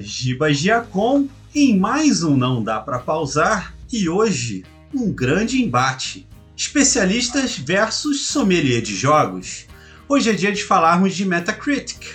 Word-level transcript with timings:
Giba 0.00 0.52
Giacom 0.52 1.28
em 1.54 1.78
mais 1.78 2.22
um 2.22 2.36
Não 2.36 2.62
Dá 2.62 2.80
Pra 2.80 2.98
Pausar 2.98 3.74
e 3.92 4.08
hoje 4.08 4.64
um 4.94 5.12
grande 5.12 5.62
embate. 5.62 6.26
Especialistas 6.56 7.56
versus 7.56 8.26
sommelier 8.26 8.82
de 8.82 8.94
jogos. 8.94 9.66
Hoje 10.08 10.30
é 10.30 10.32
dia 10.32 10.52
de 10.52 10.64
falarmos 10.64 11.14
de 11.14 11.24
Metacritic. 11.24 12.06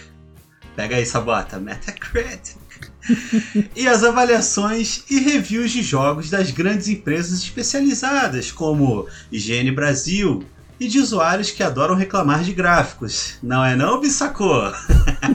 Pega 0.76 0.96
aí, 0.98 1.06
Sabota, 1.06 1.60
Metacritic. 1.60 2.58
e 3.76 3.88
as 3.88 4.04
avaliações 4.04 5.04
e 5.10 5.20
reviews 5.20 5.72
de 5.72 5.82
jogos 5.84 6.30
das 6.30 6.52
grandes 6.52 6.88
empresas 6.88 7.40
especializadas, 7.40 8.52
como 8.52 9.08
IGN 9.32 9.72
Brasil, 9.72 10.44
e 10.80 10.88
de 10.88 11.00
usuários 11.00 11.52
que 11.52 11.64
adoram 11.64 11.96
reclamar 11.96 12.44
de 12.44 12.54
gráficos. 12.54 13.38
Não 13.42 13.64
é 13.64 13.76
não, 13.76 14.00
Bissacô? 14.00 14.72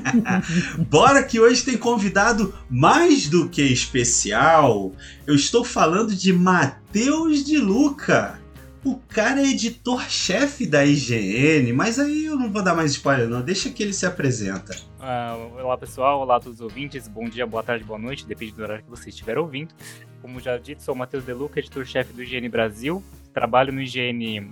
Bora 0.88 1.22
que 1.22 1.40
hoje 1.40 1.64
tem 1.64 1.76
convidado 1.76 2.54
mais 2.68 3.28
do 3.28 3.48
que 3.48 3.62
especial. 3.62 4.92
Eu 5.26 5.34
estou 5.34 5.64
falando 5.64 6.14
de 6.14 6.32
Matheus 6.32 7.44
de 7.44 7.58
Luca. 7.58 8.38
O 8.82 8.96
cara 8.96 9.40
é 9.40 9.44
editor-chefe 9.44 10.64
da 10.66 10.84
IGN, 10.86 11.70
mas 11.74 11.98
aí 11.98 12.24
eu 12.24 12.36
não 12.36 12.50
vou 12.50 12.62
dar 12.62 12.74
mais 12.74 12.92
spoiler 12.92 13.28
não, 13.28 13.42
deixa 13.42 13.68
que 13.68 13.82
ele 13.82 13.92
se 13.92 14.06
apresenta. 14.06 14.74
Uh, 14.98 15.62
olá 15.62 15.76
pessoal, 15.76 16.20
olá 16.20 16.36
a 16.36 16.40
todos 16.40 16.60
os 16.60 16.64
ouvintes, 16.64 17.06
bom 17.06 17.28
dia, 17.28 17.46
boa 17.46 17.62
tarde, 17.62 17.84
boa 17.84 17.98
noite, 17.98 18.26
depende 18.26 18.52
do 18.52 18.62
horário 18.62 18.82
que 18.82 18.88
você 18.88 19.10
estiver 19.10 19.36
ouvindo. 19.36 19.74
Como 20.22 20.40
já 20.40 20.56
dito, 20.56 20.82
sou 20.82 20.94
o 20.94 20.98
Matheus 20.98 21.26
De 21.26 21.32
Luca, 21.34 21.60
editor-chefe 21.60 22.14
do 22.14 22.22
IGN 22.22 22.48
Brasil, 22.48 23.04
trabalho 23.34 23.70
no 23.70 23.82
IGN 23.82 24.50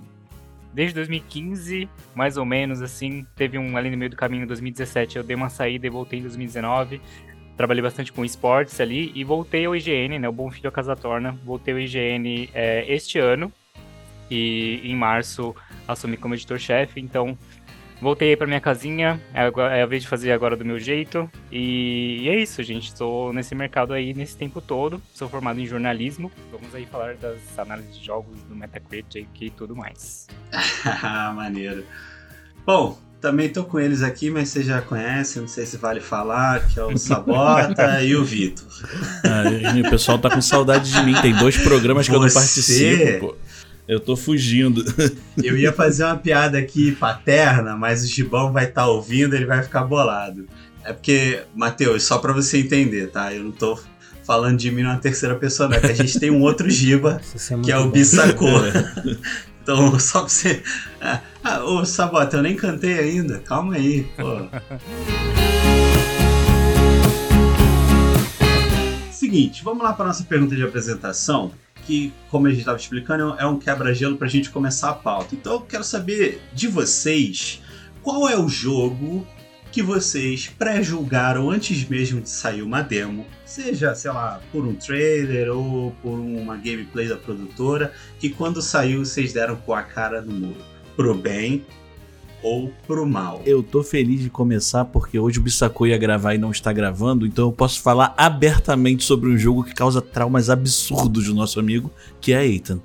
desde 0.73 0.95
2015, 0.95 1.89
mais 2.15 2.37
ou 2.37 2.45
menos, 2.45 2.81
assim. 2.81 3.25
Teve 3.35 3.57
um 3.57 3.75
ali 3.77 3.89
no 3.89 3.97
meio 3.97 4.11
do 4.11 4.17
caminho, 4.17 4.43
em 4.43 4.47
2017, 4.47 5.17
eu 5.17 5.23
dei 5.23 5.35
uma 5.35 5.49
saída 5.49 5.87
e 5.87 5.89
voltei 5.89 6.19
em 6.19 6.21
2019. 6.23 7.01
Trabalhei 7.57 7.83
bastante 7.83 8.13
com 8.13 8.23
esportes 8.23 8.79
ali 8.79 9.11
e 9.13 9.23
voltei 9.23 9.65
ao 9.65 9.75
IGN, 9.75 10.17
né? 10.19 10.29
O 10.29 10.31
Bom 10.31 10.49
Filho 10.49 10.69
a 10.69 10.71
Casa 10.71 10.95
Torna. 10.95 11.37
Voltei 11.43 11.73
ao 11.73 11.79
IGN 11.79 12.49
é, 12.53 12.85
este 12.87 13.19
ano 13.19 13.51
e 14.31 14.79
em 14.83 14.95
março 14.95 15.55
assumi 15.87 16.15
como 16.15 16.35
editor-chefe. 16.35 16.99
Então, 17.01 17.37
Voltei 18.01 18.29
aí 18.29 18.37
pra 18.37 18.47
minha 18.47 18.61
casinha, 18.61 19.19
é, 19.33 19.51
é 19.77 19.81
a 19.81 19.85
vez 19.85 20.03
de 20.03 20.07
fazer 20.07 20.31
agora 20.31 20.55
do 20.55 20.63
meu 20.63 20.79
jeito. 20.79 21.29
E, 21.51 22.21
e 22.21 22.29
é 22.29 22.41
isso, 22.41 22.63
gente. 22.63 22.87
Estou 22.87 23.33
nesse 23.33 23.53
mercado 23.53 23.93
aí 23.93 24.13
nesse 24.13 24.37
tempo 24.37 24.61
todo. 24.61 25.01
Sou 25.13 25.27
formado 25.27 25.59
em 25.59 25.65
jornalismo. 25.65 26.31
Vamos 26.51 26.73
aí 26.73 26.85
falar 26.85 27.15
das 27.15 27.39
análises 27.57 27.97
de 27.97 28.05
jogos 28.05 28.41
do 28.43 28.55
Metacritic 28.55 29.27
e 29.41 29.49
tudo 29.49 29.75
mais. 29.75 30.27
Maneiro. 31.35 31.83
Bom, 32.65 32.97
também 33.19 33.49
tô 33.49 33.65
com 33.65 33.77
eles 33.79 34.01
aqui, 34.01 34.29
mas 34.29 34.47
você 34.47 34.63
já 34.63 34.81
conhece, 34.81 35.39
não 35.39 35.47
sei 35.47 35.65
se 35.65 35.75
vale 35.75 35.99
falar, 35.99 36.65
que 36.67 36.79
é 36.79 36.83
o 36.83 36.97
Sabota 36.97 37.99
e 38.01 38.15
o 38.15 38.23
Vitor. 38.23 38.65
Ah, 39.25 39.77
o 39.85 39.89
pessoal 39.89 40.17
tá 40.17 40.29
com 40.29 40.41
saudade 40.41 40.89
de 40.89 41.03
mim. 41.03 41.13
Tem 41.21 41.35
dois 41.35 41.57
programas 41.57 42.07
que 42.07 42.15
eu 42.15 42.21
não 42.21 42.29
participo, 42.29 43.19
pô. 43.19 43.35
Eu 43.89 43.99
tô 43.99 44.15
fugindo. 44.15 44.85
Eu 45.43 45.57
ia 45.57 45.73
fazer 45.73 46.03
uma 46.03 46.15
piada 46.15 46.59
aqui 46.59 46.91
paterna, 46.91 47.75
mas 47.75 48.03
o 48.03 48.07
Gibão 48.07 48.53
vai 48.53 48.65
estar 48.65 48.83
tá 48.83 48.87
ouvindo, 48.87 49.35
ele 49.35 49.47
vai 49.47 49.63
ficar 49.63 49.83
bolado. 49.83 50.45
É 50.83 50.93
porque, 50.93 51.41
Matheus, 51.55 52.03
só 52.03 52.19
para 52.19 52.31
você 52.31 52.59
entender, 52.59 53.07
tá? 53.07 53.33
Eu 53.33 53.45
não 53.45 53.51
tô 53.51 53.79
falando 54.23 54.59
de 54.59 54.69
mim 54.69 54.83
numa 54.83 54.99
terceira 54.99 55.33
pessoa, 55.33 55.67
não. 55.67 55.77
É 55.77 55.79
que 55.79 55.87
a 55.87 55.95
gente 55.95 56.19
tem 56.19 56.29
um 56.29 56.41
outro 56.41 56.69
Giba, 56.69 57.19
é 57.19 57.61
que 57.63 57.71
é 57.71 57.79
o 57.79 57.89
Bissacô. 57.89 58.45
então, 59.63 59.99
só 59.99 60.19
pra 60.19 60.29
você. 60.29 60.61
Ah, 61.01 61.21
ah, 61.43 61.63
ô, 61.63 61.83
Sabota, 61.83 62.37
eu 62.37 62.43
nem 62.43 62.55
cantei 62.55 62.93
ainda. 62.93 63.39
Calma 63.39 63.73
aí, 63.73 64.03
pô. 64.15 64.47
Seguinte, 69.11 69.63
vamos 69.63 69.83
lá 69.83 69.93
para 69.93 70.05
nossa 70.05 70.23
pergunta 70.23 70.55
de 70.55 70.61
apresentação 70.61 71.51
que, 71.89 72.13
como 72.29 72.45
a 72.45 72.51
gente 72.51 72.59
estava 72.59 72.77
explicando, 72.77 73.35
é 73.39 73.47
um 73.47 73.57
quebra-gelo 73.57 74.15
para 74.15 74.27
a 74.27 74.29
gente 74.29 74.51
começar 74.51 74.91
a 74.91 74.93
pauta. 74.93 75.33
Então 75.33 75.53
eu 75.53 75.61
quero 75.61 75.83
saber 75.83 76.39
de 76.53 76.67
vocês 76.67 77.63
qual 78.03 78.29
é 78.29 78.37
o 78.37 78.47
jogo 78.47 79.25
que 79.71 79.81
vocês 79.81 80.47
pré-julgaram 80.47 81.49
antes 81.49 81.87
mesmo 81.89 82.21
de 82.21 82.29
sair 82.29 82.61
uma 82.61 82.83
demo, 82.83 83.25
seja, 83.43 83.95
sei 83.95 84.11
lá, 84.11 84.39
por 84.51 84.67
um 84.67 84.75
trailer 84.75 85.51
ou 85.51 85.91
por 86.03 86.13
uma 86.19 86.57
gameplay 86.57 87.07
da 87.07 87.17
produtora, 87.17 87.91
que 88.19 88.29
quando 88.29 88.61
saiu 88.61 89.03
vocês 89.03 89.33
deram 89.33 89.55
com 89.55 89.73
a 89.73 89.81
cara 89.81 90.21
no 90.21 90.31
muro. 90.31 90.61
Pro 90.95 91.15
bem 91.15 91.65
ou 92.41 92.71
pro 92.87 93.05
mal. 93.05 93.41
Eu 93.45 93.61
tô 93.61 93.83
feliz 93.83 94.21
de 94.21 94.29
começar 94.29 94.85
porque 94.85 95.19
hoje 95.19 95.39
o 95.39 95.41
Bissacô 95.41 95.85
ia 95.85 95.97
gravar 95.97 96.35
e 96.35 96.37
não 96.37 96.51
está 96.51 96.71
gravando, 96.71 97.25
então 97.25 97.47
eu 97.47 97.51
posso 97.51 97.81
falar 97.81 98.13
abertamente 98.17 99.03
sobre 99.03 99.29
um 99.29 99.37
jogo 99.37 99.63
que 99.63 99.73
causa 99.73 100.01
traumas 100.01 100.49
absurdos 100.49 101.25
do 101.25 101.33
nosso 101.33 101.59
amigo, 101.59 101.91
que 102.21 102.33
é 102.33 102.45
Ethan. 102.45 102.79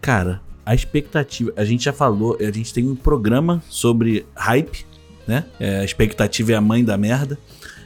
Cara, 0.00 0.40
a 0.64 0.74
expectativa, 0.74 1.52
a 1.56 1.64
gente 1.64 1.84
já 1.84 1.92
falou, 1.92 2.36
a 2.40 2.50
gente 2.50 2.72
tem 2.72 2.88
um 2.88 2.94
programa 2.94 3.62
sobre 3.68 4.26
hype, 4.36 4.86
né? 5.26 5.44
É, 5.58 5.80
a 5.80 5.84
expectativa 5.84 6.52
é 6.52 6.54
a 6.54 6.60
mãe 6.60 6.84
da 6.84 6.96
merda. 6.96 7.38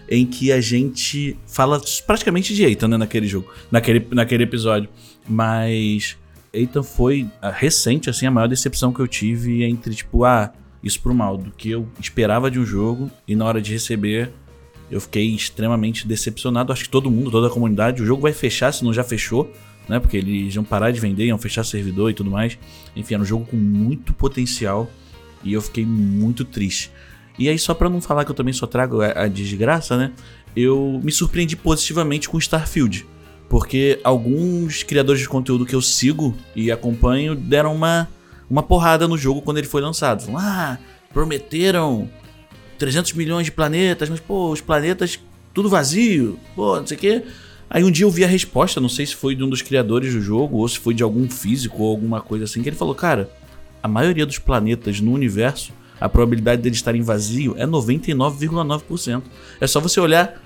Em 0.07 0.27
que 0.27 0.53
a 0.53 0.61
gente 0.61 1.35
fala 1.47 1.81
praticamente 2.07 2.55
de 2.55 2.63
Ethan, 2.63 2.89
né, 2.89 2.99
naquele 2.99 3.27
jogo, 3.27 3.51
naquele, 3.71 4.07
naquele 4.11 4.45
episódio. 4.45 4.87
Mas 5.27 6.19
Ethan 6.53 6.83
foi 6.83 7.27
recente, 7.55 8.11
assim, 8.11 8.27
a 8.27 8.31
maior 8.31 8.47
decepção 8.47 8.93
que 8.93 9.01
eu 9.01 9.09
tive 9.09 9.65
entre, 9.65 9.95
tipo, 9.95 10.25
ah, 10.25 10.53
isso 10.85 11.01
pro 11.01 11.15
mal, 11.15 11.39
do 11.39 11.51
que 11.51 11.71
eu 11.71 11.89
esperava 11.99 12.51
de 12.51 12.61
um 12.61 12.67
jogo 12.67 13.11
e 13.27 13.35
na 13.35 13.45
hora 13.47 13.61
de 13.61 13.73
receber 13.73 14.31
eu 14.91 15.01
fiquei 15.01 15.35
extremamente 15.35 16.07
decepcionado. 16.07 16.73
Acho 16.73 16.85
que 16.85 16.91
todo 16.91 17.11
mundo, 17.11 17.31
toda 17.31 17.47
a 17.47 17.51
comunidade, 17.51 18.03
o 18.03 18.07
jogo 18.07 18.23
vai 18.23 18.33
fechar, 18.33 18.71
se 18.71 18.85
não 18.85 18.93
já 18.93 19.03
fechou, 19.03 19.51
né? 19.89 19.99
Porque 19.99 20.17
eles 20.17 20.55
iam 20.55 20.63
parar 20.63 20.91
de 20.91 21.01
vender, 21.01 21.25
iam 21.25 21.39
fechar 21.39 21.65
servidor 21.65 22.11
e 22.11 22.15
tudo 22.15 22.31
mais. 22.31 22.59
Enfim, 22.95 23.15
era 23.15 23.23
um 23.23 23.27
jogo 23.27 23.47
com 23.47 23.57
muito 23.57 24.13
potencial 24.13 24.89
e 25.43 25.55
eu 25.55 25.63
fiquei 25.63 25.87
muito 25.87 26.45
triste. 26.45 26.93
E 27.39 27.49
aí, 27.49 27.59
só 27.59 27.75
para 27.75 27.89
não 27.89 28.01
falar 28.01 28.25
que 28.25 28.31
eu 28.31 28.35
também 28.35 28.53
só 28.53 28.67
trago 28.67 29.01
a, 29.01 29.25
a 29.25 29.29
desgraça, 29.29 29.97
né? 29.97 30.13
Eu 30.55 31.01
me 31.03 31.11
surpreendi 31.11 31.57
positivamente 31.57 32.29
com 32.29 32.39
Starfield. 32.39 33.07
Porque 33.49 34.01
alguns 34.05 34.83
criadores 34.83 35.21
de 35.21 35.29
conteúdo 35.29 35.67
que 35.67 35.75
eu 35.75 35.83
sigo 35.83 36.35
e 36.55 36.71
acompanho 36.71 37.35
deram 37.35 37.75
uma 37.75 38.09
uma 38.49 38.63
porrada 38.63 39.09
no 39.09 39.17
jogo 39.17 39.43
quando 39.43 39.59
ele 39.59 39.67
foi 39.67 39.81
lançado. 39.81 40.23
Falam, 40.23 40.41
ah, 40.41 40.79
prometeram 41.13 42.09
300 42.79 43.13
milhões 43.13 43.47
de 43.47 43.53
planetas, 43.53 44.09
mas 44.09 44.21
pô, 44.21 44.51
os 44.51 44.61
planetas 44.61 45.19
tudo 45.53 45.69
vazio, 45.69 46.39
pô, 46.55 46.77
não 46.77 46.87
sei 46.87 46.97
o 46.97 47.01
quê. 47.01 47.23
Aí 47.71 47.83
um 47.83 47.91
dia 47.91 48.05
eu 48.05 48.11
vi 48.11 48.25
a 48.25 48.29
resposta, 48.29 48.81
não 48.81 48.89
sei 48.89 49.07
se 49.07 49.15
foi 49.15 49.35
de 49.35 49.43
um 49.43 49.49
dos 49.49 49.63
criadores 49.63 50.13
do 50.13 50.21
jogo 50.21 50.59
ou 50.59 50.69
se 50.69 50.79
foi 50.79 50.95
de 50.95 51.03
algum 51.03 51.29
físico 51.29 51.83
ou 51.83 51.91
alguma 51.91 52.21
coisa 52.21 52.45
assim, 52.45 52.63
que 52.63 52.69
ele 52.69 52.77
falou, 52.77 52.95
cara, 52.95 53.31
a 53.83 53.89
maioria 53.89 54.27
dos 54.27 54.39
planetas 54.39 55.01
no 55.01 55.13
universo, 55.13 55.73
a 56.01 56.09
probabilidade 56.09 56.63
deles 56.63 56.79
estarem 56.79 57.03
vazio 57.03 57.55
é 57.57 57.67
99,9%. 57.67 59.23
É 59.61 59.67
só 59.67 59.81
você 59.81 60.01
olhar 60.01 60.43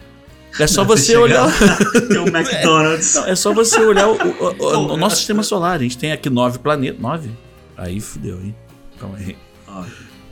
é 0.59 0.67
só 0.67 0.85
você 0.85 1.17
olhar. 1.17 1.47
Tem 2.09 2.19
um 2.19 2.29
McDonald's. 2.35 3.17
É, 3.17 3.21
não, 3.21 3.29
é 3.29 3.35
só 3.35 3.53
você 3.53 3.81
olhar 3.81 4.09
o, 4.09 4.15
o, 4.15 4.65
o, 4.65 4.93
o, 4.93 4.97
nosso 4.97 5.17
sistema 5.17 5.43
solar. 5.43 5.77
A 5.77 5.83
gente 5.83 5.99
tem 5.99 6.13
aqui 6.13 6.31
nove 6.31 6.59
planetas. 6.59 7.01
Nove? 7.01 7.31
Aí 7.79 8.01
fudeu, 8.01 8.41
hein? 8.41 8.55
Calma 8.99 9.17
aí. 9.17 9.37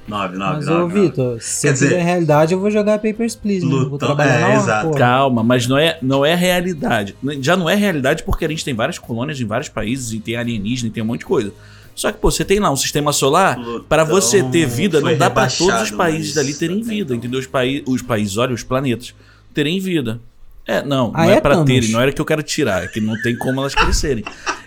9, 0.09 0.37
9, 0.37 0.37
Mas, 0.37 0.69
ô, 0.69 0.87
Vitor, 0.87 1.41
se 1.41 1.73
dizer, 1.73 1.95
é 1.95 2.03
realidade, 2.03 2.55
eu 2.55 2.61
vou 2.61 2.71
jogar 2.71 2.99
Papers, 2.99 3.35
Please. 3.35 3.65
Luto, 3.65 3.91
vou 3.91 3.99
trabalhar 3.99 4.51
é, 4.51 4.57
exato. 4.57 4.91
Calma, 4.93 5.43
mas 5.43 5.67
não 5.67 5.77
é, 5.77 5.99
não 6.01 6.25
é 6.25 6.35
realidade. 6.35 7.17
Já 7.41 7.57
não 7.57 7.69
é 7.69 7.75
realidade 7.75 8.23
porque 8.23 8.45
a 8.45 8.49
gente 8.49 8.65
tem 8.65 8.75
várias 8.75 8.99
colônias 8.99 9.41
em 9.41 9.45
vários 9.45 9.69
países 9.69 10.13
e 10.13 10.21
tem 10.21 10.37
alienígena 10.37 10.89
e 10.89 10.93
tem 10.93 11.03
um 11.03 11.07
monte 11.07 11.21
de 11.21 11.27
coisa. 11.27 11.53
Só 11.95 12.13
que, 12.13 12.19
pô, 12.19 12.31
você 12.31 12.45
tem 12.45 12.61
lá 12.61 12.71
um 12.71 12.77
sistema 12.77 13.13
solar, 13.13 13.59
para 13.89 14.05
você 14.05 14.43
ter 14.45 14.67
vida, 14.67 15.01
não 15.01 15.17
dá 15.17 15.31
para 15.31 15.49
todos 15.49 15.83
os 15.83 15.91
países 15.91 16.35
dali 16.35 16.55
terem 16.55 16.83
vida, 16.83 17.15
entendeu? 17.15 17.41
Os, 17.41 17.47
paí 17.47 17.83
os 17.87 18.03
países, 18.03 18.37
olha, 18.37 18.55
os 18.55 18.63
planetas, 18.63 19.15
terem 19.55 19.81
vida. 19.81 20.21
É, 20.67 20.83
não, 20.83 21.13
ah, 21.15 21.25
não 21.25 21.31
é, 21.31 21.37
é 21.37 21.41
pra 21.41 21.63
terem, 21.63 21.91
não 21.91 22.01
era 22.01 22.13
que 22.13 22.21
eu 22.21 22.25
quero 22.25 22.43
tirar, 22.43 22.83
é 22.83 22.89
que 22.89 23.01
não 23.01 23.21
tem 23.23 23.37
como 23.39 23.61
elas 23.61 23.73
crescerem. 23.73 24.25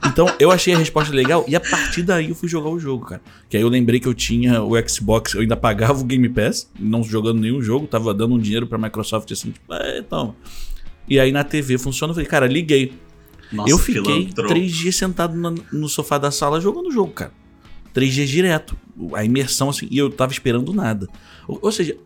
Então 0.07 0.33
eu 0.39 0.49
achei 0.49 0.73
a 0.73 0.77
resposta 0.77 1.13
legal 1.13 1.43
e 1.45 1.57
a 1.57 1.59
partir 1.59 2.03
daí 2.03 2.29
eu 2.29 2.35
fui 2.35 2.47
jogar 2.47 2.69
o 2.69 2.79
jogo, 2.79 3.05
cara. 3.05 3.21
Que 3.49 3.57
aí 3.57 3.63
eu 3.63 3.67
lembrei 3.67 3.99
que 3.99 4.07
eu 4.07 4.13
tinha 4.13 4.63
o 4.63 4.71
Xbox, 4.87 5.33
eu 5.33 5.41
ainda 5.41 5.57
pagava 5.57 5.99
o 5.99 6.05
Game 6.05 6.29
Pass, 6.29 6.71
não 6.79 7.03
jogando 7.03 7.41
nenhum 7.41 7.61
jogo, 7.61 7.85
tava 7.85 8.13
dando 8.13 8.35
um 8.35 8.39
dinheiro 8.39 8.65
pra 8.65 8.77
Microsoft 8.77 9.29
assim, 9.31 9.51
tipo, 9.51 9.73
é, 9.73 9.99
então. 9.99 10.33
E 11.05 11.19
aí 11.19 11.33
na 11.33 11.43
TV 11.43 11.77
funciona, 11.77 12.11
eu 12.11 12.15
falei, 12.15 12.29
cara, 12.29 12.47
liguei. 12.47 12.93
Nossa, 13.51 13.69
eu 13.69 13.77
fiquei 13.77 14.29
três 14.47 14.71
dias 14.71 14.95
sentado 14.95 15.35
no, 15.35 15.55
no 15.73 15.89
sofá 15.89 16.17
da 16.17 16.31
sala 16.31 16.61
jogando 16.61 16.87
o 16.87 16.91
jogo, 16.91 17.11
cara. 17.11 17.33
Três 17.93 18.13
dias 18.13 18.29
direto. 18.29 18.77
A 19.13 19.25
imersão, 19.25 19.69
assim, 19.69 19.87
e 19.89 19.97
eu 19.97 20.09
tava 20.09 20.31
esperando 20.31 20.71
nada. 20.71 21.07
Ou, 21.47 21.59
ou 21.61 21.71
seja, 21.71 21.97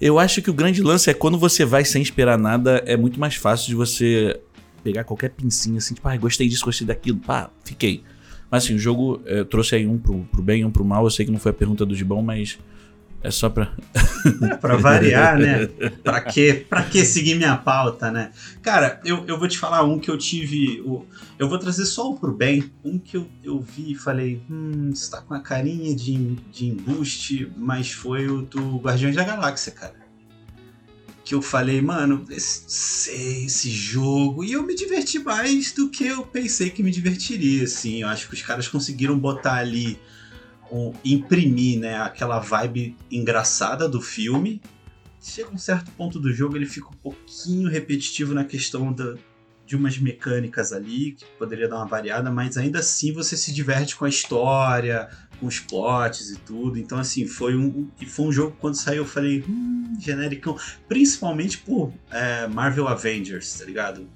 eu 0.00 0.18
acho 0.18 0.42
que 0.42 0.50
o 0.50 0.54
grande 0.54 0.82
lance 0.82 1.08
é 1.10 1.14
quando 1.14 1.38
você 1.38 1.64
vai 1.64 1.84
sem 1.84 2.02
esperar 2.02 2.38
nada, 2.38 2.82
é 2.86 2.96
muito 2.96 3.18
mais 3.18 3.34
fácil 3.34 3.68
de 3.68 3.74
você 3.74 4.38
pegar 4.84 5.04
qualquer 5.04 5.30
pincinha 5.30 5.78
assim, 5.78 5.94
tipo, 5.94 6.08
ah, 6.08 6.16
gostei 6.16 6.48
disso, 6.48 6.64
gostei 6.64 6.86
daquilo, 6.86 7.18
pá, 7.18 7.50
fiquei. 7.64 8.02
Mas 8.50 8.64
assim, 8.64 8.74
o 8.74 8.78
jogo 8.78 9.20
é, 9.26 9.42
trouxe 9.42 9.74
aí 9.74 9.86
um 9.86 9.98
pro, 9.98 10.20
pro 10.30 10.42
bem 10.42 10.60
e 10.60 10.64
um 10.64 10.70
pro 10.70 10.84
mal. 10.84 11.04
Eu 11.04 11.10
sei 11.10 11.26
que 11.26 11.32
não 11.32 11.38
foi 11.38 11.50
a 11.50 11.54
pergunta 11.54 11.84
do 11.84 11.94
Gibão, 11.94 12.22
mas 12.22 12.58
É 13.22 13.30
só 13.30 13.48
pra. 13.48 13.72
É, 14.42 14.56
pra 14.56 14.76
variar, 14.76 15.38
né? 15.38 15.66
Pra 16.02 16.20
que, 16.20 16.52
pra 16.54 16.82
que 16.82 17.04
seguir 17.04 17.34
minha 17.34 17.56
pauta, 17.56 18.10
né? 18.10 18.30
Cara, 18.62 19.00
eu, 19.04 19.24
eu 19.26 19.38
vou 19.38 19.48
te 19.48 19.58
falar 19.58 19.82
um 19.82 19.98
que 19.98 20.10
eu 20.10 20.18
tive. 20.18 20.78
Eu 21.38 21.48
vou 21.48 21.58
trazer 21.58 21.86
só 21.86 22.10
o 22.10 22.18
pro 22.18 22.32
bem. 22.32 22.70
Um 22.84 22.98
que 22.98 23.16
eu, 23.16 23.28
eu 23.42 23.60
vi 23.60 23.92
e 23.92 23.94
falei, 23.94 24.42
hum, 24.48 24.90
isso 24.92 25.10
tá 25.10 25.20
com 25.20 25.34
a 25.34 25.40
carinha 25.40 25.94
de, 25.94 26.36
de 26.52 26.66
embuste, 26.66 27.52
mas 27.56 27.90
foi 27.90 28.28
o 28.28 28.42
do 28.42 28.78
Guardiões 28.78 29.16
da 29.16 29.24
Galáxia, 29.24 29.72
cara 29.72 30.06
que 31.26 31.34
eu 31.34 31.42
falei, 31.42 31.82
mano, 31.82 32.24
esse, 32.30 33.10
esse 33.44 33.68
jogo. 33.68 34.44
E 34.44 34.52
eu 34.52 34.62
me 34.62 34.76
diverti 34.76 35.18
mais 35.18 35.72
do 35.72 35.90
que 35.90 36.06
eu 36.06 36.24
pensei 36.24 36.70
que 36.70 36.84
me 36.84 36.90
divertiria, 36.92 37.64
assim. 37.64 38.02
Eu 38.02 38.08
acho 38.08 38.28
que 38.28 38.34
os 38.34 38.42
caras 38.42 38.68
conseguiram 38.68 39.18
botar 39.18 39.54
ali, 39.54 39.98
um, 40.70 40.92
imprimir, 41.04 41.78
né, 41.78 41.96
aquela 41.98 42.38
vibe 42.38 42.96
engraçada 43.10 43.88
do 43.88 44.00
filme. 44.00 44.60
Chega 45.20 45.50
um 45.50 45.58
certo 45.58 45.90
ponto 45.92 46.20
do 46.20 46.32
jogo, 46.32 46.56
ele 46.56 46.66
fica 46.66 46.88
um 46.88 46.96
pouquinho 46.96 47.68
repetitivo 47.68 48.32
na 48.32 48.44
questão 48.44 48.92
da, 48.92 49.14
de 49.66 49.74
umas 49.74 49.98
mecânicas 49.98 50.72
ali, 50.72 51.12
que 51.12 51.24
poderia 51.38 51.68
dar 51.68 51.76
uma 51.76 51.86
variada, 51.86 52.30
mas 52.30 52.56
ainda 52.56 52.78
assim 52.78 53.12
você 53.12 53.36
se 53.36 53.52
diverte 53.52 53.96
com 53.96 54.04
a 54.04 54.08
história, 54.08 55.08
com 55.40 55.46
os 55.46 55.58
plots 55.58 56.30
e 56.30 56.36
tudo. 56.36 56.78
Então, 56.78 56.98
assim, 56.98 57.26
foi 57.26 57.56
um, 57.56 57.90
foi 58.06 58.26
um 58.26 58.32
jogo 58.32 58.56
quando 58.60 58.76
saiu 58.76 58.98
eu 58.98 59.06
falei, 59.06 59.44
hum, 59.48 59.96
genericão. 59.98 60.56
Principalmente 60.88 61.58
por 61.58 61.92
é, 62.10 62.46
Marvel 62.46 62.86
Avengers, 62.86 63.58
tá 63.58 63.64
ligado? 63.64 64.08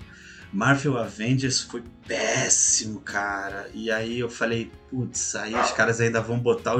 Marvel 0.52 0.99
Avengers 0.99 1.61
foi 1.61 1.82
péssimo, 2.06 3.00
cara. 3.00 3.70
E 3.73 3.91
aí 3.91 4.19
eu 4.19 4.29
falei, 4.29 4.70
putz, 4.91 5.37
aí 5.37 5.55
os 5.55 5.70
caras 5.73 6.00
ainda 6.00 6.20
vão 6.20 6.38
botar, 6.38 6.75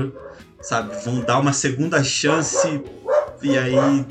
sabe, 0.61 0.95
vão 1.05 1.21
dar 1.21 1.39
uma 1.39 1.53
segunda 1.53 2.03
chance. 2.03 2.83
E 3.43 3.57
aí 3.57 4.05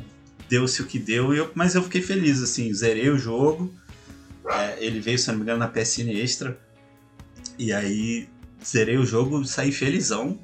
deu-se 0.47 0.81
o 0.81 0.85
que 0.85 0.97
deu. 0.97 1.33
Eu, 1.33 1.51
mas 1.53 1.75
eu 1.75 1.83
fiquei 1.83 2.01
feliz, 2.01 2.41
assim, 2.41 2.73
zerei 2.73 3.09
o 3.09 3.17
jogo. 3.17 3.73
É, 4.47 4.77
ele 4.79 4.99
veio, 4.99 5.19
se 5.19 5.27
não 5.27 5.35
me 5.35 5.43
engano, 5.43 5.59
na 5.59 5.67
PSN 5.67 6.09
Extra. 6.09 6.57
E 7.57 7.73
aí 7.73 8.29
zerei 8.65 8.97
o 8.97 9.05
jogo, 9.05 9.43
saí 9.45 9.71
felizão. 9.71 10.39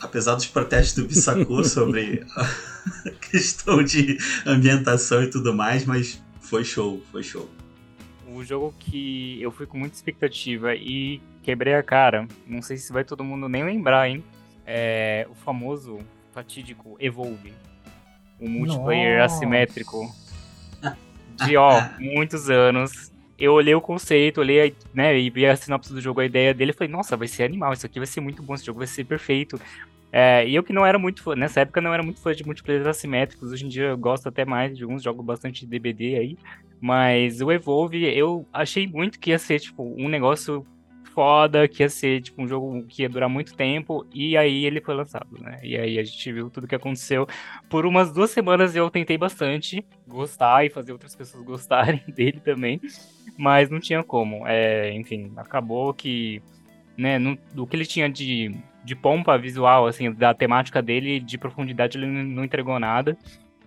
Apesar 0.00 0.36
dos 0.36 0.46
protestos 0.46 0.94
do 0.94 1.08
Bissaku 1.08 1.64
sobre 1.68 2.24
a 2.36 3.10
questão 3.30 3.82
de 3.82 4.16
ambientação 4.46 5.22
e 5.22 5.28
tudo 5.28 5.52
mais, 5.52 5.84
mas 5.84 6.22
foi 6.40 6.64
show, 6.64 7.02
foi 7.10 7.22
show. 7.22 7.57
O 8.34 8.44
jogo 8.44 8.74
que 8.78 9.40
eu 9.40 9.50
fui 9.50 9.66
com 9.66 9.78
muita 9.78 9.96
expectativa 9.96 10.74
e 10.74 11.20
quebrei 11.42 11.74
a 11.74 11.82
cara, 11.82 12.28
não 12.46 12.60
sei 12.60 12.76
se 12.76 12.92
vai 12.92 13.04
todo 13.04 13.24
mundo 13.24 13.48
nem 13.48 13.64
lembrar, 13.64 14.08
hein? 14.08 14.22
É 14.66 15.26
o 15.30 15.34
famoso, 15.34 15.98
fatídico 16.32 16.96
Evolve. 17.00 17.54
O 18.38 18.48
multiplayer 18.48 19.20
Nossa. 19.20 19.36
assimétrico 19.36 20.14
de, 21.36 21.56
ó, 21.56 21.82
muitos 21.98 22.50
anos 22.50 23.10
eu 23.38 23.52
olhei 23.52 23.74
o 23.74 23.80
conceito, 23.80 24.40
olhei, 24.40 24.74
né, 24.92 25.16
e 25.16 25.30
vi 25.30 25.46
a 25.46 25.54
sinopse 25.54 25.92
do 25.92 26.00
jogo, 26.00 26.20
a 26.20 26.24
ideia 26.24 26.52
dele, 26.52 26.72
e 26.72 26.74
falei, 26.74 26.92
nossa, 26.92 27.16
vai 27.16 27.28
ser 27.28 27.44
animal, 27.44 27.72
isso 27.72 27.86
aqui 27.86 28.00
vai 28.00 28.06
ser 28.06 28.20
muito 28.20 28.42
bom, 28.42 28.54
esse 28.54 28.66
jogo 28.66 28.80
vai 28.80 28.88
ser 28.88 29.04
perfeito. 29.04 29.60
É, 30.10 30.48
e 30.48 30.54
eu 30.54 30.62
que 30.62 30.72
não 30.72 30.86
era 30.86 30.98
muito 30.98 31.22
fã, 31.22 31.36
nessa 31.36 31.60
época 31.60 31.80
não 31.80 31.92
era 31.92 32.02
muito 32.02 32.20
fã 32.20 32.34
de 32.34 32.44
multiplayer 32.44 32.86
assimétricos, 32.86 33.52
hoje 33.52 33.66
em 33.66 33.68
dia 33.68 33.88
eu 33.88 33.98
gosto 33.98 34.28
até 34.28 34.44
mais 34.44 34.76
de 34.76 34.82
alguns 34.82 35.02
jogos 35.02 35.24
bastante 35.24 35.66
DBD 35.66 36.16
aí, 36.16 36.38
mas 36.80 37.40
o 37.40 37.52
Evolve 37.52 38.04
eu 38.04 38.46
achei 38.52 38.86
muito 38.86 39.18
que 39.18 39.30
ia 39.30 39.38
ser, 39.38 39.60
tipo, 39.60 39.82
um 39.98 40.08
negócio 40.08 40.66
foda, 41.18 41.66
que 41.66 41.82
ia 41.82 41.88
ser 41.88 42.22
tipo 42.22 42.40
um 42.40 42.46
jogo 42.46 42.84
que 42.84 43.02
ia 43.02 43.08
durar 43.08 43.28
muito 43.28 43.56
tempo, 43.56 44.06
e 44.14 44.36
aí 44.36 44.64
ele 44.64 44.80
foi 44.80 44.94
lançado, 44.94 45.36
né? 45.40 45.58
E 45.64 45.76
aí 45.76 45.98
a 45.98 46.04
gente 46.04 46.32
viu 46.32 46.48
tudo 46.48 46.68
que 46.68 46.76
aconteceu. 46.76 47.26
Por 47.68 47.84
umas 47.84 48.12
duas 48.12 48.30
semanas 48.30 48.76
eu 48.76 48.88
tentei 48.88 49.18
bastante 49.18 49.84
gostar 50.06 50.64
e 50.64 50.70
fazer 50.70 50.92
outras 50.92 51.16
pessoas 51.16 51.42
gostarem 51.44 52.04
dele 52.06 52.38
também, 52.38 52.80
mas 53.36 53.68
não 53.68 53.80
tinha 53.80 54.04
como. 54.04 54.46
É, 54.46 54.92
enfim, 54.92 55.32
acabou 55.36 55.92
que, 55.92 56.40
né, 56.96 57.18
no, 57.18 57.36
do 57.52 57.66
que 57.66 57.74
ele 57.74 57.84
tinha 57.84 58.08
de, 58.08 58.54
de 58.84 58.94
pompa 58.94 59.36
visual, 59.36 59.86
assim, 59.86 60.12
da 60.12 60.32
temática 60.32 60.80
dele, 60.80 61.20
de 61.20 61.36
profundidade, 61.36 61.98
ele 61.98 62.06
não 62.06 62.44
entregou 62.44 62.78
nada. 62.78 63.16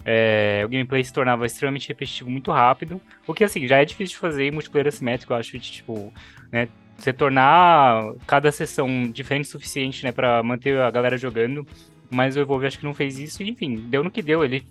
É, 0.03 0.63
o 0.65 0.69
gameplay 0.69 1.03
se 1.03 1.13
tornava 1.13 1.45
extremamente 1.45 1.87
repetitivo 1.87 2.29
muito 2.29 2.51
rápido, 2.51 2.99
o 3.27 3.33
que 3.35 3.43
assim 3.43 3.67
já 3.67 3.77
é 3.77 3.85
difícil 3.85 4.15
de 4.15 4.19
fazer 4.19 4.45
em 4.45 4.51
multiplayer 4.51 4.87
assimétrico, 4.87 5.31
eu 5.31 5.37
acho, 5.37 5.51
de, 5.59 5.71
tipo, 5.71 6.11
né, 6.51 6.67
você 6.97 7.13
tornar 7.13 8.13
cada 8.25 8.51
sessão 8.51 9.11
diferente 9.11 9.45
o 9.45 9.51
suficiente, 9.51 10.03
né, 10.03 10.11
para 10.11 10.41
manter 10.43 10.79
a 10.79 10.89
galera 10.89 11.17
jogando. 11.17 11.65
Mas 12.13 12.35
o 12.35 12.41
Evolve 12.41 12.67
acho 12.67 12.77
que 12.77 12.83
não 12.83 12.93
fez 12.93 13.17
isso, 13.17 13.41
e 13.41 13.49
enfim, 13.49 13.85
deu 13.87 14.03
no 14.03 14.11
que 14.11 14.21
deu. 14.21 14.43
Ele 14.43 14.67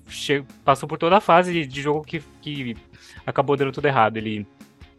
passou 0.63 0.87
por 0.87 0.99
toda 0.99 1.17
a 1.17 1.21
fase 1.23 1.65
de 1.65 1.81
jogo 1.81 2.03
que, 2.05 2.23
que 2.43 2.77
acabou 3.27 3.57
dando 3.57 3.73
tudo 3.73 3.87
errado. 3.87 4.19
Ele 4.19 4.47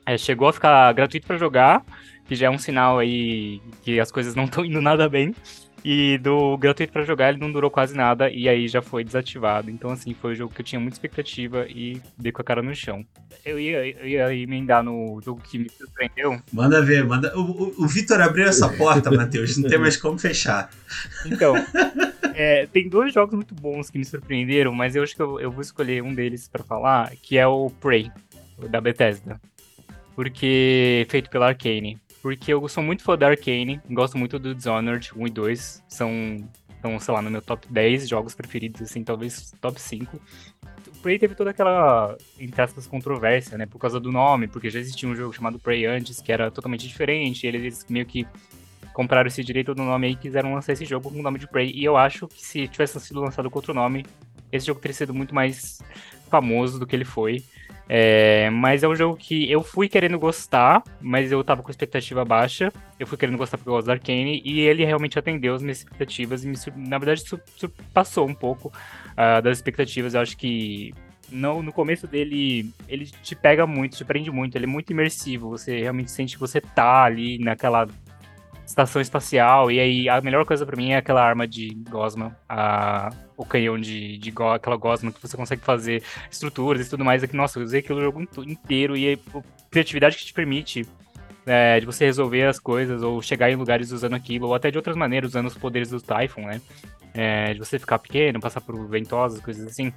é, 0.07 0.17
chegou 0.17 0.47
a 0.47 0.53
ficar 0.53 0.91
gratuito 0.93 1.27
para 1.27 1.37
jogar, 1.37 1.85
que 2.31 2.35
já 2.37 2.47
é 2.47 2.49
um 2.49 2.57
sinal 2.57 2.97
aí 2.97 3.61
que 3.83 3.99
as 3.99 4.09
coisas 4.09 4.35
não 4.35 4.45
estão 4.45 4.63
indo 4.63 4.79
nada 4.79 5.09
bem. 5.09 5.35
E 5.83 6.17
do 6.19 6.57
gratuito 6.57 6.93
para 6.93 7.03
jogar 7.03 7.27
ele 7.27 7.39
não 7.39 7.51
durou 7.51 7.69
quase 7.69 7.93
nada 7.93 8.29
e 8.29 8.47
aí 8.47 8.69
já 8.69 8.81
foi 8.81 9.03
desativado. 9.03 9.69
Então, 9.69 9.89
assim, 9.89 10.13
foi 10.13 10.31
um 10.31 10.35
jogo 10.35 10.53
que 10.53 10.61
eu 10.61 10.65
tinha 10.65 10.79
muita 10.79 10.95
expectativa 10.95 11.65
e 11.67 12.01
dei 12.17 12.31
com 12.31 12.41
a 12.41 12.45
cara 12.45 12.61
no 12.61 12.73
chão. 12.73 13.05
Eu 13.43 13.59
ia, 13.59 13.85
eu 13.85 14.07
ia 14.07 14.33
emendar 14.33 14.81
no 14.81 15.19
jogo 15.21 15.41
que 15.41 15.59
me 15.59 15.69
surpreendeu. 15.69 16.39
Manda 16.53 16.81
ver, 16.81 17.03
manda. 17.03 17.37
O, 17.37 17.41
o, 17.41 17.83
o 17.83 17.87
Vitor 17.87 18.21
abriu 18.21 18.45
essa 18.45 18.69
porta, 18.69 19.11
Matheus, 19.11 19.57
não 19.57 19.67
tem 19.67 19.77
mais 19.77 19.97
como 19.97 20.17
fechar. 20.17 20.69
Então, 21.25 21.55
é, 22.33 22.65
tem 22.67 22.87
dois 22.87 23.13
jogos 23.13 23.35
muito 23.35 23.53
bons 23.53 23.89
que 23.89 23.97
me 23.97 24.05
surpreenderam, 24.05 24.71
mas 24.71 24.95
eu 24.95 25.03
acho 25.03 25.13
que 25.13 25.21
eu, 25.21 25.37
eu 25.37 25.51
vou 25.51 25.61
escolher 25.61 26.01
um 26.01 26.13
deles 26.13 26.47
para 26.47 26.63
falar, 26.63 27.11
que 27.21 27.37
é 27.37 27.45
o 27.45 27.69
Prey, 27.81 28.09
da 28.69 28.79
Bethesda. 28.79 29.41
Porque 30.15 31.05
feito 31.09 31.29
pela 31.29 31.47
Arcane 31.47 31.99
porque 32.21 32.53
eu 32.53 32.67
sou 32.67 32.83
muito 32.83 33.03
fã 33.03 33.17
da 33.17 33.27
Arcane, 33.27 33.81
gosto 33.89 34.17
muito 34.17 34.37
do 34.37 34.53
Dishonored 34.53 35.11
1 35.15 35.27
e 35.27 35.29
2, 35.29 35.83
são, 35.87 36.49
são, 36.81 36.99
sei 36.99 37.13
lá, 37.13 37.21
no 37.21 37.31
meu 37.31 37.41
top 37.41 37.67
10 37.69 38.07
jogos 38.07 38.35
preferidos, 38.35 38.81
assim, 38.81 39.03
talvez 39.03 39.53
top 39.59 39.81
5. 39.81 40.21
O 40.87 40.97
Prey 41.01 41.17
teve 41.17 41.33
toda 41.33 41.49
aquela, 41.49 42.15
entre 42.39 42.61
aspas, 42.61 42.85
controvérsia, 42.85 43.57
né, 43.57 43.65
por 43.65 43.79
causa 43.79 43.99
do 43.99 44.11
nome, 44.11 44.47
porque 44.47 44.69
já 44.69 44.79
existia 44.79 45.09
um 45.09 45.15
jogo 45.15 45.33
chamado 45.33 45.57
Prey 45.57 45.85
antes, 45.85 46.21
que 46.21 46.31
era 46.31 46.51
totalmente 46.51 46.87
diferente, 46.87 47.47
eles 47.47 47.85
meio 47.89 48.05
que 48.05 48.27
compraram 48.93 49.27
esse 49.27 49.43
direito 49.43 49.73
do 49.73 49.83
nome 49.83 50.09
e 50.09 50.15
quiseram 50.15 50.53
lançar 50.53 50.73
esse 50.73 50.85
jogo 50.85 51.09
com 51.09 51.19
o 51.19 51.23
nome 51.23 51.39
de 51.39 51.47
Prey, 51.47 51.71
e 51.73 51.83
eu 51.83 51.97
acho 51.97 52.27
que 52.27 52.45
se 52.45 52.67
tivesse 52.67 52.99
sido 52.99 53.19
lançado 53.19 53.49
com 53.49 53.57
outro 53.57 53.73
nome, 53.73 54.05
esse 54.51 54.67
jogo 54.67 54.79
teria 54.79 54.93
sido 54.93 55.13
muito 55.13 55.33
mais 55.33 55.81
famoso 56.29 56.79
do 56.79 56.85
que 56.85 56.95
ele 56.95 57.05
foi. 57.05 57.43
É, 57.89 58.49
mas 58.51 58.83
é 58.83 58.87
um 58.87 58.95
jogo 58.95 59.17
que 59.17 59.51
eu 59.51 59.61
fui 59.61 59.89
querendo 59.89 60.17
gostar, 60.17 60.81
mas 61.01 61.31
eu 61.31 61.43
tava 61.43 61.61
com 61.61 61.69
expectativa 61.69 62.23
baixa. 62.23 62.71
Eu 62.99 63.05
fui 63.05 63.17
querendo 63.17 63.37
gostar 63.37 63.57
porque 63.57 63.69
eu 63.69 63.73
gosto 63.73 63.87
da 63.87 63.93
Arcane, 63.93 64.41
e 64.45 64.61
ele 64.61 64.85
realmente 64.85 65.19
atendeu 65.19 65.55
as 65.55 65.61
minhas 65.61 65.79
expectativas 65.79 66.43
e, 66.45 66.47
me, 66.47 66.55
na 66.75 66.97
verdade, 66.97 67.23
passou 67.93 68.27
um 68.27 68.33
pouco 68.33 68.69
uh, 68.69 69.41
das 69.41 69.57
expectativas. 69.57 70.13
Eu 70.13 70.21
acho 70.21 70.37
que 70.37 70.93
no, 71.31 71.63
no 71.63 71.71
começo 71.71 72.05
dele, 72.05 72.71
ele 72.87 73.05
te 73.05 73.35
pega 73.35 73.65
muito, 73.65 73.97
te 73.97 74.05
prende 74.05 74.29
muito, 74.29 74.55
ele 74.55 74.65
é 74.65 74.67
muito 74.67 74.91
imersivo. 74.91 75.49
Você 75.49 75.79
realmente 75.79 76.11
sente 76.11 76.35
que 76.35 76.39
você 76.39 76.59
tá 76.59 77.03
ali 77.03 77.39
naquela 77.39 77.87
estação 78.65 79.01
espacial. 79.01 79.71
E 79.71 79.79
aí 79.79 80.09
a 80.09 80.21
melhor 80.21 80.45
coisa 80.45 80.65
para 80.65 80.77
mim 80.77 80.91
é 80.91 80.97
aquela 80.97 81.23
arma 81.23 81.47
de 81.47 81.73
Gosma, 81.89 82.35
a, 82.47 83.09
o 83.37 83.45
canhão 83.45 83.79
de, 83.79 84.17
de 84.17 84.31
go, 84.31 84.49
aquela 84.49 84.75
Gosma 84.75 85.11
que 85.11 85.21
você 85.21 85.35
consegue 85.35 85.61
fazer 85.61 86.03
estruturas 86.29 86.87
e 86.87 86.89
tudo 86.89 87.05
mais. 87.05 87.23
É 87.23 87.27
que, 87.27 87.35
nossa, 87.35 87.59
eu 87.59 87.63
usei 87.63 87.79
aquilo 87.79 87.99
o 87.99 88.03
jogo 88.03 88.21
inteiro 88.45 88.95
e 88.95 89.13
a 89.13 89.41
criatividade 89.69 90.17
que 90.17 90.25
te 90.25 90.33
permite 90.33 90.85
é, 91.45 91.79
de 91.79 91.85
você 91.85 92.05
resolver 92.05 92.45
as 92.45 92.59
coisas 92.59 93.01
ou 93.01 93.21
chegar 93.21 93.49
em 93.51 93.55
lugares 93.55 93.91
usando 93.91 94.13
aquilo, 94.13 94.47
ou 94.47 94.55
até 94.55 94.69
de 94.69 94.77
outras 94.77 94.95
maneiras, 94.95 95.31
usando 95.31 95.47
os 95.47 95.57
poderes 95.57 95.89
do 95.89 96.01
Typhon, 96.01 96.41
né? 96.41 96.61
É, 97.13 97.53
de 97.53 97.59
você 97.59 97.77
ficar 97.77 97.99
pequeno, 97.99 98.39
passar 98.39 98.61
por 98.61 98.87
ventosas, 98.87 99.41
coisas 99.41 99.67
assim 99.67 99.91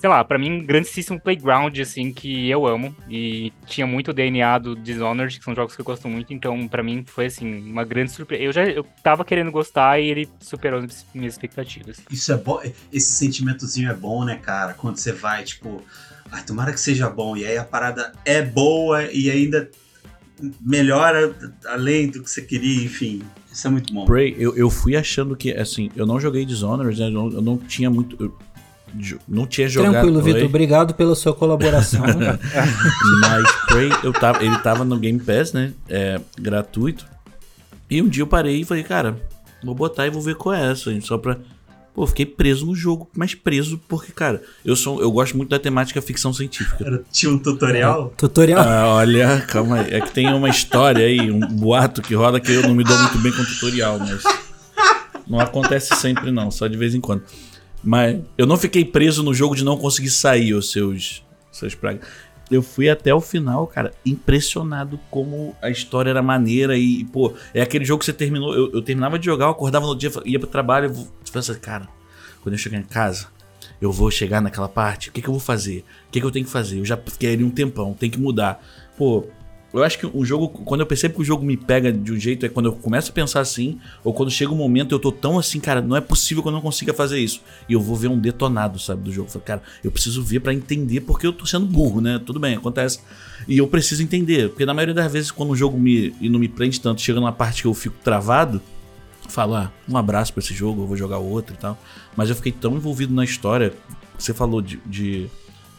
sei 0.00 0.08
lá, 0.08 0.24
para 0.24 0.38
mim, 0.38 0.50
um 0.50 0.64
grandíssimo 0.64 1.20
playground, 1.20 1.78
assim, 1.78 2.10
que 2.10 2.48
eu 2.48 2.66
amo. 2.66 2.96
E 3.08 3.52
tinha 3.66 3.86
muito 3.86 4.14
DNA 4.14 4.58
do 4.58 4.74
Dishonored, 4.74 5.38
que 5.38 5.44
são 5.44 5.54
jogos 5.54 5.74
que 5.76 5.82
eu 5.82 5.84
gosto 5.84 6.08
muito. 6.08 6.32
Então, 6.32 6.66
para 6.66 6.82
mim, 6.82 7.04
foi, 7.06 7.26
assim, 7.26 7.70
uma 7.70 7.84
grande 7.84 8.10
surpresa. 8.10 8.42
Eu 8.42 8.52
já 8.52 8.64
eu 8.64 8.82
tava 9.02 9.26
querendo 9.26 9.50
gostar 9.50 10.00
e 10.00 10.08
ele 10.08 10.28
superou 10.40 10.80
as 10.80 11.04
minhas 11.14 11.34
expectativas. 11.34 12.00
Isso 12.10 12.32
é 12.32 12.36
bom. 12.36 12.62
Esse 12.90 13.12
sentimentozinho 13.12 13.90
é 13.90 13.94
bom, 13.94 14.24
né, 14.24 14.36
cara? 14.36 14.72
Quando 14.72 14.96
você 14.96 15.12
vai, 15.12 15.44
tipo, 15.44 15.82
ai, 16.32 16.42
tomara 16.44 16.72
que 16.72 16.80
seja 16.80 17.10
bom. 17.10 17.36
E 17.36 17.44
aí 17.44 17.58
a 17.58 17.64
parada 17.64 18.12
é 18.24 18.40
boa 18.40 19.04
e 19.12 19.30
ainda 19.30 19.70
melhora 20.60 21.34
além 21.66 22.08
do 22.08 22.22
que 22.22 22.30
você 22.30 22.40
queria, 22.40 22.84
enfim. 22.84 23.22
Isso 23.52 23.66
é 23.66 23.70
muito 23.70 23.92
bom. 23.92 24.06
Prey, 24.06 24.34
eu, 24.38 24.56
eu 24.56 24.70
fui 24.70 24.96
achando 24.96 25.36
que, 25.36 25.52
assim, 25.52 25.90
eu 25.94 26.06
não 26.06 26.18
joguei 26.18 26.46
Dishonored, 26.46 26.98
né? 26.98 27.06
Eu 27.08 27.10
não, 27.10 27.32
eu 27.32 27.42
não 27.42 27.58
tinha 27.58 27.90
muito. 27.90 28.16
Eu 28.18 28.34
não 29.28 29.46
tinha 29.46 29.68
jogado. 29.68 29.92
Tranquilo, 29.92 30.22
Vitor. 30.22 30.44
Obrigado 30.44 30.94
pela 30.94 31.14
sua 31.14 31.34
colaboração. 31.34 32.02
Mas 33.20 33.50
Prey, 33.66 33.90
eu 34.02 34.12
tava, 34.12 34.44
ele 34.44 34.58
tava 34.58 34.84
no 34.84 34.98
Game 34.98 35.18
Pass, 35.18 35.52
né? 35.52 35.72
É, 35.88 36.20
gratuito. 36.38 37.06
E 37.90 38.00
um 38.00 38.08
dia 38.08 38.22
eu 38.22 38.26
parei 38.26 38.60
e 38.60 38.64
falei, 38.64 38.82
cara, 38.82 39.16
vou 39.64 39.74
botar 39.74 40.06
e 40.06 40.10
vou 40.10 40.22
ver 40.22 40.36
qual 40.36 40.54
é 40.54 40.70
essa, 40.70 40.90
só 41.00 41.18
pra 41.18 41.36
Pô, 41.92 42.06
fiquei 42.06 42.24
preso 42.24 42.66
no 42.66 42.74
jogo, 42.74 43.10
mas 43.16 43.34
preso 43.34 43.80
porque, 43.88 44.12
cara, 44.12 44.40
eu 44.64 44.76
sou, 44.76 45.02
eu 45.02 45.10
gosto 45.10 45.36
muito 45.36 45.50
da 45.50 45.58
temática 45.58 46.00
ficção 46.00 46.32
científica. 46.32 46.84
Era, 46.84 47.02
tinha 47.10 47.32
um 47.32 47.38
tutorial? 47.38 48.12
É, 48.12 48.16
tutorial? 48.16 48.60
Ah, 48.60 48.94
olha, 48.94 49.40
calma 49.48 49.80
aí. 49.80 49.94
É 49.94 50.00
que 50.00 50.12
tem 50.12 50.32
uma 50.32 50.48
história 50.48 51.04
aí, 51.04 51.30
um 51.30 51.40
boato 51.40 52.00
que 52.00 52.14
roda 52.14 52.38
que 52.38 52.52
eu 52.52 52.62
não 52.62 52.76
me 52.76 52.84
dou 52.84 52.96
muito 52.96 53.18
bem 53.18 53.32
com 53.32 53.44
tutorial, 53.44 53.98
mas. 53.98 54.22
Não 55.26 55.40
acontece 55.40 55.94
sempre, 55.96 56.30
não, 56.30 56.50
só 56.50 56.66
de 56.66 56.76
vez 56.76 56.94
em 56.94 57.00
quando. 57.00 57.22
Mas 57.82 58.20
eu 58.36 58.46
não 58.46 58.56
fiquei 58.56 58.84
preso 58.84 59.22
no 59.22 59.32
jogo 59.32 59.56
de 59.56 59.64
não 59.64 59.76
conseguir 59.76 60.10
sair, 60.10 60.54
os 60.54 60.70
seus, 60.70 61.24
seus 61.50 61.74
pragas. 61.74 62.06
Eu 62.50 62.62
fui 62.62 62.90
até 62.90 63.14
o 63.14 63.20
final, 63.20 63.66
cara, 63.66 63.92
impressionado 64.04 64.98
como 65.08 65.54
a 65.62 65.70
história 65.70 66.10
era 66.10 66.20
maneira 66.20 66.76
e, 66.76 67.04
pô, 67.04 67.32
é 67.54 67.62
aquele 67.62 67.84
jogo 67.84 68.00
que 68.00 68.06
você 68.06 68.12
terminou. 68.12 68.52
Eu, 68.54 68.72
eu 68.72 68.82
terminava 68.82 69.18
de 69.18 69.24
jogar, 69.24 69.46
eu 69.46 69.50
acordava 69.50 69.86
no 69.86 69.96
dia, 69.96 70.10
ia 70.24 70.38
pro 70.38 70.48
trabalho, 70.48 70.86
eu 70.86 71.08
pensa, 71.32 71.54
cara, 71.54 71.88
quando 72.42 72.54
eu 72.54 72.58
chegar 72.58 72.78
em 72.78 72.82
casa, 72.82 73.28
eu 73.80 73.92
vou 73.92 74.10
chegar 74.10 74.40
naquela 74.40 74.68
parte, 74.68 75.08
o 75.08 75.12
que, 75.12 75.22
que 75.22 75.28
eu 75.28 75.32
vou 75.32 75.40
fazer? 75.40 75.84
O 76.08 76.10
que, 76.10 76.20
que 76.20 76.26
eu 76.26 76.30
tenho 76.30 76.44
que 76.44 76.50
fazer? 76.50 76.80
Eu 76.80 76.84
já 76.84 76.96
fiquei 76.96 77.34
ali 77.34 77.44
um 77.44 77.50
tempão, 77.50 77.94
tem 77.94 78.10
que 78.10 78.18
mudar. 78.18 78.62
Pô, 78.98 79.26
eu 79.72 79.84
acho 79.84 79.98
que 79.98 80.06
o 80.06 80.24
jogo, 80.24 80.48
quando 80.48 80.80
eu 80.80 80.86
percebo 80.86 81.14
que 81.14 81.20
o 81.20 81.24
jogo 81.24 81.44
me 81.44 81.56
pega 81.56 81.92
de 81.92 82.12
um 82.12 82.18
jeito, 82.18 82.44
é 82.44 82.48
quando 82.48 82.66
eu 82.66 82.72
começo 82.72 83.10
a 83.10 83.14
pensar 83.14 83.40
assim, 83.40 83.78
ou 84.02 84.12
quando 84.12 84.30
chega 84.30 84.50
um 84.50 84.56
momento 84.56 84.94
eu 84.94 84.98
tô 84.98 85.12
tão 85.12 85.38
assim, 85.38 85.60
cara, 85.60 85.80
não 85.80 85.96
é 85.96 86.00
possível 86.00 86.42
que 86.42 86.48
eu 86.48 86.52
não 86.52 86.60
consiga 86.60 86.92
fazer 86.92 87.20
isso. 87.20 87.40
E 87.68 87.72
eu 87.72 87.80
vou 87.80 87.94
ver 87.94 88.08
um 88.08 88.18
detonado, 88.18 88.78
sabe, 88.78 89.02
do 89.02 89.12
jogo. 89.12 89.28
Eu 89.28 89.32
falo, 89.32 89.44
cara, 89.44 89.62
eu 89.84 89.90
preciso 89.90 90.22
ver 90.22 90.40
para 90.40 90.52
entender 90.52 91.02
porque 91.02 91.26
eu 91.26 91.32
tô 91.32 91.46
sendo 91.46 91.66
burro, 91.66 92.00
né? 92.00 92.20
Tudo 92.24 92.40
bem, 92.40 92.56
acontece. 92.56 93.00
E 93.46 93.58
eu 93.58 93.66
preciso 93.68 94.02
entender, 94.02 94.48
porque 94.48 94.66
na 94.66 94.74
maioria 94.74 94.94
das 94.94 95.10
vezes, 95.12 95.30
quando 95.30 95.50
o 95.50 95.56
jogo 95.56 95.78
me 95.78 96.14
e 96.20 96.28
não 96.28 96.38
me 96.38 96.48
prende 96.48 96.80
tanto, 96.80 97.00
chega 97.00 97.20
numa 97.20 97.32
parte 97.32 97.62
que 97.62 97.68
eu 97.68 97.74
fico 97.74 97.96
travado, 98.02 98.60
falo, 99.28 99.54
ah, 99.54 99.72
um 99.88 99.96
abraço 99.96 100.32
para 100.32 100.42
esse 100.42 100.52
jogo, 100.52 100.82
eu 100.82 100.86
vou 100.86 100.96
jogar 100.96 101.18
outro 101.18 101.54
e 101.54 101.58
tal. 101.58 101.78
Mas 102.16 102.28
eu 102.28 102.34
fiquei 102.34 102.50
tão 102.52 102.74
envolvido 102.74 103.14
na 103.14 103.24
história, 103.24 103.72
você 104.18 104.34
falou 104.34 104.60
de, 104.60 104.80
de 104.84 105.28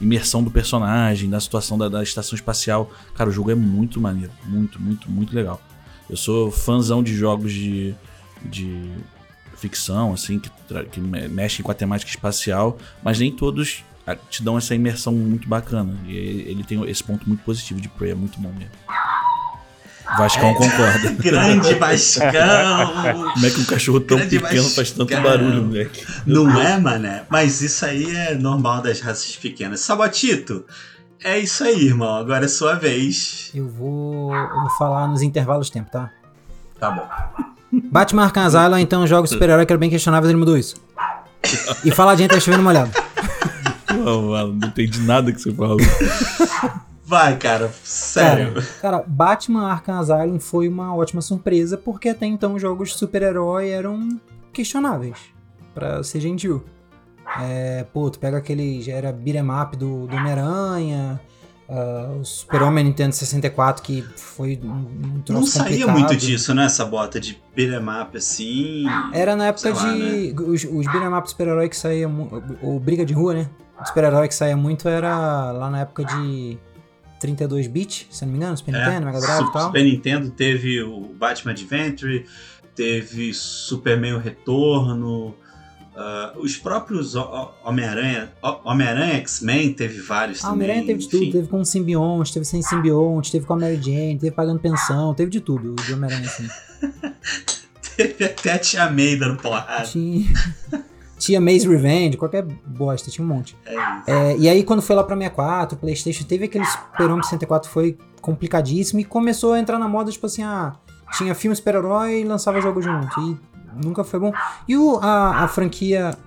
imersão 0.01 0.43
do 0.43 0.50
personagem, 0.50 1.29
da 1.29 1.39
situação 1.39 1.77
da, 1.77 1.88
da, 1.88 2.03
estação 2.03 2.36
espacial. 2.36 2.91
Cara, 3.15 3.29
o 3.29 3.34
jogo 3.34 3.51
é 3.51 3.55
muito 3.55 4.01
maneiro. 4.01 4.31
Muito, 4.46 4.81
muito, 4.81 5.10
muito 5.10 5.36
legal. 5.36 5.62
Eu 6.10 6.17
sou 6.17 6.51
fãzão 6.51 7.01
de 7.01 7.15
jogos 7.15 7.53
de, 7.53 7.96
de 8.43 8.91
ficção, 9.55 10.12
assim, 10.12 10.39
que, 10.39 10.50
que 10.91 11.00
mexem 11.00 11.63
com 11.63 11.72
a 11.72 11.75
temática 11.75 12.10
espacial, 12.10 12.77
mas 13.03 13.20
nem 13.20 13.31
todos 13.31 13.84
ah, 14.05 14.15
te 14.15 14.43
dão 14.43 14.58
essa 14.58 14.74
imersão 14.74 15.13
muito 15.13 15.48
bacana. 15.48 15.96
E 16.08 16.15
ele 16.15 16.63
tem 16.63 16.84
esse 16.89 17.03
ponto 17.03 17.27
muito 17.27 17.43
positivo 17.43 17.79
de 17.79 17.88
Prey, 17.88 18.12
é 18.12 18.15
muito 18.15 18.39
bom 18.39 18.51
mesmo. 18.51 18.72
Vascão 20.18 20.53
concorda. 20.53 21.12
Grande 21.20 21.74
Vascão! 21.75 23.32
Como 23.34 23.46
é 23.46 23.50
que 23.50 23.62
um 23.62 23.65
cachorro 23.65 24.00
tão 24.00 24.18
grande 24.18 24.39
pequeno 24.39 24.63
Vascão. 24.63 24.75
faz 24.75 24.91
tanto 24.91 25.22
barulho, 25.22 25.63
moleque? 25.63 26.06
Não 26.25 26.62
é, 26.62 26.77
mané? 26.77 27.24
Mas 27.30 27.62
isso 27.62 27.86
aí 27.86 28.15
é 28.15 28.36
normal 28.36 28.82
das 28.82 29.00
raças 29.00 29.36
pequenas. 29.36 29.80
Sabotito, 29.80 30.65
é 31.24 31.39
isso 31.39 31.63
aí, 31.63 31.86
irmão. 31.86 32.15
Agora 32.15 32.46
é 32.46 32.48
sua 32.48 32.75
vez. 32.75 33.51
Eu 33.53 33.68
vou, 33.68 34.34
eu 34.34 34.62
vou 34.62 34.70
falar 34.77 35.08
nos 35.08 35.22
intervalos 35.22 35.68
de 35.68 35.74
tempo, 35.74 35.89
tá? 35.91 36.12
Tá 36.80 36.91
bom. 36.91 37.08
Batman 37.91 38.24
Arkham 38.24 38.44
Asylum, 38.44 38.77
então 38.77 39.08
jogo 39.08 39.27
super-herói 39.27 39.65
que 39.65 39.72
era 39.72 39.80
bem 39.80 39.89
questionável, 39.89 40.30
ele 40.30 40.38
mudou 40.38 40.58
isso. 40.58 40.75
E 41.86 41.91
falar 41.91 42.15
de 42.15 42.24
gente 42.24 42.32
tá 42.32 42.39
chovendo 42.39 42.63
molhado. 42.63 42.91
Não, 44.03 44.30
mano, 44.30 44.53
não 44.53 44.70
entendi 44.70 45.00
nada 45.01 45.32
que 45.32 45.39
você 45.39 45.53
falou. 45.53 45.77
Vai, 47.12 47.36
cara, 47.36 47.70
sério. 47.84 48.53
Cara, 48.53 48.65
cara, 48.82 49.03
Batman 49.06 49.68
Arkham 49.70 50.00
Asylum 50.00 50.39
foi 50.39 50.70
uma 50.70 50.96
ótima 50.96 51.22
surpresa, 51.22 51.77
porque 51.77 52.08
até 52.08 52.25
então 52.25 52.58
jogos 52.58 52.91
de 52.91 52.96
super-herói 52.96 53.68
eram 53.70 54.18
questionáveis, 54.53 55.18
para 55.74 56.01
ser 56.03 56.22
gentil. 56.22 56.63
É, 57.41 57.86
pô, 57.91 58.10
tu 58.10 58.18
pega 58.18 58.38
aquele, 58.38 58.82
já 58.82 58.94
era 58.94 59.12
beat'em 59.12 59.51
up 59.51 59.75
do, 59.75 60.08
do 60.08 60.15
Homem-Aranha, 60.15 61.20
uh, 61.68 62.18
o 62.18 62.24
Super-Homem 62.24 62.86
Nintendo 62.86 63.13
64, 63.13 63.84
que 63.84 64.03
foi 64.15 64.58
um, 64.63 65.18
um 65.18 65.22
troço 65.22 65.41
Não 65.41 65.46
saía 65.46 65.86
complicado. 65.86 65.98
muito 65.98 66.15
disso, 66.15 66.56
né, 66.56 66.63
essa 66.63 66.86
bota 66.86 67.20
de 67.20 67.38
beat'em 67.53 67.89
up 68.01 68.15
assim... 68.15 68.86
Era 69.12 69.36
na 69.36 69.48
época 69.48 69.63
sei 69.63 69.74
lá, 69.74 69.91
de... 69.91 70.34
né? 70.34 70.41
Os, 70.48 70.63
os 70.63 70.86
beat'em 70.86 71.13
up 71.13 71.30
super-herói 71.30 71.68
que 71.68 71.75
saía... 71.75 72.10
Ou 72.62 72.80
Briga 72.80 73.06
de 73.06 73.13
Rua, 73.13 73.34
né? 73.34 73.50
O 73.82 73.86
super-herói 73.86 74.30
que 74.30 74.36
saía 74.36 74.56
muito 74.56 74.88
era 74.88 75.51
lá 75.51 75.70
na 75.70 75.82
época 75.82 76.06
de 76.06 76.58
32 77.22 77.68
bit, 77.68 78.08
se 78.12 78.25
não 78.25 78.32
me 78.34 78.38
engano, 78.38 78.58
Super 78.58 78.72
Nintendo, 78.74 79.06
Mega 79.06 79.20
Drive 79.22 79.48
e 79.48 79.54
tal. 79.54 79.68
Super 79.68 79.84
Nintendo 79.84 80.30
teve 80.32 80.82
o 80.84 81.00
Batman 81.18 81.51
Adventure, 81.51 82.25
teve 82.75 83.34
Superman 83.34 84.13
o 84.13 84.18
Retorno, 84.20 85.36
ah, 85.96 86.34
os 86.38 86.58
próprios 86.58 87.16
Ho- 87.16 87.22
Ho- 87.22 87.51
Homem-Aranha, 87.70 88.32
Ho- 88.44 88.60
Homem-Aranha 88.63 89.13
X-Men 89.18 89.74
teve 89.74 90.00
vários 90.01 90.44
Ah. 90.44 90.51
Homem-Aranha 90.51 90.86
teve 90.86 91.00
de 91.00 91.08
tudo, 91.10 91.24
enfim. 91.24 91.32
teve 91.32 91.48
com 91.48 91.63
simbionte, 91.63 92.34
teve 92.34 92.46
sem 92.46 92.62
simbionte, 92.62 93.32
teve 93.32 93.46
com 93.46 93.54
a 93.54 93.58
Mary 93.58 93.75
Jane, 93.82 94.18
teve 94.18 94.32
pagando 94.32 94.60
pensão, 94.60 95.13
teve 95.13 95.30
de 95.32 95.40
tudo 95.42 95.75
de 95.84 95.94
Homem-Aranha, 95.94 96.25
assim. 96.28 96.48
Teve 97.98 98.24
até 98.24 98.54
a 98.54 98.58
Tia 98.58 98.90
May 98.90 99.16
dando 99.18 99.40
porrada. 99.42 99.84
Tinha, 99.84 100.25
tinha 101.22 101.40
Maze 101.40 101.68
Revenge, 101.68 102.18
qualquer 102.18 102.44
bosta, 102.66 103.12
tinha 103.12 103.24
um 103.24 103.28
monte. 103.28 103.56
É. 103.66 104.12
É, 104.12 104.38
e 104.38 104.50
aí 104.50 104.63
quando 104.63 104.82
foi 104.82 104.96
lá 104.96 105.04
pra 105.04 105.16
64, 105.16 105.78
Playstation, 105.78 106.24
teve 106.24 106.46
aquele 106.46 106.66
Super-Homem 106.66 107.22
64, 107.24 107.70
foi 107.70 107.96
complicadíssimo 108.20 109.00
e 109.00 109.04
começou 109.04 109.54
a 109.54 109.60
entrar 109.60 109.78
na 109.78 109.88
moda, 109.88 110.12
tipo 110.12 110.25
assim, 110.25 110.42
ah, 110.42 110.74
tinha 111.18 111.36
filme 111.36 111.56
super-herói 111.56 112.22
e 112.22 112.24
lançava 112.24 112.60
jogo 112.60 112.82
junto. 112.82 113.20
E 113.22 113.38
nunca 113.86 114.04
foi 114.04 114.20
bom. 114.20 114.34
E 114.68 114.75
o, 114.75 114.98
a, 115.00 115.44
a 115.44 115.48
franquia... 115.48 116.18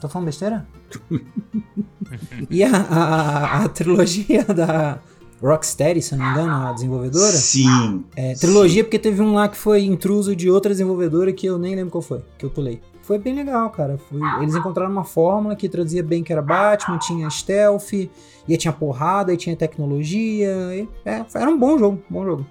Tô 0.00 0.08
falando 0.08 0.26
besteira? 0.26 0.66
e 2.50 2.64
a, 2.64 2.76
a, 2.76 3.64
a- 3.64 3.68
trilogia 3.68 4.42
da 4.44 4.98
Rocksteady, 5.40 6.02
se 6.02 6.16
não 6.16 6.24
me 6.24 6.30
engano, 6.32 6.66
a 6.66 6.72
desenvolvedora... 6.72 7.32
Sim. 7.32 8.04
É, 8.16 8.34
trilogia 8.34 8.82
porque 8.82 8.98
teve 8.98 9.22
um 9.22 9.34
lá 9.34 9.48
que 9.48 9.56
foi 9.56 9.84
intruso 9.84 10.34
de 10.34 10.50
outra 10.50 10.72
desenvolvedora 10.72 11.32
que 11.32 11.46
eu 11.46 11.58
nem 11.58 11.76
lembro 11.76 11.92
qual 11.92 12.02
foi, 12.02 12.22
que 12.36 12.44
eu 12.44 12.50
pulei. 12.50 12.82
Foi 13.04 13.18
bem 13.18 13.34
legal, 13.34 13.68
cara. 13.70 13.98
Foi- 13.98 14.20
eles 14.42 14.54
encontraram 14.54 14.90
uma 14.90 15.04
fórmula 15.04 15.54
que 15.54 15.68
traduzia 15.68 16.02
bem 16.02 16.22
que 16.24 16.32
era 16.32 16.40
Batman, 16.40 16.98
tinha 16.98 17.28
stealth, 17.28 17.92
e 17.92 18.56
tinha 18.56 18.72
porrada, 18.72 19.32
e 19.32 19.36
tinha 19.36 19.54
tecnologia. 19.54 20.48
e- 20.74 20.88
é, 21.04 21.24
era 21.34 21.50
um 21.50 21.58
bom 21.58 21.76
jogo, 21.78 22.02
bom 22.08 22.24
jogo. 22.24 22.46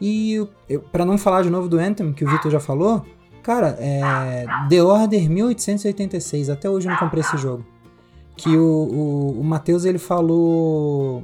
E 0.00 0.44
pra 0.90 1.04
não 1.04 1.16
falar 1.16 1.42
de 1.42 1.50
novo 1.50 1.68
do 1.68 1.78
Anthem, 1.78 2.12
que 2.12 2.24
o 2.24 2.28
Vitor 2.28 2.50
já 2.50 2.58
falou, 2.58 3.04
cara, 3.42 3.76
é, 3.78 4.44
The 4.68 4.82
Order 4.82 5.30
1886, 5.30 6.50
até 6.50 6.68
hoje 6.68 6.88
eu 6.88 6.90
não 6.92 6.98
comprei 6.98 7.20
esse 7.20 7.36
jogo. 7.36 7.64
Que 8.36 8.56
o, 8.56 8.64
o, 8.64 9.40
o 9.40 9.44
Matheus 9.44 9.84
ele 9.84 9.98
falou 9.98 11.22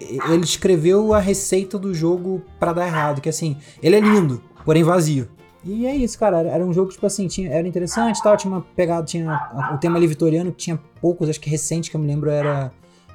ele 0.00 0.44
escreveu 0.44 1.12
a 1.12 1.18
receita 1.18 1.78
do 1.78 1.92
jogo 1.92 2.40
pra 2.58 2.72
dar 2.72 2.86
errado, 2.86 3.20
que 3.20 3.28
assim, 3.28 3.58
ele 3.82 3.96
é 3.96 4.00
lindo, 4.00 4.40
porém 4.64 4.82
vazio. 4.82 5.28
E 5.62 5.86
é 5.86 5.94
isso, 5.94 6.18
cara, 6.18 6.38
era, 6.40 6.64
um 6.64 6.72
jogo 6.72 6.90
tipo 6.90 7.04
assim, 7.06 7.26
tinha, 7.26 7.50
era 7.50 7.68
interessante 7.68 8.18
e 8.18 8.22
tal, 8.22 8.36
tinha 8.36 8.50
uma 8.52 8.62
pegada, 8.62 9.04
tinha 9.04 9.70
o 9.74 9.78
tema 9.78 9.98
ali 9.98 10.06
vitoriano, 10.06 10.50
que 10.52 10.58
tinha 10.58 10.80
poucos, 11.00 11.28
acho 11.28 11.40
que 11.40 11.50
recente 11.50 11.90
que 11.90 11.96
eu 11.96 12.00
me 12.00 12.06
lembro 12.06 12.30
era 12.30 12.72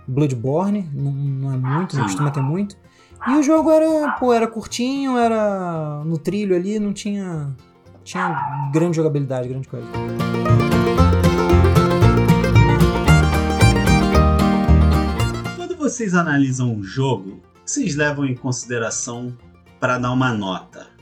Bloodborne, 0.07 0.87
não, 0.93 1.11
não 1.11 1.53
é 1.53 1.57
muito, 1.57 1.95
não 1.95 2.03
costuma 2.03 2.29
ter 2.29 2.41
muito. 2.41 2.77
E 3.27 3.31
o 3.31 3.41
jogo 3.41 3.71
era, 3.71 4.11
pô, 4.19 4.31
era 4.31 4.47
curtinho, 4.47 5.17
era 5.17 6.03
no 6.05 6.17
trilho 6.17 6.55
ali, 6.55 6.77
não 6.77 6.93
tinha 6.93 7.55
tinha 8.03 8.69
grande 8.71 8.97
jogabilidade, 8.97 9.47
grande 9.47 9.67
coisa. 9.67 9.87
Quando 15.55 15.75
vocês 15.75 16.13
analisam 16.13 16.71
um 16.71 16.83
jogo, 16.83 17.41
vocês 17.65 17.95
levam 17.95 18.25
em 18.25 18.35
consideração 18.35 19.35
para 19.79 19.97
dar 19.97 20.11
uma 20.11 20.31
nota? 20.31 20.94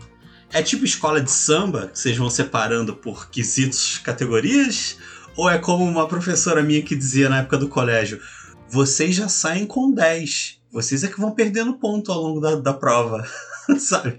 É 0.54 0.62
tipo 0.62 0.86
escola 0.86 1.20
de 1.20 1.32
samba, 1.32 1.88
que 1.88 1.98
vocês 1.98 2.16
vão 2.16 2.30
separando 2.30 2.96
por 2.96 3.30
quesitos, 3.30 3.98
categorias? 3.98 4.98
Ou 5.36 5.50
é 5.50 5.58
como 5.58 5.84
uma 5.84 6.08
professora 6.08 6.62
minha 6.62 6.82
que 6.84 6.96
dizia 6.96 7.28
na 7.28 7.40
época 7.40 7.58
do 7.58 7.68
colégio: 7.68 8.22
vocês 8.70 9.16
já 9.16 9.28
saem 9.28 9.66
com 9.66 9.92
10, 9.92 10.60
vocês 10.72 11.04
é 11.04 11.08
que 11.08 11.20
vão 11.20 11.32
perdendo 11.32 11.74
ponto 11.74 12.12
ao 12.12 12.22
longo 12.22 12.40
da, 12.40 12.56
da 12.56 12.74
prova, 12.74 13.28
sabe? 13.80 14.16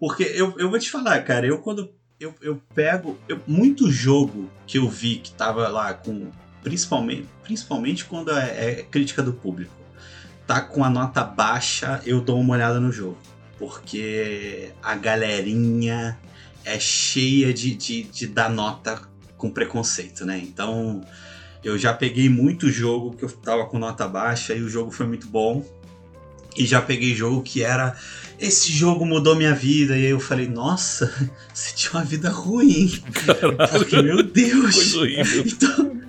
Porque 0.00 0.22
eu, 0.22 0.54
eu 0.58 0.70
vou 0.70 0.78
te 0.78 0.90
falar, 0.90 1.20
cara, 1.22 1.46
eu 1.46 1.58
quando 1.58 1.90
eu, 2.18 2.34
eu 2.40 2.60
pego 2.74 3.18
eu- 3.28 3.40
muito 3.46 3.90
jogo 3.90 4.50
que 4.66 4.78
eu 4.78 4.88
vi 4.88 5.16
que 5.16 5.32
tava 5.32 5.68
lá 5.68 5.92
com 5.92 6.30
principalmente, 6.62 7.28
principalmente 7.42 8.06
quando 8.06 8.30
é, 8.30 8.70
é 8.80 8.82
crítica 8.90 9.22
do 9.22 9.34
público, 9.34 9.74
tá 10.46 10.62
com 10.62 10.82
a 10.82 10.88
nota 10.88 11.22
baixa, 11.22 12.00
eu 12.06 12.22
dou 12.22 12.40
uma 12.40 12.54
olhada 12.54 12.80
no 12.80 12.90
jogo. 12.90 13.18
Porque 13.58 14.70
a 14.82 14.94
galerinha 14.94 16.18
é 16.64 16.78
cheia 16.78 17.52
de, 17.52 17.74
de, 17.74 18.02
de 18.04 18.26
dar 18.26 18.50
nota 18.50 19.00
com 19.36 19.50
preconceito, 19.50 20.24
né? 20.24 20.38
Então 20.38 21.04
eu 21.62 21.78
já 21.78 21.94
peguei 21.94 22.28
muito 22.28 22.70
jogo 22.70 23.16
que 23.16 23.24
eu 23.24 23.30
tava 23.30 23.64
com 23.66 23.78
nota 23.78 24.06
baixa 24.06 24.54
e 24.54 24.62
o 24.62 24.68
jogo 24.68 24.90
foi 24.90 25.06
muito 25.06 25.26
bom. 25.26 25.64
E 26.56 26.64
já 26.66 26.80
peguei 26.80 27.14
jogo 27.14 27.42
que 27.42 27.62
era. 27.62 27.96
Esse 28.38 28.70
jogo 28.70 29.04
mudou 29.04 29.34
minha 29.34 29.54
vida. 29.54 29.96
E 29.96 30.04
aí 30.04 30.10
eu 30.10 30.20
falei, 30.20 30.46
nossa, 30.46 31.12
você 31.52 31.74
tinha 31.74 31.92
uma 31.92 32.04
vida 32.04 32.30
ruim. 32.30 33.02
Porque, 33.78 34.00
meu 34.02 34.22
Deus. 34.22 34.74
Coisa 34.74 34.98
horrível. 34.98 35.44
Então, 35.54 36.00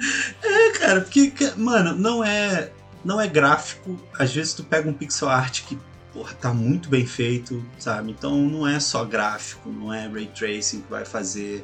é, 0.44 0.70
cara, 0.72 1.02
porque, 1.02 1.32
mano, 1.58 1.96
não 1.96 2.24
é. 2.24 2.72
Não 3.04 3.20
é 3.20 3.28
gráfico. 3.28 4.00
Às 4.18 4.34
vezes 4.34 4.54
tu 4.54 4.64
pega 4.64 4.90
um 4.90 4.94
pixel 4.94 5.30
art 5.30 5.62
que, 5.64 5.78
porra, 6.16 6.34
tá 6.34 6.54
muito 6.54 6.88
bem 6.88 7.06
feito, 7.06 7.64
sabe? 7.78 8.12
Então 8.12 8.38
não 8.38 8.66
é 8.66 8.80
só 8.80 9.04
gráfico, 9.04 9.70
não 9.70 9.94
é 9.94 10.08
ray 10.08 10.28
tracing 10.28 10.80
que 10.80 10.90
vai 10.90 11.04
fazer 11.04 11.62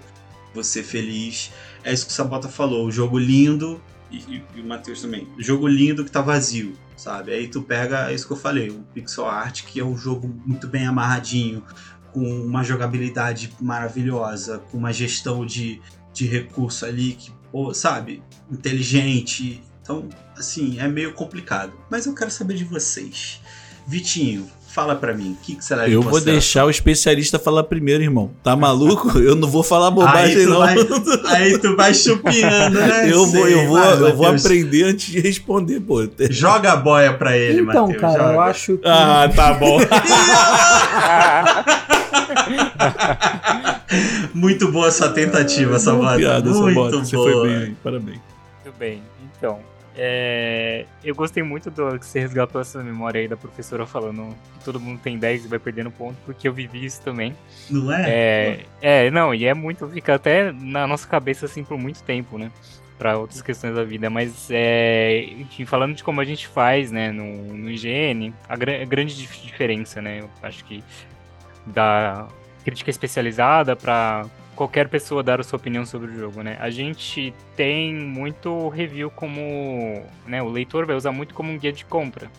você 0.53 0.83
feliz. 0.83 1.51
É 1.85 1.93
isso 1.93 2.05
que 2.05 2.11
o 2.11 2.15
Sabota 2.15 2.49
falou, 2.49 2.85
o 2.85 2.91
jogo 2.91 3.17
lindo, 3.17 3.81
e, 4.11 4.43
e, 4.53 4.59
o 4.59 4.65
Matheus 4.65 5.01
também, 5.01 5.25
o 5.37 5.41
jogo 5.41 5.65
lindo 5.65 6.03
que 6.03 6.11
tá 6.11 6.21
vazio, 6.21 6.77
sabe? 6.97 7.31
Aí 7.31 7.47
tu 7.47 7.61
pega, 7.61 8.11
é 8.11 8.13
isso 8.13 8.27
que 8.27 8.33
eu 8.33 8.37
falei, 8.37 8.69
o 8.69 8.83
pixel 8.93 9.25
art, 9.25 9.63
que 9.63 9.79
é 9.79 9.85
um 9.85 9.97
jogo 9.97 10.27
muito 10.45 10.67
bem 10.67 10.85
amarradinho, 10.85 11.63
com 12.11 12.21
uma 12.41 12.61
jogabilidade 12.61 13.53
maravilhosa, 13.61 14.59
com 14.69 14.77
uma 14.77 14.91
gestão 14.91 15.45
de, 15.45 15.81
de 16.13 16.25
recurso 16.25 16.85
ali 16.85 17.13
que, 17.13 17.31
pô, 17.49 17.73
sabe, 17.73 18.21
inteligente. 18.51 19.63
Então, 19.81 20.09
assim, 20.37 20.77
é 20.77 20.89
meio 20.89 21.13
complicado. 21.13 21.71
Mas 21.89 22.05
eu 22.05 22.13
quero 22.13 22.29
saber 22.29 22.55
de 22.55 22.65
vocês. 22.65 23.39
Vitinho, 23.87 24.47
fala 24.67 24.95
pra 24.95 25.13
mim, 25.13 25.31
o 25.33 25.43
que, 25.43 25.55
que 25.55 25.65
será 25.65 25.87
Eu 25.89 26.01
vou 26.01 26.21
deixar 26.21 26.65
o 26.65 26.69
especialista 26.69 27.37
falar 27.37 27.63
primeiro, 27.63 28.01
irmão. 28.03 28.31
Tá 28.43 28.55
maluco? 28.55 29.17
Eu 29.19 29.35
não 29.35 29.47
vou 29.47 29.63
falar 29.63 29.91
bobagem, 29.91 30.37
aí 30.37 30.43
tu 30.45 30.49
não. 30.49 30.59
Vai, 30.59 30.75
aí 31.35 31.57
tu 31.57 31.75
vai 31.75 31.93
chupinhando, 31.93 32.79
né? 32.79 33.11
eu 33.11 33.25
vou, 33.25 33.47
eu 33.47 33.67
vou, 33.67 33.77
vai, 33.77 33.93
eu 34.11 34.15
vou 34.15 34.27
aprender 34.27 34.83
antes 34.83 35.11
de 35.11 35.19
responder, 35.19 35.81
pô. 35.81 36.07
Joga 36.29 36.71
a 36.73 36.75
boia 36.77 37.13
pra 37.13 37.37
ele, 37.37 37.61
Então, 37.61 37.87
Matheus. 37.87 38.01
cara, 38.01 38.17
joga. 38.23 38.33
eu 38.33 38.41
acho 38.41 38.77
que. 38.77 38.87
Ah, 38.87 39.29
tá 39.35 39.53
bom. 39.55 39.79
Muito 44.33 44.71
boa 44.71 44.87
essa 44.87 45.09
tentativa, 45.09 45.77
Sabota. 45.79 46.15
piada, 46.17 46.49
Muito 46.49 46.73
boa. 46.73 46.91
Você 46.91 47.15
foi 47.15 47.49
bem, 47.49 47.77
parabéns. 47.83 48.19
Muito 48.63 48.77
bem, 48.77 49.01
então. 49.37 49.59
É, 49.95 50.85
eu 51.03 51.13
gostei 51.15 51.43
muito 51.43 51.69
do 51.69 51.99
que 51.99 52.05
você 52.05 52.19
resgatou 52.19 52.61
essa 52.61 52.81
memória 52.83 53.19
aí 53.21 53.27
da 53.27 53.35
professora 53.37 53.85
falando 53.85 54.35
que 54.57 54.63
todo 54.65 54.79
mundo 54.79 54.99
tem 55.01 55.17
10 55.17 55.45
e 55.45 55.47
vai 55.47 55.59
perdendo 55.59 55.91
ponto, 55.91 56.15
porque 56.25 56.47
eu 56.47 56.53
vivi 56.53 56.85
isso 56.85 57.01
também. 57.01 57.35
Não 57.69 57.91
é? 57.91 58.03
É, 58.81 59.05
é, 59.07 59.11
não, 59.11 59.33
e 59.33 59.45
é 59.45 59.53
muito, 59.53 59.87
fica 59.89 60.15
até 60.15 60.51
na 60.51 60.87
nossa 60.87 61.07
cabeça 61.07 61.45
assim 61.45 61.63
por 61.63 61.77
muito 61.77 62.01
tempo, 62.03 62.37
né? 62.37 62.51
Pra 62.97 63.17
outras 63.17 63.41
questões 63.41 63.73
da 63.75 63.83
vida, 63.83 64.09
mas 64.11 64.47
é, 64.51 65.23
enfim, 65.39 65.65
falando 65.65 65.95
de 65.95 66.03
como 66.03 66.21
a 66.21 66.25
gente 66.25 66.47
faz, 66.47 66.91
né, 66.91 67.11
no, 67.11 67.25
no 67.57 67.69
IGN, 67.71 68.31
a, 68.47 68.55
gra- 68.55 68.81
a 68.81 68.85
grande 68.85 69.17
dif- 69.17 69.41
diferença, 69.41 70.01
né? 70.01 70.19
Eu 70.21 70.29
acho 70.43 70.63
que 70.65 70.83
da 71.65 72.27
crítica 72.63 72.89
especializada 72.91 73.75
pra 73.75 74.25
qualquer 74.61 74.89
pessoa 74.89 75.23
dar 75.23 75.39
a 75.39 75.43
sua 75.43 75.57
opinião 75.57 75.83
sobre 75.87 76.11
o 76.11 76.15
jogo, 76.15 76.43
né? 76.43 76.55
A 76.59 76.69
gente 76.69 77.33
tem 77.55 77.95
muito 77.95 78.69
review 78.69 79.09
como, 79.09 80.03
né, 80.27 80.39
o 80.43 80.49
leitor 80.49 80.85
vai 80.85 80.95
usar 80.95 81.11
muito 81.11 81.33
como 81.33 81.51
um 81.51 81.57
guia 81.57 81.71
de 81.71 81.83
compra. 81.83 82.29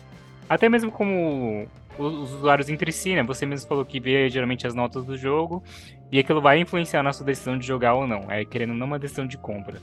Até 0.47 0.69
mesmo 0.69 0.89
como 0.89 1.67
os 1.97 2.13
os 2.13 2.31
usuários 2.31 2.69
entre 2.69 2.93
si, 2.93 3.13
né? 3.13 3.23
Você 3.23 3.45
mesmo 3.45 3.67
falou 3.67 3.83
que 3.83 3.99
vê 3.99 4.29
geralmente 4.29 4.65
as 4.65 4.73
notas 4.73 5.03
do 5.03 5.17
jogo 5.17 5.61
e 6.09 6.17
aquilo 6.17 6.39
vai 6.39 6.59
influenciar 6.59 7.03
na 7.03 7.11
sua 7.11 7.25
decisão 7.25 7.57
de 7.57 7.67
jogar 7.67 7.93
ou 7.93 8.07
não. 8.07 8.31
É 8.31 8.45
querendo 8.45 8.73
não 8.73 8.87
uma 8.87 8.97
decisão 8.97 9.27
de 9.27 9.37
compra. 9.37 9.81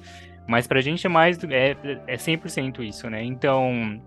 Mas 0.49 0.67
pra 0.67 0.81
gente 0.81 1.07
é 1.07 1.11
mais 1.11 1.39
é, 1.45 1.77
é 2.07 2.17
100% 2.17 2.83
isso, 2.83 3.11
né? 3.11 3.23
Então, 3.23 4.01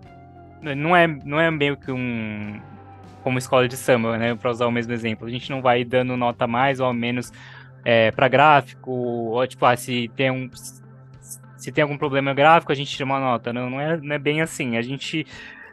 não 0.60 0.96
é 0.96 1.06
não 1.06 1.38
é 1.38 1.52
meio 1.52 1.76
que 1.76 1.92
um 1.92 2.60
como 3.22 3.38
escola 3.38 3.68
de 3.68 3.76
samba, 3.76 4.18
né, 4.18 4.34
Pra 4.34 4.50
usar 4.50 4.66
o 4.66 4.72
mesmo 4.72 4.92
exemplo. 4.92 5.26
A 5.26 5.30
gente 5.30 5.48
não 5.50 5.62
vai 5.62 5.84
dando 5.84 6.16
nota 6.16 6.48
mais 6.48 6.80
ou 6.80 6.92
menos 6.92 7.32
é, 7.84 8.10
para 8.10 8.28
gráfico, 8.28 8.90
ou 8.90 9.46
tipo, 9.46 9.64
ah, 9.66 9.76
se 9.76 10.10
tem 10.16 10.30
um 10.30 10.50
se 11.56 11.72
tem 11.72 11.80
algum 11.82 11.96
problema 11.96 12.34
gráfico, 12.34 12.72
a 12.72 12.74
gente 12.74 12.90
tira 12.90 13.06
uma 13.06 13.18
nota. 13.18 13.50
Não, 13.52 13.70
não 13.70 13.80
é, 13.80 13.96
não 13.96 14.14
é 14.14 14.18
bem 14.18 14.42
assim. 14.42 14.76
A 14.76 14.82
gente 14.82 15.26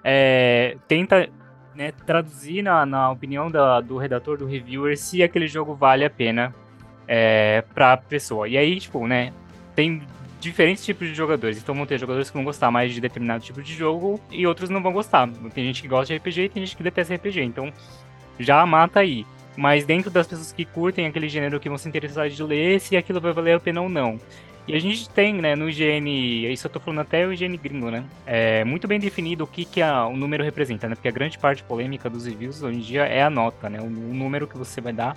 é, 0.03 0.77
tenta 0.87 1.27
né, 1.75 1.91
traduzir 2.05 2.61
na, 2.61 2.85
na 2.85 3.11
opinião 3.11 3.51
da- 3.51 3.81
do 3.81 3.97
redator, 3.97 4.37
do 4.37 4.45
reviewer, 4.45 4.97
se 4.97 5.21
aquele 5.21 5.47
jogo 5.47 5.75
vale 5.75 6.05
a 6.05 6.09
pena 6.09 6.55
é, 7.05 7.61
pra 7.73 7.97
pessoa. 7.97 8.47
E 8.47 8.57
aí, 8.57 8.79
tipo, 8.79 9.05
né, 9.05 9.33
tem 9.75 10.01
diferentes 10.39 10.85
tipos 10.85 11.07
de 11.09 11.13
jogadores. 11.13 11.57
Então 11.57 11.75
vão 11.75 11.85
ter 11.85 11.99
jogadores 11.99 12.29
que 12.29 12.37
vão 12.37 12.45
gostar 12.45 12.71
mais 12.71 12.93
de 12.93 13.01
determinado 13.01 13.43
tipo 13.43 13.61
de 13.61 13.73
jogo 13.73 14.19
e 14.31 14.47
outros 14.47 14.69
não 14.69 14.81
vão 14.81 14.93
gostar. 14.93 15.29
Tem 15.53 15.65
gente 15.65 15.81
que 15.81 15.89
gosta 15.89 16.13
de 16.13 16.17
RPG 16.17 16.41
e 16.43 16.49
tem 16.49 16.65
gente 16.65 16.77
que 16.77 16.83
detesta 16.83 17.13
RPG. 17.13 17.41
Então 17.41 17.71
já 18.39 18.65
mata 18.65 19.01
aí. 19.01 19.25
Mas 19.55 19.85
dentro 19.85 20.09
das 20.09 20.27
pessoas 20.27 20.51
que 20.51 20.65
curtem 20.65 21.05
aquele 21.05 21.27
gênero 21.27 21.59
que 21.59 21.67
vão 21.69 21.77
se 21.77 21.87
interessar 21.87 22.29
de 22.29 22.41
ler, 22.43 22.79
se 22.79 22.95
aquilo 22.95 23.19
vai 23.19 23.33
valer 23.33 23.55
a 23.55 23.59
pena 23.59 23.81
ou 23.81 23.89
não. 23.89 24.19
E 24.67 24.75
a 24.75 24.79
gente 24.79 25.09
tem, 25.09 25.33
né, 25.33 25.55
no 25.55 25.67
IGN, 25.69 26.51
isso 26.51 26.67
eu 26.67 26.71
tô 26.71 26.79
falando 26.79 26.99
até 26.99 27.25
o 27.25 27.33
IGN 27.33 27.57
gringo, 27.57 27.89
né? 27.89 28.03
É 28.25 28.63
muito 28.63 28.87
bem 28.87 28.99
definido 28.99 29.43
o 29.43 29.47
que, 29.47 29.65
que 29.65 29.81
a- 29.81 30.05
o 30.05 30.15
número 30.15 30.43
representa, 30.43 30.87
né? 30.87 30.95
Porque 30.95 31.07
a 31.07 31.11
grande 31.11 31.37
parte 31.37 31.63
polêmica 31.63 32.09
dos 32.09 32.25
reviews 32.25 32.61
hoje 32.61 32.77
em 32.77 32.81
dia 32.81 33.03
é 33.05 33.23
a 33.23 33.29
nota, 33.29 33.69
né? 33.69 33.79
O, 33.81 33.85
o 33.85 33.89
número 34.13 34.47
que 34.47 34.57
você 34.57 34.79
vai 34.79 34.93
dar, 34.93 35.15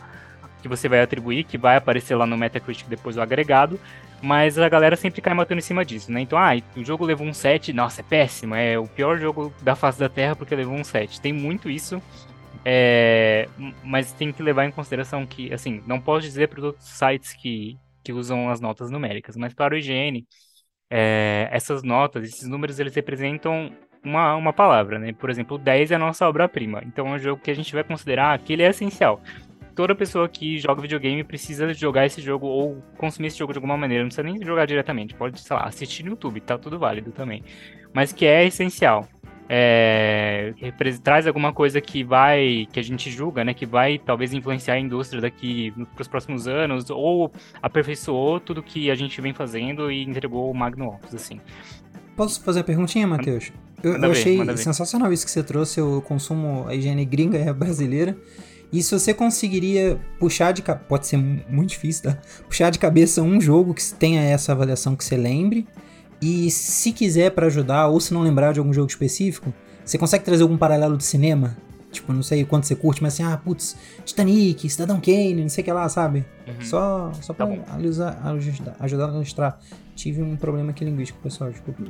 que 0.62 0.66
você 0.68 0.88
vai 0.88 1.02
atribuir, 1.02 1.44
que 1.44 1.58
vai 1.58 1.76
aparecer 1.76 2.14
lá 2.16 2.26
no 2.26 2.36
Metacritic 2.38 2.88
depois 2.88 3.16
o 3.16 3.20
agregado. 3.20 3.78
Mas 4.22 4.58
a 4.58 4.68
galera 4.68 4.96
sempre 4.96 5.20
cai 5.20 5.34
matando 5.34 5.58
em 5.58 5.62
cima 5.62 5.84
disso, 5.84 6.10
né? 6.10 6.20
Então, 6.22 6.38
ah, 6.38 6.52
o 6.74 6.82
jogo 6.82 7.04
levou 7.04 7.26
um 7.26 7.34
7, 7.34 7.72
nossa, 7.74 8.00
é 8.00 8.04
péssimo, 8.04 8.54
é 8.54 8.78
o 8.78 8.86
pior 8.86 9.18
jogo 9.20 9.52
da 9.60 9.76
face 9.76 9.98
da 10.00 10.08
Terra 10.08 10.34
porque 10.34 10.54
levou 10.54 10.74
um 10.74 10.82
7. 10.84 11.20
Tem 11.20 11.32
muito 11.32 11.68
isso. 11.68 12.02
É, 12.64 13.46
mas 13.82 14.12
tem 14.12 14.32
que 14.32 14.42
levar 14.42 14.64
em 14.64 14.70
consideração 14.70 15.26
que, 15.26 15.52
assim, 15.52 15.82
não 15.86 16.00
posso 16.00 16.22
dizer 16.22 16.48
para 16.48 16.58
os 16.60 16.64
outros 16.64 16.88
sites 16.88 17.34
que, 17.34 17.76
que 18.02 18.12
usam 18.12 18.48
as 18.48 18.60
notas 18.60 18.90
numéricas, 18.90 19.36
mas 19.36 19.52
para 19.52 19.74
o 19.74 19.78
IGN, 19.78 20.26
é, 20.90 21.48
essas 21.50 21.82
notas, 21.82 22.24
esses 22.24 22.48
números, 22.48 22.78
eles 22.78 22.94
representam 22.94 23.70
uma, 24.02 24.34
uma 24.36 24.52
palavra, 24.52 24.98
né? 24.98 25.12
Por 25.12 25.28
exemplo, 25.28 25.56
o 25.56 25.58
10 25.58 25.90
é 25.90 25.94
a 25.96 25.98
nossa 25.98 26.26
obra-prima, 26.26 26.82
então 26.86 27.06
é 27.08 27.10
um 27.12 27.18
jogo 27.18 27.42
que 27.42 27.50
a 27.50 27.54
gente 27.54 27.72
vai 27.74 27.84
considerar 27.84 28.38
que 28.38 28.52
ele 28.52 28.62
é 28.62 28.68
essencial. 28.70 29.20
Toda 29.74 29.94
pessoa 29.94 30.28
que 30.28 30.56
joga 30.58 30.80
videogame 30.80 31.24
precisa 31.24 31.74
jogar 31.74 32.06
esse 32.06 32.20
jogo 32.22 32.46
ou 32.46 32.80
consumir 32.96 33.26
esse 33.26 33.38
jogo 33.38 33.52
de 33.52 33.58
alguma 33.58 33.76
maneira, 33.76 34.04
não 34.04 34.08
precisa 34.08 34.22
nem 34.22 34.42
jogar 34.42 34.66
diretamente, 34.66 35.14
pode, 35.14 35.40
sei 35.40 35.56
lá, 35.56 35.64
assistir 35.64 36.04
no 36.04 36.10
YouTube, 36.10 36.40
tá 36.40 36.56
tudo 36.56 36.78
válido 36.78 37.10
também. 37.12 37.42
Mas 37.92 38.12
que 38.12 38.24
é 38.24 38.46
essencial 38.46 39.08
é, 39.48 40.52
traz 41.02 41.26
alguma 41.26 41.52
coisa 41.52 41.80
que 41.80 42.02
vai, 42.02 42.66
que 42.72 42.80
a 42.80 42.82
gente 42.82 43.10
julga, 43.10 43.44
né, 43.44 43.54
que 43.54 43.66
vai 43.66 43.98
talvez 43.98 44.32
influenciar 44.32 44.74
a 44.74 44.80
indústria 44.80 45.20
daqui 45.20 45.72
para 45.94 46.02
os 46.02 46.08
próximos 46.08 46.48
anos, 46.48 46.88
ou 46.90 47.30
aperfeiçoou 47.62 48.40
tudo 48.40 48.62
que 48.62 48.90
a 48.90 48.94
gente 48.94 49.20
vem 49.20 49.32
fazendo 49.32 49.90
e 49.90 50.02
entregou 50.02 50.50
o 50.50 50.54
Magnum 50.54 50.88
Opus, 50.88 51.14
assim. 51.14 51.40
Posso 52.16 52.40
fazer 52.42 52.60
a 52.60 52.64
perguntinha, 52.64 53.06
Matheus? 53.06 53.52
Eu, 53.82 53.96
eu 53.96 54.10
achei 54.10 54.42
ver. 54.42 54.56
sensacional 54.56 55.12
isso 55.12 55.24
que 55.24 55.30
você 55.30 55.42
trouxe. 55.42 55.80
Eu 55.80 56.00
consumo 56.00 56.66
a 56.68 56.74
higiene 56.74 57.04
gringa 57.04 57.38
e 57.38 57.48
a 57.48 57.52
brasileira. 57.52 58.16
E 58.72 58.82
se 58.82 58.98
você 58.98 59.12
conseguiria 59.12 60.00
puxar 60.18 60.52
de 60.52 60.62
cabeça. 60.62 60.86
Pode 60.88 61.06
ser 61.06 61.16
mu- 61.16 61.40
muito 61.48 61.70
difícil, 61.70 62.04
tá? 62.04 62.18
Puxar 62.46 62.70
de 62.70 62.78
cabeça 62.78 63.20
um 63.20 63.40
jogo 63.40 63.74
que 63.74 63.82
tenha 63.94 64.22
essa 64.22 64.52
avaliação 64.52 64.96
que 64.96 65.04
você 65.04 65.16
lembre. 65.16 65.66
E 66.24 66.50
se 66.50 66.90
quiser 66.90 67.32
pra 67.32 67.48
ajudar, 67.48 67.88
ou 67.88 68.00
se 68.00 68.14
não 68.14 68.22
lembrar 68.22 68.54
de 68.54 68.58
algum 68.58 68.72
jogo 68.72 68.88
específico, 68.88 69.52
você 69.84 69.98
consegue 69.98 70.24
trazer 70.24 70.42
algum 70.42 70.56
paralelo 70.56 70.96
do 70.96 71.02
cinema? 71.02 71.54
Tipo, 71.92 72.14
não 72.14 72.22
sei 72.22 72.46
quanto 72.46 72.66
você 72.66 72.74
curte, 72.74 73.02
mas 73.02 73.12
assim, 73.12 73.24
ah, 73.24 73.36
putz, 73.36 73.76
Titanic, 74.06 74.70
Cidadão 74.70 74.98
Kane, 75.02 75.42
não 75.42 75.50
sei 75.50 75.60
o 75.60 75.64
que 75.66 75.70
lá, 75.70 75.86
sabe? 75.86 76.24
Uhum. 76.48 76.64
Só, 76.64 77.12
só 77.20 77.34
pra 77.34 77.46
Tá 77.46 77.76
ajudar, 77.76 78.74
ajudar, 78.80 79.10
a 79.10 79.14
ilustrar. 79.14 79.60
Tive 79.94 80.22
um 80.22 80.34
problema 80.34 80.70
aqui 80.70 80.82
linguístico, 80.82 81.20
pessoal, 81.22 81.50
desculpa. 81.50 81.82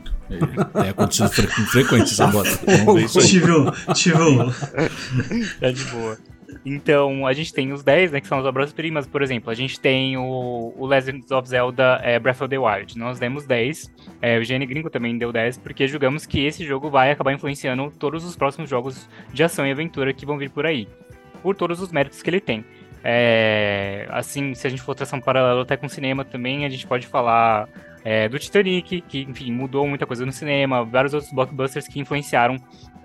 É 0.84 0.88
acontecido 0.88 1.28
fre 1.28 1.46
frequência 1.46 2.12
essa 2.12 2.26
bota. 2.32 2.50
Aí. 2.66 3.06
Tive 3.06 3.52
um, 3.52 3.70
tive 3.94 4.20
um. 4.20 4.50
Tá 5.60 5.70
de 5.70 5.84
boa. 5.84 6.18
Então, 6.64 7.26
a 7.26 7.32
gente 7.34 7.52
tem 7.52 7.72
os 7.72 7.82
10, 7.82 8.12
né, 8.12 8.20
que 8.20 8.26
são 8.26 8.38
as 8.38 8.46
obras-primas, 8.46 9.06
por 9.06 9.20
exemplo, 9.20 9.50
a 9.50 9.54
gente 9.54 9.78
tem 9.78 10.16
o, 10.16 10.72
o 10.76 10.86
Legend 10.86 11.22
of 11.32 11.46
Zelda 11.46 12.00
é, 12.02 12.18
Breath 12.18 12.40
of 12.40 12.48
the 12.48 12.58
Wild, 12.58 12.98
nós 12.98 13.18
demos 13.18 13.44
10, 13.44 13.92
é, 14.22 14.38
o 14.38 14.40
GN 14.40 14.64
Gringo 14.64 14.88
também 14.88 15.18
deu 15.18 15.30
10, 15.30 15.58
porque 15.58 15.86
julgamos 15.86 16.24
que 16.24 16.44
esse 16.46 16.64
jogo 16.64 16.88
vai 16.88 17.10
acabar 17.10 17.34
influenciando 17.34 17.92
todos 17.98 18.24
os 18.24 18.34
próximos 18.34 18.70
jogos 18.70 19.06
de 19.30 19.44
ação 19.44 19.66
e 19.66 19.70
aventura 19.70 20.14
que 20.14 20.24
vão 20.24 20.38
vir 20.38 20.48
por 20.48 20.64
aí, 20.64 20.88
por 21.42 21.54
todos 21.54 21.82
os 21.82 21.92
méritos 21.92 22.22
que 22.22 22.30
ele 22.30 22.40
tem. 22.40 22.64
É, 23.06 24.06
assim, 24.08 24.54
se 24.54 24.66
a 24.66 24.70
gente 24.70 24.80
for 24.80 24.94
traçar 24.94 25.20
um 25.20 25.22
paralelo 25.22 25.60
até 25.60 25.76
com 25.76 25.84
o 25.84 25.90
cinema 25.90 26.24
também, 26.24 26.64
a 26.64 26.70
gente 26.70 26.86
pode 26.86 27.06
falar 27.06 27.68
é, 28.02 28.26
do 28.26 28.38
Titanic, 28.38 29.02
que, 29.02 29.20
enfim, 29.20 29.52
mudou 29.52 29.86
muita 29.86 30.06
coisa 30.06 30.24
no 30.24 30.32
cinema, 30.32 30.82
vários 30.82 31.12
outros 31.12 31.30
blockbusters 31.30 31.86
que 31.86 32.00
influenciaram 32.00 32.56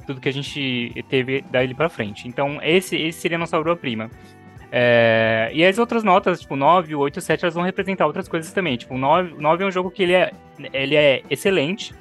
tudo 0.09 0.19
que 0.19 0.29
a 0.29 0.33
gente 0.33 0.91
teve 1.07 1.43
dali 1.51 1.75
pra 1.75 1.87
frente. 1.87 2.27
Então, 2.27 2.59
esse, 2.63 2.95
esse 2.95 3.19
seria 3.19 3.37
a 3.37 3.39
nossa 3.39 3.59
obra-prima. 3.59 4.09
É, 4.71 5.51
e 5.53 5.63
as 5.63 5.77
outras 5.77 6.03
notas, 6.03 6.41
tipo 6.41 6.55
9, 6.55 6.95
8, 6.95 7.21
7, 7.21 7.45
elas 7.45 7.53
vão 7.53 7.63
representar 7.63 8.07
outras 8.07 8.27
coisas 8.27 8.51
também. 8.51 8.75
Tipo, 8.75 8.95
o 8.95 8.97
9, 8.97 9.33
o 9.33 9.41
9 9.41 9.63
é 9.63 9.67
um 9.67 9.71
jogo 9.71 9.91
que 9.91 10.01
ele 10.01 10.13
é, 10.13 10.31
ele 10.73 10.95
é 10.95 11.21
excelente, 11.29 11.93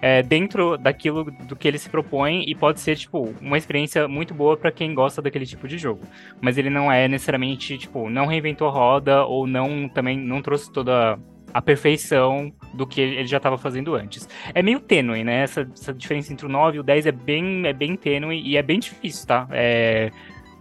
é, 0.00 0.22
dentro 0.22 0.78
daquilo 0.78 1.24
do 1.24 1.54
que 1.54 1.68
ele 1.68 1.78
se 1.78 1.90
propõe 1.90 2.42
e 2.46 2.54
pode 2.54 2.80
ser, 2.80 2.96
tipo, 2.96 3.34
uma 3.38 3.58
experiência 3.58 4.08
muito 4.08 4.32
boa 4.32 4.56
para 4.56 4.72
quem 4.72 4.94
gosta 4.94 5.20
daquele 5.20 5.44
tipo 5.44 5.68
de 5.68 5.76
jogo. 5.76 6.00
Mas 6.40 6.56
ele 6.56 6.70
não 6.70 6.90
é 6.90 7.06
necessariamente, 7.06 7.76
tipo, 7.76 8.08
não 8.08 8.24
reinventou 8.24 8.66
a 8.66 8.70
roda 8.70 9.26
ou 9.26 9.46
não 9.46 9.90
também 9.90 10.18
não 10.18 10.40
trouxe 10.40 10.72
toda 10.72 11.18
a 11.52 11.60
perfeição 11.60 12.52
do 12.72 12.86
que 12.86 13.00
ele 13.00 13.26
já 13.26 13.36
estava 13.36 13.58
fazendo 13.58 13.94
antes. 13.94 14.28
É 14.54 14.62
meio 14.62 14.80
tênue, 14.80 15.24
né? 15.24 15.42
Essa, 15.42 15.68
essa, 15.74 15.92
diferença 15.92 16.32
entre 16.32 16.46
o 16.46 16.48
9 16.48 16.76
e 16.76 16.80
o 16.80 16.82
10 16.82 17.06
é 17.06 17.12
bem, 17.12 17.66
é 17.66 17.72
bem 17.72 17.96
tênue 17.96 18.40
e 18.40 18.56
é 18.56 18.62
bem 18.62 18.78
difícil, 18.78 19.26
tá? 19.26 19.46
É, 19.50 20.10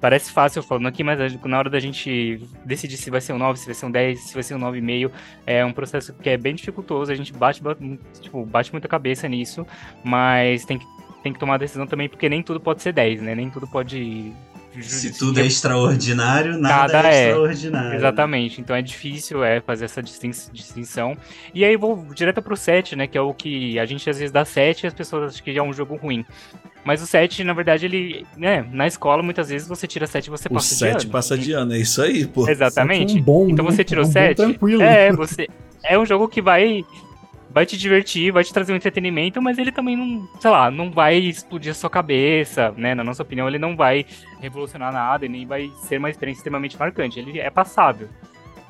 parece 0.02 0.32
fácil 0.32 0.64
falando 0.64 0.88
aqui, 0.88 1.04
mas 1.04 1.20
na 1.46 1.58
hora 1.58 1.70
da 1.70 1.80
gente 1.80 2.42
decidir 2.66 2.98
se 2.98 3.10
vai 3.10 3.22
ser 3.22 3.34
um 3.34 3.38
9, 3.38 3.60
se 3.60 3.66
vai 3.68 3.76
ser 3.76 3.86
um 3.86 3.92
10, 3.92 4.20
se 4.20 4.34
vai 4.34 4.44
ser 4.44 4.56
um 4.56 4.60
9,5, 4.60 5.12
é 5.46 5.64
um 5.64 5.72
processo 5.72 6.14
que 6.14 6.30
é 6.30 6.38
bem 6.38 6.56
dificultoso, 6.56 7.12
a 7.12 7.16
gente 7.16 7.32
bate, 7.32 7.62
bate, 7.62 8.00
tipo, 8.20 8.46
bate 8.46 8.72
muita 8.72 8.88
cabeça 8.88 9.30
nisso, 9.30 9.66
mas 10.04 10.66
tem 10.66 10.80
que, 10.80 10.86
tem 11.24 11.32
que 11.32 11.40
tomar 11.40 11.56
a 11.56 11.58
decisão 11.58 11.86
também, 11.86 12.10
porque 12.10 12.28
nem 12.28 12.42
tudo 12.42 12.60
pode 12.60 12.82
ser 12.82 12.92
10, 12.92 13.22
né? 13.22 13.36
Nem 13.36 13.50
tudo 13.50 13.68
pode 13.68 14.34
se 14.80 15.18
tudo 15.18 15.40
é 15.40 15.46
extraordinário, 15.46 16.58
nada, 16.58 16.94
nada 16.94 17.10
é, 17.10 17.16
é, 17.16 17.28
extraordinário. 17.28 17.96
Exatamente. 17.96 18.62
Então 18.62 18.76
é 18.76 18.82
difícil 18.82 19.44
é, 19.44 19.60
fazer 19.60 19.86
essa 19.86 20.02
distinção. 20.02 21.18
E 21.54 21.66
aí 21.66 21.76
vou 21.76 22.06
direto 22.14 22.42
pro 22.42 22.56
7, 22.56 22.96
né? 22.96 23.08
Que 23.08 23.18
é 23.18 23.22
o 23.22 23.34
que 23.34 23.78
a 23.78 23.86
gente 23.86 24.10
às 24.10 24.18
vezes 24.18 24.32
dá 24.32 24.46
7 24.46 24.84
e 24.84 24.88
as 24.88 24.94
pessoas 24.94 25.34
acham 25.34 25.44
que 25.44 25.58
é 25.58 25.64
um 25.64 25.74
jogo 25.74 25.96
ruim. 25.96 26.26
Mas 26.84 27.02
o 27.02 27.06
7, 27.06 27.44
na 27.44 27.54
verdade, 27.54 27.86
ele. 27.86 28.26
Né, 28.38 28.66
na 28.72 28.88
escola, 28.88 29.22
muitas 29.22 29.50
vezes 29.50 29.68
você 29.68 29.86
tira 29.86 30.08
7 30.08 30.26
e 30.26 30.30
você 30.30 30.48
o 30.48 30.54
passa 30.54 30.76
de 30.76 30.86
ano. 30.86 30.98
O 30.98 31.02
7 31.02 31.12
passa 31.12 31.38
de 31.38 31.52
ano, 31.52 31.74
é 31.74 31.78
isso 31.78 32.02
aí, 32.02 32.26
pô. 32.26 32.50
Exatamente. 32.50 33.18
Um 33.18 33.22
bom, 33.22 33.50
então 33.50 33.66
né? 33.66 33.72
você 33.72 33.84
tirou 33.84 34.06
um 34.06 34.12
7. 34.12 34.38
tranquilo. 34.38 34.82
É, 34.82 35.12
você. 35.12 35.48
É 35.84 35.98
um 35.98 36.06
jogo 36.06 36.28
que 36.28 36.42
vai 36.42 36.84
vai 37.54 37.66
te 37.66 37.78
divertir, 37.78 38.32
vai 38.32 38.44
te 38.44 38.54
trazer 38.54 38.74
um 38.74 38.76
entretenimento, 38.76 39.42
mas 39.42 39.58
ele 39.58 39.72
também 39.72 39.96
não, 39.96 40.28
sei 40.40 40.50
lá, 40.50 40.72
não 40.72 40.90
vai 40.90 41.18
explodir 41.18 41.72
a 41.72 41.76
sua 41.76 41.90
cabeça, 41.90 42.74
né? 42.78 42.96
Na 42.96 43.04
nossa 43.04 43.24
opinião, 43.24 43.48
ele 43.48 43.60
não 43.60 43.76
vai 43.76 44.06
revolucionar 44.40 44.92
nada 44.92 45.26
e 45.26 45.30
nem 45.30 45.46
vai 45.46 45.70
ser 45.84 45.98
uma 45.98 46.10
experiência 46.10 46.40
extremamente 46.40 46.78
marcante. 46.78 47.20
Ele 47.20 47.40
é 47.40 47.50
passável. 47.50 48.10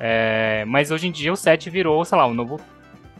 É, 0.00 0.64
mas 0.66 0.90
hoje 0.90 1.06
em 1.06 1.12
dia 1.12 1.32
o 1.32 1.36
7 1.36 1.70
virou, 1.70 2.04
sei 2.04 2.18
lá, 2.18 2.26
um 2.26 2.34
novo 2.34 2.60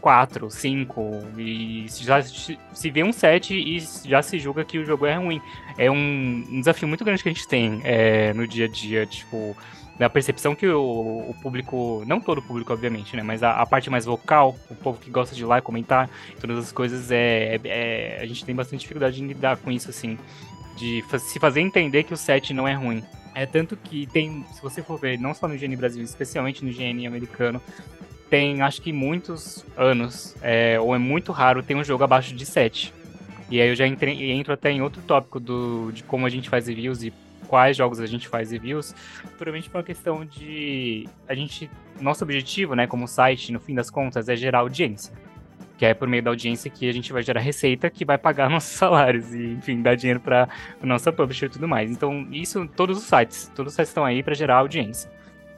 4, 0.01 0.51
5, 0.51 1.21
e 1.37 1.85
já 2.01 2.21
se 2.21 2.91
vê 2.91 3.03
um 3.03 3.13
7 3.13 3.53
e 3.53 3.79
já 4.05 4.21
se 4.21 4.37
julga 4.37 4.65
que 4.65 4.77
o 4.77 4.85
jogo 4.85 5.05
é 5.05 5.15
ruim. 5.15 5.41
É 5.77 5.89
um, 5.89 6.43
um 6.51 6.59
desafio 6.59 6.89
muito 6.89 7.05
grande 7.05 7.23
que 7.23 7.29
a 7.29 7.31
gente 7.31 7.47
tem 7.47 7.79
é, 7.85 8.33
no 8.33 8.45
dia 8.45 8.65
a 8.65 8.67
dia, 8.67 9.05
tipo 9.05 9.55
da 9.97 10.09
percepção 10.09 10.55
que 10.55 10.67
o, 10.67 10.81
o, 11.29 11.35
público, 11.41 12.03
não 12.07 12.19
todo 12.19 12.39
o 12.39 12.41
público, 12.41 12.73
obviamente, 12.73 13.15
né? 13.15 13.21
Mas 13.21 13.43
a, 13.43 13.61
a, 13.61 13.65
parte 13.65 13.89
mais 13.89 14.05
vocal, 14.05 14.57
o 14.69 14.75
povo 14.75 14.99
que 14.99 15.09
gosta 15.09 15.35
de 15.35 15.43
ir 15.43 15.45
lá 15.45 15.59
e 15.59 15.61
comentar, 15.61 16.09
todas 16.39 16.57
as 16.57 16.71
coisas, 16.71 17.11
é, 17.11 17.55
é, 17.55 17.61
é, 17.63 18.19
a 18.21 18.25
gente 18.25 18.43
tem 18.43 18.55
bastante 18.55 18.81
dificuldade 18.81 19.21
em 19.21 19.27
lidar 19.27 19.57
com 19.57 19.71
isso, 19.71 19.89
assim. 19.89 20.17
De 20.75 21.03
se 21.19 21.39
fazer 21.39 21.61
entender 21.61 22.03
que 22.03 22.13
o 22.13 22.17
set 22.17 22.53
não 22.53 22.67
é 22.67 22.73
ruim. 22.73 23.03
É 23.35 23.45
tanto 23.45 23.77
que 23.77 24.07
tem, 24.07 24.43
se 24.51 24.61
você 24.61 24.81
for 24.81 24.99
ver, 24.99 25.19
não 25.19 25.33
só 25.33 25.47
no 25.47 25.55
GN 25.55 25.75
Brasil, 25.75 26.03
especialmente 26.03 26.65
no 26.65 26.71
GN 26.71 27.05
americano, 27.05 27.61
tem 28.29 28.63
acho 28.63 28.81
que 28.81 28.91
muitos 28.91 29.63
anos, 29.77 30.35
é, 30.41 30.79
ou 30.79 30.95
é 30.95 30.97
muito 30.97 31.31
raro, 31.31 31.61
ter 31.61 31.75
um 31.75 31.83
jogo 31.83 32.03
abaixo 32.03 32.33
de 32.33 32.45
7. 32.45 32.91
E 33.49 33.61
aí 33.61 33.69
eu 33.69 33.75
já 33.75 33.85
entrei, 33.85 34.31
entro 34.31 34.53
até 34.53 34.71
em 34.71 34.81
outro 34.81 35.01
tópico 35.03 35.39
do, 35.39 35.91
de 35.91 36.01
como 36.01 36.25
a 36.25 36.29
gente 36.29 36.49
faz 36.49 36.67
reviews 36.67 37.03
e 37.03 37.13
quais 37.47 37.77
jogos 37.77 37.99
a 37.99 38.05
gente 38.05 38.27
faz 38.27 38.51
reviews, 38.51 38.95
puramente 39.37 39.69
por 39.69 39.77
uma 39.77 39.83
questão 39.83 40.25
de 40.25 41.07
a 41.27 41.33
gente, 41.33 41.69
nosso 42.01 42.23
objetivo, 42.23 42.75
né, 42.75 42.87
como 42.87 43.07
site, 43.07 43.51
no 43.51 43.59
fim 43.59 43.75
das 43.75 43.89
contas, 43.89 44.29
é 44.29 44.35
gerar 44.35 44.59
audiência. 44.59 45.13
Que 45.77 45.87
é 45.87 45.93
por 45.93 46.07
meio 46.07 46.21
da 46.21 46.29
audiência 46.29 46.69
que 46.69 46.87
a 46.87 46.93
gente 46.93 47.11
vai 47.11 47.23
gerar 47.23 47.41
receita 47.41 47.89
que 47.89 48.05
vai 48.05 48.17
pagar 48.17 48.47
nossos 48.51 48.71
salários 48.71 49.33
e, 49.33 49.53
enfim, 49.53 49.81
dar 49.81 49.95
dinheiro 49.95 50.19
para 50.19 50.47
nossa 50.81 51.11
publisher 51.11 51.47
e 51.47 51.49
tudo 51.49 51.67
mais. 51.67 51.91
Então, 51.91 52.27
isso, 52.31 52.67
todos 52.75 52.97
os 52.97 53.03
sites, 53.03 53.51
todos 53.55 53.71
os 53.71 53.75
sites 53.75 53.89
estão 53.89 54.05
aí 54.05 54.21
para 54.21 54.33
gerar 54.33 54.57
audiência. 54.57 55.09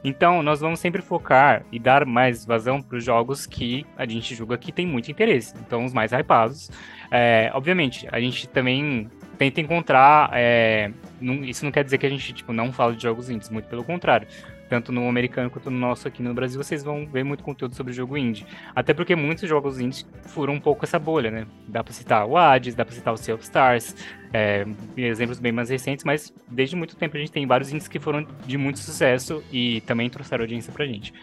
Então, 0.07 0.43
nós 0.43 0.59
vamos 0.59 0.79
sempre 0.79 1.01
focar 1.01 1.65
e 1.71 1.79
dar 1.79 2.05
mais 2.05 2.45
vazão 2.45 2.79
para 2.79 2.95
os 2.95 3.03
jogos 3.03 3.47
que 3.47 3.83
a 3.97 4.05
gente 4.05 4.35
julga 4.35 4.55
que 4.55 4.71
tem 4.71 4.85
muito 4.85 5.09
interesse. 5.09 5.55
Então, 5.65 5.83
os 5.83 5.93
mais 5.93 6.11
hypados. 6.11 6.69
É, 7.09 7.49
obviamente, 7.55 8.07
a 8.11 8.19
gente 8.19 8.47
também 8.47 9.09
tenta 9.35 9.61
encontrar. 9.61 10.29
É, 10.33 10.91
não, 11.19 11.43
isso 11.43 11.63
não 11.63 11.71
quer 11.71 11.83
dizer 11.83 11.97
que 11.97 12.05
a 12.05 12.09
gente 12.09 12.33
tipo, 12.33 12.53
não 12.53 12.71
fala 12.71 12.93
de 12.93 13.03
jogos 13.03 13.29
indies, 13.29 13.49
muito 13.49 13.67
pelo 13.67 13.83
contrário. 13.83 14.27
Tanto 14.67 14.91
no 14.91 15.07
americano 15.07 15.49
quanto 15.49 15.69
no 15.69 15.77
nosso 15.77 16.07
aqui 16.07 16.23
no 16.23 16.33
Brasil, 16.33 16.61
vocês 16.61 16.83
vão 16.83 17.05
ver 17.05 17.23
muito 17.23 17.43
conteúdo 17.43 17.75
sobre 17.75 17.93
jogo 17.93 18.17
indie. 18.17 18.47
Até 18.75 18.93
porque 18.95 19.15
muitos 19.15 19.47
jogos 19.47 19.79
indies 19.79 20.07
furam 20.23 20.55
um 20.55 20.59
pouco 20.59 20.83
essa 20.83 20.97
bolha, 20.97 21.29
né? 21.29 21.45
Dá 21.67 21.83
pra 21.83 21.93
citar 21.93 22.25
o 22.25 22.35
Hades, 22.35 22.73
dá 22.73 22.83
pra 22.83 22.95
citar 22.95 23.13
o 23.13 23.17
Sea 23.17 23.35
of 23.35 23.43
Stars, 23.43 23.95
é, 24.33 24.65
exemplos 24.97 25.39
bem 25.39 25.51
mais 25.51 25.69
recentes, 25.69 26.03
mas 26.03 26.33
desde 26.47 26.75
muito 26.75 26.95
tempo 26.95 27.15
a 27.15 27.19
gente 27.19 27.31
tem 27.31 27.45
vários 27.45 27.71
indies 27.71 27.87
que 27.87 27.99
foram 27.99 28.25
de 28.45 28.57
muito 28.57 28.79
sucesso 28.79 29.43
e 29.51 29.81
também 29.81 30.09
trouxeram 30.09 30.43
audiência 30.43 30.73
pra 30.73 30.85
gente. 30.85 31.13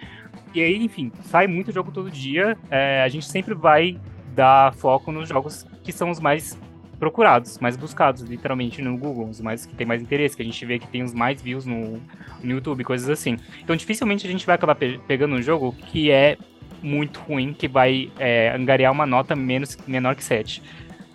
E 0.55 0.62
aí, 0.62 0.77
enfim, 0.77 1.11
sai 1.22 1.48
muito 1.48 1.72
jogo 1.72 1.90
todo 1.90 2.11
dia, 2.11 2.57
é, 2.70 3.03
a 3.03 3.09
gente 3.09 3.27
sempre 3.27 3.55
vai 3.55 3.98
dar 4.35 4.72
foco 4.75 5.11
nos 5.11 5.29
jogos 5.29 5.66
que 5.83 5.92
são 5.92 6.11
os 6.11 6.20
mais 6.20 6.59
procurados, 7.03 7.59
mais 7.59 7.77
buscados, 7.77 8.23
literalmente, 8.23 8.81
no 8.81 8.97
Google, 8.97 9.29
os 9.29 9.41
mais 9.41 9.67
que 9.67 9.75
tem 9.75 9.85
mais 9.85 10.01
interesse, 10.01 10.37
que 10.37 10.43
a 10.43 10.45
gente 10.45 10.65
vê 10.65 10.79
que 10.79 10.87
tem 10.87 11.03
os 11.03 11.12
mais 11.12 11.43
views 11.43 11.67
no, 11.67 12.01
no 12.41 12.51
YouTube, 12.53 12.85
coisas 12.85 13.09
assim. 13.11 13.37
Então, 13.61 13.75
dificilmente 13.75 14.25
a 14.25 14.31
gente 14.31 14.47
vai 14.47 14.55
acabar 14.55 14.77
pe 14.77 15.01
pegando 15.09 15.35
um 15.35 15.43
jogo 15.43 15.73
que 15.73 16.12
é 16.12 16.38
muito 16.81 17.19
ruim, 17.19 17.53
que 17.55 17.67
vai 17.67 18.09
é, 18.21 18.55
angariar 18.55 18.93
uma 18.93 19.05
nota 19.05 19.35
menos, 19.35 19.77
menor 19.85 20.15
que 20.15 20.23
7. 20.23 20.62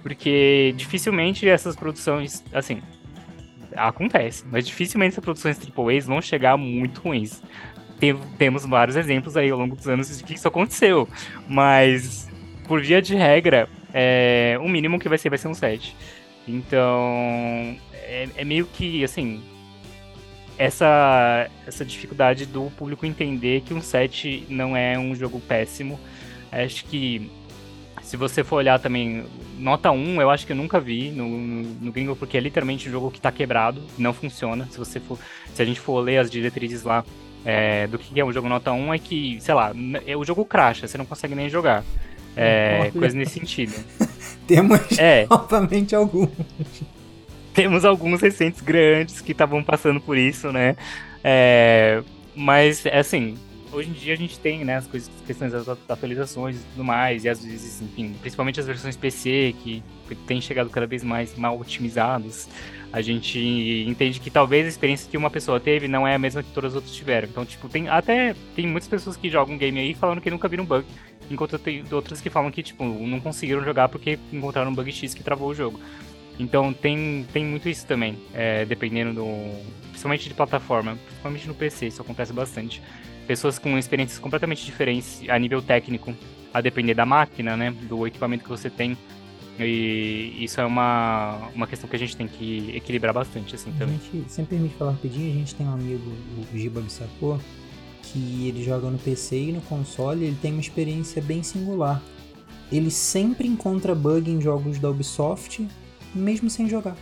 Porque 0.03 0.73
dificilmente 0.75 1.47
essas 1.47 1.73
produções, 1.73 2.43
assim, 2.51 2.81
acontece, 3.73 4.43
mas 4.51 4.67
dificilmente 4.67 5.13
essas 5.13 5.23
produções 5.23 5.57
AAA 5.57 6.01
vão 6.01 6.21
chegar 6.21 6.57
muito 6.57 6.99
ruins. 6.99 7.41
Tem, 7.97 8.13
temos 8.37 8.65
vários 8.65 8.97
exemplos 8.97 9.37
aí 9.37 9.49
ao 9.49 9.57
longo 9.57 9.73
dos 9.73 9.87
anos 9.87 10.17
de 10.17 10.21
que 10.21 10.33
isso 10.33 10.49
aconteceu, 10.49 11.07
mas 11.47 12.27
por 12.67 12.81
via 12.81 13.01
de 13.01 13.15
regra, 13.15 13.69
é, 13.99 14.59
o 14.61 14.69
mínimo 14.69 14.99
que 14.99 15.09
vai 15.09 15.17
ser 15.17 15.29
vai 15.29 15.39
ser 15.39 15.47
um 15.47 15.55
7. 15.55 15.95
Então, 16.47 17.75
é, 17.93 18.29
é 18.37 18.45
meio 18.45 18.67
que, 18.67 19.03
assim, 19.03 19.41
essa, 20.55 21.49
essa 21.65 21.83
dificuldade 21.83 22.45
do 22.45 22.71
público 22.77 23.07
entender 23.07 23.61
que 23.61 23.73
um 23.73 23.81
7 23.81 24.45
não 24.49 24.77
é 24.77 24.99
um 24.99 25.15
jogo 25.15 25.39
péssimo. 25.39 25.99
Acho 26.51 26.85
que 26.85 27.31
se 28.03 28.15
você 28.15 28.43
for 28.43 28.57
olhar 28.57 28.79
também, 28.79 29.25
nota 29.57 29.89
1 29.89 30.21
eu 30.21 30.29
acho 30.29 30.45
que 30.45 30.51
eu 30.51 30.55
nunca 30.55 30.79
vi 30.79 31.09
no, 31.09 31.27
no, 31.27 31.63
no 31.63 31.91
gringo, 31.91 32.15
porque 32.15 32.37
é 32.37 32.39
literalmente 32.39 32.87
um 32.87 32.91
jogo 32.91 33.09
que 33.09 33.17
está 33.17 33.31
quebrado, 33.31 33.81
não 33.97 34.13
funciona. 34.13 34.67
Se 34.69 34.77
você 34.77 34.99
for, 34.99 35.17
se 35.55 35.61
a 35.63 35.65
gente 35.65 35.79
for 35.79 35.99
ler 36.01 36.19
as 36.19 36.29
diretrizes 36.29 36.83
lá 36.83 37.03
é, 37.43 37.87
do 37.87 37.97
que 37.97 38.19
é 38.19 38.23
um 38.23 38.31
jogo 38.31 38.47
nota 38.47 38.71
1, 38.71 38.93
é 38.93 38.99
que, 38.99 39.41
sei 39.41 39.55
lá, 39.55 39.71
é 40.05 40.15
o 40.15 40.23
jogo 40.23 40.45
cracha, 40.45 40.87
você 40.87 40.99
não 40.99 41.05
consegue 41.05 41.33
nem 41.33 41.49
jogar. 41.49 41.83
É, 42.37 42.91
coisa 42.91 43.17
nesse 43.17 43.39
sentido. 43.39 43.73
Temos 44.47 44.97
é. 44.97 45.25
novamente 45.29 45.95
alguns. 45.95 46.29
Temos 47.53 47.83
alguns 47.83 48.21
recentes 48.21 48.61
grandes 48.61 49.19
que 49.19 49.31
estavam 49.31 49.63
passando 49.63 49.99
por 49.99 50.17
isso, 50.17 50.51
né? 50.51 50.75
É, 51.23 52.03
mas, 52.35 52.85
assim, 52.85 53.35
hoje 53.71 53.89
em 53.89 53.93
dia 53.93 54.13
a 54.13 54.17
gente 54.17 54.39
tem, 54.39 54.63
né, 54.63 54.77
as 54.77 54.87
coisas, 54.87 55.09
questões 55.25 55.51
das 55.51 55.67
atualizações 55.67 56.57
e 56.57 56.63
tudo 56.71 56.83
mais, 56.83 57.25
e 57.25 57.29
às 57.29 57.43
vezes, 57.43 57.81
enfim, 57.81 58.15
principalmente 58.21 58.59
as 58.59 58.65
versões 58.65 58.95
PC, 58.95 59.55
que 59.63 59.83
têm 60.27 60.39
chegado 60.39 60.69
cada 60.69 60.85
vez 60.85 61.03
mais 61.03 61.35
mal 61.35 61.59
otimizados, 61.59 62.47
a 62.91 63.01
gente 63.01 63.39
entende 63.87 64.19
que 64.19 64.29
talvez 64.29 64.65
a 64.65 64.69
experiência 64.69 65.09
que 65.09 65.17
uma 65.17 65.29
pessoa 65.29 65.59
teve 65.59 65.87
não 65.87 66.07
é 66.07 66.15
a 66.15 66.19
mesma 66.19 66.41
que 66.41 66.51
todas 66.51 66.71
as 66.71 66.75
outras 66.75 66.95
tiveram. 66.95 67.27
Então, 67.27 67.45
tipo, 67.45 67.67
tem 67.67 67.89
até 67.89 68.33
tem 68.55 68.65
muitas 68.65 68.87
pessoas 68.87 69.17
que 69.17 69.29
jogam 69.29 69.57
game 69.57 69.79
aí 69.79 69.93
falando 69.93 70.21
que 70.21 70.29
nunca 70.29 70.47
viram 70.47 70.65
bug 70.65 70.85
enquanto 71.29 71.57
tem 71.59 71.83
outras 71.91 72.21
que 72.21 72.29
falam 72.29 72.51
que, 72.51 72.63
tipo, 72.63 72.83
não 72.83 73.19
conseguiram 73.19 73.63
jogar 73.63 73.89
porque 73.89 74.17
encontraram 74.31 74.71
um 74.71 74.75
bug 74.75 74.91
X 74.91 75.13
que 75.13 75.23
travou 75.23 75.49
o 75.49 75.53
jogo. 75.53 75.79
Então 76.39 76.71
tem, 76.71 77.25
tem 77.33 77.45
muito 77.45 77.67
isso 77.67 77.85
também, 77.85 78.17
é, 78.33 78.65
dependendo 78.65 79.13
do. 79.13 79.27
Principalmente 79.89 80.29
de 80.29 80.35
plataforma, 80.35 80.95
principalmente 81.07 81.47
no 81.47 81.55
PC, 81.55 81.87
isso 81.87 82.01
acontece 82.01 82.31
bastante. 82.31 82.81
Pessoas 83.25 83.57
com 83.57 83.77
experiências 83.77 84.19
completamente 84.19 84.63
diferentes 84.63 85.21
a 85.27 85.37
nível 85.39 85.61
técnico, 85.61 86.13
a 86.53 86.61
depender 86.61 86.93
da 86.93 87.05
máquina, 87.05 87.57
né? 87.57 87.71
Do 87.71 88.05
equipamento 88.05 88.43
que 88.43 88.49
você 88.49 88.69
tem. 88.69 88.95
E 89.59 90.35
isso 90.39 90.61
é 90.61 90.65
uma, 90.65 91.49
uma 91.55 91.65
questão 91.65 91.89
que 91.89 91.95
a 91.95 91.99
gente 91.99 92.15
tem 92.15 92.27
que 92.27 92.75
equilibrar 92.75 93.11
bastante, 93.11 93.55
assim, 93.55 93.71
também. 93.71 93.99
Gente, 94.13 94.31
sempre 94.31 94.55
permite 94.55 94.75
falar 94.75 94.91
rapidinho, 94.91 95.31
a 95.31 95.33
gente 95.33 95.55
tem 95.55 95.65
um 95.65 95.73
amigo, 95.73 96.13
o 96.53 96.57
Giba 96.57 96.79
Bissapô, 96.79 97.39
que 98.11 98.47
ele 98.47 98.63
joga 98.63 98.89
no 98.89 98.97
PC 98.97 99.37
e 99.37 99.51
no 99.51 99.61
console, 99.61 100.25
ele 100.25 100.37
tem 100.41 100.51
uma 100.51 100.61
experiência 100.61 101.21
bem 101.21 101.43
singular. 101.43 102.01
Ele 102.71 102.91
sempre 102.91 103.47
encontra 103.47 103.95
bug 103.95 104.29
em 104.29 104.41
jogos 104.41 104.77
da 104.79 104.89
Ubisoft, 104.89 105.65
mesmo 106.13 106.49
sem 106.49 106.67
jogar. 106.69 106.95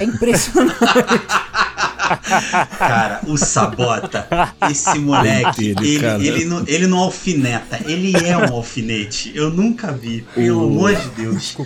É 0.00 0.04
impressionante. 0.04 0.78
cara, 2.78 3.20
o 3.26 3.36
Sabota, 3.36 4.26
esse 4.70 4.98
moleque, 4.98 5.74
Ele, 5.80 6.26
ele, 6.26 6.44
não, 6.44 6.64
ele 6.66 6.86
não 6.86 6.98
alfineta, 6.98 7.78
ele 7.84 8.12
é 8.26 8.36
um 8.36 8.54
alfinete. 8.54 9.32
Eu 9.34 9.50
nunca 9.50 9.92
vi, 9.92 10.24
pelo 10.34 10.64
O- 10.64 10.68
amor 10.70 10.94
de 10.94 11.08
Deus. 11.10 11.56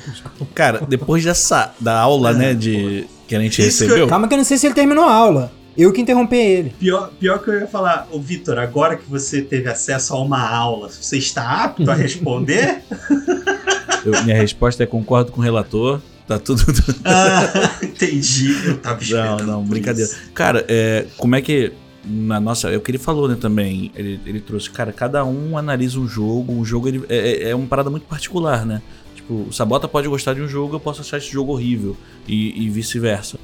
Cara, 0.55 0.81
depois 0.89 1.23
dessa 1.25 1.73
da 1.79 1.99
aula, 2.01 2.33
né, 2.33 2.55
de 2.55 3.07
que 3.29 3.37
a 3.37 3.41
gente 3.41 3.63
Isso 3.63 3.79
que 3.79 3.85
eu- 3.85 3.89
recebeu, 3.89 4.07
Calma 4.09 4.27
que 4.27 4.35
eu 4.35 4.39
não 4.39 4.45
sei 4.45 4.59
se 4.59 4.67
ele 4.67 4.75
terminou 4.75 5.05
a 5.05 5.13
aula. 5.15 5.53
Eu 5.77 5.93
que 5.93 6.01
interrompi 6.01 6.37
ele. 6.37 6.71
Pior, 6.79 7.11
pior 7.19 7.39
que 7.43 7.49
eu 7.51 7.61
ia 7.61 7.67
falar, 7.67 8.07
ô 8.11 8.21
Vitor, 8.21 8.59
agora 8.59 8.97
que 8.97 9.09
você 9.09 9.41
teve 9.41 9.69
acesso 9.71 10.13
a 10.15 10.21
uma 10.21 10.41
aula, 10.47 10.89
você 10.91 11.17
está 11.19 11.65
apto 11.65 11.91
a 11.91 11.95
responder? 11.95 12.83
eu- 14.05 14.23
minha 14.25 14.37
resposta 14.37 14.83
é 14.83 14.87
concordo 14.87 15.33
com 15.33 15.41
o 15.41 15.45
relator. 15.45 16.01
Tá 16.27 16.39
tudo. 16.39 16.63
ah, 17.05 17.79
entendi. 17.83 18.55
Eu 18.67 18.79
tava 18.79 18.97
Não, 18.97 19.03
esperando. 19.03 19.47
não, 19.47 19.63
por 19.63 19.71
brincadeira. 19.71 20.09
isso. 20.11 20.21
Cara, 20.35 20.65
é, 20.69 21.07
como 21.17 21.35
é 21.35 21.41
que. 21.43 21.73
Na 22.05 22.41
nossa. 22.41 22.69
É 22.71 22.77
o 22.77 22.81
que 22.81 22.91
ele 22.91 22.99
falou, 22.99 23.29
né, 23.29 23.37
também. 23.41 23.91
Ele, 23.95 24.21
ele 24.27 24.41
trouxe, 24.41 24.71
cara, 24.71 24.93
cada 24.93 25.25
um 25.25 25.57
analisa 25.59 25.99
um 25.99 26.07
jogo. 26.09 26.53
Um 26.53 26.65
jogo 26.65 26.89
ele, 26.89 27.03
é, 27.09 27.17
é- 27.47 27.51
é 27.51 27.55
uma 27.55 27.67
parada 27.67 27.91
muito 27.91 28.05
particular, 28.07 28.65
né? 28.67 28.81
Tipo, 29.15 29.47
o 29.49 29.53
Sabota 29.53 29.87
pode 29.89 30.09
gostar 30.09 30.35
de 30.35 30.41
um 30.43 30.49
jogo, 30.49 30.75
eu 30.77 30.81
posso 30.81 31.01
achar 31.01 31.19
esse 31.19 31.31
jogo 31.31 31.53
horrível. 31.53 31.97
E, 32.27 32.65
e 32.65 32.69
vice-versa. 32.71 33.39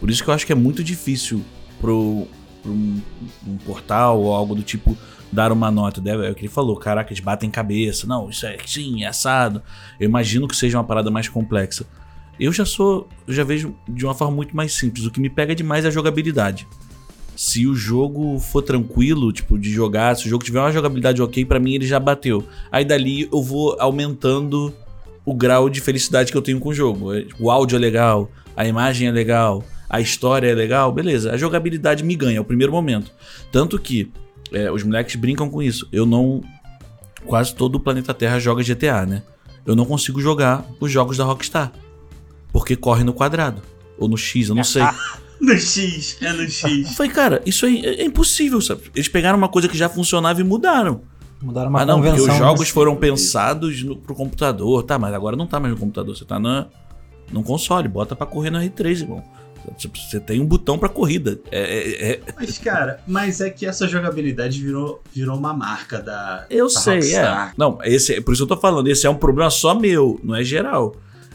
Por 0.00 0.10
isso 0.10 0.22
que 0.22 0.30
eu 0.30 0.34
acho 0.34 0.46
que 0.46 0.52
é 0.52 0.56
muito 0.56 0.82
difícil 0.84 1.42
pro, 1.80 2.26
pro 2.62 2.72
um, 2.72 3.00
um 3.46 3.56
portal 3.58 4.20
ou 4.20 4.32
algo 4.32 4.54
do 4.54 4.62
tipo 4.62 4.96
dar 5.34 5.50
uma 5.50 5.70
nota. 5.70 6.00
É 6.08 6.30
o 6.30 6.34
que 6.34 6.42
ele 6.42 6.48
falou, 6.48 6.76
caraca, 6.76 7.12
eles 7.12 7.22
batem 7.22 7.50
cabeça. 7.50 8.06
Não, 8.06 8.30
isso 8.30 8.46
é 8.46 8.56
sim, 8.64 9.02
é 9.02 9.08
assado. 9.08 9.62
Eu 9.98 10.08
imagino 10.08 10.46
que 10.46 10.56
seja 10.56 10.78
uma 10.78 10.84
parada 10.84 11.10
mais 11.10 11.28
complexa. 11.28 11.84
Eu 12.38 12.52
já 12.52 12.64
sou. 12.64 13.08
Eu 13.26 13.34
já 13.34 13.44
vejo 13.44 13.74
de 13.88 14.04
uma 14.04 14.14
forma 14.14 14.34
muito 14.34 14.56
mais 14.56 14.72
simples. 14.72 15.04
O 15.06 15.10
que 15.10 15.20
me 15.20 15.28
pega 15.28 15.54
demais 15.54 15.84
é 15.84 15.88
a 15.88 15.90
jogabilidade. 15.90 16.66
Se 17.36 17.66
o 17.66 17.74
jogo 17.74 18.38
for 18.38 18.62
tranquilo, 18.62 19.32
tipo, 19.32 19.58
de 19.58 19.70
jogar, 19.70 20.16
se 20.16 20.26
o 20.26 20.30
jogo 20.30 20.44
tiver 20.44 20.60
uma 20.60 20.70
jogabilidade 20.70 21.20
ok, 21.20 21.44
pra 21.44 21.58
mim 21.58 21.74
ele 21.74 21.86
já 21.86 21.98
bateu. 21.98 22.46
Aí 22.70 22.84
dali 22.84 23.28
eu 23.32 23.42
vou 23.42 23.76
aumentando 23.80 24.72
o 25.24 25.34
grau 25.34 25.68
de 25.68 25.80
felicidade 25.80 26.30
que 26.30 26.38
eu 26.38 26.42
tenho 26.42 26.60
com 26.60 26.68
o 26.68 26.74
jogo. 26.74 27.10
O 27.40 27.50
áudio 27.50 27.76
é 27.76 27.78
legal, 27.78 28.30
a 28.56 28.66
imagem 28.66 29.08
é 29.08 29.10
legal, 29.10 29.64
a 29.88 30.00
história 30.00 30.48
é 30.48 30.54
legal, 30.54 30.92
beleza. 30.92 31.32
A 31.32 31.36
jogabilidade 31.36 32.02
me 32.02 32.14
ganha, 32.16 32.38
é 32.38 32.40
o 32.40 32.44
primeiro 32.44 32.72
momento. 32.72 33.12
Tanto 33.52 33.78
que 33.78 34.10
é, 34.52 34.70
os 34.70 34.82
moleques 34.82 35.16
brincam 35.16 35.48
com 35.48 35.62
isso. 35.62 35.88
Eu 35.92 36.06
não. 36.06 36.40
Quase 37.26 37.54
todo 37.54 37.76
o 37.76 37.80
planeta 37.80 38.12
Terra 38.12 38.38
joga 38.38 38.62
GTA, 38.62 39.06
né? 39.06 39.22
Eu 39.64 39.74
não 39.74 39.84
consigo 39.84 40.20
jogar 40.20 40.64
os 40.78 40.90
jogos 40.90 41.16
da 41.16 41.24
Rockstar. 41.24 41.72
Porque 42.52 42.76
corre 42.76 43.02
no 43.02 43.12
quadrado. 43.12 43.62
Ou 43.98 44.08
no 44.08 44.16
X, 44.16 44.48
eu 44.48 44.54
não 44.54 44.64
sei. 44.64 44.82
No 45.40 45.52
X, 45.58 46.16
é 46.22 46.32
no 46.32 46.42
Eu 46.42 46.48
X. 46.48 46.94
falei, 46.94 47.12
cara, 47.12 47.42
isso 47.44 47.66
aí 47.66 47.84
é, 47.84 48.02
é 48.02 48.04
impossível, 48.04 48.60
sabe? 48.60 48.82
Eles 48.94 49.08
pegaram 49.08 49.36
uma 49.36 49.48
coisa 49.48 49.68
que 49.68 49.76
já 49.76 49.88
funcionava 49.88 50.40
e 50.40 50.44
mudaram. 50.44 51.02
Mudaram 51.42 51.68
uma 51.68 51.82
ah, 51.82 51.84
não, 51.84 52.00
porque 52.00 52.20
os 52.20 52.36
jogos 52.38 52.70
foram 52.70 52.96
pensados 52.96 53.82
no, 53.82 53.96
pro 53.96 54.14
computador. 54.14 54.82
Tá, 54.84 54.98
mas 54.98 55.12
agora 55.12 55.36
não 55.36 55.46
tá 55.46 55.60
mais 55.60 55.74
no 55.74 55.78
computador, 55.78 56.16
você 56.16 56.24
tá 56.24 56.38
na, 56.38 56.68
num 57.30 57.42
console. 57.42 57.88
Bota 57.88 58.16
pra 58.16 58.26
correr 58.26 58.48
no 58.48 58.58
R3, 58.58 59.02
irmão. 59.02 59.22
Tipo, 59.76 59.96
Você 59.98 60.20
tem 60.20 60.40
um 60.40 60.46
botão 60.46 60.78
pra 60.78 60.88
corrida. 60.88 61.38
É, 61.50 61.60
é- 61.60 62.10
é- 62.12 62.20
Mas, 62.36 62.58
cara, 62.58 63.00
mas 63.06 63.40
é 63.40 63.50
que 63.50 63.64
essa 63.66 63.88
jogabilidade 63.88 64.60
virou, 64.60 65.02
virou 65.12 65.36
uma 65.36 65.52
marca 65.54 66.00
da. 66.02 66.46
eu 66.50 66.66
da 66.66 66.80
sei, 66.80 66.94
Rockstar. 66.96 67.48
é. 67.50 67.52
Não, 67.56 67.78
esse, 67.82 68.14
é- 68.14 68.20
por 68.20 68.34
isso 68.34 68.42
eu 68.42 68.46
tô 68.46 68.56
falando, 68.56 68.88
esse 68.88 69.06
é 69.06 69.10
um 69.10 69.14
problema 69.16 69.50
só 69.50 69.74
meu, 69.74 70.20
não 70.22 70.34
é 70.34 70.44
geral. 70.44 70.94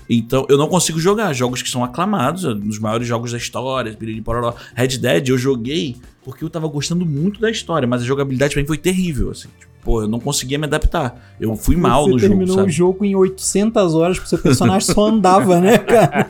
Então, 0.10 0.46
eu 0.50 0.58
não 0.58 0.68
consigo 0.68 1.00
jogar 1.00 1.32
jogos 1.34 1.62
que 1.62 1.70
são 1.70 1.84
aclamados, 1.84 2.44
é, 2.44 2.48
nos 2.54 2.80
maiores 2.80 3.08
jogos 3.08 3.32
da 3.32 3.38
história, 3.38 3.96
pororó. 4.24 4.56
Red 4.74 4.98
Dead 4.98 5.28
eu 5.30 5.38
joguei 5.38 5.98
porque 6.24 6.44
eu 6.44 6.50
tava 6.50 6.68
gostando 6.68 7.06
muito 7.06 7.40
da 7.40 7.50
história, 7.52 7.88
mas 7.88 8.02
a 8.02 8.06
jogabilidade 8.06 8.54
pra 8.54 8.62
mim 8.62 8.68
foi 8.68 8.78
terrível, 8.78 9.30
assim. 9.30 9.48
Tipo, 9.60 9.69
pô, 9.84 10.02
eu 10.02 10.08
não 10.08 10.20
conseguia 10.20 10.58
me 10.58 10.66
adaptar. 10.66 11.34
Eu 11.40 11.56
fui 11.56 11.76
mal 11.76 12.04
Você 12.04 12.12
no 12.12 12.20
jogo, 12.20 12.36
terminou 12.36 12.66
o 12.66 12.70
jogo 12.70 13.06
em 13.06 13.16
800 13.16 13.96
horas, 13.96 14.18
porque 14.18 14.30
seu 14.30 14.40
personagem 14.40 14.94
só 14.94 15.08
andava, 15.08 15.60
né, 15.60 15.78
cara? 15.78 16.30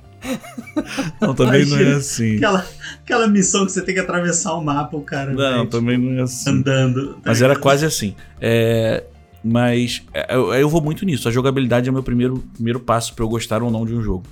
Não, 1.20 1.34
também 1.34 1.64
não 1.64 1.76
é 1.76 1.80
Imagina 1.80 1.96
assim. 1.96 2.36
Aquela, 2.36 2.66
aquela 3.02 3.26
missão 3.26 3.64
que 3.64 3.72
você 3.72 3.82
tem 3.82 3.94
que 3.94 4.00
atravessar 4.00 4.54
o 4.54 4.62
mapa, 4.62 4.96
o 4.96 5.02
cara. 5.02 5.32
Não, 5.32 5.58
vai, 5.58 5.66
também 5.66 5.98
não 5.98 6.18
é 6.18 6.22
assim. 6.22 6.50
Andando. 6.50 7.14
tá 7.14 7.20
Mas 7.26 7.42
era 7.42 7.56
quase 7.56 7.86
assim. 7.86 8.14
É, 8.40 9.04
mas 9.42 10.02
é, 10.12 10.34
eu, 10.34 10.52
eu 10.54 10.68
vou 10.68 10.82
muito 10.82 11.04
nisso. 11.04 11.28
A 11.28 11.32
jogabilidade 11.32 11.88
é 11.88 11.90
o 11.90 11.94
meu 11.94 12.02
primeiro, 12.02 12.38
primeiro 12.54 12.80
passo 12.80 13.14
pra 13.14 13.24
eu 13.24 13.28
gostar 13.28 13.62
ou 13.62 13.70
não 13.70 13.84
de 13.84 13.94
um 13.94 14.02
jogo. 14.02 14.24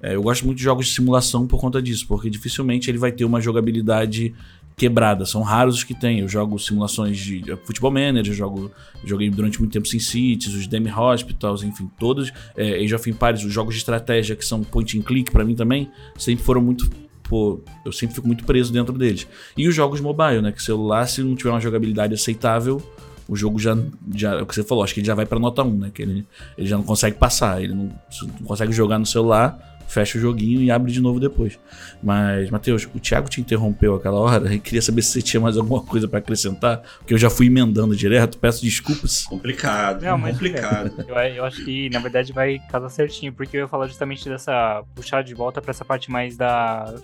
É, 0.00 0.16
eu 0.16 0.22
gosto 0.22 0.44
muito 0.44 0.58
de 0.58 0.64
jogos 0.64 0.86
de 0.86 0.94
simulação 0.94 1.46
por 1.46 1.60
conta 1.60 1.80
disso, 1.80 2.06
porque 2.08 2.28
dificilmente 2.28 2.90
ele 2.90 2.98
vai 2.98 3.12
ter 3.12 3.24
uma 3.24 3.40
jogabilidade 3.40 4.34
quebrada. 4.76 5.24
São 5.24 5.42
raros 5.42 5.76
os 5.76 5.84
que 5.84 5.94
tem. 5.94 6.20
Eu 6.20 6.28
jogo 6.28 6.58
simulações 6.58 7.18
de 7.18 7.42
Futebol 7.64 7.90
Manager, 7.90 8.34
jogo, 8.34 8.70
joguei 9.04 9.30
durante 9.30 9.58
muito 9.58 9.72
tempo 9.72 9.86
SimCities, 9.86 10.54
os 10.54 10.66
Demi 10.66 10.90
Hospitals, 10.90 11.62
enfim, 11.62 11.90
todos. 11.98 12.32
É, 12.56 12.82
Age 12.82 12.94
of 12.94 13.08
Empires, 13.08 13.44
os 13.44 13.52
jogos 13.52 13.74
de 13.74 13.80
estratégia 13.80 14.36
que 14.36 14.44
são 14.44 14.62
point 14.62 14.98
and 14.98 15.02
click 15.02 15.30
pra 15.30 15.44
mim 15.44 15.54
também, 15.54 15.90
sempre 16.16 16.44
foram 16.44 16.60
muito 16.60 16.90
pô, 17.32 17.62
eu 17.82 17.92
sempre 17.92 18.14
fico 18.14 18.26
muito 18.26 18.44
preso 18.44 18.70
dentro 18.70 18.92
deles. 18.92 19.26
E 19.56 19.66
os 19.66 19.74
jogos 19.74 20.00
mobile, 20.00 20.42
né? 20.42 20.52
Que 20.52 20.62
celular, 20.62 21.06
se 21.06 21.22
não 21.22 21.34
tiver 21.34 21.48
uma 21.48 21.60
jogabilidade 21.60 22.12
aceitável, 22.12 22.82
o 23.26 23.34
jogo 23.34 23.58
já, 23.58 23.74
já 24.14 24.34
é 24.34 24.42
o 24.42 24.46
que 24.46 24.54
você 24.54 24.62
falou, 24.62 24.84
acho 24.84 24.92
que 24.92 25.00
ele 25.00 25.06
já 25.06 25.14
vai 25.14 25.24
pra 25.24 25.38
nota 25.38 25.62
1, 25.62 25.78
né? 25.78 25.90
Que 25.94 26.02
ele, 26.02 26.26
ele 26.58 26.66
já 26.66 26.76
não 26.76 26.84
consegue 26.84 27.16
passar, 27.16 27.62
ele 27.62 27.72
não, 27.72 27.90
não 28.22 28.46
consegue 28.46 28.72
jogar 28.72 28.98
no 28.98 29.06
celular, 29.06 29.71
fecha 29.92 30.16
o 30.18 30.20
joguinho 30.20 30.62
e 30.62 30.70
abre 30.70 30.90
de 30.90 31.00
novo 31.00 31.20
depois. 31.20 31.58
Mas, 32.02 32.50
Matheus, 32.50 32.88
o 32.94 32.98
Thiago 32.98 33.28
te 33.28 33.40
interrompeu 33.40 33.94
aquela 33.94 34.18
hora 34.18 34.54
e 34.54 34.58
queria 34.58 34.80
saber 34.82 35.02
se 35.02 35.10
você 35.12 35.22
tinha 35.22 35.40
mais 35.40 35.56
alguma 35.56 35.82
coisa 35.82 36.08
pra 36.08 36.18
acrescentar, 36.18 36.82
porque 36.98 37.14
eu 37.14 37.18
já 37.18 37.28
fui 37.28 37.46
emendando 37.46 37.94
direto, 37.94 38.38
peço 38.38 38.62
desculpas. 38.62 39.24
Complicado. 39.24 40.02
Não, 40.02 40.16
mas- 40.18 40.32
complicado. 40.32 40.92
Eu, 41.06 41.14
eu 41.16 41.44
acho 41.44 41.64
que, 41.64 41.90
na 41.90 41.98
verdade, 41.98 42.32
vai 42.32 42.58
casar 42.70 42.88
certinho, 42.88 43.32
porque 43.32 43.56
eu 43.56 43.62
ia 43.62 43.68
falar 43.68 43.86
justamente 43.86 44.28
dessa. 44.28 44.82
puxar 44.94 45.22
de 45.22 45.34
volta 45.34 45.60
pra 45.60 45.70
essa 45.70 45.84
parte 45.84 46.10
mais 46.10 46.36
da. 46.36 46.94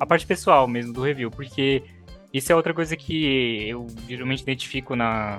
a 0.00 0.06
parte 0.06 0.26
pessoal 0.26 0.66
mesmo 0.66 0.92
do 0.92 1.02
review, 1.02 1.30
porque 1.30 1.82
isso 2.32 2.50
é 2.52 2.54
outra 2.54 2.72
coisa 2.72 2.96
que 2.96 3.68
eu 3.68 3.86
geralmente 4.08 4.42
identifico 4.42 4.96
na. 4.96 5.38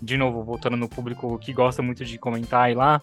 De 0.00 0.16
novo, 0.16 0.42
voltando 0.44 0.76
no 0.76 0.88
público 0.88 1.36
que 1.38 1.52
gosta 1.52 1.82
muito 1.82 2.04
de 2.04 2.18
comentar 2.18 2.70
e 2.70 2.74
lá, 2.74 3.00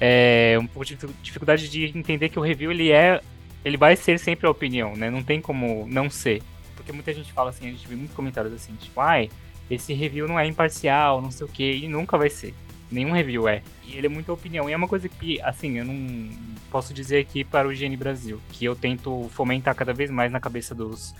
é 0.00 0.56
um 0.58 0.66
pouco 0.66 0.84
de 0.84 0.96
dificuldade 1.22 1.68
de 1.68 1.96
entender 1.96 2.30
que 2.30 2.38
o 2.38 2.42
review 2.42 2.70
ele 2.70 2.90
é. 2.90 3.20
ele 3.64 3.76
vai 3.76 3.94
ser 3.94 4.18
sempre 4.18 4.46
a 4.46 4.50
opinião, 4.50 4.96
né? 4.96 5.10
Não 5.10 5.22
tem 5.22 5.40
como 5.40 5.86
não 5.88 6.08
ser. 6.08 6.42
Porque 6.74 6.90
muita 6.90 7.12
gente 7.12 7.30
fala 7.32 7.50
assim, 7.50 7.68
a 7.68 7.70
gente 7.70 7.86
vê 7.86 7.94
muitos 7.94 8.16
comentários 8.16 8.54
assim, 8.54 8.74
tipo, 8.76 8.98
ai, 9.00 9.28
esse 9.70 9.92
review 9.92 10.26
não 10.26 10.40
é 10.40 10.46
imparcial, 10.46 11.20
não 11.20 11.30
sei 11.30 11.46
o 11.46 11.48
que, 11.48 11.70
e 11.70 11.86
nunca 11.86 12.16
vai 12.16 12.30
ser. 12.30 12.54
Nenhum 12.90 13.12
review 13.12 13.46
é. 13.46 13.62
E 13.86 13.96
ele 13.96 14.06
é 14.06 14.10
muita 14.10 14.32
opinião. 14.32 14.68
E 14.68 14.72
é 14.72 14.76
uma 14.76 14.88
coisa 14.88 15.08
que, 15.08 15.40
assim, 15.42 15.78
eu 15.78 15.84
não 15.84 16.28
posso 16.70 16.92
dizer 16.94 17.18
aqui 17.18 17.44
para 17.44 17.68
o 17.68 17.72
Higiene 17.72 17.96
Brasil, 17.96 18.40
que 18.50 18.64
eu 18.64 18.74
tento 18.74 19.28
fomentar 19.30 19.74
cada 19.74 19.92
vez 19.92 20.10
mais 20.10 20.32
na 20.32 20.40
cabeça 20.40 20.74
dos, 20.74 21.14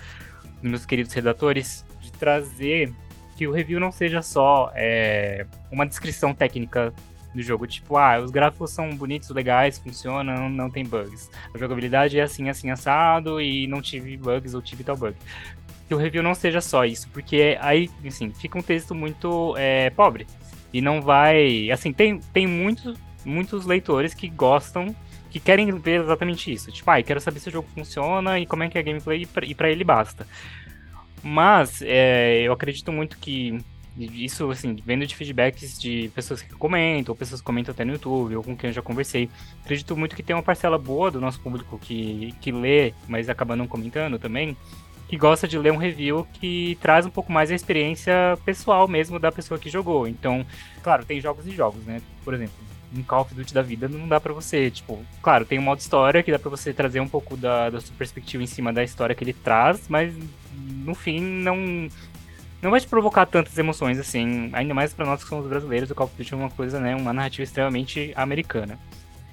dos 0.61 0.71
meus 0.71 0.87
queridos 0.87 1.12
redatores, 1.12 1.85
de 2.01 2.11
trazer 2.11 2.93
que 3.37 3.47
o 3.47 3.53
review 3.53 3.79
não 3.79 3.93
seja 3.93 4.21
só 4.21 4.73
é, 4.75 5.47
uma 5.71 5.87
descrição 5.87 6.35
técnica 6.35 6.93
do 7.35 7.43
jogo. 7.43 7.66
Tipo, 7.66 7.97
ah, 7.97 8.19
os 8.21 8.31
gráficos 8.31 8.71
são 8.71 8.90
bonitos, 8.95 9.31
legais, 9.31 9.79
funcionam, 9.79 10.49
não, 10.49 10.71
tem 10.71 10.85
bugs. 10.85 11.31
A 11.55 11.59
jogabilidade 11.59 12.19
é 12.19 12.23
assim, 12.23 12.49
assim, 12.49 12.71
assado, 12.71 13.40
e 13.40 13.66
não 13.66 13.81
tive 13.81 14.16
bugs 14.16 14.55
ou 14.55 14.62
tive 14.62 14.85
tal 14.85 14.97
bug. 14.97 15.16
Que 15.88 15.95
o 15.95 15.99
review 15.99 16.23
não 16.23 16.35
seja 16.35 16.61
só 16.61 16.85
isso, 16.85 17.09
porque 17.11 17.59
aí, 17.61 17.90
assim, 18.07 18.31
fica 18.33 18.59
um 18.59 18.62
texto 18.62 18.95
muito 18.95 19.55
é, 19.57 19.90
pobre. 19.90 20.27
E 20.73 20.81
não 20.81 21.03
vai. 21.03 21.71
Assim, 21.71 21.93
tem, 21.93 22.21
tem 22.33 22.47
muitos, 22.47 22.97
muitos 23.25 23.66
leitores 23.66 24.14
que 24.14 24.29
gostam, 24.29 24.95
que 25.31 25.40
querem 25.40 25.71
ver 25.77 26.03
exatamente 26.03 26.53
isso. 26.53 26.71
Tipo, 26.71 26.90
ah, 26.93 27.03
quero 27.03 27.21
saber 27.21 27.40
se 27.40 27.49
o 27.49 27.53
jogo 27.53 27.69
funciona 27.75 28.38
e 28.38 28.47
como 28.47 28.62
é 28.62 28.69
que 28.69 28.79
é 28.79 28.81
a 28.81 28.85
gameplay, 28.85 29.23
e 29.23 29.27
pra- 29.27 29.47
e 29.47 29.55
pra 29.55 29.71
ele 29.71 29.83
basta. 29.85 30.27
Mas 31.23 31.83
é, 31.83 32.43
eu 32.43 32.53
acredito 32.53 32.90
muito 32.93 33.19
que 33.19 33.59
isso, 33.96 34.50
assim, 34.50 34.76
vendo 34.85 35.07
de 35.07 35.14
feedbacks 35.14 35.79
de 35.79 36.11
pessoas 36.14 36.42
que 36.42 36.55
comentam, 36.55 37.12
ou 37.12 37.16
pessoas 37.16 37.40
que 37.40 37.44
comentam 37.44 37.72
até 37.72 37.85
no 37.85 37.92
YouTube, 37.92 38.37
ou 38.37 38.42
com 38.42 38.57
quem 38.57 38.70
eu 38.70 38.74
já 38.74 38.83
conversei, 38.83 39.29
acredito 39.62 39.96
muito 39.96 40.16
que 40.16 40.22
tem 40.22 40.35
uma 40.35 40.42
parcela 40.42 40.79
boa 40.79 41.11
do 41.11 41.20
nosso 41.20 41.40
público 41.40 41.79
que, 41.79 42.35
que 42.40 42.53
lê, 42.53 42.94
mas 43.09 43.29
acaba 43.29 43.57
não 43.57 43.66
comentando 43.66 44.18
também, 44.18 44.57
que 45.09 45.16
gosta 45.16 45.48
de 45.48 45.59
ler 45.59 45.72
um 45.72 45.76
review 45.76 46.26
que 46.35 46.79
traz 46.81 47.05
um 47.05 47.11
pouco 47.11 47.33
mais 47.33 47.50
a 47.50 47.55
experiência 47.55 48.38
pessoal 48.44 48.87
mesmo 48.87 49.18
da 49.18 49.33
pessoa 49.33 49.59
que 49.59 49.68
jogou. 49.68 50.07
Então, 50.07 50.46
claro, 50.83 51.05
tem 51.05 51.20
jogos 51.20 51.46
e 51.46 51.50
jogos, 51.50 51.85
né? 51.85 52.00
Por 52.24 52.33
exemplo, 52.33 52.55
um 52.96 53.03
Call 53.03 53.22
of 53.22 53.35
Duty 53.35 53.53
da 53.53 53.62
vida 53.62 53.88
não 53.88 54.07
dá 54.07 54.20
pra 54.20 54.33
você, 54.33 54.70
tipo, 54.70 55.05
claro, 55.22 55.44
tem 55.44 55.59
um 55.59 55.62
modo 55.62 55.81
história 55.81 56.22
que 56.22 56.31
dá 56.31 56.38
pra 56.38 56.50
você 56.50 56.72
trazer 56.72 57.00
um 57.00 57.09
pouco 57.09 57.37
da, 57.37 57.70
da 57.70 57.81
sua 57.81 57.94
perspectiva 57.96 58.42
em 58.42 58.46
cima 58.46 58.72
da 58.72 58.83
história 58.83 59.14
que 59.14 59.24
ele 59.24 59.33
traz, 59.33 59.88
mas 59.88 60.14
no 60.53 60.94
fim 60.94 61.20
não 61.20 61.88
não 62.62 62.70
vai 62.70 62.81
te 62.81 62.87
provocar 62.87 63.27
tantas 63.27 63.57
emoções 63.57 63.99
assim, 63.99 64.51
ainda 64.53 64.75
mais 64.75 64.92
pra 64.92 65.07
nós 65.07 65.23
que 65.23 65.29
somos 65.29 65.46
brasileiros, 65.46 65.90
o 65.90 65.94
Call 65.94 66.07
of 66.07 66.16
Duty 66.16 66.35
é 66.35 66.37
uma 66.37 66.51
coisa, 66.51 66.79
né, 66.79 66.94
uma 66.94 67.12
narrativa 67.12 67.42
extremamente 67.42 68.12
americana. 68.14 68.79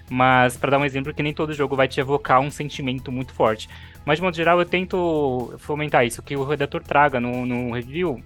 Mas, 0.09 0.55
para 0.55 0.71
dar 0.71 0.77
um 0.77 0.85
exemplo, 0.85 1.13
que 1.13 1.21
nem 1.21 1.33
todo 1.33 1.53
jogo 1.53 1.75
vai 1.75 1.87
te 1.87 1.99
evocar 1.99 2.39
um 2.39 2.49
sentimento 2.49 3.11
muito 3.11 3.33
forte. 3.33 3.69
Mas, 4.05 4.17
de 4.17 4.23
modo 4.23 4.37
geral, 4.37 4.57
eu 4.57 4.65
tento 4.65 5.53
fomentar 5.57 6.05
isso, 6.05 6.21
que 6.21 6.35
o 6.35 6.45
redator 6.45 6.81
traga 6.81 7.19
no, 7.19 7.45
no 7.45 7.73
review. 7.73 8.23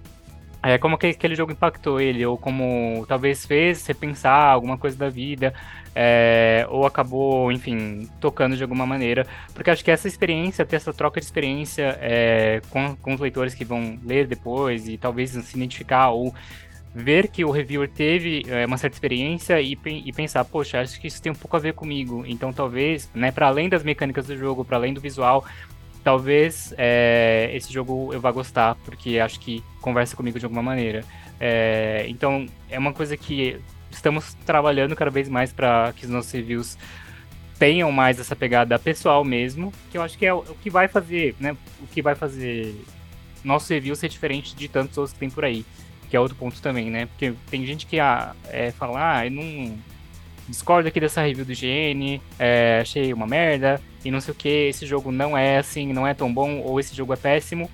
É, 0.62 0.78
como 0.78 0.96
que 0.96 1.08
aquele 1.08 1.34
jogo 1.34 1.50
impactou 1.50 2.00
ele, 2.00 2.24
ou 2.24 2.38
como 2.38 3.04
talvez 3.08 3.44
fez 3.44 3.78
você 3.78 3.92
pensar 3.92 4.32
alguma 4.32 4.78
coisa 4.78 4.96
da 4.96 5.08
vida, 5.08 5.52
é, 5.94 6.64
ou 6.70 6.86
acabou, 6.86 7.50
enfim, 7.50 8.08
tocando 8.20 8.56
de 8.56 8.62
alguma 8.62 8.86
maneira. 8.86 9.26
Porque 9.54 9.70
acho 9.70 9.84
que 9.84 9.90
essa 9.90 10.06
experiência, 10.06 10.64
ter 10.64 10.76
essa 10.76 10.92
troca 10.92 11.20
de 11.20 11.26
experiência 11.26 11.98
é, 12.00 12.60
com, 12.70 12.94
com 12.96 13.14
os 13.14 13.20
leitores 13.20 13.54
que 13.54 13.64
vão 13.64 13.98
ler 14.04 14.26
depois 14.26 14.88
e 14.88 14.96
talvez 14.96 15.30
se 15.30 15.56
identificar 15.56 16.10
ou 16.10 16.32
ver 16.94 17.28
que 17.28 17.44
o 17.44 17.50
reviewer 17.50 17.88
teve 17.88 18.44
é, 18.48 18.66
uma 18.66 18.76
certa 18.76 18.96
experiência 18.96 19.60
e, 19.60 19.78
e, 19.84 20.12
pensar, 20.12 20.44
poxa, 20.44 20.80
acho 20.80 21.00
que 21.00 21.06
isso 21.06 21.22
tem 21.22 21.32
um 21.32 21.34
pouco 21.34 21.56
a 21.56 21.60
ver 21.60 21.72
comigo. 21.74 22.24
Então 22.26 22.52
talvez, 22.52 23.10
né, 23.14 23.32
para 23.32 23.46
além 23.46 23.68
das 23.68 23.82
mecânicas 23.82 24.26
do 24.26 24.36
jogo, 24.36 24.64
para 24.64 24.76
além 24.76 24.92
do 24.92 25.00
visual, 25.00 25.44
talvez 26.02 26.74
é, 26.76 27.50
esse 27.54 27.72
jogo 27.72 28.12
eu 28.12 28.20
vá 28.20 28.30
gostar, 28.30 28.74
porque 28.84 29.18
acho 29.18 29.38
que 29.40 29.62
conversa 29.80 30.16
comigo 30.16 30.38
de 30.38 30.44
alguma 30.44 30.62
maneira. 30.62 31.04
É, 31.40 32.06
então 32.08 32.46
é 32.70 32.78
uma 32.78 32.92
coisa 32.92 33.16
que 33.16 33.60
estamos 33.90 34.34
trabalhando 34.46 34.96
cada 34.96 35.10
vez 35.10 35.28
mais 35.28 35.52
para 35.52 35.92
que 35.96 36.04
os 36.04 36.10
nossos 36.10 36.32
reviews 36.32 36.78
tenham 37.58 37.92
mais 37.92 38.18
essa 38.18 38.34
pegada 38.34 38.78
pessoal 38.78 39.24
mesmo, 39.24 39.72
que 39.90 39.98
eu 39.98 40.02
acho 40.02 40.18
que 40.18 40.26
é 40.26 40.34
o 40.34 40.42
que 40.42 40.70
vai 40.70 40.88
fazer, 40.88 41.36
né, 41.38 41.56
o 41.80 41.86
que 41.86 42.02
vai 42.02 42.14
fazer 42.14 42.74
nosso 43.44 43.72
review 43.72 43.94
ser 43.94 44.08
diferente 44.08 44.54
de 44.56 44.68
tantos 44.68 44.96
outros 44.98 45.12
que 45.12 45.20
tem 45.20 45.30
por 45.30 45.44
aí 45.44 45.64
que 46.12 46.16
é 46.16 46.20
outro 46.20 46.36
ponto 46.36 46.60
também, 46.60 46.90
né? 46.90 47.06
Porque 47.06 47.32
tem 47.50 47.64
gente 47.64 47.86
que 47.86 47.98
ah, 47.98 48.36
é, 48.50 48.70
fala, 48.70 49.16
ah, 49.16 49.26
eu 49.26 49.30
não 49.30 49.78
discordo 50.48 50.88
aqui 50.88 51.00
dessa 51.00 51.22
review 51.22 51.44
do 51.44 51.52
GN, 51.52 52.20
é, 52.38 52.80
achei 52.80 53.12
uma 53.12 53.26
merda, 53.26 53.80
e 54.04 54.10
não 54.10 54.20
sei 54.20 54.32
o 54.32 54.34
que, 54.34 54.48
esse 54.48 54.86
jogo 54.86 55.12
não 55.12 55.36
é 55.36 55.58
assim, 55.58 55.92
não 55.92 56.06
é 56.06 56.14
tão 56.14 56.32
bom, 56.32 56.60
ou 56.60 56.78
esse 56.80 56.94
jogo 56.94 57.12
é 57.12 57.16
péssimo. 57.16 57.70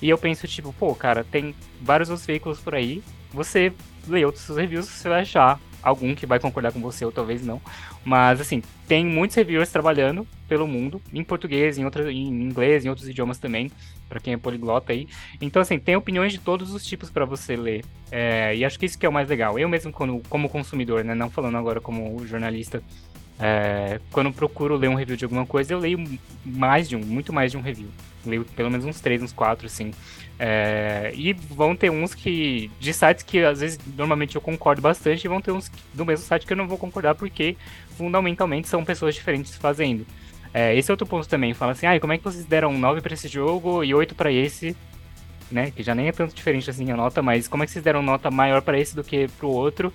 E 0.00 0.08
eu 0.08 0.18
penso, 0.18 0.48
tipo, 0.48 0.72
pô, 0.72 0.94
cara, 0.94 1.24
tem 1.24 1.54
vários 1.80 2.10
outros 2.10 2.26
veículos 2.26 2.58
por 2.58 2.74
aí, 2.74 3.02
você 3.32 3.72
lê 4.08 4.24
outros 4.24 4.48
reviews, 4.48 4.86
você 4.86 5.08
vai 5.08 5.22
achar 5.22 5.60
algum 5.82 6.14
que 6.14 6.26
vai 6.26 6.38
concordar 6.38 6.72
com 6.72 6.80
você, 6.80 7.04
ou 7.04 7.12
talvez 7.12 7.44
não. 7.44 7.60
Mas, 8.04 8.40
assim, 8.40 8.62
tem 8.86 9.04
muitos 9.04 9.36
reviewers 9.36 9.70
trabalhando 9.70 10.26
pelo 10.48 10.66
mundo, 10.66 11.00
em 11.12 11.24
português, 11.24 11.78
em, 11.78 11.84
outro, 11.84 12.10
em 12.10 12.28
inglês, 12.28 12.84
em 12.84 12.88
outros 12.88 13.08
idiomas 13.08 13.38
também, 13.38 13.70
para 14.08 14.20
quem 14.20 14.34
é 14.34 14.36
poliglota 14.36 14.92
aí. 14.92 15.08
Então, 15.40 15.62
assim, 15.62 15.78
tem 15.78 15.96
opiniões 15.96 16.32
de 16.32 16.38
todos 16.38 16.72
os 16.72 16.84
tipos 16.84 17.10
para 17.10 17.24
você 17.24 17.56
ler. 17.56 17.84
É, 18.10 18.54
e 18.54 18.64
acho 18.64 18.78
que 18.78 18.86
isso 18.86 18.98
que 18.98 19.06
é 19.06 19.08
o 19.08 19.12
mais 19.12 19.28
legal. 19.28 19.58
Eu 19.58 19.68
mesmo, 19.68 19.90
quando, 19.92 20.22
como 20.28 20.48
consumidor, 20.48 21.04
né, 21.04 21.14
não 21.14 21.30
falando 21.30 21.56
agora 21.56 21.80
como 21.80 22.24
jornalista, 22.26 22.82
é, 23.38 24.00
quando 24.12 24.32
procuro 24.32 24.76
ler 24.76 24.88
um 24.88 24.94
review 24.94 25.16
de 25.16 25.24
alguma 25.24 25.44
coisa, 25.44 25.72
eu 25.72 25.78
leio 25.78 25.98
mais 26.44 26.88
de 26.88 26.94
um, 26.94 27.00
muito 27.00 27.32
mais 27.32 27.50
de 27.50 27.58
um 27.58 27.60
review. 27.60 27.88
Leio 28.24 28.44
pelo 28.44 28.70
menos 28.70 28.86
uns 28.86 29.00
três, 29.00 29.22
uns 29.22 29.32
quatro, 29.32 29.66
assim. 29.66 29.90
É, 30.44 31.12
e 31.14 31.32
vão 31.32 31.76
ter 31.76 31.88
uns 31.88 32.16
que. 32.16 32.68
de 32.80 32.92
sites 32.92 33.22
que 33.22 33.44
às 33.44 33.60
vezes 33.60 33.78
normalmente 33.96 34.34
eu 34.34 34.42
concordo 34.42 34.82
bastante, 34.82 35.24
e 35.24 35.28
vão 35.28 35.40
ter 35.40 35.52
uns 35.52 35.70
do 35.94 36.04
mesmo 36.04 36.26
site 36.26 36.44
que 36.44 36.52
eu 36.52 36.56
não 36.56 36.66
vou 36.66 36.76
concordar, 36.76 37.14
porque 37.14 37.56
fundamentalmente 37.96 38.66
são 38.66 38.84
pessoas 38.84 39.14
diferentes 39.14 39.54
fazendo. 39.54 40.04
É, 40.52 40.74
esse 40.76 40.90
é 40.90 40.92
outro 40.92 41.06
ponto 41.06 41.28
também. 41.28 41.54
Fala 41.54 41.70
assim, 41.72 41.86
ah, 41.86 41.98
como 42.00 42.12
é 42.12 42.18
que 42.18 42.24
vocês 42.24 42.44
deram 42.44 42.76
9 42.76 43.00
para 43.00 43.14
esse 43.14 43.28
jogo 43.28 43.84
e 43.84 43.94
8 43.94 44.16
para 44.16 44.32
esse? 44.32 44.76
Né? 45.48 45.70
Que 45.70 45.80
já 45.84 45.94
nem 45.94 46.08
é 46.08 46.12
tanto 46.12 46.34
diferente 46.34 46.68
assim 46.68 46.90
a 46.90 46.96
nota, 46.96 47.22
mas 47.22 47.46
como 47.46 47.62
é 47.62 47.66
que 47.66 47.70
vocês 47.70 47.84
deram 47.84 48.02
nota 48.02 48.28
maior 48.28 48.62
para 48.62 48.76
esse 48.76 48.96
do 48.96 49.04
que 49.04 49.28
pro 49.38 49.48
outro? 49.48 49.92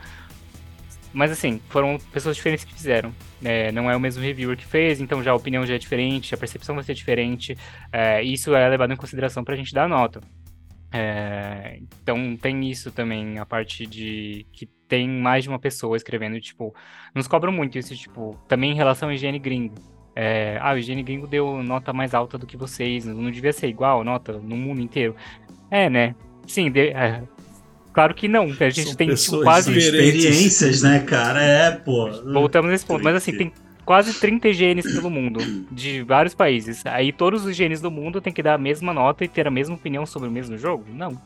Mas 1.12 1.29
assim, 1.29 1.60
foram 1.67 1.97
pessoas 2.13 2.38
diferentes 2.38 2.63
que 2.63 2.73
fizeram. 2.73 3.13
É, 3.43 3.69
não 3.73 3.91
é 3.91 3.95
o 3.97 3.99
mesmo 3.99 4.23
reviewer 4.23 4.55
que 4.55 4.65
fez, 4.65 5.01
então 5.01 5.21
já 5.21 5.31
a 5.31 5.36
opinião 5.36 5.65
já 5.65 5.75
é 5.75 5.77
diferente, 5.77 6.33
a 6.33 6.38
percepção 6.38 6.75
vai 6.75 6.86
ser 6.86 6.93
diferente. 6.93 7.57
É, 7.91 8.23
isso 8.23 8.55
é 8.55 8.69
levado 8.69 8.93
em 8.93 8.95
consideração 8.95 9.43
pra 9.43 9.57
gente 9.57 9.73
dar 9.73 9.89
nota. 9.89 10.21
É, 10.91 11.80
então 12.02 12.38
tem 12.38 12.69
isso 12.69 12.91
também, 12.91 13.39
a 13.39 13.45
parte 13.45 13.86
de 13.86 14.45
que 14.52 14.65
tem 14.88 15.08
mais 15.08 15.43
de 15.43 15.50
uma 15.50 15.60
pessoa 15.60 15.97
escrevendo, 15.97 16.39
tipo, 16.39 16.73
nos 17.13 17.28
cobram 17.28 17.52
muito 17.52 17.78
isso, 17.78 17.95
tipo, 17.95 18.39
também 18.47 18.71
em 18.71 18.76
relação 18.76 19.10
ao 19.10 19.13
higiene 19.13 19.39
gringo. 19.39 19.76
É, 20.15 20.58
ah, 20.62 20.73
o 20.73 20.78
higiene 20.78 21.04
gringo 21.04 21.28
deu 21.28 21.62
nota 21.62 21.93
mais 21.93 22.13
alta 22.13 22.38
do 22.38 22.47
que 22.47 22.58
vocês, 22.58 23.06
não 23.06 23.30
devia 23.30 23.54
ser 23.54 23.67
igual 23.67 24.04
nota 24.04 24.34
no 24.34 24.56
mundo 24.56 24.82
inteiro. 24.82 25.15
É, 25.69 25.89
né? 25.89 26.15
Sim, 26.47 26.71
de, 26.71 26.89
é, 26.89 27.21
Claro 27.97 28.13
que 28.13 28.28
não, 28.28 28.43
a 28.43 28.69
gente 28.69 28.89
São 28.89 28.95
tem 28.95 29.12
tipo, 29.12 29.41
quase. 29.41 29.76
experiências, 29.76 30.84
né, 30.84 31.00
cara? 31.00 31.41
É, 31.41 31.71
pô. 31.71 32.12
Voltamos 32.32 32.69
nesse 32.69 32.86
ponto, 32.86 33.04
mas 33.04 33.15
assim, 33.15 33.36
tem 33.36 33.52
quase 33.88 34.19
30 34.19 34.52
genes 34.52 34.86
pelo 34.93 35.10
mundo, 35.10 35.39
de 35.71 36.04
vários 36.04 36.36
países. 36.36 36.86
Aí 36.86 37.13
todos 37.13 37.45
os 37.45 37.56
genes 37.56 37.80
do 37.80 37.89
mundo 37.89 38.19
têm 38.19 38.34
que 38.34 38.43
dar 38.43 38.56
a 38.56 38.58
mesma 38.58 38.93
nota 38.93 39.23
e 39.23 39.30
ter 39.30 39.47
a 39.47 39.52
mesma 39.52 39.76
opinião 39.76 40.06
sobre 40.06 40.28
o 40.28 40.32
mesmo 40.32 40.58
jogo? 40.58 40.84
Não. 40.91 41.17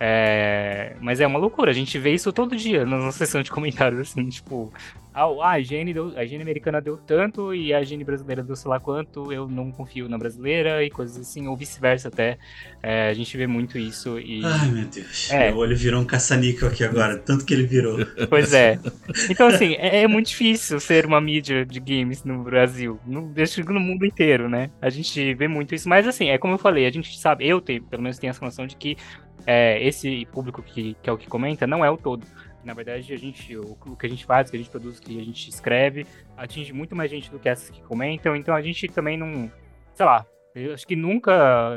É... 0.00 0.94
Mas 1.00 1.20
é 1.20 1.26
uma 1.26 1.38
loucura, 1.38 1.70
a 1.70 1.74
gente 1.74 1.98
vê 1.98 2.12
isso 2.12 2.32
todo 2.32 2.56
dia 2.56 2.84
na 2.84 2.98
nossa 2.98 3.18
sessão 3.18 3.42
de 3.42 3.50
comentários, 3.50 4.00
assim, 4.00 4.28
tipo, 4.28 4.72
ah, 5.18 5.50
a 5.50 5.58
higiene, 5.58 5.92
deu, 5.92 6.12
a 6.16 6.24
higiene 6.24 6.42
americana 6.42 6.80
deu 6.80 6.96
tanto 6.96 7.52
e 7.52 7.74
a 7.74 7.82
higiene 7.82 8.04
brasileira 8.04 8.40
deu 8.40 8.54
sei 8.54 8.70
lá 8.70 8.78
quanto, 8.78 9.32
eu 9.32 9.48
não 9.48 9.72
confio 9.72 10.08
na 10.08 10.16
brasileira 10.16 10.84
e 10.84 10.90
coisas 10.90 11.18
assim, 11.18 11.48
ou 11.48 11.56
vice-versa 11.56 12.06
até. 12.06 12.38
É, 12.80 13.08
a 13.08 13.14
gente 13.14 13.36
vê 13.36 13.46
muito 13.46 13.76
isso 13.76 14.18
e... 14.20 14.40
Ai, 14.44 14.70
meu 14.70 14.86
Deus. 14.86 15.28
É. 15.32 15.50
Meu 15.50 15.58
olho 15.58 15.76
virou 15.76 16.00
um 16.00 16.04
caça-níquel 16.04 16.68
aqui 16.68 16.84
agora, 16.84 17.18
tanto 17.18 17.44
que 17.44 17.52
ele 17.52 17.64
virou. 17.64 17.98
Pois 18.28 18.52
é. 18.52 18.78
Então, 19.28 19.48
assim, 19.48 19.74
é, 19.74 20.02
é, 20.02 20.06
muito 20.06 20.28
difícil 20.28 20.78
ser 20.78 21.04
uma 21.04 21.20
mídia 21.20 21.66
de 21.66 21.80
games 21.80 22.24
no 22.24 22.44
Brasil, 22.44 23.00
no, 23.04 23.32
no 23.68 23.80
mundo 23.80 24.06
inteiro, 24.06 24.48
né? 24.48 24.70
A 24.80 24.90
gente 24.90 25.34
vê 25.34 25.48
muito 25.48 25.74
isso, 25.74 25.88
mas 25.88 26.06
assim, 26.06 26.28
é 26.28 26.38
como 26.38 26.54
eu 26.54 26.58
falei, 26.58 26.86
a 26.86 26.90
gente 26.90 27.18
sabe, 27.18 27.46
eu 27.46 27.60
tenho, 27.60 27.82
pelo 27.82 28.02
menos 28.02 28.18
tenho 28.18 28.30
essa 28.30 28.44
noção 28.44 28.66
de 28.66 28.76
que 28.76 28.96
é, 29.46 29.82
esse 29.82 30.26
público 30.26 30.62
que, 30.62 30.94
que 31.02 31.08
é 31.08 31.12
o 31.12 31.18
que 31.18 31.28
comenta 31.28 31.66
não 31.66 31.84
é 31.84 31.90
o 31.90 31.96
todo. 31.96 32.26
Na 32.64 32.74
verdade, 32.74 33.12
a 33.12 33.16
gente, 33.16 33.56
o, 33.56 33.76
o, 33.86 33.96
que 33.96 34.06
a 34.06 34.08
gente 34.08 34.26
faz, 34.26 34.48
o 34.48 34.50
que 34.50 34.56
a 34.56 34.60
gente 34.60 34.70
produz, 34.70 34.98
o 34.98 35.02
que 35.02 35.18
a 35.18 35.24
gente 35.24 35.48
escreve, 35.48 36.06
atinge 36.36 36.72
muito 36.72 36.94
mais 36.94 37.10
gente 37.10 37.30
do 37.30 37.38
que 37.38 37.48
essas 37.48 37.70
que 37.70 37.80
comentam. 37.82 38.36
Então 38.36 38.54
a 38.54 38.60
gente 38.60 38.88
também 38.88 39.16
não. 39.16 39.50
Sei 39.94 40.04
lá, 40.04 40.26
eu 40.54 40.74
acho 40.74 40.86
que 40.86 40.96
nunca 40.96 41.76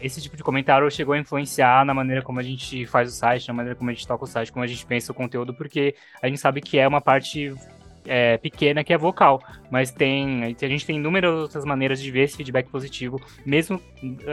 esse 0.00 0.20
tipo 0.20 0.36
de 0.36 0.42
comentário 0.42 0.90
chegou 0.90 1.14
a 1.14 1.18
influenciar 1.18 1.84
na 1.84 1.92
maneira 1.92 2.22
como 2.22 2.40
a 2.40 2.42
gente 2.42 2.86
faz 2.86 3.10
o 3.10 3.12
site, 3.12 3.48
na 3.48 3.54
maneira 3.54 3.76
como 3.76 3.90
a 3.90 3.92
gente 3.92 4.06
toca 4.06 4.24
o 4.24 4.26
site, 4.26 4.50
como 4.50 4.64
a 4.64 4.66
gente 4.66 4.84
pensa 4.86 5.12
o 5.12 5.14
conteúdo, 5.14 5.52
porque 5.52 5.94
a 6.22 6.26
gente 6.26 6.40
sabe 6.40 6.60
que 6.60 6.78
é 6.78 6.88
uma 6.88 7.00
parte 7.00 7.54
é, 8.04 8.38
pequena 8.38 8.82
que 8.82 8.92
é 8.92 8.98
vocal, 8.98 9.42
mas 9.70 9.90
tem 9.90 10.44
a 10.44 10.68
gente 10.68 10.86
tem 10.86 10.96
inúmeras 10.96 11.34
outras 11.34 11.64
maneiras 11.64 12.00
de 12.00 12.10
ver 12.10 12.24
esse 12.24 12.36
feedback 12.36 12.68
positivo, 12.68 13.20
mesmo 13.44 13.80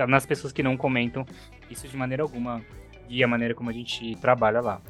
nas 0.07 0.25
pessoas 0.25 0.53
que 0.53 0.63
não 0.63 0.77
comentam, 0.77 1.25
isso 1.69 1.87
de 1.87 1.97
maneira 1.97 2.23
alguma 2.23 2.61
guia 3.07 3.25
a 3.25 3.27
maneira 3.27 3.53
como 3.53 3.69
a 3.69 3.73
gente 3.73 4.15
trabalha 4.17 4.61
lá. 4.61 4.81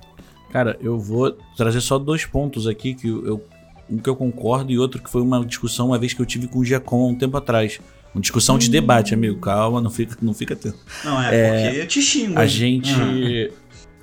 Cara, 0.51 0.77
eu 0.81 0.97
vou 0.97 1.31
trazer 1.55 1.81
só 1.81 1.99
dois 1.99 2.25
pontos 2.25 2.67
aqui 2.67 2.93
que 2.93 3.07
eu, 3.07 3.43
um 3.89 3.97
que 3.97 4.09
eu 4.09 4.15
concordo 4.15 4.71
e 4.71 4.79
outro 4.79 5.01
que 5.01 5.09
foi 5.09 5.21
uma 5.21 5.45
discussão 5.45 5.87
uma 5.87 5.99
vez 5.99 6.13
que 6.13 6.21
eu 6.21 6.25
tive 6.25 6.47
com 6.47 6.59
o 6.59 6.65
Giacom 6.65 7.09
um 7.09 7.15
tempo 7.15 7.37
atrás. 7.37 7.79
Uma 8.13 8.21
discussão 8.21 8.55
hum. 8.55 8.59
de 8.59 8.69
debate, 8.69 9.13
amigo. 9.13 9.39
Calma, 9.39 9.81
não 9.81 9.89
fica, 9.89 10.17
não 10.21 10.33
fica 10.33 10.55
tendo. 10.55 10.77
Não, 11.03 11.21
é, 11.21 11.35
é 11.35 11.63
porque 11.63 11.81
eu 11.81 11.87
te 11.87 12.01
xingo. 12.01 12.39
A 12.39 12.45
gente. 12.45 12.93
Uhum. 12.93 13.49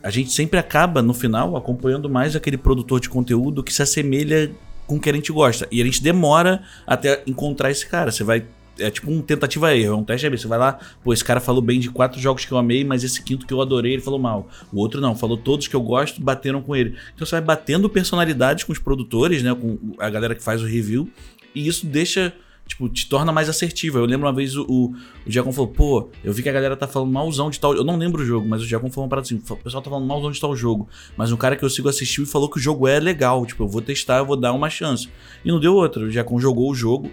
A 0.05 0.11
gente 0.11 0.31
sempre 0.31 0.59
acaba, 0.59 1.01
no 1.01 1.15
final, 1.15 1.57
acompanhando 1.57 2.11
mais 2.11 2.37
aquele 2.37 2.59
produtor 2.59 3.01
de 3.01 3.09
conteúdo 3.09 3.63
que 3.63 3.73
se 3.73 3.83
assemelha 3.83 4.53
com 4.87 4.97
o 4.97 5.01
que 5.01 5.09
a 5.09 5.15
gente 5.15 5.33
gosta. 5.33 5.67
E 5.73 5.81
a 5.81 5.85
gente 5.85 6.03
demora 6.03 6.63
até 6.87 7.23
encontrar 7.27 7.71
esse 7.71 7.87
cara. 7.87 8.13
Você 8.13 8.23
vai 8.23 8.45
é 8.79 8.91
tipo 8.91 9.11
um 9.11 9.23
tentativa 9.23 9.75
erro, 9.75 9.95
é 9.95 9.97
um 9.97 10.05
teste. 10.05 10.29
Você 10.29 10.47
vai 10.47 10.59
lá, 10.59 10.79
pô, 11.03 11.13
esse 11.13 11.25
cara 11.25 11.41
falou 11.41 11.63
bem 11.63 11.81
de 11.81 11.89
quatro 11.91 12.21
jogos 12.21 12.45
que 12.45 12.53
eu 12.53 12.59
amei, 12.59 12.85
mas 12.85 13.03
esse 13.03 13.23
quinto 13.23 13.47
que 13.47 13.55
eu 13.55 13.63
adorei, 13.63 13.95
ele 13.95 14.03
falou 14.03 14.19
mal. 14.19 14.47
O 14.71 14.79
outro 14.79 15.01
não, 15.01 15.17
falou 15.17 15.39
todos 15.39 15.69
que 15.69 15.75
eu 15.75 15.81
gosto, 15.81 16.21
bateram 16.21 16.61
com 16.61 16.77
ele. 16.77 16.97
Então 17.15 17.27
você 17.27 17.37
vai 17.37 17.41
batendo 17.41 17.89
personalidades 17.89 18.65
com 18.65 18.73
os 18.73 18.79
produtores, 18.79 19.43
né, 19.43 19.55
com 19.55 19.79
a 19.99 20.11
galera 20.11 20.35
que 20.35 20.43
faz 20.43 20.63
o 20.63 20.67
review, 20.67 21.09
e 21.55 21.67
isso 21.67 21.87
deixa 21.87 22.35
tipo, 22.67 22.89
te 22.89 23.09
torna 23.09 23.33
mais 23.33 23.49
assertiva. 23.49 23.99
Eu 23.99 24.05
lembro 24.05 24.27
uma 24.27 24.33
vez 24.33 24.57
o, 24.57 24.65
o, 24.69 24.87
o 25.27 25.31
Giacom 25.31 25.53
falou, 25.53 25.69
pô, 25.69 26.09
eu 26.23 26.33
vi 26.33 26.43
que 26.43 26.49
a 26.49 26.53
galera 26.53 26.77
tá 26.77 26.87
falando 26.87 27.13
malzão 27.13 27.51
de 27.51 27.61
tal. 27.61 27.75
Eu 27.75 27.85
não 27.85 27.97
lembro 27.97 28.23
o 28.23 28.25
jogo, 28.25 28.47
mas 28.49 28.63
o 28.63 28.67
Giacom 28.67 28.91
falou 28.91 29.05
uma 29.05 29.11
parada 29.11 29.27
assim: 29.27 29.37
o 29.37 29.57
pessoal 29.57 29.83
tá 29.83 29.91
falando 29.91 30.07
malzão 30.07 30.31
de 30.31 30.41
tal 30.41 30.55
jogo. 30.57 30.89
Mas 31.17 31.33
um 31.33 31.37
cara 31.37 31.57
que 31.57 31.65
eu 31.65 31.71
sigo 31.71 31.89
assistiu 31.89 32.25
e 32.25 32.27
falou 32.27 32.49
que 32.49 32.57
o 32.57 32.61
jogo 32.61 32.89
é 32.89 32.99
legal. 32.99 33.45
Tipo, 33.47 33.65
eu 33.65 33.69
vou 33.69 33.83
testar, 33.83 34.19
eu 34.19 34.27
vou 34.27 34.37
dar 34.37 34.53
uma 34.53 34.71
chance. 34.71 35.09
E 35.45 35.49
não 35.49 35.61
deu 35.61 35.75
outra. 35.75 36.05
O 36.05 36.11
Giacom 36.11 36.39
jogou 36.39 36.71
o 36.71 36.75
jogo, 36.75 37.11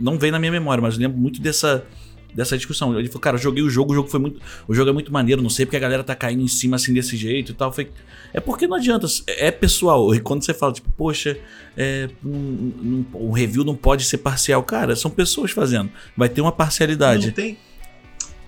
não 0.00 0.18
veio 0.18 0.32
na 0.32 0.38
minha 0.38 0.52
memória, 0.52 0.80
mas 0.80 0.94
eu 0.94 1.00
lembro 1.00 1.18
muito 1.18 1.40
dessa 1.40 1.84
dessa 2.34 2.56
discussão. 2.56 2.98
Ele 2.98 3.08
falou, 3.08 3.20
cara, 3.20 3.38
joguei 3.38 3.62
o 3.62 3.70
jogo, 3.70 3.92
o 3.92 3.94
jogo 3.94 4.08
foi 4.08 4.20
muito. 4.20 4.40
O 4.66 4.74
jogo 4.74 4.90
é 4.90 4.92
muito 4.92 5.12
maneiro, 5.12 5.40
não 5.40 5.50
sei 5.50 5.64
porque 5.64 5.76
a 5.76 5.80
galera 5.80 6.02
tá 6.02 6.14
caindo 6.14 6.42
em 6.42 6.48
cima 6.48 6.76
assim 6.76 6.92
desse 6.92 7.16
jeito 7.16 7.52
e 7.52 7.54
tal. 7.54 7.72
Foi, 7.72 7.90
é 8.32 8.40
porque 8.40 8.66
não 8.66 8.76
adianta, 8.76 9.06
é 9.28 9.50
pessoal. 9.50 10.14
E 10.14 10.20
quando 10.20 10.44
você 10.44 10.52
fala, 10.52 10.72
tipo, 10.72 10.90
poxa, 10.92 11.38
é, 11.76 12.08
um, 12.24 12.30
um, 12.30 13.06
um, 13.14 13.30
review 13.30 13.64
não 13.64 13.76
pode 13.76 14.04
ser 14.04 14.18
parcial. 14.18 14.62
Cara, 14.62 14.96
são 14.96 15.10
pessoas 15.10 15.52
fazendo. 15.52 15.90
Vai 16.16 16.28
ter 16.28 16.40
uma 16.40 16.52
parcialidade. 16.52 17.28
Não 17.28 17.34
tem. 17.34 17.58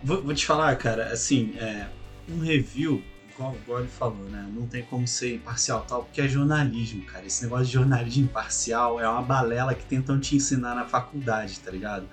Vou, 0.03 0.23
vou 0.23 0.35
te 0.35 0.45
falar, 0.45 0.75
cara, 0.77 1.13
assim, 1.13 1.55
é, 1.59 1.87
um 2.29 2.41
review 2.41 3.03
igual, 3.37 3.57
igual 3.63 3.81
ele 3.81 3.89
falou, 3.89 4.25
né? 4.31 4.49
Não 4.53 4.67
tem 4.67 4.83
como 4.83 5.07
ser 5.07 5.35
imparcial 5.35 5.85
tal, 5.87 6.05
porque 6.05 6.21
é 6.21 6.29
jornalismo, 6.29 7.03
cara. 7.03 7.27
Esse 7.27 7.43
negócio 7.45 7.67
de 7.67 7.73
jornalismo 7.73 8.25
imparcial 8.25 9.01
é 9.01 9.09
uma 9.09 9.23
balela 9.23 9.75
que 9.75 9.85
tentam 9.85 10.19
te 10.19 10.37
ensinar 10.37 10.75
na 10.75 10.87
faculdade, 10.87 11.61
tá 11.61 11.71
ligado? 11.71 12.07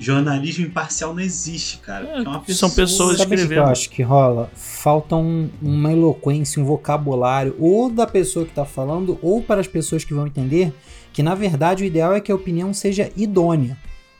Jornalismo 0.00 0.66
imparcial 0.66 1.14
não 1.14 1.20
existe, 1.20 1.78
cara. 1.78 2.04
É, 2.06 2.24
porque 2.24 2.52
uma 2.52 2.58
são 2.58 2.70
pessoas 2.70 3.18
Sabe 3.18 3.26
o 3.26 3.28
que 3.28 3.34
que 3.36 3.40
eu 3.40 3.44
escrevendo. 3.44 3.70
acho 3.70 3.90
que 3.90 4.02
rola? 4.02 4.50
Falta 4.54 5.14
um- 5.16 5.48
uma 5.62 5.92
eloquência, 5.92 6.60
um 6.60 6.64
vocabulário, 6.64 7.54
ou 7.58 7.88
da 7.88 8.06
pessoa 8.06 8.44
que 8.44 8.52
tá 8.52 8.64
falando, 8.64 9.18
ou 9.22 9.40
para 9.42 9.60
as 9.60 9.68
pessoas 9.68 10.04
que 10.04 10.12
vão 10.12 10.26
entender, 10.26 10.72
que 11.12 11.22
na 11.22 11.34
verdade 11.34 11.84
o 11.84 11.86
ideal 11.86 12.14
é 12.14 12.20
que 12.20 12.32
a 12.32 12.34
opinião 12.34 12.72
seja 12.74 13.10
idônea. 13.16 13.76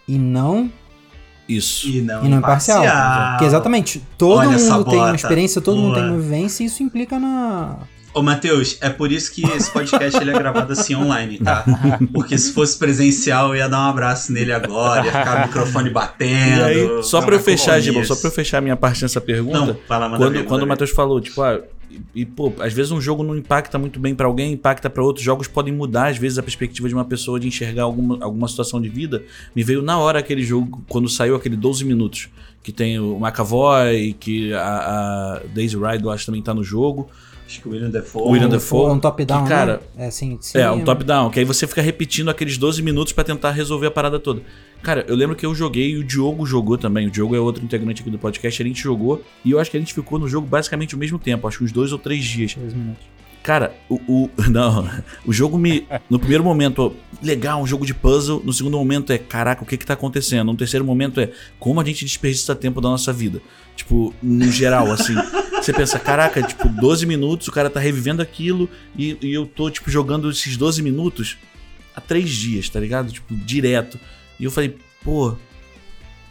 E 0.06 0.18
não, 0.18 0.70
Isso. 1.48 1.88
E 1.88 2.00
não, 2.00 2.24
e 2.24 2.28
não 2.28 2.38
imparcial. 2.38 2.82
Porque 3.32 3.44
exatamente, 3.44 4.00
todo 4.16 4.38
Olha 4.38 4.50
mundo 4.58 4.84
tem 4.84 4.98
uma 5.00 5.14
experiência, 5.16 5.60
todo 5.60 5.76
mundo 5.80 5.94
tem 5.94 6.02
Boa. 6.04 6.14
uma 6.14 6.20
vivência, 6.22 6.62
e 6.62 6.66
isso 6.66 6.82
implica 6.82 7.18
na. 7.18 7.78
Ô, 8.14 8.22
Matheus, 8.22 8.76
é 8.80 8.90
por 8.90 9.10
isso 9.10 9.32
que 9.32 9.42
esse 9.46 9.70
podcast 9.72 10.20
ele 10.20 10.30
é 10.30 10.34
gravado 10.34 10.72
assim 10.72 10.94
online, 10.94 11.38
tá? 11.38 11.64
Porque 12.12 12.36
se 12.36 12.52
fosse 12.52 12.78
presencial, 12.78 13.48
eu 13.48 13.56
ia 13.56 13.68
dar 13.68 13.86
um 13.86 13.90
abraço 13.90 14.32
nele 14.32 14.52
agora, 14.52 15.06
ia 15.06 15.12
ficar 15.12 15.38
o 15.38 15.46
microfone 15.46 15.90
batendo. 15.90 16.64
Aí, 16.64 17.02
só 17.02 17.22
pra 17.22 17.36
eu 17.36 17.40
fechar. 17.40 17.80
Gibão, 17.80 18.04
só 18.04 18.14
pra 18.14 18.28
eu 18.28 18.32
fechar 18.32 18.60
minha 18.60 18.76
parte 18.76 19.02
nessa 19.02 19.20
pergunta. 19.20 19.58
Não, 19.58 19.76
fala, 19.88 20.08
manda 20.08 20.24
quando, 20.24 20.44
quando 20.44 20.62
o 20.62 20.66
Matheus 20.66 20.90
falou, 20.90 21.20
tipo, 21.20 21.40
ah, 21.40 21.58
e, 21.90 22.22
e, 22.22 22.26
pô, 22.26 22.52
às 22.58 22.72
vezes 22.72 22.90
um 22.92 23.00
jogo 23.00 23.22
não 23.22 23.36
impacta 23.36 23.78
muito 23.78 23.98
bem 23.98 24.14
pra 24.14 24.26
alguém, 24.26 24.52
impacta 24.52 24.88
pra 24.88 25.02
outros. 25.02 25.24
Jogos 25.24 25.48
podem 25.48 25.72
mudar, 25.72 26.08
às 26.08 26.18
vezes, 26.18 26.38
a 26.38 26.42
perspectiva 26.42 26.88
de 26.88 26.94
uma 26.94 27.04
pessoa 27.04 27.38
de 27.38 27.46
enxergar 27.46 27.84
alguma, 27.84 28.22
alguma 28.22 28.48
situação 28.48 28.80
de 28.80 28.88
vida. 28.88 29.22
Me 29.54 29.62
veio 29.62 29.82
na 29.82 29.98
hora 29.98 30.18
aquele 30.18 30.42
jogo, 30.42 30.82
quando 30.88 31.08
saiu 31.08 31.34
aquele 31.34 31.56
12 31.56 31.84
minutos, 31.84 32.28
que 32.62 32.72
tem 32.72 32.98
o 32.98 33.18
McAvoy, 33.18 34.14
que 34.18 34.52
a, 34.54 35.38
a 35.38 35.40
Daisy 35.54 35.76
Ride, 35.76 36.04
eu 36.04 36.10
acho, 36.10 36.26
também 36.26 36.42
tá 36.42 36.54
no 36.54 36.62
jogo. 36.62 37.08
Acho 37.52 37.60
que 37.60 37.68
o 37.68 37.72
William 37.72 37.90
Defoe. 37.90 38.30
William 38.30 38.48
Dafoe, 38.48 38.92
um 38.92 38.98
top-down, 38.98 39.42
que, 39.42 39.48
cara, 39.50 39.82
né? 39.94 40.04
É 40.04 40.06
assim, 40.06 40.38
de 40.38 40.58
É, 40.58 40.70
um 40.70 40.82
top-down, 40.82 41.28
que 41.28 41.38
aí 41.38 41.44
você 41.44 41.66
fica 41.66 41.82
repetindo 41.82 42.30
aqueles 42.30 42.56
12 42.56 42.82
minutos 42.82 43.12
pra 43.12 43.22
tentar 43.22 43.50
resolver 43.50 43.88
a 43.88 43.90
parada 43.90 44.18
toda. 44.18 44.40
Cara, 44.82 45.04
eu 45.06 45.14
lembro 45.14 45.36
que 45.36 45.44
eu 45.44 45.54
joguei 45.54 45.90
e 45.90 45.98
o 45.98 46.04
Diogo 46.04 46.46
jogou 46.46 46.78
também. 46.78 47.08
O 47.08 47.10
Diogo 47.10 47.36
é 47.36 47.38
outro 47.38 47.62
integrante 47.62 48.00
aqui 48.00 48.10
do 48.10 48.18
podcast, 48.18 48.62
a 48.62 48.66
gente 48.66 48.82
jogou. 48.82 49.22
E 49.44 49.50
eu 49.50 49.60
acho 49.60 49.70
que 49.70 49.76
a 49.76 49.80
gente 49.80 49.92
ficou 49.92 50.18
no 50.18 50.26
jogo 50.26 50.46
basicamente 50.46 50.94
o 50.94 50.98
mesmo 50.98 51.18
tempo, 51.18 51.46
acho 51.46 51.58
que 51.58 51.64
uns 51.64 51.72
dois 51.72 51.92
ou 51.92 51.98
três 51.98 52.24
dias. 52.24 52.54
Dois 52.54 52.72
minutos. 52.72 53.04
Cara, 53.42 53.74
o, 53.88 53.96
o- 54.06 54.30
Não, 54.50 54.88
o 55.26 55.32
jogo 55.32 55.58
me. 55.58 55.86
No 56.08 56.18
primeiro 56.18 56.44
momento, 56.44 56.94
legal, 57.22 57.60
um 57.62 57.66
jogo 57.66 57.84
de 57.84 57.92
puzzle. 57.92 58.40
No 58.44 58.52
segundo 58.52 58.76
momento 58.78 59.12
é, 59.12 59.18
caraca, 59.18 59.62
o 59.62 59.66
que 59.66 59.76
que 59.76 59.84
tá 59.86 59.94
acontecendo? 59.94 60.46
No 60.46 60.56
terceiro 60.56 60.84
momento 60.84 61.20
é, 61.20 61.30
como 61.58 61.80
a 61.80 61.84
gente 61.84 62.04
desperdiça 62.04 62.54
tempo 62.54 62.80
da 62.80 62.88
nossa 62.88 63.12
vida. 63.12 63.40
Tipo, 63.74 64.14
no 64.22 64.50
geral, 64.50 64.90
assim. 64.92 65.14
Você 65.60 65.72
pensa, 65.72 65.98
caraca, 65.98 66.42
tipo, 66.42 66.68
12 66.68 67.06
minutos, 67.06 67.48
o 67.48 67.52
cara 67.52 67.70
tá 67.70 67.78
revivendo 67.80 68.20
aquilo 68.20 68.68
e, 68.96 69.16
e 69.22 69.32
eu 69.32 69.46
tô, 69.46 69.70
tipo, 69.70 69.90
jogando 69.90 70.28
esses 70.30 70.56
12 70.56 70.82
minutos 70.82 71.36
há 71.94 72.00
três 72.00 72.30
dias, 72.30 72.68
tá 72.68 72.78
ligado? 72.80 73.12
Tipo, 73.12 73.34
direto. 73.34 73.98
E 74.38 74.44
eu 74.44 74.50
falei, 74.50 74.76
pô, 75.04 75.36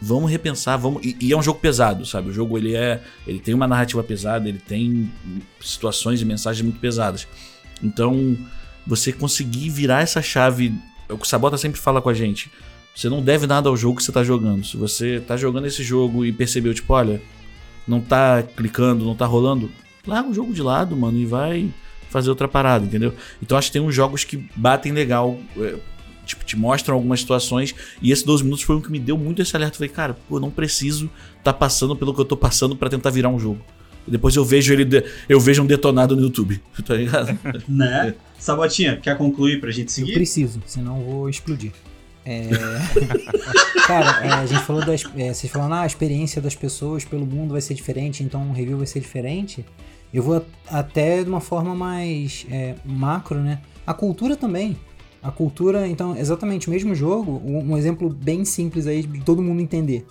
vamos 0.02 0.30
repensar, 0.30 0.76
vamos. 0.76 1.04
E, 1.04 1.16
e 1.20 1.32
é 1.32 1.36
um 1.36 1.42
jogo 1.42 1.60
pesado, 1.60 2.04
sabe? 2.04 2.30
O 2.30 2.32
jogo 2.32 2.58
ele 2.58 2.74
é. 2.74 3.00
Ele 3.26 3.38
tem 3.38 3.54
uma 3.54 3.68
narrativa 3.68 4.02
pesada, 4.02 4.48
ele 4.48 4.58
tem 4.58 5.10
situações 5.60 6.20
e 6.20 6.24
mensagens 6.24 6.62
muito 6.62 6.80
pesadas. 6.80 7.28
Então, 7.82 8.36
você 8.86 9.12
conseguir 9.12 9.70
virar 9.70 10.02
essa 10.02 10.20
chave. 10.20 10.74
é 11.08 11.12
O 11.12 11.18
que 11.18 11.24
o 11.24 11.28
Sabota 11.28 11.56
sempre 11.56 11.80
fala 11.80 12.02
com 12.02 12.08
a 12.08 12.14
gente. 12.14 12.50
Você 12.94 13.08
não 13.08 13.22
deve 13.22 13.46
nada 13.46 13.68
ao 13.68 13.76
jogo 13.76 13.96
que 13.96 14.02
você 14.02 14.12
tá 14.12 14.24
jogando. 14.24 14.66
Se 14.66 14.76
você 14.76 15.20
tá 15.20 15.36
jogando 15.36 15.66
esse 15.66 15.82
jogo 15.82 16.24
e 16.24 16.32
percebeu, 16.32 16.74
tipo, 16.74 16.92
olha, 16.92 17.22
não 17.86 18.00
tá 18.00 18.42
clicando, 18.42 19.04
não 19.04 19.14
tá 19.14 19.24
rolando, 19.24 19.70
larga 20.06 20.28
o 20.28 20.34
jogo 20.34 20.52
de 20.52 20.62
lado, 20.62 20.96
mano, 20.96 21.18
e 21.18 21.24
vai 21.24 21.72
fazer 22.10 22.28
outra 22.28 22.46
parada, 22.46 22.84
entendeu? 22.84 23.14
Então 23.42 23.56
acho 23.56 23.68
que 23.68 23.72
tem 23.72 23.82
uns 23.82 23.94
jogos 23.94 24.22
que 24.22 24.36
batem 24.54 24.92
legal, 24.92 25.38
é, 25.56 25.76
tipo, 26.34 26.44
te 26.44 26.56
mostram 26.56 26.94
algumas 26.94 27.20
situações, 27.20 27.74
e 28.00 28.10
esse 28.12 28.24
12 28.26 28.42
minutos 28.44 28.64
foi 28.64 28.76
um 28.76 28.80
que 28.80 28.90
me 28.90 28.98
deu 28.98 29.16
muito 29.16 29.40
esse 29.42 29.54
alerta. 29.56 29.74
Eu 29.74 29.78
falei, 29.78 29.88
cara, 29.90 30.16
pô, 30.28 30.36
eu 30.36 30.40
não 30.40 30.50
preciso 30.50 31.08
tá 31.44 31.52
passando 31.52 31.96
pelo 31.96 32.14
que 32.14 32.20
eu 32.20 32.24
tô 32.24 32.36
passando 32.36 32.74
pra 32.76 32.88
tentar 32.88 33.10
virar 33.10 33.28
um 33.28 33.38
jogo. 33.38 33.60
E 34.06 34.10
depois 34.10 34.34
eu 34.34 34.44
vejo 34.44 34.72
ele, 34.72 34.84
de- 34.84 35.04
eu 35.28 35.38
vejo 35.38 35.62
um 35.62 35.66
detonado 35.66 36.16
no 36.16 36.22
YouTube, 36.22 36.60
tá 36.84 36.94
ligado? 36.94 37.38
Né? 37.68 38.14
Sabotinha, 38.38 38.96
quer 38.96 39.16
concluir 39.16 39.60
pra 39.60 39.70
gente 39.70 39.88
Eu 39.88 39.92
seguir? 39.94 40.14
preciso, 40.14 40.60
senão 40.66 40.98
eu 40.98 41.04
vou 41.04 41.28
explodir. 41.28 41.72
É... 42.24 42.48
Cara, 43.86 44.24
é, 44.24 44.32
a 44.32 44.46
gente 44.46 44.62
falou 44.62 44.84
das. 44.84 45.04
É, 45.16 45.32
vocês 45.32 45.52
falaram, 45.52 45.74
ah, 45.74 45.80
a 45.82 45.86
experiência 45.86 46.40
das 46.40 46.54
pessoas 46.54 47.04
pelo 47.04 47.26
mundo 47.26 47.52
vai 47.52 47.60
ser 47.60 47.74
diferente, 47.74 48.22
então 48.22 48.48
o 48.48 48.52
review 48.52 48.78
vai 48.78 48.86
ser 48.86 49.00
diferente. 49.00 49.64
Eu 50.12 50.22
vou 50.22 50.44
até 50.68 51.22
de 51.22 51.28
uma 51.28 51.40
forma 51.40 51.74
mais 51.74 52.46
é, 52.50 52.74
macro, 52.84 53.38
né? 53.40 53.60
A 53.86 53.94
cultura 53.94 54.36
também. 54.36 54.76
A 55.22 55.30
cultura, 55.30 55.86
então, 55.86 56.16
exatamente 56.16 56.68
o 56.68 56.70
mesmo 56.70 56.94
jogo, 56.94 57.40
um, 57.44 57.72
um 57.72 57.76
exemplo 57.76 58.10
bem 58.10 58.44
simples 58.44 58.86
aí 58.86 59.02
de 59.02 59.20
todo 59.20 59.40
mundo 59.40 59.60
entender. 59.60 60.04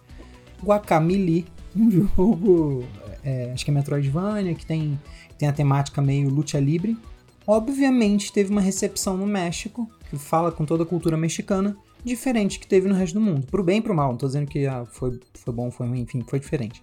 Guacamole, 0.63 1.45
um 1.75 1.91
jogo, 2.15 2.85
é, 3.23 3.51
acho 3.51 3.65
que 3.65 3.71
é 3.71 3.73
Metroidvania, 3.73 4.55
que 4.55 4.65
tem, 4.65 4.99
tem 5.37 5.49
a 5.49 5.53
temática 5.53 6.01
meio 6.01 6.29
luta 6.29 6.59
livre. 6.59 6.97
Obviamente 7.45 8.31
teve 8.31 8.51
uma 8.51 8.61
recepção 8.61 9.17
no 9.17 9.25
México, 9.25 9.89
que 10.09 10.17
fala 10.17 10.51
com 10.51 10.65
toda 10.65 10.83
a 10.83 10.85
cultura 10.85 11.17
mexicana, 11.17 11.75
diferente 12.03 12.59
que 12.59 12.67
teve 12.67 12.87
no 12.87 12.95
resto 12.95 13.15
do 13.15 13.21
mundo. 13.21 13.45
Pro 13.47 13.63
bem 13.63 13.79
e 13.79 13.81
pro 13.81 13.93
mal, 13.93 14.11
não 14.11 14.17
tô 14.17 14.27
dizendo 14.27 14.47
que 14.47 14.65
ah, 14.65 14.85
foi, 14.85 15.19
foi 15.33 15.53
bom, 15.53 15.69
foi 15.71 15.87
ruim, 15.87 16.01
enfim, 16.01 16.23
foi 16.25 16.39
diferente. 16.39 16.81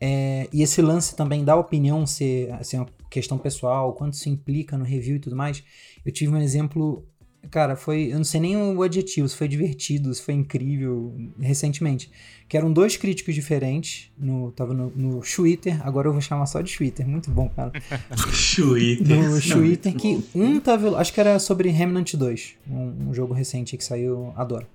É, 0.00 0.48
e 0.52 0.62
esse 0.62 0.80
lance 0.80 1.14
também 1.16 1.44
da 1.44 1.56
opinião 1.56 2.06
ser, 2.06 2.50
ser 2.62 2.78
uma 2.78 2.86
questão 3.10 3.36
pessoal, 3.36 3.92
quanto 3.94 4.14
isso 4.14 4.28
implica 4.28 4.76
no 4.78 4.84
review 4.84 5.16
e 5.16 5.18
tudo 5.18 5.34
mais. 5.34 5.62
Eu 6.04 6.12
tive 6.12 6.32
um 6.32 6.38
exemplo, 6.38 7.04
cara, 7.50 7.76
foi, 7.76 8.12
eu 8.12 8.16
não 8.16 8.24
sei 8.24 8.40
nem 8.40 8.56
o 8.56 8.82
adjetivo, 8.82 9.28
se 9.28 9.36
foi 9.36 9.48
divertido, 9.48 10.12
se 10.12 10.22
foi 10.22 10.34
incrível, 10.34 11.14
recentemente. 11.40 12.10
Que 12.48 12.56
eram 12.56 12.72
dois 12.72 12.96
críticos 12.96 13.34
diferentes, 13.34 14.10
no, 14.18 14.50
tava 14.52 14.72
no, 14.72 14.90
no 14.94 15.20
Twitter, 15.20 15.86
agora 15.86 16.08
eu 16.08 16.12
vou 16.12 16.20
chamar 16.20 16.46
só 16.46 16.60
de 16.60 16.74
Twitter, 16.76 17.06
muito 17.06 17.30
bom, 17.30 17.48
cara 17.48 17.72
Twitter. 18.54 19.30
no 19.30 19.40
Twitter 19.40 19.94
que 19.94 20.24
um 20.34 20.58
tava. 20.60 20.98
Acho 20.98 21.12
que 21.12 21.20
era 21.20 21.38
sobre 21.38 21.70
Remnant 21.70 22.14
2, 22.14 22.54
um, 22.70 23.08
um 23.08 23.14
jogo 23.14 23.34
recente 23.34 23.76
que 23.76 23.84
saiu, 23.84 24.32
adoro. 24.36 24.66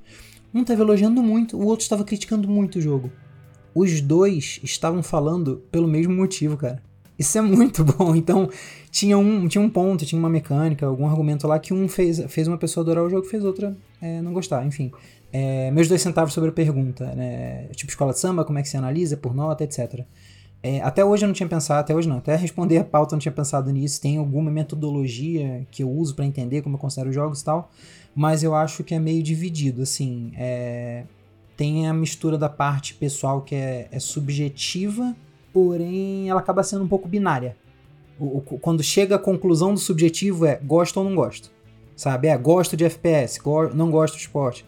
Um 0.53 0.64
tava 0.64 0.82
elogiando 0.82 1.24
muito, 1.24 1.57
o 1.57 1.66
outro 1.66 1.84
estava 1.84 2.03
criticando 2.03 2.47
muito 2.47 2.78
o 2.78 2.82
jogo. 2.82 3.11
Os 3.74 4.01
dois 4.01 4.59
estavam 4.64 5.01
falando 5.01 5.64
pelo 5.72 5.88
mesmo 5.88 6.14
motivo, 6.14 6.55
cara. 6.55 6.82
Isso 7.18 7.38
é 7.38 7.41
muito 7.41 7.84
bom. 7.86 8.16
Então, 8.16 8.49
tinha 8.91 9.18
um, 9.18 9.47
tinha 9.47 9.61
um 9.61 9.70
ponto, 9.70 10.05
tinha 10.05 10.20
uma 10.20 10.30
mecânica, 10.30 10.86
algum 10.86 11.07
argumento 11.07 11.47
lá 11.47 11.59
que 11.59 11.74
um 11.74 11.88
fez, 11.88 12.24
fez 12.28 12.47
uma 12.47 12.57
pessoa 12.57 12.84
adorar 12.84 13.03
o 13.03 13.09
jogo, 13.09 13.26
fez 13.26 13.43
outra 13.43 13.76
é, 14.01 14.22
não 14.22 14.34
gostar. 14.34 14.66
Enfim, 14.66 14.91
É, 15.32 15.72
meus 15.72 15.88
dois 15.88 16.01
centavos 16.01 16.32
sobre 16.32 16.51
a 16.51 16.53
pergunta, 16.53 17.05
né? 17.16 17.68
Tipo 17.76 17.91
escola 17.91 18.14
de 18.14 18.20
samba, 18.20 18.45
como 18.45 18.59
é 18.59 18.61
que 18.61 18.70
se 18.70 18.78
analisa 18.78 19.18
por 19.18 19.34
nota, 19.34 19.64
etc. 19.64 20.05
É, 20.61 20.80
até 20.82 21.03
hoje 21.03 21.26
eu 21.26 21.28
não 21.28 21.34
tinha 21.34 21.49
pensado, 21.49 21.80
até 21.80 21.95
hoje 21.95 22.07
não, 22.07 22.18
até 22.20 22.36
responder 22.36 22.78
a 22.78 22.84
pauta 22.84 23.14
eu 23.14 23.18
não 23.18 23.22
tinha 23.22 23.32
pensado 23.32 23.72
nisso. 23.72 23.99
Tem 23.99 24.18
alguma 24.18 24.51
metodologia 24.51 25.66
que 25.72 25.82
eu 25.84 25.89
uso 25.89 26.16
para 26.16 26.26
entender 26.26 26.61
como 26.61 26.76
eu 26.76 26.80
considero 26.80 27.09
os 27.09 27.16
jogos 27.16 27.41
e 27.41 27.45
tal, 27.45 27.72
mas 28.16 28.43
eu 28.43 28.53
acho 28.53 28.84
que 28.84 28.93
é 28.93 28.99
meio 28.99 29.24
dividido, 29.24 29.82
assim. 29.82 30.32
é, 30.38 31.03
tem 31.55 31.88
a 31.88 31.93
mistura 31.93 32.38
da 32.38 32.49
parte 32.49 32.93
pessoal 32.95 33.41
que 33.41 33.55
é, 33.55 33.88
é 33.91 33.99
subjetiva, 33.99 35.16
porém 35.54 36.30
ela 36.30 36.39
acaba 36.39 36.64
sendo 36.64 36.84
um 36.84 36.88
pouco 36.88 37.08
binária. 37.08 37.56
O- 38.20 38.38
o- 38.38 38.41
quando 38.60 38.84
chega 38.84 39.16
a 39.16 39.20
conclusão 39.20 39.74
do 39.74 39.80
subjetivo 39.80 40.45
é 40.45 40.56
gosto 40.56 40.97
ou 40.97 41.04
não 41.04 41.16
gosto, 41.16 41.51
sabe? 41.95 42.28
É 42.28 42.38
gosto 42.38 42.76
de 42.76 42.84
FPS, 42.86 43.39
go- 43.39 43.70
não 43.74 43.89
gosto 43.91 44.16
de 44.16 44.22
esporte. 44.22 44.66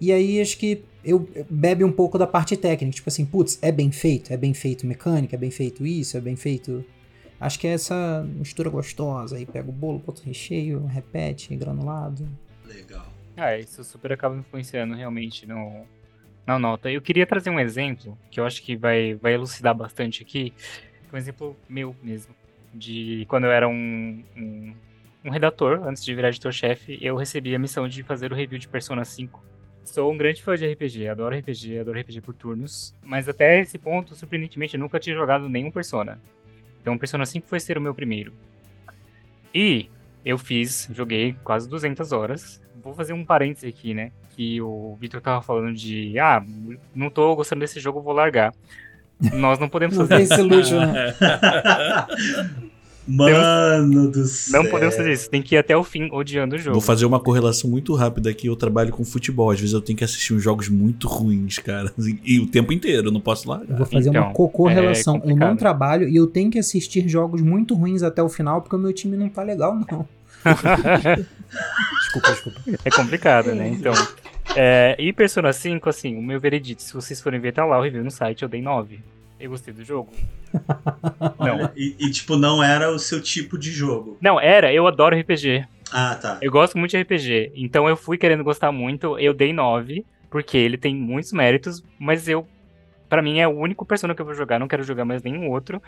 E 0.00 0.10
aí 0.12 0.40
acho 0.40 0.58
que 0.58 0.82
eu 1.04 1.28
bebe 1.48 1.84
um 1.84 1.92
pouco 1.92 2.18
da 2.18 2.26
parte 2.26 2.56
técnica, 2.56 2.94
tipo 2.96 3.08
assim, 3.08 3.24
putz, 3.24 3.58
é 3.62 3.70
bem 3.70 3.90
feito, 3.92 4.32
é 4.32 4.36
bem 4.36 4.52
feito 4.54 4.86
mecânica, 4.86 5.36
é 5.36 5.38
bem 5.38 5.50
feito 5.50 5.86
isso, 5.86 6.16
é 6.16 6.20
bem 6.20 6.34
feito. 6.36 6.84
Acho 7.40 7.58
que 7.58 7.66
é 7.66 7.72
essa 7.72 8.24
mistura 8.36 8.70
gostosa. 8.70 9.36
Aí 9.36 9.44
pega 9.44 9.68
o 9.68 9.72
bolo, 9.72 9.98
bota 9.98 10.20
o 10.22 10.24
recheio, 10.24 10.84
repete, 10.86 11.54
granulado. 11.56 12.26
Legal. 12.66 13.06
Ah, 13.36 13.58
isso 13.58 13.82
super 13.82 14.12
acaba 14.12 14.36
influenciando 14.36 14.94
realmente 14.94 15.44
no, 15.46 15.82
na 16.46 16.58
nota. 16.58 16.90
Eu 16.90 17.00
queria 17.00 17.26
trazer 17.26 17.50
um 17.50 17.60
exemplo 17.60 18.18
que 18.30 18.40
eu 18.40 18.46
acho 18.46 18.62
que 18.62 18.76
vai, 18.76 19.14
vai 19.14 19.34
elucidar 19.34 19.74
bastante 19.74 20.22
aqui. 20.22 20.52
Um 21.12 21.16
exemplo 21.16 21.56
meu 21.68 21.94
mesmo. 22.02 22.34
De 22.74 23.26
quando 23.28 23.44
eu 23.44 23.52
era 23.52 23.68
um, 23.68 24.24
um, 24.36 24.74
um 25.24 25.30
redator, 25.30 25.86
antes 25.86 26.04
de 26.04 26.14
virar 26.14 26.28
editor-chefe, 26.28 26.98
eu 27.02 27.16
recebi 27.16 27.54
a 27.54 27.58
missão 27.58 27.86
de 27.86 28.02
fazer 28.02 28.32
o 28.32 28.34
review 28.34 28.58
de 28.58 28.66
Persona 28.66 29.04
5. 29.04 29.42
Sou 29.84 30.10
um 30.10 30.16
grande 30.16 30.42
fã 30.42 30.56
de 30.56 30.66
RPG, 30.72 31.08
adoro 31.08 31.36
RPG, 31.36 31.80
adoro 31.80 32.00
RPG 32.00 32.20
por 32.22 32.34
turnos. 32.34 32.94
Mas 33.02 33.28
até 33.28 33.60
esse 33.60 33.78
ponto, 33.78 34.14
surpreendentemente, 34.14 34.74
eu 34.74 34.80
nunca 34.80 34.98
tinha 34.98 35.14
jogado 35.14 35.48
nenhum 35.48 35.70
Persona. 35.70 36.18
Então, 36.80 36.96
Persona 36.96 37.26
5 37.26 37.46
foi 37.46 37.60
ser 37.60 37.76
o 37.76 37.80
meu 37.80 37.94
primeiro. 37.94 38.32
E 39.54 39.90
eu 40.24 40.38
fiz, 40.38 40.88
joguei 40.92 41.36
quase 41.44 41.68
200 41.68 42.12
horas. 42.12 42.60
Vou 42.82 42.94
fazer 42.94 43.12
um 43.12 43.24
parêntese 43.24 43.66
aqui, 43.66 43.94
né? 43.94 44.10
Que 44.30 44.60
o 44.60 44.96
Victor 45.00 45.20
tava 45.20 45.42
falando 45.42 45.74
de, 45.74 46.18
ah, 46.18 46.42
não 46.94 47.10
tô 47.10 47.34
gostando 47.36 47.60
desse 47.60 47.78
jogo, 47.78 48.00
vou 48.00 48.12
largar. 48.12 48.52
Nós 49.34 49.58
não 49.58 49.68
podemos 49.68 49.96
Não 49.96 50.06
fazer 50.06 50.26
tem 50.26 50.32
esse 50.32 50.42
luxo, 50.42 50.74
né? 50.74 51.14
Mano 53.06 54.10
do 54.10 54.24
céu. 54.26 54.62
Não 54.62 54.70
podemos 54.70 54.94
fazer 54.94 55.12
isso. 55.12 55.28
Tem 55.30 55.42
que 55.42 55.54
ir 55.54 55.58
até 55.58 55.76
o 55.76 55.82
fim 55.82 56.08
odiando 56.12 56.54
o 56.56 56.58
jogo. 56.58 56.72
Vou 56.74 56.80
fazer 56.80 57.04
uma 57.04 57.18
correlação 57.18 57.68
muito 57.68 57.94
rápida 57.94 58.30
aqui. 58.30 58.46
Eu 58.46 58.54
trabalho 58.56 58.90
com 58.92 59.04
futebol. 59.04 59.50
Às 59.50 59.58
vezes 59.60 59.74
eu 59.74 59.80
tenho 59.80 59.96
que 59.98 60.04
assistir 60.04 60.34
uns 60.34 60.42
jogos 60.42 60.68
muito 60.68 61.08
ruins, 61.08 61.58
cara. 61.58 61.92
E 62.24 62.38
o 62.40 62.46
tempo 62.46 62.72
inteiro, 62.72 63.08
eu 63.08 63.12
não 63.12 63.20
posso 63.20 63.46
Eu 63.46 63.52
largar. 63.52 63.76
vou 63.76 63.86
fazer 63.86 64.10
uma 64.10 64.18
Então, 64.20 64.32
cocô 64.32 64.70
é 64.70 64.74
relação. 64.74 65.20
eu 65.24 65.36
não 65.36 65.56
trabalho 65.56 66.08
e 66.08 66.14
eu 66.16 66.26
tenho 66.26 66.50
que 66.50 66.58
assistir 66.58 67.08
jogos 67.08 67.40
muito 67.42 67.74
ruins 67.74 68.02
até 68.02 68.22
o 68.22 68.28
final 68.28 68.62
porque 68.62 68.76
o 68.76 68.78
meu 68.78 68.92
time 68.92 69.16
não 69.16 69.28
tá 69.28 69.42
legal, 69.42 69.74
não. 69.90 70.06
Desculpa, 72.02 72.30
desculpa. 72.32 72.60
É 72.84 72.90
complicado, 72.90 73.54
né? 73.54 73.68
Então. 73.68 73.92
É, 74.56 74.96
e 74.98 75.12
Persona 75.12 75.52
5, 75.52 75.88
assim, 75.88 76.16
o 76.16 76.22
meu 76.22 76.40
veredito, 76.40 76.82
se 76.82 76.92
vocês 76.92 77.20
forem 77.20 77.40
ver, 77.40 77.52
tá 77.52 77.64
lá 77.64 77.78
o 77.78 77.82
review 77.82 78.02
no 78.02 78.10
site, 78.10 78.42
eu 78.42 78.48
dei 78.48 78.60
9. 78.60 78.98
Eu 79.42 79.50
gostei 79.50 79.74
do 79.74 79.82
jogo? 79.84 80.12
Não. 81.38 81.56
Olha, 81.56 81.72
E, 81.76 81.96
e, 81.98 82.10
tipo, 82.10 82.36
não 82.36 82.62
era 82.62 82.90
o 82.90 82.98
seu 82.98 83.20
tipo 83.20 83.58
de 83.58 83.70
jogo. 83.72 84.16
Não, 84.20 84.40
era, 84.40 84.72
eu 84.72 84.86
adoro 84.86 85.16
RPG. 85.16 85.66
Ah, 85.90 86.14
tá. 86.14 86.38
Eu 86.40 86.50
gosto 86.52 86.78
muito 86.78 86.92
de 86.92 86.98
RPG. 87.02 87.52
Então 87.56 87.88
eu 87.88 87.96
fui 87.96 88.16
querendo 88.16 88.44
gostar 88.44 88.70
muito, 88.70 89.18
eu 89.18 89.34
dei 89.34 89.52
9, 89.52 90.06
porque 90.30 90.56
ele 90.56 90.78
tem 90.78 90.94
muitos 90.94 91.32
méritos, 91.32 91.82
mas 91.98 92.28
eu. 92.28 92.46
Pra 93.08 93.20
mim 93.20 93.40
é 93.40 93.48
o 93.48 93.50
único 93.58 93.84
Persona 93.84 94.14
que 94.14 94.22
eu 94.22 94.26
vou 94.26 94.34
jogar, 94.34 94.58
não 94.60 94.68
quero 94.68 94.82
jogar 94.84 95.04
mais 95.04 95.22
nenhum 95.22 95.50
outro. 95.50 95.82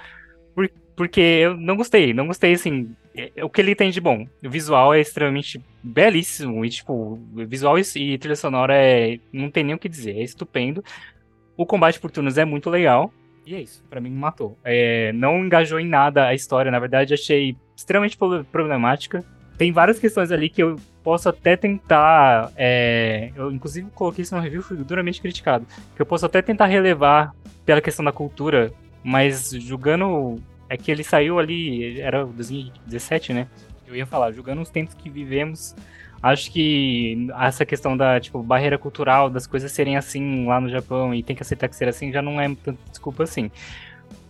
por- 0.55 0.70
porque 0.96 1.20
eu 1.20 1.57
não 1.57 1.76
gostei, 1.76 2.12
não 2.14 2.26
gostei, 2.28 2.52
assim. 2.55 2.94
é- 3.16 3.44
o 3.44 3.48
que 3.50 3.61
ele 3.61 3.74
tem 3.74 3.90
de 3.90 4.00
bom? 4.00 4.26
O 4.44 4.50
visual 4.50 4.92
é 4.94 5.00
extremamente 5.00 5.61
belíssimo, 5.82 6.64
e 6.64 6.70
tipo, 6.70 6.92
o 6.92 7.46
visual 7.46 7.78
e, 7.78 7.82
e 7.96 8.18
trilha 8.18 8.36
sonora 8.36 8.74
é. 8.76 9.18
Não 9.32 9.48
tem 9.50 9.62
nem 9.64 9.74
o 9.74 9.78
que 9.78 9.88
dizer, 9.88 10.16
é 10.18 10.22
estupendo. 10.22 10.84
O 11.57 11.64
combate 11.64 11.98
por 12.00 12.11
turnos 12.11 12.36
é 12.36 12.44
muito 12.44 12.68
legal. 12.68 13.12
E 13.47 13.55
é 13.55 13.61
isso, 13.61 13.82
pra 13.90 14.01
mim 14.01 14.11
matou. 14.11 14.57
É, 14.64 15.12
não 15.12 15.45
engajou 15.45 15.78
em 15.78 15.86
nada 15.86 16.26
a 16.26 16.34
história, 16.34 16.70
na 16.70 16.78
verdade 16.78 17.12
achei 17.14 17.57
extremamente 17.76 18.16
pro- 18.16 18.45
problemática. 18.45 19.24
Tem 19.59 19.70
várias 19.70 19.99
questões 19.99 20.32
ali 20.32 20.49
que 20.49 20.62
eu 20.62 20.76
posso 21.03 21.28
até 21.28 21.57
tentar. 21.57 22.51
é, 22.57 23.30
eu, 23.36 23.53
inclusive, 23.53 23.88
coloquei 23.95 24.22
isso 24.22 24.34
no 24.34 24.40
review, 24.40 24.62
fui 24.62 24.76
duramente 24.78 25.20
criticado. 25.20 25.66
Que 25.95 26.03
eu 26.03 26.07
posso 26.07 26.26
até 26.26 26.40
tentar 26.42 26.66
relevar 26.66 27.32
pela 27.64 27.80
questão 27.80 28.05
da 28.05 28.12
cultura, 28.12 28.72
mas 29.03 29.51
julgando. 29.51 30.42
É 30.68 30.76
que 30.78 30.90
ele 30.90 31.05
saiu 31.05 31.38
ali, 31.38 32.01
era 32.01 32.24
2017, 32.24 33.32
né? 33.34 33.47
Eu 33.86 33.95
ia 33.95 34.07
falar, 34.07 34.32
julgando 34.32 34.62
os 34.62 34.70
tempos 34.70 34.95
que 34.95 35.11
vivemos, 35.11 35.76
acho 36.25 36.51
que 36.51 37.29
essa 37.39 37.66
questão 37.66 37.95
da 37.95 38.18
tipo, 38.18 38.43
barreira 38.43 38.79
cultural, 38.79 39.29
das 39.29 39.47
coisas 39.47 39.70
serem 39.70 39.97
assim 39.97 40.47
lá 40.47 40.59
no 40.59 40.70
Japão 40.70 41.14
e 41.14 41.22
tem 41.22 41.37
que 41.37 41.43
aceitar 41.43 41.68
que 41.68 41.77
ser 41.77 41.87
assim, 41.87 42.11
já 42.11 42.22
não 42.22 42.41
é 42.41 42.49
tanta 42.49 42.79
desculpa 42.89 43.25
assim. 43.25 43.51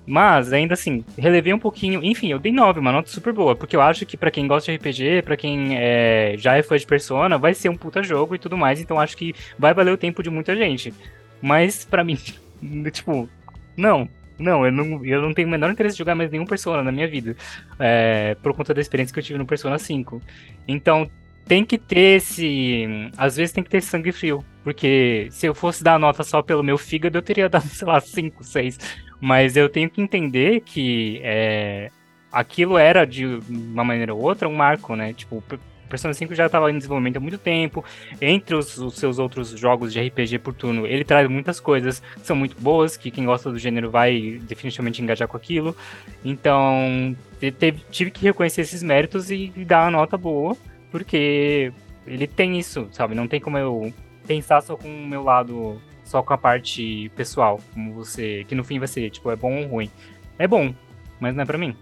Mas, 0.06 0.52
ainda 0.52 0.74
assim, 0.74 1.02
relevei 1.16 1.54
um 1.54 1.58
pouquinho. 1.58 2.04
Enfim, 2.04 2.30
eu 2.30 2.38
dei 2.38 2.52
9, 2.52 2.78
uma 2.78 2.92
nota 2.92 3.08
super 3.08 3.32
boa. 3.32 3.56
Porque 3.56 3.74
eu 3.74 3.80
acho 3.80 4.04
que 4.04 4.18
pra 4.18 4.30
quem 4.30 4.46
gosta 4.46 4.70
de 4.70 4.76
RPG, 4.76 5.22
pra 5.22 5.34
quem 5.34 5.78
é, 5.78 6.34
já 6.36 6.56
é 6.56 6.62
fã 6.62 6.76
de 6.76 6.84
Persona, 6.84 7.38
vai 7.38 7.54
ser 7.54 7.70
um 7.70 7.76
puta 7.76 8.02
jogo 8.02 8.34
e 8.34 8.38
tudo 8.38 8.54
mais. 8.58 8.80
Então 8.80 9.00
acho 9.00 9.16
que 9.16 9.34
vai 9.58 9.72
valer 9.72 9.92
o 9.92 9.96
tempo 9.96 10.22
de 10.22 10.28
muita 10.28 10.54
gente. 10.54 10.92
Mas, 11.40 11.86
pra 11.86 12.04
mim, 12.04 12.18
tipo, 12.92 13.28
não. 13.76 14.06
Não 14.38 14.66
eu, 14.66 14.72
não, 14.72 15.04
eu 15.06 15.22
não 15.22 15.32
tenho 15.32 15.48
o 15.48 15.50
menor 15.50 15.70
interesse 15.70 15.94
em 15.94 15.98
jogar 15.98 16.16
mais 16.16 16.30
nenhum 16.30 16.44
Persona 16.44 16.82
na 16.82 16.92
minha 16.92 17.08
vida. 17.08 17.36
é, 17.78 18.36
por 18.42 18.52
conta 18.52 18.74
da 18.74 18.80
experiência 18.82 19.14
que 19.14 19.20
eu 19.20 19.24
tive 19.24 19.38
no 19.38 19.46
Persona 19.46 19.78
5. 19.78 20.20
Então, 20.68 21.08
tem 21.46 21.64
que 21.64 21.78
ter 21.78 22.16
esse. 22.16 22.86
Às 23.16 23.36
vezes 23.36 23.52
tem 23.52 23.62
que 23.64 23.70
ter 23.70 23.80
sangue 23.82 24.12
frio. 24.12 24.44
Porque 24.62 25.28
se 25.30 25.46
eu 25.46 25.54
fosse 25.54 25.84
dar 25.84 25.98
nota 25.98 26.22
só 26.22 26.40
pelo 26.42 26.62
meu 26.62 26.78
fígado, 26.78 27.18
eu 27.18 27.22
teria 27.22 27.48
dado, 27.50 27.66
sei 27.68 27.86
lá, 27.86 28.00
5, 28.00 28.42
6. 28.42 28.78
Mas 29.20 29.56
eu 29.56 29.68
tenho 29.68 29.88
que 29.90 30.00
entender 30.00 30.60
que 30.60 31.20
é, 31.22 31.90
aquilo 32.32 32.76
era, 32.78 33.04
de 33.06 33.26
uma 33.48 33.84
maneira 33.84 34.14
ou 34.14 34.20
outra, 34.22 34.48
um 34.48 34.54
marco, 34.54 34.96
né? 34.96 35.12
Tipo, 35.12 35.42
Persona 35.88 36.12
5 36.14 36.34
já 36.34 36.46
estava 36.46 36.70
em 36.70 36.76
desenvolvimento 36.76 37.18
há 37.18 37.20
muito 37.20 37.38
tempo. 37.38 37.84
Entre 38.20 38.56
os, 38.56 38.76
os 38.78 38.94
seus 38.96 39.18
outros 39.18 39.50
jogos 39.50 39.92
de 39.92 40.00
RPG 40.00 40.38
por 40.38 40.52
turno, 40.54 40.86
ele 40.86 41.04
traz 41.04 41.28
muitas 41.28 41.60
coisas 41.60 42.00
que 42.00 42.26
são 42.26 42.34
muito 42.34 42.56
boas, 42.60 42.96
que 42.96 43.10
quem 43.10 43.24
gosta 43.26 43.50
do 43.50 43.58
gênero 43.58 43.90
vai 43.90 44.40
definitivamente 44.42 45.00
engajar 45.02 45.28
com 45.28 45.36
aquilo. 45.36 45.76
Então, 46.24 47.14
te- 47.38 47.52
teve- 47.52 47.82
tive 47.90 48.10
que 48.10 48.24
reconhecer 48.24 48.62
esses 48.62 48.82
méritos 48.82 49.30
e 49.30 49.48
dar 49.66 49.84
uma 49.84 49.90
nota 49.98 50.16
boa, 50.16 50.56
porque 50.94 51.72
ele 52.06 52.24
tem 52.24 52.56
isso, 52.56 52.86
sabe? 52.92 53.16
Não 53.16 53.26
tem 53.26 53.40
como 53.40 53.58
eu 53.58 53.92
pensar 54.28 54.62
só 54.62 54.76
com 54.76 54.86
o 54.86 55.04
meu 55.08 55.24
lado, 55.24 55.82
só 56.04 56.22
com 56.22 56.32
a 56.32 56.38
parte 56.38 57.10
pessoal, 57.16 57.60
como 57.72 57.92
você, 57.92 58.44
que 58.46 58.54
no 58.54 58.62
fim 58.62 58.78
vai 58.78 58.86
ser, 58.86 59.10
tipo, 59.10 59.28
é 59.28 59.34
bom 59.34 59.62
ou 59.64 59.66
ruim. 59.66 59.90
É 60.38 60.46
bom, 60.46 60.72
mas 61.18 61.34
não 61.34 61.42
é 61.42 61.44
pra 61.44 61.58
mim. 61.58 61.74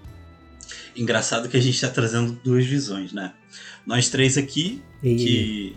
Engraçado 0.97 1.47
que 1.51 1.59
a 1.59 1.61
gente 1.61 1.79
tá 1.79 1.91
trazendo 1.91 2.33
duas 2.43 2.65
visões, 2.65 3.13
né? 3.13 3.35
Nós 3.85 4.09
três 4.09 4.39
aqui, 4.39 4.81
E 5.03 5.15
que. 5.15 5.77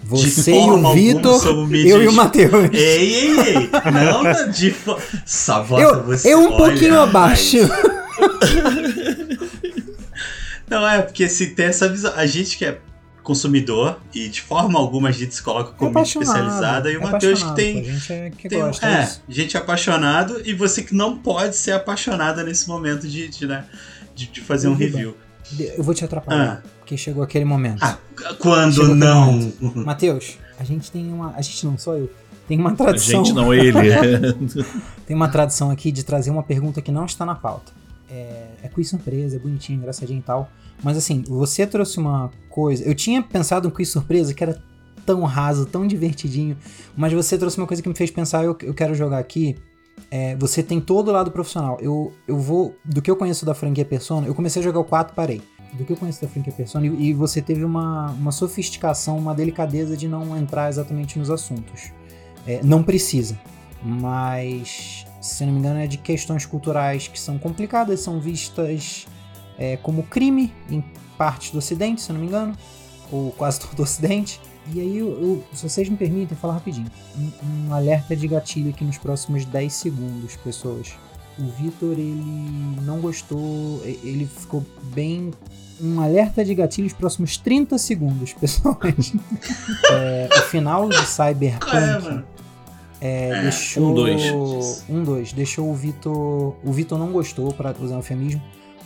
você 0.00 0.52
e 0.52 0.70
o 0.70 0.92
Vitor, 0.92 1.44
eu 1.74 2.04
e 2.04 2.06
o 2.06 2.12
Matheus. 2.12 2.70
Ei, 2.72 3.12
ei, 3.12 3.38
ei! 3.40 3.70
Não, 3.92 4.22
não, 4.22 4.50
de 4.52 4.70
fo... 4.70 4.96
Só 5.26 5.64
bota 5.64 5.82
Eu, 5.82 6.04
você. 6.04 6.32
eu 6.32 6.38
um 6.38 6.52
olha, 6.52 6.56
pouquinho 6.58 7.00
abaixo. 7.00 7.56
Não, 10.70 10.86
é, 10.86 11.02
porque 11.02 11.28
se 11.28 11.48
tem 11.54 11.66
essa 11.66 11.88
visão. 11.88 12.12
A 12.14 12.26
gente 12.26 12.56
que 12.58 12.64
é 12.64 12.78
consumidor 13.22 14.00
e 14.14 14.26
de 14.28 14.40
forma 14.40 14.78
alguma 14.78 15.10
a 15.10 15.12
gente 15.12 15.34
se 15.34 15.42
coloca 15.42 15.72
como 15.72 15.90
mídia 15.90 16.02
especializada 16.08 16.90
e 16.90 16.96
o 16.96 17.02
é 17.02 17.10
Matheus 17.10 17.42
que 17.42 17.54
tem. 17.54 17.74
pô, 17.74 17.80
A 17.80 17.92
gente 17.92 18.12
é 18.12 18.30
que 18.30 18.48
tem 18.48 18.58
gosta 18.58 18.86
é, 18.86 19.02
disso. 19.02 19.22
gente 19.28 19.56
apaixonado 19.56 20.40
e 20.46 20.54
você 20.54 20.82
que 20.82 20.94
não 20.94 21.18
pode 21.18 21.54
ser 21.54 21.72
apaixonada 21.72 22.42
nesse 22.42 22.66
momento 22.66 23.06
de, 23.06 23.28
de, 23.28 23.46
né, 23.46 23.66
de, 24.14 24.28
de 24.28 24.40
fazer 24.40 24.68
um 24.68 24.74
review. 24.74 25.14
Eu 25.76 25.84
vou 25.84 25.94
te 25.94 26.04
atrapalhar, 26.04 26.62
porque 26.78 26.96
chegou 26.96 27.22
aquele 27.22 27.44
momento. 27.44 27.82
Ah, 27.82 27.98
quando 28.38 28.74
Chegou 28.74 28.94
não? 28.94 29.52
Matheus, 29.74 30.38
a 30.58 30.64
gente 30.64 30.90
tem 30.90 31.12
uma. 31.12 31.34
A 31.36 31.42
gente 31.42 31.64
não, 31.66 31.78
só 31.78 31.94
eu. 31.94 32.10
Tem 32.46 32.58
uma 32.58 32.70
A 32.70 32.74
tradição. 32.74 33.24
gente 33.24 33.34
não, 33.34 33.52
ele. 33.52 33.72
Tem 35.06 35.14
uma 35.14 35.28
tradição 35.28 35.70
aqui 35.70 35.92
de 35.92 36.02
trazer 36.02 36.30
uma 36.30 36.42
pergunta 36.42 36.80
que 36.80 36.90
não 36.90 37.04
está 37.04 37.26
na 37.26 37.34
pauta. 37.34 37.72
É, 38.10 38.46
é 38.62 38.68
quiz 38.68 38.88
surpresa, 38.88 39.36
é 39.36 39.38
bonitinho, 39.38 39.78
engraçadinho 39.78 40.18
e 40.18 40.22
tal. 40.22 40.50
Mas 40.82 40.96
assim, 40.96 41.22
você 41.26 41.66
trouxe 41.66 41.98
uma 41.98 42.30
coisa. 42.48 42.84
Eu 42.84 42.94
tinha 42.94 43.22
pensado 43.22 43.68
em 43.68 43.70
quiz 43.70 43.88
surpresa 43.90 44.32
que 44.32 44.42
era 44.42 44.62
tão 45.08 45.22
raso, 45.24 45.64
tão 45.64 45.86
divertidinho. 45.86 46.56
Mas 46.96 47.12
você 47.12 47.38
trouxe 47.38 47.56
uma 47.56 47.66
coisa 47.66 47.82
que 47.82 47.88
me 47.88 47.94
fez 47.94 48.10
pensar, 48.10 48.44
eu, 48.44 48.56
eu 48.62 48.74
quero 48.74 48.94
jogar 48.94 49.18
aqui. 49.18 49.56
É, 50.10 50.36
você 50.36 50.62
tem 50.62 50.80
todo 50.80 51.08
o 51.08 51.12
lado 51.12 51.30
profissional. 51.30 51.78
Eu, 51.80 52.12
eu 52.26 52.38
vou. 52.38 52.76
Do 52.84 53.00
que 53.00 53.10
eu 53.10 53.16
conheço 53.16 53.46
da 53.46 53.54
franquia 53.54 53.84
Persona, 53.84 54.26
eu 54.26 54.34
comecei 54.34 54.60
a 54.60 54.62
jogar 54.62 54.80
o 54.80 54.84
4 54.84 55.14
parei. 55.14 55.40
Do 55.72 55.84
que 55.84 55.92
eu 55.92 55.96
conheço 55.96 56.20
da 56.22 56.28
franquia 56.28 56.52
Persona, 56.52 56.86
e, 56.86 57.08
e 57.08 57.12
você 57.12 57.42
teve 57.42 57.62
uma, 57.62 58.10
uma 58.12 58.32
sofisticação, 58.32 59.18
uma 59.18 59.34
delicadeza 59.34 59.96
de 59.96 60.08
não 60.08 60.36
entrar 60.36 60.68
exatamente 60.68 61.18
nos 61.18 61.30
assuntos. 61.30 61.92
É, 62.46 62.60
não 62.62 62.82
precisa. 62.82 63.38
Mas, 63.82 65.06
se 65.20 65.44
não 65.44 65.52
me 65.52 65.58
engano, 65.58 65.80
é 65.80 65.86
de 65.86 65.98
questões 65.98 66.44
culturais 66.46 67.08
que 67.08 67.18
são 67.18 67.38
complicadas, 67.38 68.00
são 68.00 68.20
vistas 68.20 69.06
é, 69.58 69.76
como 69.78 70.02
crime 70.04 70.52
em 70.70 70.82
partes 71.16 71.50
do 71.50 71.58
Ocidente, 71.58 72.00
se 72.00 72.12
não 72.12 72.20
me 72.20 72.26
engano, 72.26 72.56
ou 73.10 73.32
quase 73.32 73.60
todo 73.66 73.78
o 73.80 73.82
Ocidente. 73.82 74.40
E 74.72 74.80
aí, 74.80 74.98
eu, 74.98 75.08
eu- 75.08 75.44
se 75.54 75.68
vocês 75.68 75.88
me 75.88 75.96
permitem 75.96 76.36
falar 76.36 76.54
rapidinho, 76.54 76.90
um, 77.16 77.68
um 77.68 77.74
alerta 77.74 78.14
de 78.14 78.28
gatilho 78.28 78.68
aqui 78.70 78.84
nos 78.84 78.98
próximos 78.98 79.44
10 79.46 79.72
segundos, 79.72 80.36
pessoas. 80.36 80.92
O 81.38 81.44
Vitor, 81.62 81.92
ele 81.92 82.20
não 82.82 83.00
gostou, 83.00 83.80
ele 83.84 84.26
ficou 84.26 84.64
bem. 84.94 85.30
Um 85.80 86.00
alerta 86.00 86.44
de 86.44 86.52
gatilho 86.56 86.84
nos 86.86 86.92
próximos 86.92 87.36
30 87.36 87.78
segundos, 87.78 88.32
pessoas. 88.38 89.12
É, 89.92 90.28
o 90.36 90.42
final 90.42 90.88
de 90.88 91.06
Cyberpunk. 91.06 92.24
É? 93.00 93.30
É, 93.30 93.42
deixou. 93.42 93.90
um, 93.90 93.94
dois. 93.94 94.84
Um, 94.88 95.04
dois. 95.04 95.32
Deixou 95.32 95.70
o 95.70 95.74
Vitor. 95.74 96.54
O 96.64 96.72
Vitor 96.72 96.98
não 96.98 97.12
gostou, 97.12 97.52
pra 97.52 97.74
usar 97.80 97.94
um 97.94 97.98
eufemismo, 97.98 98.42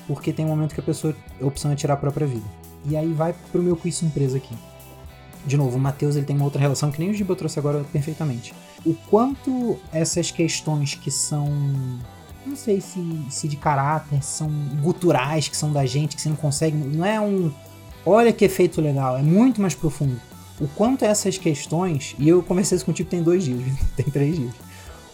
porque 0.06 0.32
tem 0.32 0.44
um 0.44 0.48
momento 0.48 0.74
que 0.74 0.80
a 0.80 0.84
pessoa. 0.84 1.14
A 1.40 1.46
opção 1.46 1.70
é 1.70 1.74
tirar 1.74 1.94
a 1.94 1.96
própria 1.96 2.26
vida. 2.26 2.44
E 2.84 2.96
aí 2.96 3.12
vai 3.12 3.34
pro 3.50 3.62
meu 3.62 3.76
quiz 3.76 3.96
surpresa 3.96 4.36
aqui. 4.36 4.54
De 5.44 5.56
novo, 5.56 5.76
o 5.76 5.80
Matheus 5.80 6.14
ele 6.14 6.24
tem 6.24 6.36
uma 6.36 6.44
outra 6.44 6.60
relação 6.60 6.90
que 6.90 7.00
nem 7.00 7.10
o 7.10 7.14
Giba 7.14 7.34
trouxe 7.34 7.58
agora 7.58 7.84
perfeitamente. 7.92 8.54
O 8.86 8.94
quanto 8.94 9.78
essas 9.92 10.30
questões 10.30 10.94
que 10.94 11.10
são. 11.10 11.48
Não 12.44 12.56
sei 12.56 12.80
se, 12.80 13.00
se 13.30 13.46
de 13.46 13.56
caráter, 13.56 14.22
são 14.22 14.50
guturais, 14.82 15.46
que 15.46 15.56
são 15.56 15.72
da 15.72 15.86
gente, 15.86 16.16
que 16.16 16.22
você 16.22 16.28
não 16.28 16.36
consegue. 16.36 16.76
Não 16.76 17.04
é 17.04 17.20
um. 17.20 17.52
Olha 18.04 18.32
que 18.32 18.44
efeito 18.44 18.80
legal, 18.80 19.16
é 19.16 19.22
muito 19.22 19.60
mais 19.60 19.76
profundo 19.76 20.20
o 20.61 20.68
quanto 20.68 21.05
essas 21.05 21.38
questões, 21.38 22.14
e 22.18 22.28
eu 22.28 22.42
conversei 22.42 22.76
isso 22.76 22.84
contigo 22.84 23.09
tem 23.09 23.22
dois 23.22 23.44
dias, 23.44 23.62
tem 23.96 24.07
três 24.07 24.36
dias, 24.36 24.55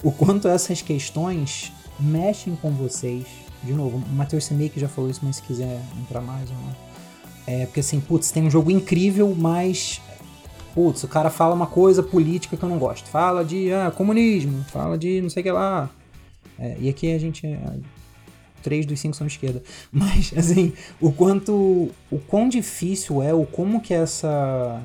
o 0.03 0.12
quanto 0.12 0.49
essas 0.49 0.82
questões 0.82 1.72
mexem 1.99 2.57
com 2.57 2.70
vocês. 2.70 3.26
De 3.62 3.72
novo, 3.72 3.97
o 3.97 4.14
Matheus 4.14 4.47
que 4.47 4.78
já 4.78 4.89
falou 4.89 5.11
isso, 5.11 5.20
mas 5.24 5.36
se 5.36 5.43
quiser 5.43 5.80
entrar 6.01 6.20
mais 6.20 6.49
ou 6.51 6.57
não. 6.57 6.76
É 7.47 7.66
porque 7.66 7.80
assim, 7.80 7.99
putz, 7.99 8.30
tem 8.30 8.45
um 8.45 8.51
jogo 8.51 8.70
incrível, 8.70 9.34
mas. 9.36 10.01
Putz, 10.74 11.03
o 11.03 11.09
cara 11.09 11.28
fala 11.28 11.55
uma 11.55 11.66
coisa 11.66 12.03
política 12.03 12.57
que 12.57 12.62
eu 12.62 12.68
não 12.68 12.78
gosto. 12.78 13.09
Fala 13.09 13.45
de 13.45 13.72
ah, 13.72 13.91
comunismo, 13.91 14.64
fala 14.68 14.97
de 14.97 15.20
não 15.20 15.30
sei 15.30 15.41
o 15.41 15.45
que 15.45 15.51
lá. 15.51 15.91
É, 16.59 16.76
e 16.78 16.89
aqui 16.89 17.12
a 17.12 17.18
gente 17.18 17.47
é, 17.47 17.59
três 18.62 18.84
dos 18.84 19.01
cinco 19.01 19.16
são 19.16 19.26
esquerda. 19.26 19.62
Mas, 19.91 20.32
assim, 20.36 20.72
o 21.01 21.11
quanto. 21.11 21.91
O 22.11 22.18
quão 22.18 22.49
difícil 22.49 23.22
é, 23.22 23.32
o 23.32 23.45
como 23.45 23.80
que 23.80 23.95
essa. 23.95 24.80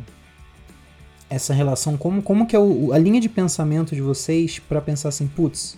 Essa 1.34 1.54
relação, 1.54 1.98
como, 1.98 2.22
como 2.22 2.46
que 2.46 2.56
é 2.56 2.60
o, 2.60 2.94
a 2.94 2.98
linha 2.98 3.20
de 3.20 3.28
pensamento 3.28 3.96
de 3.96 4.02
vocês 4.02 4.60
para 4.60 4.80
pensar 4.80 5.10
assim, 5.10 5.26
putz, 5.26 5.78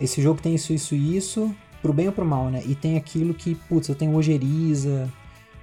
esse 0.00 0.22
jogo 0.22 0.40
tem 0.40 0.54
isso, 0.54 0.72
isso 0.72 0.94
e 0.94 1.16
isso, 1.16 1.52
pro 1.82 1.92
bem 1.92 2.06
ou 2.06 2.12
pro 2.12 2.24
mal, 2.24 2.48
né? 2.48 2.62
E 2.64 2.76
tem 2.76 2.96
aquilo 2.96 3.34
que, 3.34 3.56
putz, 3.56 3.88
eu 3.88 3.96
tenho 3.96 4.14
ojeriza, 4.14 5.08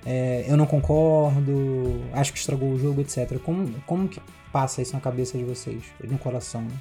é, 0.06 0.44
eu 0.48 0.58
não 0.58 0.66
concordo, 0.66 2.02
acho 2.12 2.34
que 2.34 2.40
estragou 2.40 2.74
o 2.74 2.78
jogo, 2.78 3.00
etc. 3.00 3.40
Como, 3.40 3.72
como 3.86 4.10
que 4.10 4.20
passa 4.52 4.82
isso 4.82 4.94
na 4.94 5.00
cabeça 5.00 5.38
de 5.38 5.46
vocês, 5.46 5.84
no 6.04 6.18
coração, 6.18 6.62
né? 6.62 6.76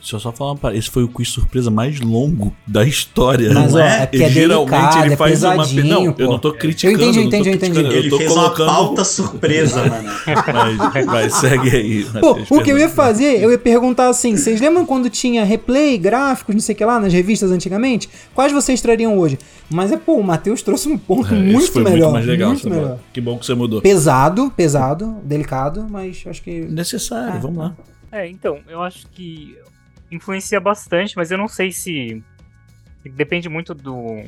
Deixa 0.00 0.16
eu 0.16 0.20
só 0.20 0.32
falar 0.32 0.52
uma 0.52 0.74
Esse 0.74 0.88
foi 0.90 1.04
o 1.04 1.08
quiz 1.08 1.28
surpresa 1.28 1.70
mais 1.70 2.00
longo 2.00 2.54
da 2.66 2.84
história. 2.84 3.52
Mas, 3.52 3.72
não 3.74 3.80
ó, 3.80 3.84
é? 3.84 4.02
é 4.02 4.06
porque 4.06 4.24
é 4.24 4.28
delicado, 4.30 5.12
é 5.12 5.16
pesadinho, 5.16 5.84
Não, 5.86 6.12
pô. 6.12 6.22
eu 6.22 6.28
não 6.28 6.38
tô 6.38 6.52
criticando. 6.52 7.02
Eu 7.02 7.08
entendi, 7.10 7.18
eu 7.18 7.24
entendi, 7.24 7.48
eu 7.50 7.54
entendi. 7.54 7.78
eu 7.80 7.92
Ele 7.92 8.10
fez 8.10 8.32
colocando... 8.32 8.68
uma 8.68 8.74
pauta 8.76 9.04
surpresa, 9.04 9.84
mano. 9.88 10.08
Mas, 10.94 11.06
vai, 11.06 11.30
segue 11.30 11.70
aí. 11.76 12.04
Pô, 12.20 12.30
Matheus, 12.30 12.50
o 12.50 12.62
que 12.62 12.72
eu 12.72 12.78
ia 12.78 12.88
fazer, 12.88 13.42
eu 13.42 13.50
ia 13.50 13.58
perguntar 13.58 14.08
assim: 14.08 14.36
vocês 14.36 14.60
lembram 14.60 14.86
quando 14.86 15.10
tinha 15.10 15.44
replay, 15.44 15.98
gráficos, 15.98 16.54
não 16.54 16.60
sei 16.62 16.74
o 16.74 16.78
que 16.78 16.84
lá, 16.84 16.98
nas 16.98 17.12
revistas 17.12 17.50
antigamente? 17.50 18.08
Quais 18.34 18.52
vocês 18.52 18.80
trariam 18.80 19.18
hoje? 19.18 19.38
Mas 19.68 19.92
é, 19.92 19.96
pô, 19.96 20.14
o 20.16 20.24
Matheus 20.24 20.62
trouxe 20.62 20.88
um 20.88 20.98
ponto 20.98 21.32
É, 21.34 21.36
muito 21.38 21.70
foi 21.72 21.84
melhor. 21.84 21.98
muito 21.98 22.12
mais 22.14 22.26
legal. 22.26 22.50
muito 22.50 22.68
melhor. 22.68 22.98
Que 23.12 23.20
bom 23.20 23.38
que 23.38 23.46
você 23.46 23.54
mudou. 23.54 23.80
Pesado, 23.82 24.50
pesado, 24.56 25.16
delicado, 25.24 25.86
mas 25.90 26.22
acho 26.26 26.42
que. 26.42 26.60
Necessário, 26.62 27.34
Ah, 27.34 27.38
vamos 27.38 27.58
lá. 27.58 27.76
É, 28.12 28.28
então, 28.28 28.58
eu 28.68 28.82
acho 28.82 29.06
que 29.12 29.56
influencia 30.10 30.60
bastante, 30.60 31.16
mas 31.16 31.30
eu 31.30 31.38
não 31.38 31.48
sei 31.48 31.72
se. 31.72 32.22
Depende 33.04 33.48
muito 33.48 33.74
do. 33.74 34.22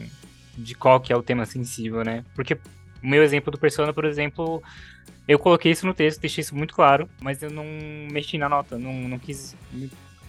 de 0.57 0.75
qual 0.75 1.01
que 1.01 1.13
é 1.13 1.17
o 1.17 1.23
tema 1.23 1.45
sensível, 1.45 2.03
né? 2.05 2.25
Porque 2.35 2.55
o 2.55 3.07
meu 3.07 3.23
exemplo 3.23 3.51
do 3.51 3.59
Persona, 3.59 3.93
por 3.93 4.05
exemplo, 4.05 4.63
eu 5.27 5.39
coloquei 5.39 5.73
isso 5.73 5.87
no 5.87 5.95
texto, 5.95 6.21
deixei 6.21 6.43
isso 6.43 6.55
muito 6.55 6.75
claro, 6.75 7.09
mas 7.21 7.43
eu 7.43 7.51
não 7.51 7.65
mexi 8.11 8.39
na 8.39 8.49
nota, 8.49 8.79
não, 8.79 8.93
não 8.93 9.19
quis. 9.19 9.55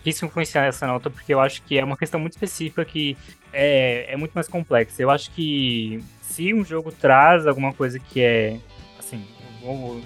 Quis 0.03 0.21
influenciar 0.21 0.65
essa 0.65 0.85
nota 0.85 1.09
porque 1.09 1.33
eu 1.33 1.39
acho 1.39 1.61
que 1.63 1.77
é 1.77 1.83
uma 1.83 1.95
questão 1.95 2.19
muito 2.19 2.33
específica 2.33 2.83
que 2.83 3.15
é, 3.53 4.11
é 4.11 4.17
muito 4.17 4.33
mais 4.33 4.49
complexa. 4.49 5.01
Eu 5.01 5.09
acho 5.09 5.31
que 5.31 6.03
se 6.21 6.53
um 6.53 6.65
jogo 6.65 6.91
traz 6.91 7.47
alguma 7.47 7.71
coisa 7.73 7.97
que 7.99 8.19
é. 8.19 8.59
Assim, 8.99 9.25
vou- 9.61 10.01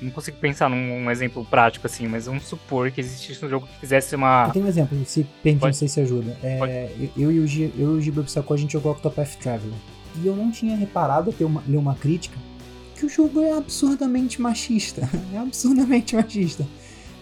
não 0.00 0.10
consigo 0.10 0.36
pensar 0.38 0.68
num 0.70 1.04
um 1.04 1.10
exemplo 1.10 1.44
prático 1.44 1.86
assim, 1.86 2.06
mas 2.08 2.26
vamos 2.26 2.44
supor 2.44 2.90
que 2.90 3.00
existisse 3.00 3.44
um 3.44 3.48
jogo 3.48 3.66
que 3.66 3.78
fizesse 3.80 4.14
uma. 4.16 4.44
Eu 4.48 4.52
tenho 4.52 4.64
um 4.64 4.68
exemplo, 4.68 4.98
se 5.04 5.26
permite, 5.42 5.64
não 5.64 5.72
sei 5.72 5.88
se 5.88 6.00
ajuda. 6.00 6.36
É, 6.42 6.90
eu, 7.16 7.24
eu 7.24 7.32
e 7.32 7.40
o 7.40 7.46
Gi- 7.46 7.72
eu 7.78 8.00
e 8.00 8.10
o 8.10 8.12
Bissacô, 8.22 8.54
a 8.54 8.56
gente 8.56 8.72
jogou 8.72 8.92
Octopath 8.92 9.36
Traveler. 9.36 9.74
E 10.22 10.26
eu 10.26 10.34
não 10.34 10.50
tinha 10.50 10.76
reparado, 10.76 11.30
até 11.30 11.44
uma, 11.44 11.62
ler 11.68 11.76
uma 11.76 11.94
crítica, 11.94 12.36
que 12.96 13.06
o 13.06 13.08
jogo 13.08 13.40
é 13.40 13.52
absurdamente 13.56 14.40
machista. 14.40 15.08
É 15.32 15.38
absurdamente 15.38 16.14
machista. 16.16 16.66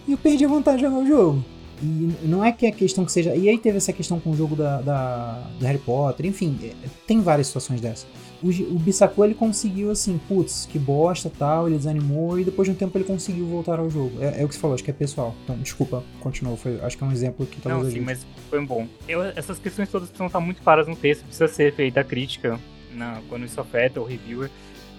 E 0.07 0.11
eu 0.13 0.17
perdi 0.17 0.43
a 0.45 0.47
vontade 0.47 0.77
de 0.77 0.83
jogar 0.83 0.97
o 0.97 1.07
jogo. 1.07 1.45
E 1.81 2.09
não 2.23 2.43
é 2.43 2.51
que 2.51 2.65
a 2.67 2.71
questão 2.71 3.05
que 3.05 3.11
seja. 3.11 3.33
E 3.35 3.47
aí 3.47 3.57
teve 3.57 3.77
essa 3.77 3.93
questão 3.93 4.19
com 4.19 4.31
o 4.31 4.35
jogo 4.35 4.55
da, 4.55 4.81
da- 4.81 5.43
do 5.59 5.65
Harry 5.65 5.77
Potter, 5.77 6.25
enfim, 6.25 6.57
é, 6.63 6.73
tem 7.07 7.21
várias 7.21 7.47
situações 7.47 7.79
dessas. 7.79 8.07
O, 8.41 8.47
o 8.47 8.79
Bissacô 8.79 9.25
ele 9.25 9.33
conseguiu 9.33 9.91
assim, 9.91 10.19
putz, 10.27 10.65
que 10.65 10.79
bosta 10.79 11.29
tal, 11.37 11.67
ele 11.67 11.77
desanimou 11.77 12.39
e 12.39 12.45
depois 12.45 12.67
de 12.67 12.71
um 12.71 12.75
tempo 12.75 12.97
ele 12.97 13.05
conseguiu 13.05 13.45
voltar 13.45 13.79
ao 13.79 13.89
jogo. 13.89 14.21
É, 14.21 14.41
é 14.41 14.45
o 14.45 14.47
que 14.47 14.55
você 14.55 14.61
falou, 14.61 14.75
acho 14.75 14.83
que 14.83 14.91
é 14.91 14.93
pessoal. 14.93 15.35
Então, 15.43 15.57
desculpa, 15.57 16.03
continua. 16.21 16.55
Foi, 16.55 16.79
acho 16.81 16.97
que 16.97 17.03
é 17.03 17.07
um 17.07 17.11
exemplo 17.11 17.45
que 17.45 17.59
talvez 17.59 17.85
Não, 17.85 17.91
sim, 17.91 17.99
mas 17.99 18.25
foi 18.49 18.65
bom. 18.65 18.87
Eu, 19.07 19.23
essas 19.23 19.59
questões 19.59 19.89
todas 19.89 20.07
precisam 20.07 20.27
estar 20.27 20.39
muito 20.39 20.61
claras 20.61 20.87
no 20.87 20.95
texto, 20.95 21.23
precisa 21.23 21.47
ser 21.47 21.73
feita 21.73 21.99
a 21.99 22.03
crítica 22.03 22.59
na, 22.93 23.21
quando 23.27 23.45
isso 23.45 23.59
afeta 23.59 23.99
o 23.99 24.05
reviewer. 24.05 24.49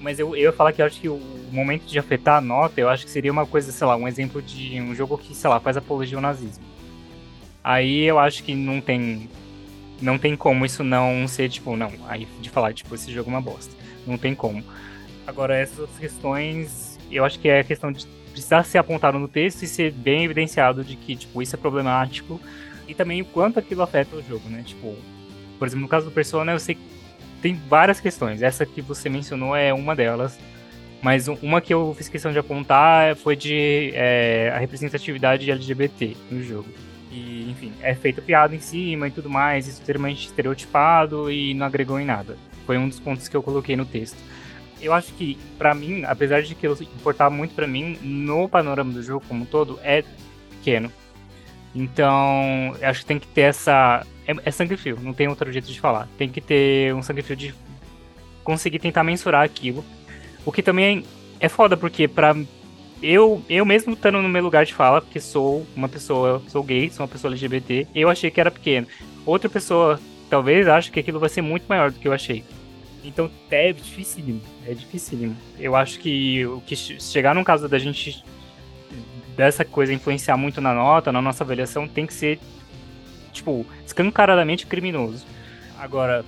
Mas 0.01 0.19
eu, 0.19 0.35
eu 0.35 0.45
ia 0.45 0.53
falar 0.53 0.73
que 0.73 0.81
eu 0.81 0.87
acho 0.87 1.01
que 1.01 1.09
o 1.09 1.21
momento 1.53 1.85
de 1.85 1.99
afetar 1.99 2.39
a 2.39 2.41
nota, 2.41 2.81
eu 2.81 2.89
acho 2.89 3.05
que 3.05 3.11
seria 3.11 3.31
uma 3.31 3.45
coisa, 3.45 3.71
sei 3.71 3.87
lá, 3.87 3.97
um 3.97 4.09
exemplo 4.09 4.41
de 4.41 4.81
um 4.81 4.95
jogo 4.95 5.19
que, 5.19 5.35
sei 5.35 5.51
lá, 5.51 5.61
faz 5.61 5.77
apologia 5.77 6.17
ao 6.17 6.23
nazismo. 6.23 6.65
Aí 7.63 8.05
eu 8.05 8.19
acho 8.19 8.43
que 8.43 8.55
não 8.55 8.81
tem. 8.81 9.29
Não 10.01 10.19
tem 10.19 10.35
como 10.37 10.65
isso 10.65 10.83
não 10.83 11.27
ser, 11.29 11.49
tipo, 11.49 11.77
não. 11.77 11.93
Aí 12.09 12.27
de 12.41 12.49
falar, 12.51 12.73
tipo, 12.73 12.95
esse 12.95 13.13
jogo 13.13 13.31
é 13.31 13.35
uma 13.35 13.41
bosta. 13.41 13.73
Não 14.07 14.17
tem 14.17 14.35
como. 14.35 14.65
Agora, 15.27 15.57
essas 15.57 15.79
outras 15.79 15.99
questões, 15.99 16.99
eu 17.11 17.25
acho 17.25 17.39
que 17.39 17.49
é 17.49 17.61
a 17.61 17.65
questão 17.65 17.93
de 17.93 18.07
precisar 18.33 18.63
ser 18.65 18.79
apontado 18.79 19.19
no 19.19 19.29
texto 19.29 19.63
e 19.63 19.67
ser 19.67 19.93
bem 19.93 20.25
evidenciado 20.25 20.83
de 20.83 20.97
que, 20.97 21.15
tipo, 21.17 21.43
isso 21.43 21.55
é 21.55 21.59
problemático. 21.59 22.41
E 22.89 22.95
também 22.95 23.21
o 23.21 23.25
quanto 23.25 23.59
aquilo 23.59 23.83
afeta 23.83 24.17
o 24.17 24.23
jogo, 24.23 24.49
né? 24.49 24.63
Tipo, 24.65 24.97
por 25.59 25.67
exemplo, 25.69 25.83
no 25.83 25.89
caso 25.89 26.07
do 26.07 26.13
Persona, 26.13 26.53
eu 26.53 26.59
sei 26.59 26.75
que 26.77 26.81
tem 27.43 27.55
várias 27.69 28.01
questões. 28.01 28.43
Essa 28.43 28.65
que 28.67 28.81
você 28.83 29.09
mencionou 29.09 29.55
é 29.55 29.73
uma 29.73 29.95
delas. 29.95 30.39
Mas 31.03 31.29
um- 31.29 31.37
uma 31.43 31.61
que 31.61 31.73
eu 31.73 31.95
fiz 31.97 32.09
questão 32.09 32.31
de 32.33 32.39
apontar 32.39 33.17
foi 33.17 33.35
de 33.37 33.91
é, 33.95 34.53
a 34.55 34.59
representatividade 34.59 35.51
LGBT 35.51 36.17
no 36.31 36.43
jogo. 36.43 36.69
Enfim, 37.51 37.73
é 37.83 37.95
feita 37.95 38.23
piada 38.23 38.55
em 38.55 38.61
cima 38.61 39.09
e 39.09 39.11
tudo 39.11 39.29
mais, 39.29 39.67
isso 39.67 39.81
extremamente 39.81 40.27
estereotipado 40.27 41.31
e 41.31 41.53
não 41.55 41.67
agregou 41.67 41.99
em 41.99 42.05
nada. 42.05 42.37
Foi 42.65 42.79
um 42.79 42.89
dos 42.89 43.01
pontos 43.01 43.27
que 43.27 43.37
eu 43.37 43.43
coloquei 43.43 43.77
no 43.77 43.85
texto. 43.85 44.19
Eu 44.81 44.93
acho 44.93 45.13
que, 45.15 45.37
pra 45.59 45.75
mim, 45.75 46.05
apesar 46.05 46.43
de 46.43 46.55
que 46.55 46.67
importar 46.67 47.29
muito 47.29 47.55
pra 47.55 47.67
mim, 47.67 47.99
no 48.01 48.49
panorama 48.49 48.93
do 48.93 49.03
jogo 49.03 49.25
como 49.27 49.43
um 49.43 49.47
todo, 49.47 49.79
é 49.83 50.05
pequeno. 50.51 50.91
Então, 51.75 52.75
eu 52.81 52.89
acho 52.89 53.01
que 53.01 53.07
tem 53.07 53.19
que 53.19 53.27
ter 53.27 53.43
essa. 53.43 54.07
É, 54.27 54.35
é 54.45 54.51
sangue 54.51 54.77
frio, 54.77 54.99
não 55.03 55.13
tem 55.13 55.29
outro 55.29 55.53
jeito 55.53 55.67
de 55.67 55.81
falar. 55.81 56.09
Tem 56.17 56.29
que 56.29 56.41
ter 56.41 56.95
um 56.95 57.03
sangue 57.03 57.23
frio 57.23 57.37
de 57.37 57.55
conseguir 58.43 58.79
tentar 58.79 59.05
mensurar 59.05 59.45
aquilo. 59.45 59.85
O 60.45 60.53
que 60.53 60.63
também 60.63 61.05
é 61.39 61.49
foda, 61.49 61.77
porque 61.77 62.09
pra 62.09 62.35
eu, 63.03 63.43
eu 63.49 63.65
mesmo 63.65 63.95
estando 63.95 64.21
no 64.21 64.29
meu 64.29 64.43
lugar 64.43 64.65
de 64.65 64.75
fala, 64.75 65.01
porque 65.01 65.21
sou 65.21 65.67
uma 65.75 65.89
pessoa, 65.89 66.43
sou 66.49 66.63
gay, 66.63 66.91
sou 66.91 67.05
uma 67.05 67.09
pessoa 67.11 67.33
LGBT, 67.33 67.87
eu 67.95 68.09
achei 68.09 68.31
que 68.31 68.41
era 68.41 68.51
pequeno. 68.51 68.87
Outra 69.25 69.49
pessoa 69.49 70.01
talvez 70.29 70.69
ache 70.69 70.91
que 70.91 71.01
aquilo 71.01 71.19
vai 71.19 71.29
ser 71.29 71.43
muito 71.43 71.65
maior 71.69 71.91
do 71.91 71.99
que 71.99 72.07
eu 72.07 72.13
achei. 72.13 72.45
Então 73.03 73.31
é 73.51 73.73
dificílimo, 73.73 74.41
é 74.67 74.75
dificílimo. 74.75 75.37
Eu 75.59 75.75
acho 75.75 75.99
que 75.99 76.45
o 76.47 76.61
que 76.61 76.77
che- 76.77 77.01
chegar 77.01 77.35
num 77.35 77.45
caso 77.45 77.69
da 77.69 77.79
gente 77.79 78.23
dessa 79.37 79.65
coisa 79.65 79.93
influenciar 79.93 80.37
muito 80.37 80.61
na 80.61 80.75
nota, 80.75 81.11
na 81.11 81.23
nossa 81.23 81.43
avaliação, 81.43 81.89
tem 81.89 82.07
que 82.07 82.13
ser 82.13 82.39
tipo 83.33 83.65
escancaradamente 83.87 84.67
criminoso. 84.67 85.25
Agora, 85.79 86.25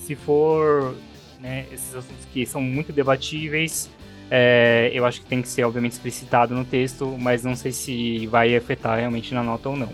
se 0.00 0.14
for 0.14 0.94
né, 1.40 1.66
esses 1.72 1.94
assuntos 1.94 2.24
que 2.32 2.46
são 2.46 2.60
muito 2.60 2.92
debatíveis, 2.92 3.90
é, 4.30 4.90
eu 4.92 5.04
acho 5.06 5.20
que 5.20 5.26
tem 5.26 5.40
que 5.42 5.48
ser, 5.48 5.64
obviamente, 5.64 5.92
explicitado 5.92 6.54
no 6.54 6.64
texto, 6.64 7.16
mas 7.18 7.42
não 7.44 7.56
sei 7.56 7.72
se 7.72 8.26
vai 8.26 8.54
afetar 8.56 8.98
realmente 8.98 9.32
na 9.34 9.42
nota 9.42 9.68
ou 9.68 9.76
não. 9.76 9.88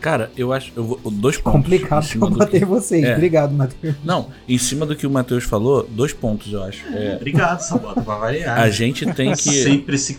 Cara, 0.00 0.30
eu 0.36 0.52
acho. 0.52 0.72
Eu 0.76 0.84
vou, 0.84 1.00
dois 1.10 1.36
pontos. 1.38 1.52
Complicado 1.62 2.06
do 2.18 2.30
bater 2.30 2.60
que- 2.60 2.64
vocês. 2.66 3.02
É. 3.02 3.14
Obrigado, 3.14 3.52
Matheus. 3.52 3.96
Não, 4.04 4.28
em 4.48 4.58
cima 4.58 4.84
do 4.86 4.94
que 4.94 5.06
o 5.06 5.10
Matheus 5.10 5.44
falou, 5.44 5.88
dois 5.90 6.12
pontos, 6.12 6.52
eu 6.52 6.62
acho. 6.62 6.86
É, 6.94 7.16
Obrigado, 7.16 7.60
Sabota, 7.60 8.00
pra 8.02 8.14
variar. 8.16 8.60
a 8.60 8.70
gente 8.70 9.06
tem 9.14 9.32
que. 9.32 9.50
Sempre 9.50 9.98
se 9.98 10.18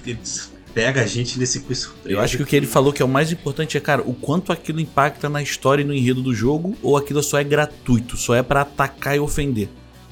pega 0.74 1.02
a 1.02 1.06
gente 1.06 1.40
nesse 1.40 1.62
quiz 1.62 1.80
surpresa. 1.80 2.10
Eu 2.18 2.20
acho 2.22 2.38
que 2.38 2.44
o 2.44 2.46
que 2.46 2.56
ele 2.56 2.68
falou 2.68 2.92
que 2.92 3.02
é 3.02 3.06
o 3.06 3.08
mais 3.08 3.32
importante 3.32 3.78
é, 3.78 3.80
cara, 3.80 4.02
o 4.04 4.14
quanto 4.14 4.52
aquilo 4.52 4.80
impacta 4.80 5.28
na 5.30 5.42
história 5.42 5.82
e 5.82 5.86
no 5.86 5.94
enredo 5.94 6.22
do 6.22 6.34
jogo, 6.36 6.76
ou 6.84 6.98
aquilo 6.98 7.24
só 7.24 7.40
é 7.40 7.44
gratuito, 7.44 8.18
só 8.18 8.36
é 8.36 8.44
pra 8.44 8.62
atacar 8.62 9.16
e 9.16 9.20
ofender. 9.20 9.70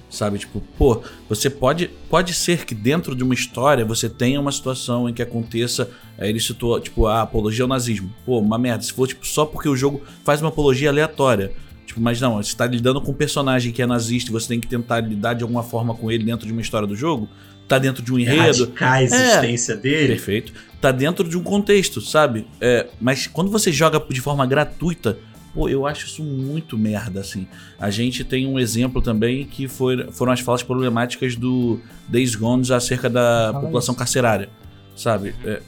Sabe, 0.09 0.39
tipo, 0.39 0.61
pô, 0.77 1.01
você 1.27 1.49
pode 1.49 1.89
pode 2.09 2.33
ser 2.33 2.65
que 2.65 2.73
dentro 2.73 3.15
de 3.15 3.23
uma 3.23 3.33
história 3.33 3.83
você 3.83 4.07
tenha 4.07 4.39
uma 4.39 4.51
situação 4.51 5.09
em 5.09 5.13
que 5.13 5.21
aconteça, 5.21 5.89
aí 6.17 6.29
ele 6.29 6.39
citou, 6.39 6.79
tipo, 6.79 7.07
a 7.07 7.21
apologia 7.21 7.63
ao 7.63 7.67
nazismo. 7.67 8.13
Pô, 8.25 8.39
uma 8.39 8.57
merda, 8.57 8.83
se 8.83 8.93
for 8.93 9.07
tipo 9.07 9.25
só 9.25 9.45
porque 9.45 9.67
o 9.67 9.75
jogo 9.75 10.01
faz 10.23 10.41
uma 10.41 10.49
apologia 10.49 10.89
aleatória. 10.89 11.51
Tipo, 11.85 12.01
mas 12.01 12.19
não, 12.21 12.41
você 12.41 12.55
tá 12.55 12.65
lidando 12.65 13.01
com 13.01 13.11
um 13.11 13.15
personagem 13.15 13.71
que 13.71 13.81
é 13.81 13.85
nazista 13.85 14.29
e 14.29 14.33
você 14.33 14.47
tem 14.47 14.59
que 14.59 14.67
tentar 14.67 15.01
lidar 15.01 15.33
de 15.33 15.43
alguma 15.43 15.63
forma 15.63 15.93
com 15.93 16.11
ele 16.11 16.23
dentro 16.23 16.45
de 16.45 16.51
uma 16.51 16.61
história 16.61 16.87
do 16.87 16.95
jogo, 16.95 17.27
tá 17.67 17.77
dentro 17.77 18.03
de 18.03 18.13
um 18.13 18.19
enredo, 18.19 18.63
Erradicar 18.63 18.93
a 18.93 19.03
existência 19.03 19.75
dele. 19.75 20.07
Perfeito. 20.07 20.53
Tá 20.79 20.91
dentro 20.91 21.27
de 21.27 21.37
um 21.37 21.43
contexto, 21.43 22.01
sabe? 22.01 22.47
É, 22.61 22.87
mas 23.01 23.27
quando 23.27 23.49
você 23.49 23.71
joga 23.71 24.01
de 24.09 24.21
forma 24.21 24.45
gratuita, 24.45 25.17
pô, 25.55 25.67
eu 25.69 25.87
acho 25.87 26.05
isso 26.05 26.21
muito 26.21 26.77
merda, 26.77 27.21
assim. 27.21 27.47
A 27.79 27.89
gente 27.89 28.23
tem 28.23 28.45
um 28.45 28.59
exemplo 28.59 29.01
também 29.01 29.45
que 29.45 29.67
foi, 29.67 30.11
foram 30.11 30.33
as 30.33 30.41
falas 30.41 30.61
problemáticas 30.61 31.35
do 31.35 31.79
Days 32.09 32.35
Gone 32.35 32.69
acerca 32.73 33.09
da 33.09 33.51
população 33.53 33.93
isso. 33.93 33.99
carcerária, 33.99 34.49
sabe? 34.95 35.33
É, 35.45 35.61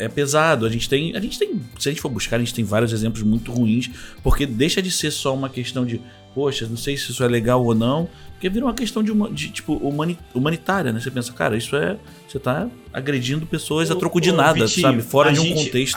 é 0.00 0.08
pesado. 0.08 0.66
A 0.66 0.68
gente 0.68 0.88
tem, 0.88 1.14
a 1.16 1.20
gente 1.20 1.38
tem, 1.38 1.60
se 1.78 1.88
a 1.88 1.92
gente 1.92 2.00
for 2.02 2.08
buscar, 2.10 2.36
a 2.36 2.38
gente 2.40 2.52
tem 2.52 2.64
vários 2.64 2.92
exemplos 2.92 3.22
muito 3.22 3.52
ruins, 3.52 3.88
porque 4.22 4.44
deixa 4.44 4.82
de 4.82 4.90
ser 4.90 5.12
só 5.12 5.32
uma 5.34 5.48
questão 5.48 5.86
de, 5.86 6.00
poxa, 6.34 6.66
não 6.66 6.76
sei 6.76 6.96
se 6.96 7.12
isso 7.12 7.22
é 7.22 7.28
legal 7.28 7.64
ou 7.64 7.74
não, 7.74 8.08
porque 8.32 8.48
vira 8.48 8.64
uma 8.66 8.74
questão 8.74 9.02
de, 9.02 9.12
de 9.32 9.50
tipo 9.50 9.74
humani- 9.74 10.18
humanitária, 10.34 10.92
né? 10.92 11.00
Você 11.00 11.10
pensa, 11.12 11.32
cara, 11.32 11.56
isso 11.56 11.74
é 11.76 11.96
você 12.28 12.38
tá 12.40 12.68
agredindo 12.92 13.46
pessoas 13.46 13.88
a 13.90 13.94
Ô, 13.94 13.98
troco 13.98 14.20
de 14.20 14.30
nada, 14.32 14.66
Vitinho, 14.66 14.86
sabe? 14.86 15.02
Fora 15.02 15.30
a 15.30 15.32
de 15.32 15.40
um 15.40 15.44
gente- 15.44 15.64
contexto. 15.66 15.96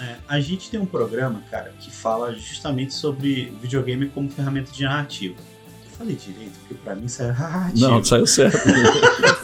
É, 0.00 0.16
a 0.28 0.40
gente 0.40 0.70
tem 0.70 0.78
um 0.78 0.86
programa, 0.86 1.42
cara, 1.50 1.72
que 1.78 1.90
fala 1.90 2.34
justamente 2.34 2.94
sobre 2.94 3.52
videogame 3.60 4.08
como 4.08 4.30
ferramenta 4.30 4.70
de 4.70 4.82
narrativa. 4.82 5.36
Eu 5.84 5.98
falei 5.98 6.16
direito, 6.16 6.52
porque 6.60 6.74
pra 6.74 6.94
mim 6.94 7.06
isso 7.06 7.22
é 7.22 7.28
narrativa. 7.28 7.88
Não, 7.88 8.04
saiu 8.04 8.26
certo. 8.26 8.58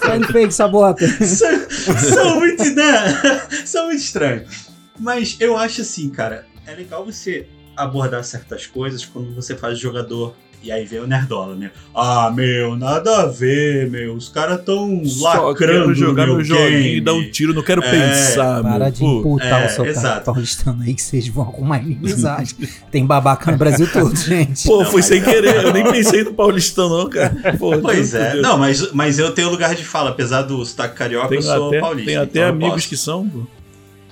Saindo 0.01 0.27
fake, 0.27 0.53
sabota. 0.53 1.07
são 1.09 2.39
muito, 2.39 2.65
né? 2.75 3.41
São 3.65 3.87
muito 3.87 4.01
estranhos. 4.01 4.69
Mas 4.99 5.37
eu 5.41 5.57
acho 5.57 5.81
assim, 5.81 6.11
cara, 6.11 6.47
é 6.67 6.75
legal 6.75 7.05
você 7.05 7.49
abordar 7.77 8.23
certas 8.25 8.67
coisas 8.67 9.05
quando 9.05 9.35
você 9.35 9.57
faz 9.57 9.79
jogador. 9.79 10.35
E 10.65 10.71
aí 10.71 10.85
vem 10.85 11.01
o 11.01 11.09
Nerdola, 11.09 11.57
né? 11.57 11.73
Ah, 11.93 12.31
meu, 12.33 12.77
nada 12.77 13.23
a 13.23 13.27
ver, 13.27 13.91
meu. 13.91 14.15
Os 14.15 14.29
caras 14.29 14.63
tão 14.65 15.05
Só 15.05 15.49
lacrando 15.49 15.57
quero 15.87 15.95
jogar 15.97 16.23
no 16.29 16.37
meu 16.37 16.37
meu 16.37 16.45
joguinho 16.45 16.71
game. 16.71 16.97
e 16.99 17.01
dar 17.01 17.15
um 17.15 17.31
tiro, 17.33 17.53
não 17.53 17.65
quero 17.65 17.83
É, 17.83 17.91
pensar, 17.91 18.63
Para 18.63 18.79
meu. 18.85 18.91
de 18.93 19.05
imputar 19.05 19.63
é, 19.63 19.67
o 19.67 19.71
sotaque 19.71 19.89
exato. 19.91 20.25
paulistano 20.27 20.83
aí 20.85 20.95
que 20.95 21.03
vocês 21.03 21.27
vão 21.27 21.43
arrumar 21.43 21.79
inimizade. 21.83 22.55
Tem 22.93 23.05
babaca 23.05 23.51
no 23.51 23.59
Brasil 23.59 23.89
todo, 23.93 24.15
gente. 24.15 24.69
Pô, 24.69 24.85
Não, 24.85 24.91
foi 24.93 25.03
sem 25.03 25.21
querer, 25.21 25.65
eu 25.65 25.73
nem 25.73 25.83
pensei 25.91 26.23
no 26.23 26.33
Paulistão, 26.33 26.89
não, 26.89 27.11
cara. 27.11 27.57
Pô, 27.59 27.77
Pois 27.81 28.13
meu 28.13 28.23
é. 28.23 28.31
Deus. 28.31 28.43
Não, 28.45 28.57
mas, 28.57 28.93
mas 28.93 29.19
eu 29.19 29.33
tenho 29.33 29.51
lugar 29.51 29.75
de 29.75 29.85
fala. 29.85 30.11
Apesar 30.11 30.43
do 30.43 30.65
sotaque 30.65 30.95
carioca, 30.95 31.27
Tem 31.29 31.39
eu 31.39 31.43
sou 31.43 31.69
até, 31.71 31.81
paulista. 31.81 32.07
tem 32.07 32.17
até 32.19 32.39
então 32.39 32.49
amigos 32.51 32.75
posso. 32.75 32.89
que 32.89 32.97
são, 32.97 33.29
pô. 33.29 33.41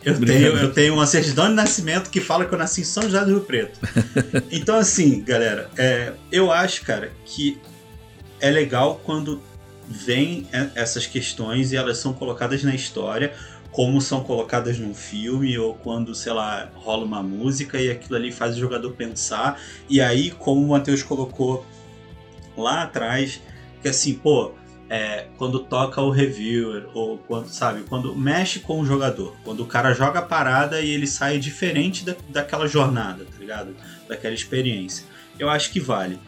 Eu 0.03 0.19
tenho, 0.19 0.47
eu 0.57 0.73
tenho 0.73 0.95
uma 0.95 1.07
certidão 1.07 1.49
de 1.49 1.55
nascimento 1.55 2.09
que 2.09 2.21
fala 2.21 2.47
que 2.47 2.55
eu 2.55 2.59
nasci 2.59 2.81
em 2.81 2.85
São 2.85 3.03
José 3.03 3.23
do 3.25 3.31
Rio 3.33 3.41
Preto. 3.41 3.79
Então, 4.51 4.77
assim, 4.77 5.23
galera, 5.23 5.71
é, 5.77 6.13
eu 6.33 6.51
acho, 6.51 6.83
cara, 6.85 7.13
que 7.25 7.59
é 8.41 8.51
legal 8.51 9.01
quando 9.05 9.43
vem 9.87 10.47
essas 10.75 11.07
questões 11.07 11.73
e 11.73 11.77
elas 11.77 11.99
são 11.99 12.13
colocadas 12.13 12.63
na 12.63 12.75
história, 12.75 13.33
como 13.71 14.01
são 14.01 14.23
colocadas 14.23 14.79
num 14.79 14.95
filme, 14.95 15.57
ou 15.59 15.75
quando, 15.75 16.15
sei 16.15 16.33
lá, 16.33 16.71
rola 16.75 17.05
uma 17.05 17.23
música 17.23 17.81
e 17.81 17.91
aquilo 17.91 18.17
ali 18.17 18.33
faz 18.33 18.57
o 18.57 18.61
jogador 18.61 18.93
pensar. 18.93 19.61
E 19.89 20.01
aí, 20.01 20.31
como 20.31 20.63
o 20.63 20.69
Matheus 20.69 21.03
colocou 21.03 21.65
lá 22.57 22.83
atrás, 22.83 23.41
que 23.83 23.89
assim, 23.89 24.15
pô, 24.15 24.53
é, 24.91 25.29
quando 25.39 25.61
toca 25.61 26.03
o 26.03 26.11
reviewer, 26.11 26.89
ou 26.93 27.17
quando, 27.17 27.47
sabe, 27.47 27.85
quando 27.89 28.15
mexe 28.17 28.59
com 28.59 28.81
o 28.81 28.85
jogador, 28.85 29.37
quando 29.45 29.63
o 29.63 29.67
cara 29.67 29.95
joga 29.95 30.19
a 30.19 30.23
parada 30.23 30.81
e 30.81 30.91
ele 30.91 31.07
sai 31.07 31.39
diferente 31.39 32.05
da, 32.05 32.17
daquela 32.29 32.67
jornada, 32.67 33.25
tá 33.25 33.39
ligado? 33.39 33.77
Daquela 34.09 34.35
experiência. 34.35 35.07
Eu 35.39 35.49
acho 35.49 35.71
que 35.71 35.79
vale. 35.79 36.19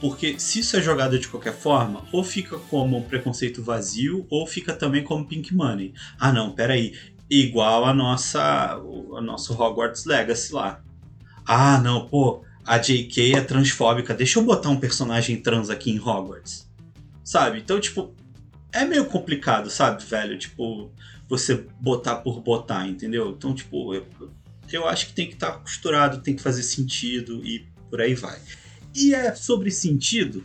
Porque 0.00 0.38
se 0.38 0.60
isso 0.60 0.76
é 0.76 0.80
jogado 0.80 1.18
de 1.18 1.26
qualquer 1.26 1.54
forma, 1.54 2.04
ou 2.12 2.22
fica 2.22 2.56
como 2.70 2.96
um 2.96 3.02
preconceito 3.02 3.62
vazio, 3.64 4.24
ou 4.30 4.46
fica 4.46 4.72
também 4.72 5.02
como 5.02 5.26
Pink 5.26 5.52
Money. 5.52 5.92
Ah 6.18 6.32
não, 6.32 6.52
peraí. 6.52 6.94
Igual 7.28 7.84
a 7.84 7.92
nossa. 7.92 8.78
o 8.78 9.20
nosso 9.20 9.60
Hogwarts 9.60 10.04
Legacy 10.04 10.52
lá. 10.52 10.80
Ah, 11.44 11.80
não, 11.80 12.06
pô, 12.06 12.44
a 12.64 12.78
JK 12.78 13.34
é 13.34 13.40
transfóbica. 13.40 14.14
Deixa 14.14 14.38
eu 14.38 14.44
botar 14.44 14.68
um 14.68 14.78
personagem 14.78 15.40
trans 15.40 15.68
aqui 15.68 15.90
em 15.90 15.98
Hogwarts. 15.98 16.64
Sabe? 17.24 17.58
Então, 17.58 17.80
tipo, 17.80 18.14
é 18.72 18.84
meio 18.84 19.06
complicado, 19.06 19.70
sabe, 19.70 20.04
velho? 20.04 20.38
Tipo, 20.38 20.90
você 21.28 21.64
botar 21.80 22.16
por 22.16 22.40
botar, 22.40 22.86
entendeu? 22.86 23.34
Então, 23.36 23.54
tipo, 23.54 23.94
eu, 23.94 24.06
eu 24.70 24.86
acho 24.86 25.06
que 25.06 25.12
tem 25.14 25.26
que 25.26 25.34
estar 25.34 25.52
costurado, 25.52 26.18
tem 26.18 26.36
que 26.36 26.42
fazer 26.42 26.62
sentido 26.62 27.40
e 27.44 27.66
por 27.88 28.00
aí 28.00 28.14
vai. 28.14 28.38
E 28.94 29.14
é 29.14 29.34
sobre 29.34 29.70
sentido 29.70 30.44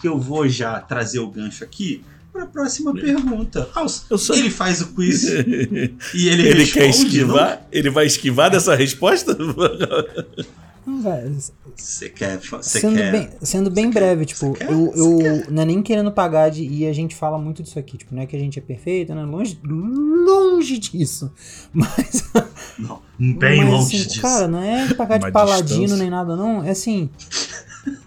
que 0.00 0.08
eu 0.08 0.18
vou 0.18 0.48
já 0.48 0.80
trazer 0.80 1.20
o 1.20 1.30
gancho 1.30 1.62
aqui 1.64 2.04
para 2.32 2.42
a 2.42 2.46
próxima 2.46 2.92
pergunta. 2.92 3.70
Ah, 3.74 3.86
só- 3.88 4.34
Ele 4.34 4.50
faz 4.50 4.82
o 4.82 4.88
quiz 4.92 5.24
e 6.12 6.28
ele, 6.28 6.42
Ele 6.48 6.52
responde, 6.54 6.72
quer 6.72 6.88
esquivar? 6.90 7.66
Ele 7.72 7.88
vai 7.88 8.04
esquivar 8.06 8.50
dessa 8.50 8.74
resposta? 8.74 9.34
Não, 10.86 11.02
velho, 11.02 11.30
não? 11.30 11.38
Você 11.76 12.08
quer. 12.08 12.38
Você 12.38 12.80
sendo, 12.80 12.96
quer. 12.96 13.10
bem, 13.12 13.28
sendo 13.42 13.70
bem 13.70 13.90
quer- 13.90 13.98
breve, 14.00 14.20
você 14.22 14.26
tipo, 14.34 14.52
quer? 14.52 14.70
eu, 14.70 14.92
eu 14.94 15.18
quer? 15.18 15.50
não 15.50 15.62
é 15.62 15.66
nem 15.66 15.82
querendo 15.82 16.12
pagar 16.12 16.48
de. 16.50 16.64
E 16.64 16.86
a 16.86 16.92
gente 16.92 17.14
fala 17.14 17.38
muito 17.38 17.62
disso 17.62 17.78
aqui, 17.78 17.98
tipo, 17.98 18.14
não 18.14 18.22
é 18.22 18.26
que 18.26 18.36
a 18.36 18.38
gente 18.38 18.58
é 18.58 18.62
perfeito, 18.62 19.14
né? 19.14 19.24
Longe, 19.24 19.58
longe 19.64 20.78
disso. 20.78 21.32
Mas. 21.74 22.30
Não, 22.78 23.00
bem 23.18 23.58
mas, 23.64 23.70
longe 23.70 23.96
assim, 23.96 24.06
disso. 24.08 24.20
Cara, 24.22 24.46
não 24.46 24.62
é 24.62 24.94
pagar 24.94 25.18
de 25.18 25.32
paladino 25.32 25.80
distância. 25.80 25.96
nem 25.96 26.10
nada, 26.10 26.36
não. 26.36 26.62
É 26.62 26.70
assim. 26.70 27.10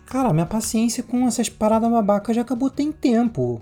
Cara, 0.06 0.34
minha 0.34 0.46
paciência 0.46 1.04
com 1.04 1.28
essas 1.28 1.50
paradas 1.50 1.90
babacas 1.92 2.36
já 2.36 2.42
acabou 2.42 2.70
tem 2.70 2.92
tempo. 2.92 3.62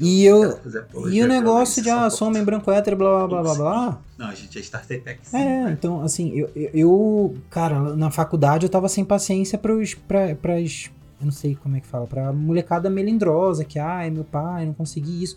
E 0.00 0.24
eu- 0.24 0.56
fazer 0.58 0.78
apologia 0.80 1.18
E 1.18 1.22
o 1.22 1.24
à 1.24 1.28
negócio 1.28 1.82
de, 1.82 1.88
ah, 1.90 2.10
sou 2.10 2.28
homem 2.28 2.44
branco 2.44 2.70
hétero, 2.70 2.96
blá 2.96 3.26
blá 3.26 3.42
blá 3.42 3.42
blá 3.42 3.54
blá. 3.54 4.00
Não, 4.18 4.26
a 4.26 4.34
gente 4.34 4.58
é 4.58 4.60
Starter 4.60 5.02
Pack. 5.02 5.20
sim. 5.22 5.36
É, 5.36 5.70
então, 5.70 6.00
assim, 6.02 6.30
eu, 6.34 6.50
eu, 6.54 6.70
eu, 6.74 7.34
cara, 7.50 7.94
na 7.96 8.10
faculdade 8.10 8.66
eu 8.66 8.70
tava 8.70 8.88
sem 8.88 9.04
paciência 9.04 9.56
pros, 9.58 9.94
pra, 9.94 10.34
pras, 10.34 10.90
eu 11.20 11.24
não 11.26 11.32
sei 11.32 11.54
como 11.54 11.76
é 11.76 11.80
que 11.80 11.86
fala, 11.86 12.06
pra 12.06 12.32
molecada 12.32 12.90
melindrosa, 12.90 13.64
que, 13.64 13.78
ai, 13.78 14.10
meu 14.10 14.24
pai, 14.24 14.66
não 14.66 14.74
consegui 14.74 15.22
isso. 15.22 15.36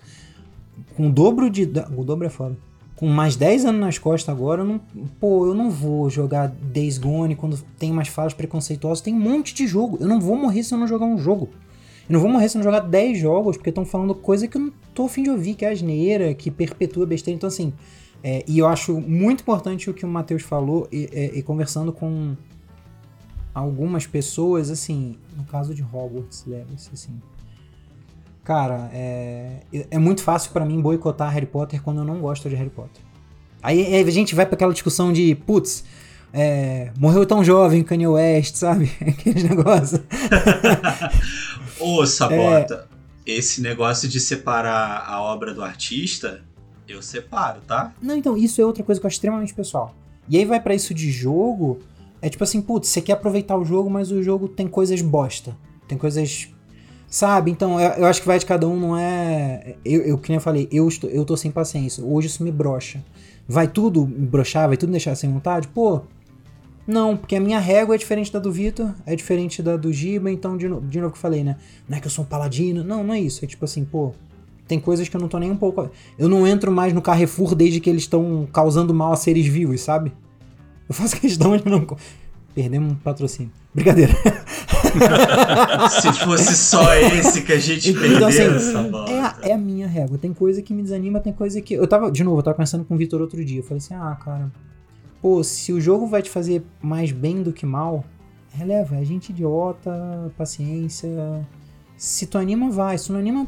Com 0.96 1.08
o 1.08 1.12
dobro 1.12 1.50
de, 1.50 1.64
o 1.96 2.04
dobro 2.04 2.26
é 2.26 2.30
foda. 2.30 2.56
Com 2.96 3.08
mais 3.08 3.36
10 3.36 3.64
anos 3.66 3.80
nas 3.80 3.98
costas 4.00 4.34
agora, 4.36 4.62
eu 4.62 4.66
não, 4.66 4.80
pô, 5.20 5.46
eu 5.46 5.54
não 5.54 5.70
vou 5.70 6.10
jogar 6.10 6.48
Days 6.48 6.98
Gone 6.98 7.36
quando 7.36 7.58
tem 7.78 7.92
mais 7.92 8.08
falas 8.08 8.34
preconceituosas, 8.34 9.02
tem 9.02 9.14
um 9.14 9.20
monte 9.20 9.54
de 9.54 9.68
jogo. 9.68 9.98
Eu 10.02 10.08
não 10.08 10.20
vou 10.20 10.36
morrer 10.36 10.64
se 10.64 10.74
eu 10.74 10.80
não 10.80 10.88
jogar 10.88 11.06
um 11.06 11.18
jogo. 11.18 11.50
Eu 12.10 12.14
não 12.14 12.20
vou 12.20 12.30
morrer 12.30 12.48
se 12.48 12.56
não 12.56 12.64
jogar 12.64 12.80
10 12.80 13.20
jogos, 13.20 13.58
porque 13.58 13.70
estão 13.70 13.86
falando 13.86 14.16
coisa 14.16 14.48
que 14.48 14.58
eu 14.58 14.62
não 14.62 14.74
tô 14.94 15.06
afim 15.06 15.24
de 15.24 15.30
ouvir, 15.30 15.56
que 15.56 15.66
é 15.66 15.72
asneira, 15.72 16.34
que 16.34 16.50
perpetua 16.50 17.06
besteira. 17.06 17.36
Então, 17.36 17.48
assim, 17.48 17.74
é, 18.24 18.44
e 18.48 18.60
eu 18.60 18.68
acho 18.68 19.00
muito 19.00 19.42
importante 19.42 19.90
o 19.90 19.94
que 19.94 20.06
o 20.06 20.08
Matheus 20.08 20.44
falou, 20.44 20.88
e, 20.92 21.10
é, 21.12 21.38
e 21.38 21.44
conversando 21.44 21.92
com 21.92 22.36
algumas 23.54 24.08
pessoas, 24.08 24.70
assim, 24.70 25.18
no 25.36 25.44
caso 25.44 25.74
de 25.74 25.84
Hogwarts 25.84 26.46
Legacy, 26.46 26.90
assim. 26.94 27.22
Cara, 28.44 28.90
é, 28.94 29.60
é 29.92 30.00
muito 30.00 30.24
fácil 30.24 30.52
pra 30.52 30.64
mim 30.64 30.80
boicotar 30.80 31.34
Harry 31.34 31.46
Potter 31.46 31.82
quando 31.82 31.98
eu 31.98 32.06
não 32.06 32.22
gosto 32.22 32.48
de 32.48 32.56
Harry 32.56 32.70
Potter. 32.70 33.02
Aí, 33.62 33.86
aí 33.86 34.02
a 34.02 34.12
gente 34.12 34.34
vai 34.34 34.46
pra 34.46 34.56
aquela 34.56 34.72
discussão 34.72 35.12
de, 35.12 35.36
putz, 35.36 35.84
é, 36.32 36.92
morreu 36.98 37.26
tão 37.26 37.44
jovem 37.44 37.84
Kanye 37.84 38.08
West, 38.08 38.56
sabe? 38.56 38.92
Aqueles 39.02 39.44
negócios. 39.44 40.00
Ô, 41.80 42.04
É. 42.04 42.06
Sabota, 42.06 42.88
esse 43.26 43.62
negócio 43.62 44.08
de 44.08 44.20
separar 44.20 45.06
a 45.08 45.22
obra 45.22 45.54
do 45.54 45.64
artista, 45.64 46.42
eu 46.88 47.02
separo, 47.02 47.62
tá? 47.68 47.94
Não, 48.02 48.16
então, 48.16 48.38
isso 48.38 48.62
é 48.62 48.66
outra 48.66 48.84
coisa 48.84 49.00
que 49.00 49.06
eu 49.06 49.08
acho 49.08 49.16
extremamente 49.16 49.54
pessoal. 49.54 49.94
E 50.30 50.38
aí 50.38 50.46
vai 50.46 50.60
pra 50.60 50.74
isso 50.76 50.94
de 50.94 51.12
jogo, 51.12 51.80
é 52.22 52.30
tipo 52.30 52.44
assim, 52.44 52.62
putz, 52.62 52.88
você 52.88 53.02
quer 53.02 53.14
aproveitar 53.14 53.58
o 53.58 53.66
jogo, 53.66 53.90
mas 53.90 54.12
o 54.12 54.22
jogo 54.24 54.48
tem 54.48 54.68
coisas 54.68 55.02
bosta. 55.02 55.56
Tem 55.88 55.98
coisas. 55.98 56.50
Sabe? 57.10 57.52
Então, 57.52 57.80
eu, 57.80 57.92
eu 57.92 58.06
acho 58.06 58.22
que 58.22 58.28
vai 58.28 58.38
de 58.38 58.46
cada 58.46 58.68
um, 58.68 58.78
não 58.78 58.98
é. 58.98 59.76
Eu, 59.86 60.02
eu 60.02 60.18
que 60.18 60.30
nem 60.30 60.38
eu 60.38 60.42
falei, 60.42 60.68
eu, 60.72 60.88
estou, 60.88 61.10
eu 61.10 61.24
tô 61.24 61.38
sem 61.38 61.52
paciência. 61.52 62.04
Hoje 62.04 62.28
isso 62.28 62.44
me 62.44 62.52
brocha. 62.52 63.04
Vai 63.48 63.68
tudo 63.68 64.06
me 64.06 64.26
brochar, 64.28 64.68
vai 64.68 64.76
tudo 64.76 64.90
me 64.90 64.94
deixar 64.94 65.16
sem 65.16 65.32
vontade? 65.32 65.68
Pô. 65.70 66.02
Não, 66.88 67.18
porque 67.18 67.36
a 67.36 67.40
minha 67.42 67.60
régua 67.60 67.96
é 67.96 67.98
diferente 67.98 68.32
da 68.32 68.40
do 68.40 68.52
Vitor, 68.52 68.94
é 69.06 69.16
diferente 69.16 69.62
da 69.62 69.76
do 69.76 69.92
Giba, 69.92 70.32
então, 70.32 70.56
de, 70.56 70.68
no- 70.70 70.80
de 70.82 71.00
novo 71.02 71.12
que 71.12 71.18
eu 71.18 71.22
falei, 71.22 71.44
né? 71.44 71.58
Não 71.90 71.98
é 71.98 72.00
que 72.02 72.08
eu 72.08 72.12
sou 72.12 72.24
um 72.24 72.28
paladino. 72.28 72.84
Não, 72.84 73.04
não 73.04 73.14
é 73.14 73.20
isso. 73.20 73.44
É 73.44 73.48
tipo 73.48 73.66
assim, 73.66 73.84
pô. 73.84 74.14
Tem 74.68 74.80
coisas 74.80 75.08
que 75.08 75.16
eu 75.16 75.22
não 75.22 75.28
tô 75.30 75.38
nem 75.40 75.50
um 75.52 75.56
pouco. 75.56 75.90
Eu 76.20 76.28
não 76.28 76.46
entro 76.48 76.72
mais 76.72 76.94
no 76.94 77.02
Carrefour 77.02 77.56
desde 77.56 77.80
que 77.80 77.90
eles 77.90 78.04
estão 78.04 78.48
causando 78.52 78.94
mal 78.94 79.14
a 79.14 79.16
seres 79.16 79.46
vivos, 79.46 79.80
sabe? 79.82 80.12
Eu 80.90 80.96
faço 80.96 81.16
questão 81.22 81.56
de 81.56 81.66
não. 81.70 81.86
Perdemos 82.56 82.92
um 82.92 82.96
patrocínio. 82.96 83.52
Brincadeira. 83.74 84.14
Se 86.02 86.12
fosse 86.26 86.56
só 86.56 86.94
esse 86.96 87.42
que 87.44 87.54
a 87.54 87.60
gente 87.60 87.90
Então, 87.92 88.02
perdeu, 88.02 88.28
assim. 88.28 88.92
É 89.10 89.20
a, 89.22 89.36
é 89.44 89.54
a 89.54 89.58
minha 89.58 89.88
régua. 89.88 90.18
Tem 90.18 90.34
coisa 90.34 90.62
que 90.62 90.74
me 90.74 90.82
desanima, 90.82 91.20
tem 91.20 91.32
coisa 91.34 91.62
que. 91.62 91.74
Eu 91.76 91.88
tava, 91.88 92.12
de 92.12 92.24
novo, 92.24 92.40
eu 92.40 92.44
tava 92.44 92.56
conversando 92.56 92.84
com 92.86 92.96
o 92.96 92.98
Vitor 92.98 93.22
outro 93.22 93.44
dia. 93.46 93.60
Eu 93.60 93.64
falei 93.64 93.78
assim: 93.78 93.94
ah, 93.94 94.18
cara, 94.24 94.52
pô, 95.28 95.44
se 95.44 95.74
o 95.74 95.82
jogo 95.82 96.08
vai 96.08 96.22
te 96.22 96.30
fazer 96.30 96.64
mais 96.82 97.12
bem 97.12 97.44
do 97.44 97.52
que 97.52 97.66
mal, 97.66 98.06
releva. 98.50 98.96
É 98.96 99.04
gente 99.04 99.32
idiota, 99.32 100.32
paciência. 100.38 101.46
Se 101.98 102.26
tu 102.26 102.38
anima, 102.38 102.72
vai. 102.72 102.98
Se 102.98 103.08
tu 103.08 103.14
não 103.14 103.20
anima, 103.20 103.46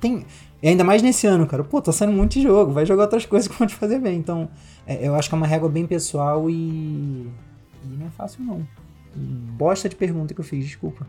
tem. 0.00 0.24
E 0.62 0.68
ainda 0.68 0.82
mais 0.82 1.02
nesse 1.02 1.26
ano, 1.26 1.46
cara. 1.46 1.62
Pô, 1.62 1.82
tá 1.82 1.92
saindo 1.92 2.14
um 2.14 2.16
monte 2.16 2.40
de 2.40 2.44
jogo. 2.44 2.72
Vai 2.72 2.86
jogar 2.86 3.02
outras 3.02 3.26
coisas 3.26 3.46
que 3.46 3.58
vão 3.58 3.68
te 3.68 3.74
fazer 3.74 3.98
bem. 3.98 4.16
Então, 4.16 4.48
é, 4.86 5.06
eu 5.06 5.14
acho 5.14 5.28
que 5.28 5.34
é 5.34 5.36
uma 5.36 5.46
régua 5.46 5.68
bem 5.68 5.86
pessoal 5.86 6.48
e. 6.48 7.28
E 7.84 7.96
não 7.98 8.06
é 8.06 8.10
fácil, 8.10 8.42
não. 8.42 8.66
Bosta 9.14 9.90
de 9.90 9.96
pergunta 9.96 10.32
que 10.32 10.40
eu 10.40 10.44
fiz, 10.44 10.64
desculpa. 10.64 11.06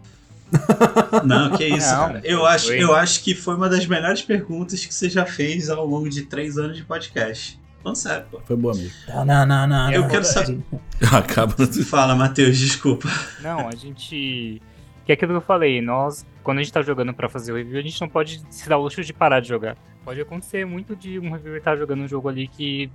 Não, 1.24 1.56
que 1.56 1.66
isso, 1.66 1.94
Não, 1.94 2.08
cara. 2.08 2.22
Eu 2.26 2.46
acho, 2.46 2.74
eu 2.74 2.94
acho 2.94 3.24
que 3.24 3.34
foi 3.34 3.56
uma 3.56 3.70
das 3.70 3.86
melhores 3.86 4.22
perguntas 4.22 4.86
que 4.86 4.94
você 4.94 5.10
já 5.10 5.26
fez 5.26 5.70
ao 5.70 5.86
longo 5.86 6.10
de 6.10 6.24
três 6.24 6.58
anos 6.58 6.76
de 6.76 6.84
podcast. 6.84 7.61
Falando 7.82 7.96
sério, 7.96 8.26
pô. 8.30 8.40
Foi 8.46 8.56
boa 8.56 8.74
mesmo. 8.76 8.92
Não, 9.08 9.26
não, 9.26 9.46
não, 9.46 9.68
não. 9.68 9.92
Eu 9.92 10.02
não. 10.02 10.08
quero 10.10 10.24
saber- 10.24 10.60
Acaba. 11.12 11.56
Fala, 11.90 12.16
Matheus, 12.16 12.58
desculpa. 12.58 13.08
Não, 13.42 13.68
a 13.68 13.76
gente. 13.76 14.62
Que 15.06 15.12
é 15.12 15.14
aquilo 15.14 15.32
que 15.32 15.38
eu 15.38 15.42
falei, 15.42 15.82
nós, 15.82 16.24
quando 16.44 16.60
a 16.60 16.62
gente 16.64 16.72
tá 16.72 16.82
jogando 16.84 17.12
pra 17.14 17.28
fazer 17.28 17.52
o 17.52 17.56
review, 17.56 17.80
a 17.80 17.82
gente 17.82 18.00
não 18.00 18.08
pode 18.08 18.42
se 18.52 18.70
dar 18.70 18.78
o 18.78 18.84
luxo 18.84 19.04
de 19.04 19.12
parar 19.12 19.40
de 19.40 19.48
jogar. 19.48 19.76
Pode 20.06 20.22
acontecer 20.22 20.64
muito 20.66 20.96
de 20.96 21.18
um 21.20 21.32
reviewer 21.32 21.58
estar 21.58 21.76
jogando 21.76 22.02
um 22.04 22.08
jogo 22.08 22.30
ali 22.30 22.48
que 22.48 22.92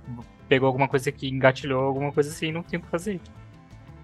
pegou 0.47 0.67
alguma 0.67 0.87
coisa 0.87 1.11
que 1.11 1.27
engatilhou 1.27 1.83
alguma 1.83 2.11
coisa 2.13 2.29
assim 2.29 2.47
e 2.47 2.51
não 2.53 2.63
tem 2.63 2.79
o 2.79 2.81
que 2.81 2.87
fazer. 2.89 3.19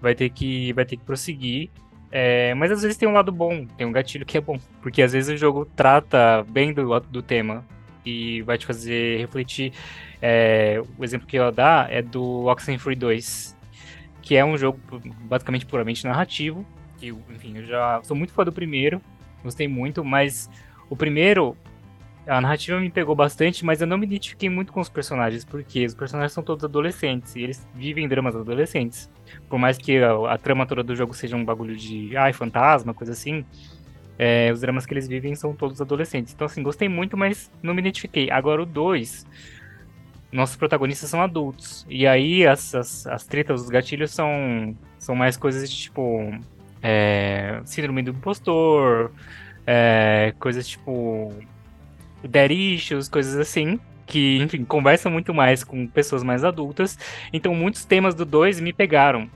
Vai 0.02 0.14
ter 0.14 0.28
que, 0.28 0.72
vai 0.74 0.84
ter 0.84 0.96
que 0.98 1.02
prosseguir. 1.04 1.70
É, 2.12 2.54
mas 2.54 2.70
às 2.70 2.82
vezes 2.82 2.96
tem 2.98 3.08
um 3.08 3.12
lado 3.12 3.32
bom, 3.32 3.66
tem 3.76 3.86
um 3.86 3.92
gatilho 3.92 4.24
que 4.26 4.36
é 4.36 4.40
bom. 4.40 4.58
Porque 4.82 5.00
às 5.02 5.12
vezes 5.12 5.34
o 5.34 5.36
jogo 5.38 5.66
trata 5.74 6.44
bem 6.48 6.72
do, 6.74 7.00
do 7.00 7.22
tema 7.22 7.64
e 8.04 8.42
vai 8.42 8.58
te 8.58 8.66
fazer 8.66 9.18
refletir. 9.18 9.72
É, 10.26 10.82
o 10.96 11.04
exemplo 11.04 11.26
que 11.26 11.36
eu 11.36 11.52
dar 11.52 11.92
é 11.92 12.00
do 12.00 12.46
Oxenfree 12.46 12.96
2, 12.96 13.54
que 14.22 14.34
é 14.34 14.42
um 14.42 14.56
jogo 14.56 14.80
basicamente 15.20 15.66
puramente 15.66 16.02
narrativo. 16.06 16.64
Que, 16.96 17.08
enfim, 17.08 17.58
eu 17.58 17.66
já 17.66 18.00
sou 18.02 18.16
muito 18.16 18.32
fã 18.32 18.42
do 18.42 18.50
primeiro, 18.50 19.02
gostei 19.42 19.68
muito, 19.68 20.02
mas 20.02 20.48
o 20.88 20.96
primeiro 20.96 21.54
a 22.26 22.40
narrativa 22.40 22.80
me 22.80 22.88
pegou 22.88 23.14
bastante, 23.14 23.66
mas 23.66 23.82
eu 23.82 23.86
não 23.86 23.98
me 23.98 24.06
identifiquei 24.06 24.48
muito 24.48 24.72
com 24.72 24.80
os 24.80 24.88
personagens, 24.88 25.44
porque 25.44 25.84
os 25.84 25.94
personagens 25.94 26.32
são 26.32 26.42
todos 26.42 26.64
adolescentes 26.64 27.36
e 27.36 27.42
eles 27.42 27.68
vivem 27.74 28.08
dramas 28.08 28.34
adolescentes. 28.34 29.10
Por 29.46 29.58
mais 29.58 29.76
que 29.76 29.98
a, 29.98 30.32
a 30.32 30.38
trama 30.38 30.64
toda 30.64 30.82
do 30.82 30.96
jogo 30.96 31.12
seja 31.12 31.36
um 31.36 31.44
bagulho 31.44 31.76
de 31.76 32.16
ai, 32.16 32.32
fantasma, 32.32 32.94
coisa 32.94 33.12
assim, 33.12 33.44
é, 34.18 34.50
os 34.50 34.62
dramas 34.62 34.86
que 34.86 34.94
eles 34.94 35.06
vivem 35.06 35.34
são 35.34 35.54
todos 35.54 35.82
adolescentes. 35.82 36.32
Então, 36.32 36.46
assim, 36.46 36.62
gostei 36.62 36.88
muito, 36.88 37.14
mas 37.14 37.50
não 37.62 37.74
me 37.74 37.82
identifiquei. 37.82 38.30
Agora, 38.30 38.62
o 38.62 38.66
2, 38.66 39.26
nossos 40.34 40.56
protagonistas 40.56 41.08
são 41.08 41.22
adultos. 41.22 41.86
E 41.88 42.06
aí, 42.06 42.46
as, 42.46 42.74
as, 42.74 43.06
as 43.06 43.24
tretas, 43.24 43.62
os 43.62 43.68
gatilhos 43.68 44.10
são, 44.10 44.76
são 44.98 45.14
mais 45.14 45.36
coisas 45.36 45.70
de 45.70 45.76
tipo. 45.76 46.32
É, 46.86 47.62
síndrome 47.64 48.02
do 48.02 48.10
impostor, 48.10 49.10
é, 49.66 50.34
coisas 50.38 50.68
tipo 50.68 51.32
dead 52.22 52.50
issues, 52.50 53.08
coisas 53.08 53.36
assim. 53.36 53.80
Que, 54.06 54.36
enfim, 54.42 54.64
conversam 54.64 55.10
muito 55.10 55.32
mais 55.32 55.64
com 55.64 55.86
pessoas 55.86 56.22
mais 56.22 56.44
adultas. 56.44 56.98
Então, 57.32 57.54
muitos 57.54 57.86
temas 57.86 58.14
do 58.14 58.26
2 58.26 58.60
me 58.60 58.72
pegaram. 58.72 59.30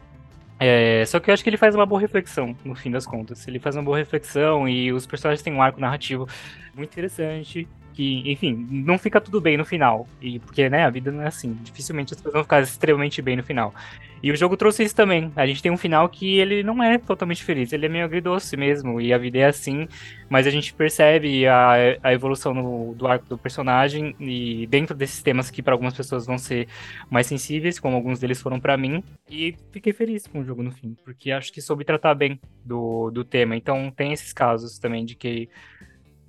É, 0.60 1.04
só 1.06 1.20
que 1.20 1.30
eu 1.30 1.34
acho 1.34 1.42
que 1.42 1.48
ele 1.48 1.56
faz 1.56 1.74
uma 1.74 1.86
boa 1.86 2.00
reflexão, 2.00 2.54
no 2.64 2.74
fim 2.74 2.90
das 2.90 3.06
contas. 3.06 3.46
Ele 3.48 3.58
faz 3.58 3.76
uma 3.76 3.82
boa 3.82 3.96
reflexão 3.96 4.68
e 4.68 4.92
os 4.92 5.06
personagens 5.06 5.42
têm 5.42 5.54
um 5.54 5.62
arco 5.62 5.80
narrativo 5.80 6.28
muito 6.74 6.90
interessante 6.90 7.66
que, 7.98 8.22
enfim, 8.30 8.64
não 8.70 8.96
fica 8.96 9.20
tudo 9.20 9.40
bem 9.40 9.56
no 9.56 9.64
final. 9.64 10.06
E 10.22 10.38
porque, 10.38 10.70
né, 10.70 10.84
a 10.84 10.90
vida 10.90 11.10
não 11.10 11.20
é 11.20 11.26
assim. 11.26 11.58
Dificilmente 11.64 12.14
as 12.14 12.20
coisas 12.20 12.32
vão 12.32 12.44
ficar 12.44 12.60
extremamente 12.60 13.20
bem 13.20 13.36
no 13.36 13.42
final. 13.42 13.74
E 14.22 14.30
o 14.30 14.36
jogo 14.36 14.56
trouxe 14.56 14.84
isso 14.84 14.94
também. 14.94 15.32
A 15.34 15.44
gente 15.46 15.60
tem 15.60 15.72
um 15.72 15.76
final 15.76 16.08
que 16.08 16.38
ele 16.38 16.62
não 16.62 16.80
é 16.80 16.96
totalmente 16.96 17.42
feliz, 17.42 17.72
ele 17.72 17.86
é 17.86 17.88
meio 17.88 18.04
agridoce 18.04 18.56
mesmo, 18.56 19.00
e 19.00 19.12
a 19.12 19.18
vida 19.18 19.38
é 19.38 19.44
assim, 19.46 19.86
mas 20.28 20.46
a 20.46 20.50
gente 20.50 20.74
percebe 20.74 21.46
a, 21.46 21.98
a 22.02 22.12
evolução 22.12 22.52
no, 22.52 22.94
do 22.94 23.06
arco 23.06 23.28
do 23.28 23.38
personagem, 23.38 24.14
e 24.18 24.66
dentro 24.66 24.96
desses 24.96 25.22
temas 25.22 25.50
que 25.50 25.62
para 25.62 25.74
algumas 25.74 25.94
pessoas 25.94 26.26
vão 26.26 26.36
ser 26.36 26.66
mais 27.08 27.26
sensíveis, 27.26 27.78
como 27.78 27.94
alguns 27.94 28.18
deles 28.18 28.42
foram 28.42 28.58
para 28.58 28.76
mim, 28.76 29.04
e 29.30 29.54
fiquei 29.70 29.92
feliz 29.92 30.26
com 30.26 30.40
o 30.40 30.44
jogo 30.44 30.64
no 30.64 30.72
fim, 30.72 30.96
porque 31.04 31.30
acho 31.30 31.52
que 31.52 31.60
soube 31.60 31.84
tratar 31.84 32.14
bem 32.14 32.40
do, 32.64 33.10
do 33.10 33.24
tema. 33.24 33.56
Então 33.56 33.90
tem 33.90 34.12
esses 34.12 34.32
casos 34.32 34.78
também 34.80 35.04
de 35.04 35.14
que 35.14 35.48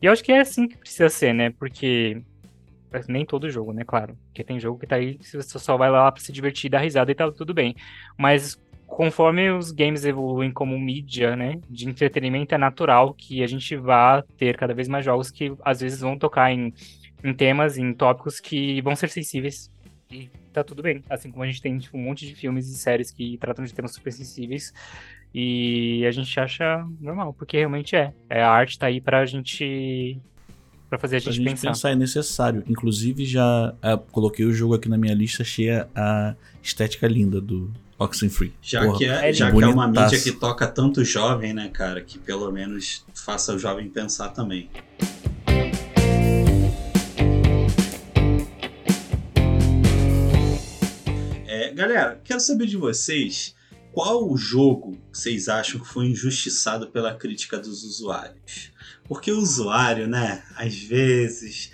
e 0.02 0.06
eu 0.06 0.12
acho 0.12 0.24
que 0.24 0.32
é 0.32 0.40
assim 0.40 0.68
que 0.68 0.78
precisa 0.78 1.10
ser, 1.10 1.34
né? 1.34 1.50
Porque. 1.52 2.22
Nem 3.08 3.24
todo 3.24 3.52
jogo, 3.52 3.72
né? 3.72 3.84
Claro. 3.86 4.18
Porque 4.26 4.44
tem 4.44 4.60
jogo 4.60 4.80
que 4.80 4.88
tá 4.88 4.96
aí, 4.96 5.20
você 5.22 5.60
só 5.60 5.78
vai 5.78 5.92
lá 5.92 6.12
pra 6.12 6.22
se 6.22 6.32
divertir, 6.32 6.72
dar 6.72 6.80
risada 6.80 7.12
e 7.12 7.16
tá 7.16 7.32
tudo 7.32 7.54
bem. 7.54 7.76
Mas 8.18 8.60
conforme 8.88 9.52
os 9.52 9.72
games 9.72 10.04
evoluem 10.06 10.52
como 10.52 10.78
mídia, 10.80 11.36
né? 11.36 11.60
De 11.70 11.88
entretenimento, 11.88 12.56
é 12.56 12.58
natural 12.58 13.14
que 13.14 13.44
a 13.44 13.48
gente 13.48 13.76
vá 13.76 14.24
ter 14.38 14.58
cada 14.58 14.74
vez 14.74 14.88
mais 14.88 15.06
jogos 15.06 15.30
que 15.30 15.54
às 15.64 15.82
vezes 15.82 16.00
vão 16.00 16.18
tocar 16.18 16.52
em, 16.52 16.74
em 17.24 17.34
temas, 17.34 17.78
em 17.78 17.94
tópicos 17.94 18.40
que 18.40 18.82
vão 18.82 18.96
ser 18.96 19.10
sensíveis. 19.10 19.72
E 20.12 20.28
tá 20.52 20.64
tudo 20.64 20.82
bem. 20.82 21.04
Assim 21.08 21.30
como 21.30 21.44
a 21.44 21.48
gente 21.48 21.62
tem 21.62 21.78
tipo, 21.78 21.96
um 21.96 22.02
monte 22.02 22.26
de 22.26 22.34
filmes 22.34 22.68
e 22.68 22.76
séries 22.76 23.12
que 23.12 23.38
tratam 23.38 23.64
de 23.64 23.74
temas 23.74 23.94
super 23.94 24.12
sensíveis 24.12 24.74
e 25.34 26.04
a 26.08 26.12
gente 26.12 26.40
acha 26.40 26.86
normal, 27.00 27.34
porque 27.34 27.58
realmente 27.58 27.96
é. 27.96 28.14
é 28.30 28.42
a 28.42 28.50
arte 28.50 28.80
tá 28.80 28.88
aí 28.88 29.00
pra 29.00 29.26
gente. 29.26 30.20
pra 30.90 30.98
fazer 30.98 31.18
a 31.18 31.20
gente, 31.20 31.26
pra 31.26 31.34
gente 31.34 31.50
pensar. 31.50 31.68
pensar 31.70 31.92
é 31.92 31.96
necessário. 31.96 32.64
Inclusive, 32.68 33.26
já 33.26 33.76
é, 33.82 33.96
coloquei 34.12 34.46
o 34.46 34.52
jogo 34.52 34.74
aqui 34.74 34.90
na 34.90 34.98
minha 34.98 35.14
lista, 35.14 35.44
achei 35.44 35.70
a 35.70 36.36
estética 36.64 37.08
linda 37.08 37.40
do 37.40 37.72
Oxenfree. 38.00 38.54
Já 38.62 38.84
Porra, 38.84 38.98
que, 38.98 39.06
é, 39.06 39.32
já 39.32 39.52
que 39.52 39.64
é 39.64 39.68
uma 39.68 39.88
mídia 39.88 40.20
que 40.20 40.32
toca 40.32 40.68
tanto 40.68 41.04
jovem, 41.04 41.54
né, 41.54 41.70
cara? 41.70 42.02
Que 42.02 42.18
pelo 42.18 42.52
menos 42.52 43.06
faça 43.14 43.54
o 43.54 43.60
jovem 43.60 43.88
pensar 43.88 44.30
também. 44.30 44.68
É, 51.46 51.72
galera, 51.74 52.20
quero 52.24 52.40
saber 52.40 52.66
de 52.66 52.78
vocês 52.78 53.59
qual 54.00 54.38
jogo 54.38 54.98
vocês 55.12 55.50
acham 55.50 55.78
que 55.78 55.86
foi 55.86 56.06
injustiçado 56.06 56.88
pela 56.88 57.14
crítica 57.14 57.60
dos 57.60 57.84
usuários? 57.84 58.72
Porque 59.04 59.30
o 59.30 59.38
usuário, 59.38 60.08
né, 60.08 60.42
às 60.56 60.74
vezes. 60.74 61.70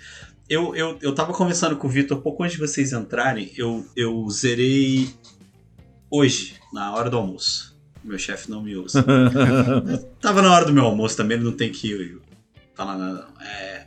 Eu, 0.48 0.74
eu, 0.74 0.98
eu 1.00 1.14
tava 1.14 1.32
conversando 1.32 1.76
com 1.76 1.86
o 1.86 1.90
Vitor 1.90 2.20
pouco 2.20 2.42
antes 2.42 2.56
de 2.56 2.60
vocês 2.66 2.92
entrarem, 2.92 3.52
eu, 3.56 3.86
eu 3.94 4.28
zerei 4.28 5.08
hoje, 6.10 6.56
na 6.72 6.92
hora 6.96 7.08
do 7.08 7.16
almoço. 7.16 7.78
Meu 8.02 8.18
chefe 8.18 8.50
não 8.50 8.60
me 8.60 8.74
usa. 8.74 9.04
tava 10.20 10.42
na 10.42 10.52
hora 10.52 10.64
do 10.64 10.72
meu 10.72 10.84
almoço 10.84 11.16
também, 11.16 11.36
ele 11.36 11.44
não 11.44 11.56
tem 11.56 11.70
que 11.70 12.18
falar 12.74 12.98
nada. 12.98 13.28
É, 13.40 13.86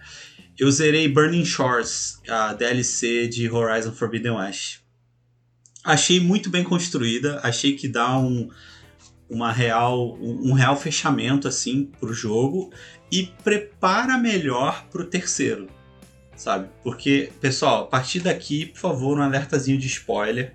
eu 0.57 0.71
zerei 0.71 1.09
Burning 1.09 1.43
Shores, 1.43 2.21
a 2.29 2.53
DLC 2.53 3.27
de 3.27 3.51
Horizon 3.51 3.91
Forbidden 3.91 4.31
West. 4.31 4.79
Achei 5.89 6.19
muito 6.19 6.51
bem 6.51 6.63
construída, 6.63 7.39
achei 7.41 7.75
que 7.75 7.87
dá 7.87 8.15
um, 8.15 8.47
uma 9.27 9.51
real, 9.51 10.15
um, 10.21 10.53
real 10.53 10.77
fechamento 10.77 11.47
assim 11.47 11.89
pro 11.99 12.13
jogo 12.13 12.71
e 13.11 13.23
prepara 13.43 14.15
melhor 14.15 14.85
pro 14.91 15.03
terceiro, 15.03 15.65
sabe? 16.35 16.69
Porque, 16.83 17.31
pessoal, 17.41 17.85
a 17.85 17.87
partir 17.87 18.19
daqui, 18.19 18.67
por 18.67 18.77
favor, 18.77 19.17
um 19.17 19.23
alertazinho 19.23 19.79
de 19.79 19.87
spoiler 19.87 20.53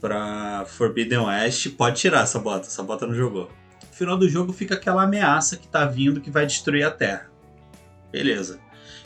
para 0.00 0.64
Forbidden 0.66 1.20
West, 1.20 1.68
pode 1.76 2.00
tirar 2.00 2.24
essa 2.24 2.40
bota, 2.40 2.66
essa 2.66 2.82
bota 2.82 3.06
não 3.06 3.14
jogou. 3.14 3.48
No 3.88 3.96
final 3.96 4.18
do 4.18 4.28
jogo 4.28 4.52
fica 4.52 4.74
aquela 4.74 5.04
ameaça 5.04 5.56
que 5.56 5.68
tá 5.68 5.84
vindo 5.84 6.20
que 6.20 6.32
vai 6.32 6.44
destruir 6.44 6.84
a 6.84 6.90
Terra. 6.90 7.30
Beleza. 8.10 8.58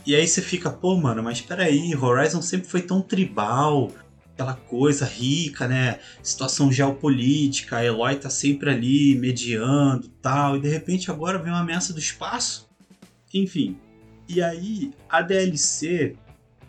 E 0.06 0.16
aí 0.16 0.26
você 0.26 0.40
fica, 0.40 0.70
pô, 0.70 0.96
mano, 0.96 1.22
mas 1.22 1.42
peraí, 1.42 1.94
Horizon 1.94 2.40
sempre 2.40 2.68
foi 2.68 2.80
tão 2.80 3.02
tribal, 3.02 3.92
aquela 4.34 4.54
coisa 4.54 5.04
rica, 5.04 5.68
né? 5.68 6.00
Situação 6.22 6.72
geopolítica, 6.72 7.76
a 7.76 7.84
Eloy 7.84 8.16
tá 8.16 8.30
sempre 8.30 8.70
ali 8.70 9.14
mediando 9.14 10.08
tal, 10.20 10.56
e 10.56 10.60
de 10.60 10.68
repente 10.68 11.10
agora 11.10 11.38
vem 11.38 11.52
uma 11.52 11.60
ameaça 11.60 11.92
do 11.92 11.98
espaço. 11.98 12.68
Enfim. 13.32 13.78
E 14.28 14.42
aí 14.42 14.92
a 15.08 15.20
DLC 15.20 16.16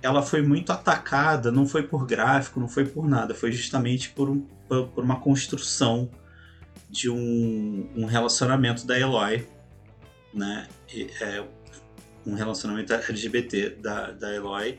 ela 0.01 0.21
foi 0.21 0.41
muito 0.41 0.71
atacada, 0.71 1.51
não 1.51 1.65
foi 1.65 1.83
por 1.83 2.05
gráfico, 2.05 2.59
não 2.59 2.67
foi 2.67 2.85
por 2.85 3.07
nada, 3.07 3.33
foi 3.33 3.53
justamente 3.53 4.09
por, 4.09 4.29
um, 4.29 4.41
por 4.67 5.03
uma 5.03 5.19
construção 5.21 6.09
de 6.89 7.09
um, 7.09 7.89
um 7.95 8.05
relacionamento 8.05 8.85
da 8.85 8.99
Eloy, 8.99 9.47
né? 10.33 10.67
É, 11.21 11.43
um 12.25 12.35
relacionamento 12.35 12.93
LGBT 12.93 13.77
da, 13.81 14.11
da 14.11 14.35
Eloy 14.35 14.77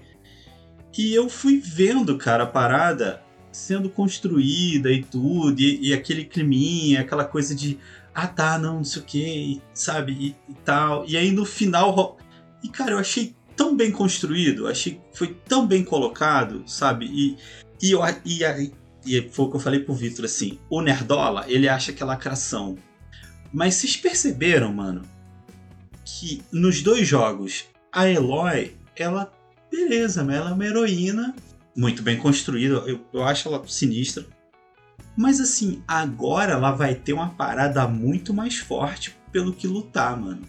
e 0.96 1.14
eu 1.14 1.28
fui 1.28 1.58
vendo, 1.58 2.16
cara, 2.16 2.44
a 2.44 2.46
parada 2.46 3.22
sendo 3.50 3.88
construída 3.88 4.90
e 4.90 5.02
tudo, 5.02 5.60
e, 5.60 5.88
e 5.88 5.94
aquele 5.94 6.24
climinha, 6.24 7.00
aquela 7.00 7.24
coisa 7.24 7.54
de 7.54 7.78
ah 8.14 8.28
tá, 8.28 8.58
não, 8.58 8.76
não 8.76 8.84
sei 8.84 9.02
o 9.02 9.04
que, 9.04 9.62
sabe, 9.72 10.12
e, 10.12 10.36
e, 10.50 10.54
tal. 10.64 11.04
E 11.06 11.16
aí 11.16 11.30
no 11.32 11.44
final. 11.44 12.16
E 12.62 12.68
cara, 12.68 12.92
eu 12.92 12.98
achei 12.98 13.34
tão 13.56 13.76
bem 13.76 13.90
construído, 13.90 14.68
achei 14.68 15.00
foi 15.12 15.36
tão 15.46 15.66
bem 15.66 15.84
colocado, 15.84 16.62
sabe? 16.66 17.06
E, 17.06 17.36
e, 17.82 17.90
eu, 17.90 18.00
e, 18.24 18.44
e, 18.44 18.72
e 19.06 19.28
foi 19.30 19.46
o 19.46 19.50
que 19.50 19.56
eu 19.56 19.60
falei 19.60 19.80
pro 19.80 19.94
Victor 19.94 20.24
assim: 20.24 20.58
o 20.70 20.80
Nerdola, 20.80 21.44
ele 21.48 21.68
acha 21.68 21.92
que 21.92 22.02
é 22.02 22.06
lacração. 22.06 22.76
Mas 23.52 23.74
vocês 23.74 23.96
perceberam, 23.96 24.72
mano, 24.72 25.02
que 26.04 26.42
nos 26.52 26.82
dois 26.82 27.06
jogos, 27.06 27.66
a 27.92 28.08
Eloy, 28.08 28.76
ela 28.96 29.32
beleza, 29.74 30.22
mas 30.22 30.36
ela 30.36 30.50
é 30.50 30.52
uma 30.52 30.64
heroína 30.64 31.34
muito 31.76 32.02
bem 32.02 32.16
construída, 32.16 32.76
eu, 32.86 33.00
eu 33.12 33.24
acho 33.24 33.48
ela 33.48 33.66
sinistra. 33.66 34.24
Mas 35.16 35.40
assim, 35.40 35.82
agora 35.86 36.52
ela 36.52 36.70
vai 36.70 36.94
ter 36.94 37.12
uma 37.12 37.30
parada 37.30 37.86
muito 37.88 38.32
mais 38.32 38.58
forte 38.58 39.16
pelo 39.32 39.52
que 39.52 39.66
lutar, 39.66 40.20
mano. 40.20 40.42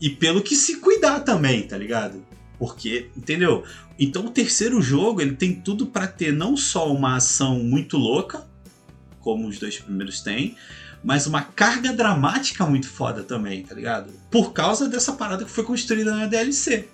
E 0.00 0.10
pelo 0.10 0.42
que 0.42 0.54
se 0.54 0.76
cuidar 0.76 1.20
também, 1.20 1.66
tá 1.66 1.76
ligado? 1.76 2.24
Porque, 2.58 3.10
entendeu? 3.16 3.64
Então 3.98 4.26
o 4.26 4.30
terceiro 4.30 4.80
jogo, 4.80 5.20
ele 5.20 5.34
tem 5.34 5.54
tudo 5.54 5.86
para 5.86 6.06
ter 6.06 6.32
não 6.32 6.56
só 6.56 6.92
uma 6.92 7.16
ação 7.16 7.58
muito 7.60 7.96
louca, 7.96 8.46
como 9.20 9.48
os 9.48 9.58
dois 9.58 9.78
primeiros 9.78 10.20
têm, 10.20 10.56
mas 11.02 11.26
uma 11.26 11.42
carga 11.42 11.92
dramática 11.92 12.64
muito 12.66 12.88
foda 12.88 13.22
também, 13.22 13.62
tá 13.62 13.74
ligado? 13.74 14.12
Por 14.30 14.52
causa 14.52 14.88
dessa 14.88 15.12
parada 15.12 15.44
que 15.44 15.50
foi 15.50 15.64
construída 15.64 16.14
na 16.14 16.26
DLC. 16.26 16.88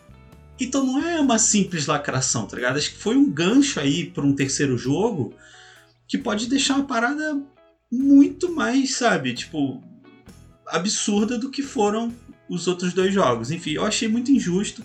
Então 0.63 0.87
não 0.87 1.05
é 1.05 1.21
uma 1.21 1.39
simples 1.39 1.87
lacração, 1.87 2.47
tá 2.47 2.55
ligado? 2.57 2.77
Acho 2.77 2.93
que 2.93 2.99
foi 2.99 3.17
um 3.17 3.29
gancho 3.29 3.81
aí 3.81 4.07
para 4.07 4.25
um 4.25 4.33
terceiro 4.33 4.79
jogo 4.79 5.35
que 6.07 6.17
pode 6.17 6.49
deixar 6.49 6.77
uma 6.77 6.87
parada 6.87 7.41
muito 7.91 8.55
mais, 8.55 8.95
sabe, 8.95 9.35
tipo, 9.35 9.83
absurda 10.67 11.37
do 11.37 11.51
que 11.51 11.63
foram 11.63 12.15
os 12.49 12.69
outros 12.69 12.93
dois 12.93 13.13
jogos. 13.13 13.51
Enfim, 13.51 13.73
eu 13.73 13.85
achei 13.85 14.07
muito 14.07 14.31
injusto. 14.31 14.85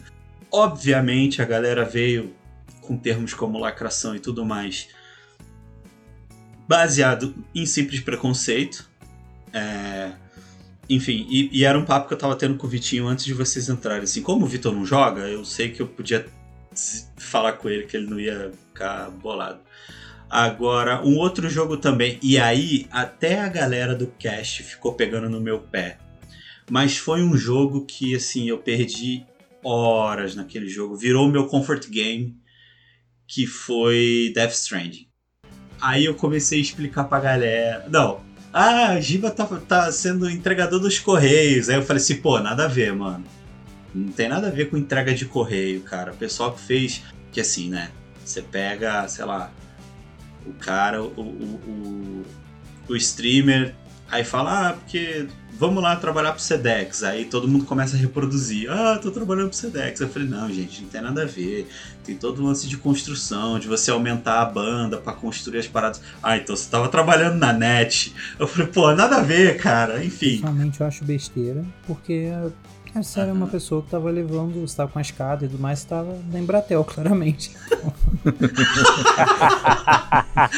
Obviamente 0.52 1.42
a 1.42 1.46
galera 1.46 1.86
veio 1.86 2.34
com 2.82 2.98
termos 2.98 3.34
como 3.34 3.60
lacração 3.60 4.16
e 4.16 4.20
tudo 4.20 4.46
mais 4.46 4.88
baseado 6.68 7.36
em 7.54 7.66
simples 7.66 8.02
preconceito. 8.02 8.90
É, 9.54 10.12
enfim, 10.90 11.28
e, 11.30 11.50
e, 11.52 11.66
era 11.66 11.78
um 11.78 11.86
papo 11.86 12.08
que 12.08 12.14
eu 12.14 12.18
tava 12.18 12.36
tendo 12.36 12.56
com 12.56 12.66
o 12.66 12.70
Vitinho 12.70 13.08
antes 13.08 13.26
de 13.26 13.34
vocês 13.34 13.68
entrarem. 13.68 14.04
Assim, 14.04 14.22
como 14.22 14.46
o 14.46 14.48
Vitor 14.48 14.74
não 14.74 14.86
joga, 14.86 15.22
eu 15.22 15.44
sei 15.44 15.70
que 15.70 15.82
eu 15.82 15.88
podia 15.88 16.26
falar 17.18 17.54
com 17.54 17.70
ele 17.70 17.86
que 17.86 17.98
ele 17.98 18.08
não 18.08 18.20
ia 18.20 18.52
ficar 18.68 19.10
bolado. 19.10 19.60
Agora, 20.30 21.06
um 21.06 21.18
outro 21.18 21.50
jogo 21.50 21.78
também, 21.78 22.20
e 22.22 22.38
aí 22.38 22.86
até 22.92 23.40
a 23.40 23.48
galera 23.48 23.96
do 23.96 24.08
cast 24.08 24.64
ficou 24.64 24.94
pegando 24.94 25.30
no 25.30 25.40
meu 25.40 25.60
pé. 25.60 25.98
Mas 26.70 26.98
foi 26.98 27.22
um 27.24 27.36
jogo 27.36 27.86
que, 27.86 28.14
assim, 28.14 28.50
eu 28.50 28.58
perdi 28.58 29.26
horas 29.64 30.36
naquele 30.36 30.68
jogo. 30.68 30.98
Virou 30.98 31.30
meu 31.30 31.48
comfort 31.48 31.88
game, 31.90 32.36
que 33.26 33.48
foi 33.48 34.32
Death 34.36 34.52
Stranding. 34.52 35.08
Aí 35.80 36.06
eu 36.06 36.16
comecei 36.16 36.60
a 36.60 36.62
explicar 36.62 37.06
pra 37.06 37.20
galera. 37.20 37.88
Não. 37.90 38.27
Ah, 38.60 39.00
Giba 39.00 39.30
tá, 39.30 39.46
tá 39.46 39.92
sendo 39.92 40.28
entregador 40.28 40.80
dos 40.80 40.98
Correios. 40.98 41.70
Aí 41.70 41.76
eu 41.76 41.84
falei 41.84 42.02
assim, 42.02 42.16
pô, 42.16 42.40
nada 42.40 42.66
a 42.66 42.68
ver, 42.68 42.92
mano. 42.92 43.24
Não 43.94 44.12
tem 44.12 44.28
nada 44.28 44.48
a 44.48 44.50
ver 44.50 44.72
com 44.72 44.78
entrega 44.78 45.14
de 45.14 45.26
correio, 45.26 45.82
cara. 45.82 46.12
O 46.12 46.16
pessoal 46.16 46.52
que 46.52 46.62
fez. 46.62 47.04
Que 47.32 47.40
assim, 47.40 47.70
né? 47.70 47.92
Você 48.26 48.42
pega, 48.42 49.08
sei 49.08 49.26
lá, 49.26 49.52
o 50.44 50.54
cara, 50.54 51.04
o, 51.04 51.06
o, 51.06 51.62
o, 51.68 52.26
o 52.90 52.96
streamer, 52.96 53.76
aí 54.10 54.24
fala, 54.24 54.70
ah, 54.70 54.74
porque 54.74 55.28
vamos 55.58 55.82
lá 55.82 55.96
trabalhar 55.96 56.32
pro 56.32 56.42
Sedex. 56.42 57.04
Aí 57.04 57.26
todo 57.26 57.48
mundo 57.48 57.66
começa 57.66 57.96
a 57.96 58.00
reproduzir. 58.00 58.70
Ah, 58.72 59.00
tô 59.02 59.12
trabalhando 59.12 59.50
pro 59.50 59.58
Sedex. 59.58 60.00
Eu 60.00 60.10
falei, 60.10 60.28
não, 60.28 60.50
gente, 60.52 60.82
não 60.82 60.90
tem 60.90 61.02
nada 61.02 61.24
a 61.24 61.26
ver. 61.26 61.68
Tem 62.04 62.16
todo 62.16 62.42
um 62.42 62.46
lance 62.46 62.68
de 62.68 62.78
construção, 62.78 63.60
de 63.60 63.68
você 63.68 63.92
aumentar 63.92 64.42
a 64.42 64.46
banda 64.46 64.98
para 64.98 65.14
construir 65.14 65.60
as 65.60 65.68
paradas. 65.68 66.02
Ah, 66.22 66.38
então 66.38 66.56
você 66.56 66.70
tava 66.70 66.88
trabalhando 66.90 67.38
na 67.38 67.52
net. 67.52 68.14
Eu 68.40 68.48
falei, 68.48 68.68
pô, 68.68 68.94
nada 68.94 69.18
a 69.18 69.22
ver, 69.22 69.58
cara. 69.58 70.04
Enfim. 70.04 70.40
Realmente 70.42 70.80
eu 70.80 70.88
acho 70.88 71.04
besteira, 71.04 71.66
porque 71.86 72.30
você 73.04 73.20
era 73.20 73.34
uma 73.34 73.48
pessoa 73.48 73.82
que 73.82 73.90
tava 73.90 74.10
levando, 74.10 74.62
você 74.62 74.76
tava 74.76 74.92
com 74.92 75.00
a 75.00 75.02
escada 75.02 75.46
e 75.46 75.48
tudo 75.48 75.62
mais, 75.62 75.80
você 75.80 75.88
tava 75.88 76.18
na 76.32 76.40
Embratel, 76.40 76.84
claramente. 76.86 77.52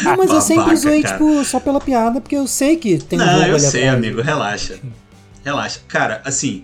não, 0.03 0.17
mas 0.17 0.29
eu 0.29 0.41
sempre 0.41 0.75
zoei, 0.75 1.03
tipo, 1.03 1.43
só 1.45 1.59
pela 1.59 1.79
piada, 1.79 2.21
porque 2.21 2.35
eu 2.35 2.47
sei 2.47 2.77
que 2.77 2.97
tem 2.97 3.19
um 3.19 3.25
não, 3.25 3.39
jogo 3.39 3.51
eu 3.51 3.59
sei, 3.59 3.87
amigo, 3.87 4.21
relaxa. 4.21 4.79
Relaxa. 5.43 5.79
Cara, 5.87 6.21
assim, 6.25 6.63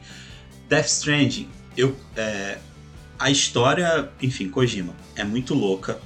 Death 0.69 0.87
Stranding, 0.87 1.47
eu. 1.77 1.95
É, 2.15 2.57
a 3.17 3.29
história, 3.29 4.09
enfim, 4.21 4.49
Kojima, 4.49 4.93
é 5.15 5.23
muito 5.23 5.53
louca. 5.53 5.97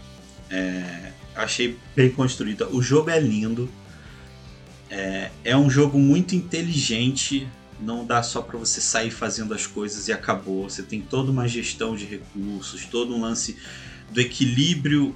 É, 0.50 1.12
achei 1.36 1.78
bem 1.96 2.10
construída. 2.10 2.68
O 2.70 2.82
jogo 2.82 3.10
é 3.10 3.20
lindo. 3.20 3.70
É, 4.92 5.30
é 5.44 5.58
um 5.58 5.70
jogo 5.70 6.00
muito 6.00 6.36
inteligente 6.36 7.48
não 7.82 8.06
dá 8.06 8.22
só 8.22 8.42
para 8.42 8.58
você 8.58 8.82
sair 8.82 9.12
fazendo 9.12 9.54
as 9.54 9.66
coisas 9.66 10.08
e 10.08 10.14
acabou. 10.14 10.70
Você 10.70 10.84
tem 10.84 11.02
toda 11.02 11.32
uma 11.32 11.48
gestão 11.48 11.96
de 11.96 12.06
recursos, 12.06 12.86
todo 12.86 13.16
um 13.16 13.22
lance 13.22 13.58
do 14.12 14.20
equilíbrio 14.20 15.16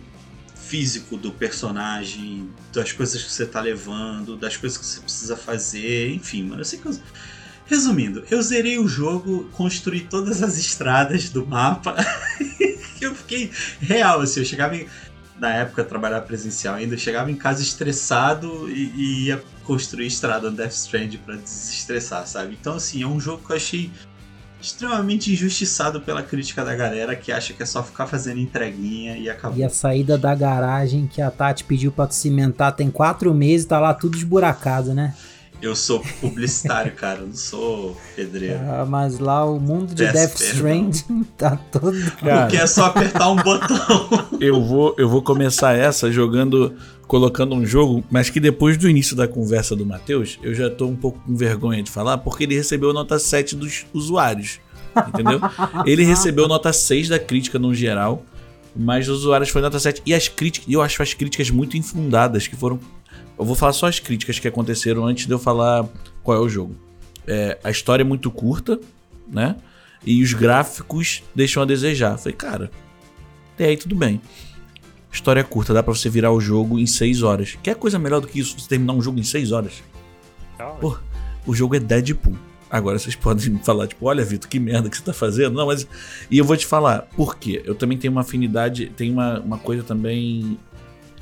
físico 0.55 1.18
do 1.18 1.32
personagem, 1.32 2.49
das 2.74 2.91
coisas 2.91 3.22
que 3.22 3.32
você 3.32 3.45
tá 3.45 3.61
levando, 3.61 4.38
das 4.38 4.57
coisas 4.57 4.78
que 4.78 4.86
você 4.86 4.99
precisa 5.01 5.36
fazer, 5.36 6.14
enfim, 6.14 6.43
mano, 6.43 6.61
eu 6.61 6.66
sei 6.66 6.80
que 6.80 6.88
eu... 6.88 6.99
Resumindo, 7.66 8.26
eu 8.30 8.41
zerei 8.41 8.78
o 8.78 8.88
jogo, 8.88 9.49
construí 9.53 10.01
todas 10.01 10.43
as 10.43 10.57
estradas 10.57 11.30
do 11.30 11.45
mapa. 11.45 11.95
eu 12.99 13.16
fiquei 13.16 13.51
real, 13.80 14.22
assim, 14.22 14.41
eu 14.41 14.45
chegava 14.45 14.76
em, 14.76 14.86
na 15.39 15.53
época 15.53 15.84
trabalhar 15.84 16.22
presencial 16.22 16.76
ainda, 16.76 16.95
eu 16.95 16.99
chegava 16.99 17.32
em 17.32 17.36
casa 17.36 17.61
estressado 17.61 18.70
e, 18.70 18.91
e 18.95 19.26
ia 19.28 19.43
construir 19.66 20.07
estrada 20.07 20.49
no 20.49 20.55
Death 20.55 20.72
Strand 20.72 21.18
para 21.26 21.36
desestressar, 21.36 22.28
sabe? 22.28 22.57
Então, 22.59 22.76
assim, 22.76 23.03
é 23.03 23.07
um 23.07 23.20
jogo 23.20 23.43
que 23.45 23.51
eu 23.51 23.55
achei 23.55 23.91
extremamente 24.61 25.32
injustiçado 25.32 25.99
pela 25.99 26.24
crítica 26.24 26.64
da 26.64 26.74
galera 26.74 27.16
que 27.16 27.32
acha 27.32 27.53
que 27.53 27.61
é 27.61 27.66
só 27.66 27.84
ficar 27.84 28.07
fazendo 28.07 28.39
entreguinha 28.39 29.18
e 29.18 29.30
acabou. 29.30 29.57
E 29.57 29.64
a 29.64 29.70
saída 29.70 30.18
da 30.18 30.34
garagem 30.34 31.05
que 31.05 31.22
a 31.22 31.30
Tati 31.30 31.66
pediu 31.66 31.91
pra 31.91 32.09
cimentar 32.09 32.72
tem 32.74 32.89
quatro 32.89 33.34
meses, 33.34 33.66
tá 33.66 33.80
lá 33.80 33.93
tudo 33.93 34.16
esburacado, 34.16 34.93
né? 34.93 35.14
Eu 35.61 35.76
sou 35.76 36.01
publicitário, 36.20 36.91
cara, 36.95 37.22
eu 37.22 37.28
não 37.28 37.36
sou 37.36 37.97
pedreiro. 38.16 38.59
Ah, 38.70 38.86
mas 38.86 39.20
lá 39.20 39.45
o 39.45 39.59
mundo 39.59 39.93
de 39.93 40.05
Death 40.05 40.39
Stranding 40.39 41.24
tá 41.38 41.57
todo. 41.72 41.93
Cara, 42.20 42.41
Porque 42.41 42.57
é 42.57 42.68
só 42.68 42.86
apertar 42.86 43.30
um 43.30 43.38
botão. 43.38 44.09
Eu 44.39 44.61
vou, 44.61 44.95
eu 44.97 45.09
vou 45.09 45.22
começar 45.22 45.74
essa 45.74 46.11
jogando, 46.11 46.76
colocando 47.14 47.53
um 47.53 47.64
jogo, 47.64 48.03
mas 48.09 48.32
que 48.32 48.39
depois 48.39 48.76
do 48.76 48.89
início 48.89 49.16
da 49.16 49.28
conversa 49.28 49.76
do 49.76 49.86
Matheus, 49.86 50.39
eu 50.41 50.51
já 50.55 50.68
tô 50.68 50.88
um 50.88 50.95
pouco 50.95 51.20
com 51.20 51.36
vergonha 51.36 51.84
de 51.84 51.91
falar, 51.91 52.18
porque 52.18 52.43
ele 52.43 52.55
recebeu 52.55 52.91
nota 52.91 53.20
7 53.20 53.55
dos 53.55 53.86
usuários. 53.93 54.59
Entendeu? 55.09 55.39
ele 55.86 56.03
recebeu 56.03 56.47
nota 56.47 56.74
6 56.74 57.09
da 57.09 57.20
crítica 57.20 57.59
no 57.59 57.72
geral, 57.72 58.26
mas 58.76 59.07
os 59.07 59.20
usuários 59.20 59.51
foi 59.51 59.61
nota 59.61 59.80
7. 59.80 60.01
E 60.03 60.11
as 60.11 60.28
críticas, 60.28 60.68
eu 60.74 60.82
acho 60.82 61.03
as 61.03 61.14
críticas 61.14 61.51
muito 61.51 61.78
infundadas, 61.78 62.47
que 62.47 62.55
foram 62.55 62.80
eu 63.38 63.45
vou 63.45 63.55
falar 63.55 63.74
só 63.74 63.86
as 63.86 63.99
críticas 63.99 64.39
que 64.39 64.47
aconteceram 64.47 65.05
antes 65.05 65.28
de 65.28 65.34
eu 65.34 65.38
falar 65.38 65.88
qual 66.24 66.36
é 66.36 66.41
o 66.41 66.49
jogo. 66.49 66.76
É, 67.28 67.59
a 67.64 67.70
história 67.70 68.01
é 68.01 68.03
muito 68.03 68.32
curta, 68.32 68.80
né? 69.28 69.55
E 70.03 70.24
os 70.24 70.34
gráficos 70.34 71.22
deixam 71.36 71.61
a 71.61 71.66
desejar. 71.68 72.18
falei, 72.18 72.36
cara, 72.36 72.72
até 73.53 73.66
aí 73.66 73.78
tudo 73.78 73.95
bem. 73.95 74.20
História 75.14 75.41
é 75.41 75.43
curta, 75.43 75.74
dá 75.74 75.84
pra 75.84 75.93
você 75.93 76.09
virar 76.09 76.32
o 76.32 76.41
jogo 76.41 76.80
em 76.80 76.88
6 76.88 77.22
horas. 77.22 77.55
Quer 77.61 77.76
coisa 77.76 77.99
melhor 77.99 78.20
do 78.20 78.28
que 78.28 78.39
isso? 78.39 78.59
Você 78.59 78.68
terminar 78.68 78.93
um 78.93 79.01
jogo 79.01 79.20
em 79.20 79.24
6 79.24 79.51
horas? 79.51 79.84
Pô, 80.82 80.97
o 81.45 81.53
jogo 81.53 81.76
é 81.76 81.80
Deadpool. 81.80 82.36
Agora 82.70 82.97
vocês 82.97 83.14
podem 83.16 83.59
falar, 83.59 83.88
tipo, 83.88 84.07
olha, 84.07 84.26
Vitor, 84.26 84.49
que 84.49 84.59
merda 84.59 84.89
que 84.89 84.97
você 84.97 85.03
tá 85.03 85.14
fazendo. 85.14 85.53
Não, 85.53 85.68
mas. 85.68 85.88
E 86.32 86.38
eu 86.39 86.43
vou 86.43 86.57
te 86.57 86.66
falar, 86.66 87.03
por 87.16 87.38
quê? 87.38 87.61
Eu 87.64 87.76
também 87.76 87.95
tenho 87.95 88.11
uma 88.11 88.22
afinidade, 88.22 88.88
tem 88.97 89.11
uma, 89.11 89.39
uma 89.39 89.57
coisa 89.59 89.84
também 89.84 90.57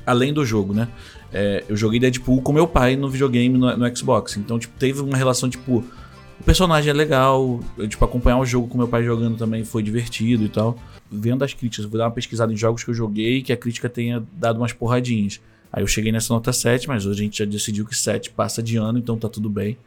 além 0.05 0.33
do 0.33 0.45
jogo, 0.45 0.73
né? 0.73 0.87
É, 1.33 1.63
eu 1.67 1.75
joguei 1.75 1.99
Deadpool 1.99 2.41
com 2.41 2.53
meu 2.53 2.67
pai 2.67 2.95
no 2.95 3.09
videogame 3.09 3.57
no, 3.57 3.75
no, 3.75 3.95
Xbox. 3.97 4.37
Então, 4.37 4.57
tipo, 4.57 4.73
teve 4.79 5.01
uma 5.01 5.17
relação, 5.17 5.49
tipo, 5.49 5.83
o 6.41 6.43
personagem 6.43 6.89
é 6.89 6.93
legal. 6.93 7.59
Eu, 7.77 7.87
tipo, 7.87 8.03
acompanhar 8.03 8.39
o 8.39 8.45
jogo 8.45 8.67
com 8.67 8.75
meu 8.75 8.87
pai 8.87 9.03
jogando 9.03 9.37
também 9.37 9.63
foi 9.63 9.83
divertido 9.83 10.43
e 10.43 10.49
tal. 10.49 10.75
Vendo 11.09 11.43
as 11.43 11.53
críticas, 11.53 11.85
vou 11.85 11.99
dar 11.99 12.05
uma 12.05 12.11
pesquisada 12.11 12.51
em 12.51 12.57
jogos 12.57 12.83
que 12.83 12.89
eu 12.89 12.95
joguei 12.95 13.43
que 13.43 13.53
a 13.53 13.57
crítica 13.57 13.87
tenha 13.87 14.23
dado 14.33 14.57
umas 14.57 14.73
porradinhas. 14.73 15.39
Aí 15.71 15.83
eu 15.83 15.87
cheguei 15.87 16.11
nessa 16.11 16.33
nota 16.33 16.51
7, 16.51 16.87
mas 16.87 17.05
hoje 17.05 17.21
a 17.21 17.23
gente 17.23 17.37
já 17.37 17.45
decidiu 17.45 17.85
que 17.85 17.95
7 17.95 18.31
passa 18.31 18.61
de 18.61 18.75
ano, 18.75 18.97
então 18.97 19.17
tá 19.17 19.29
tudo 19.29 19.49
bem. 19.49 19.77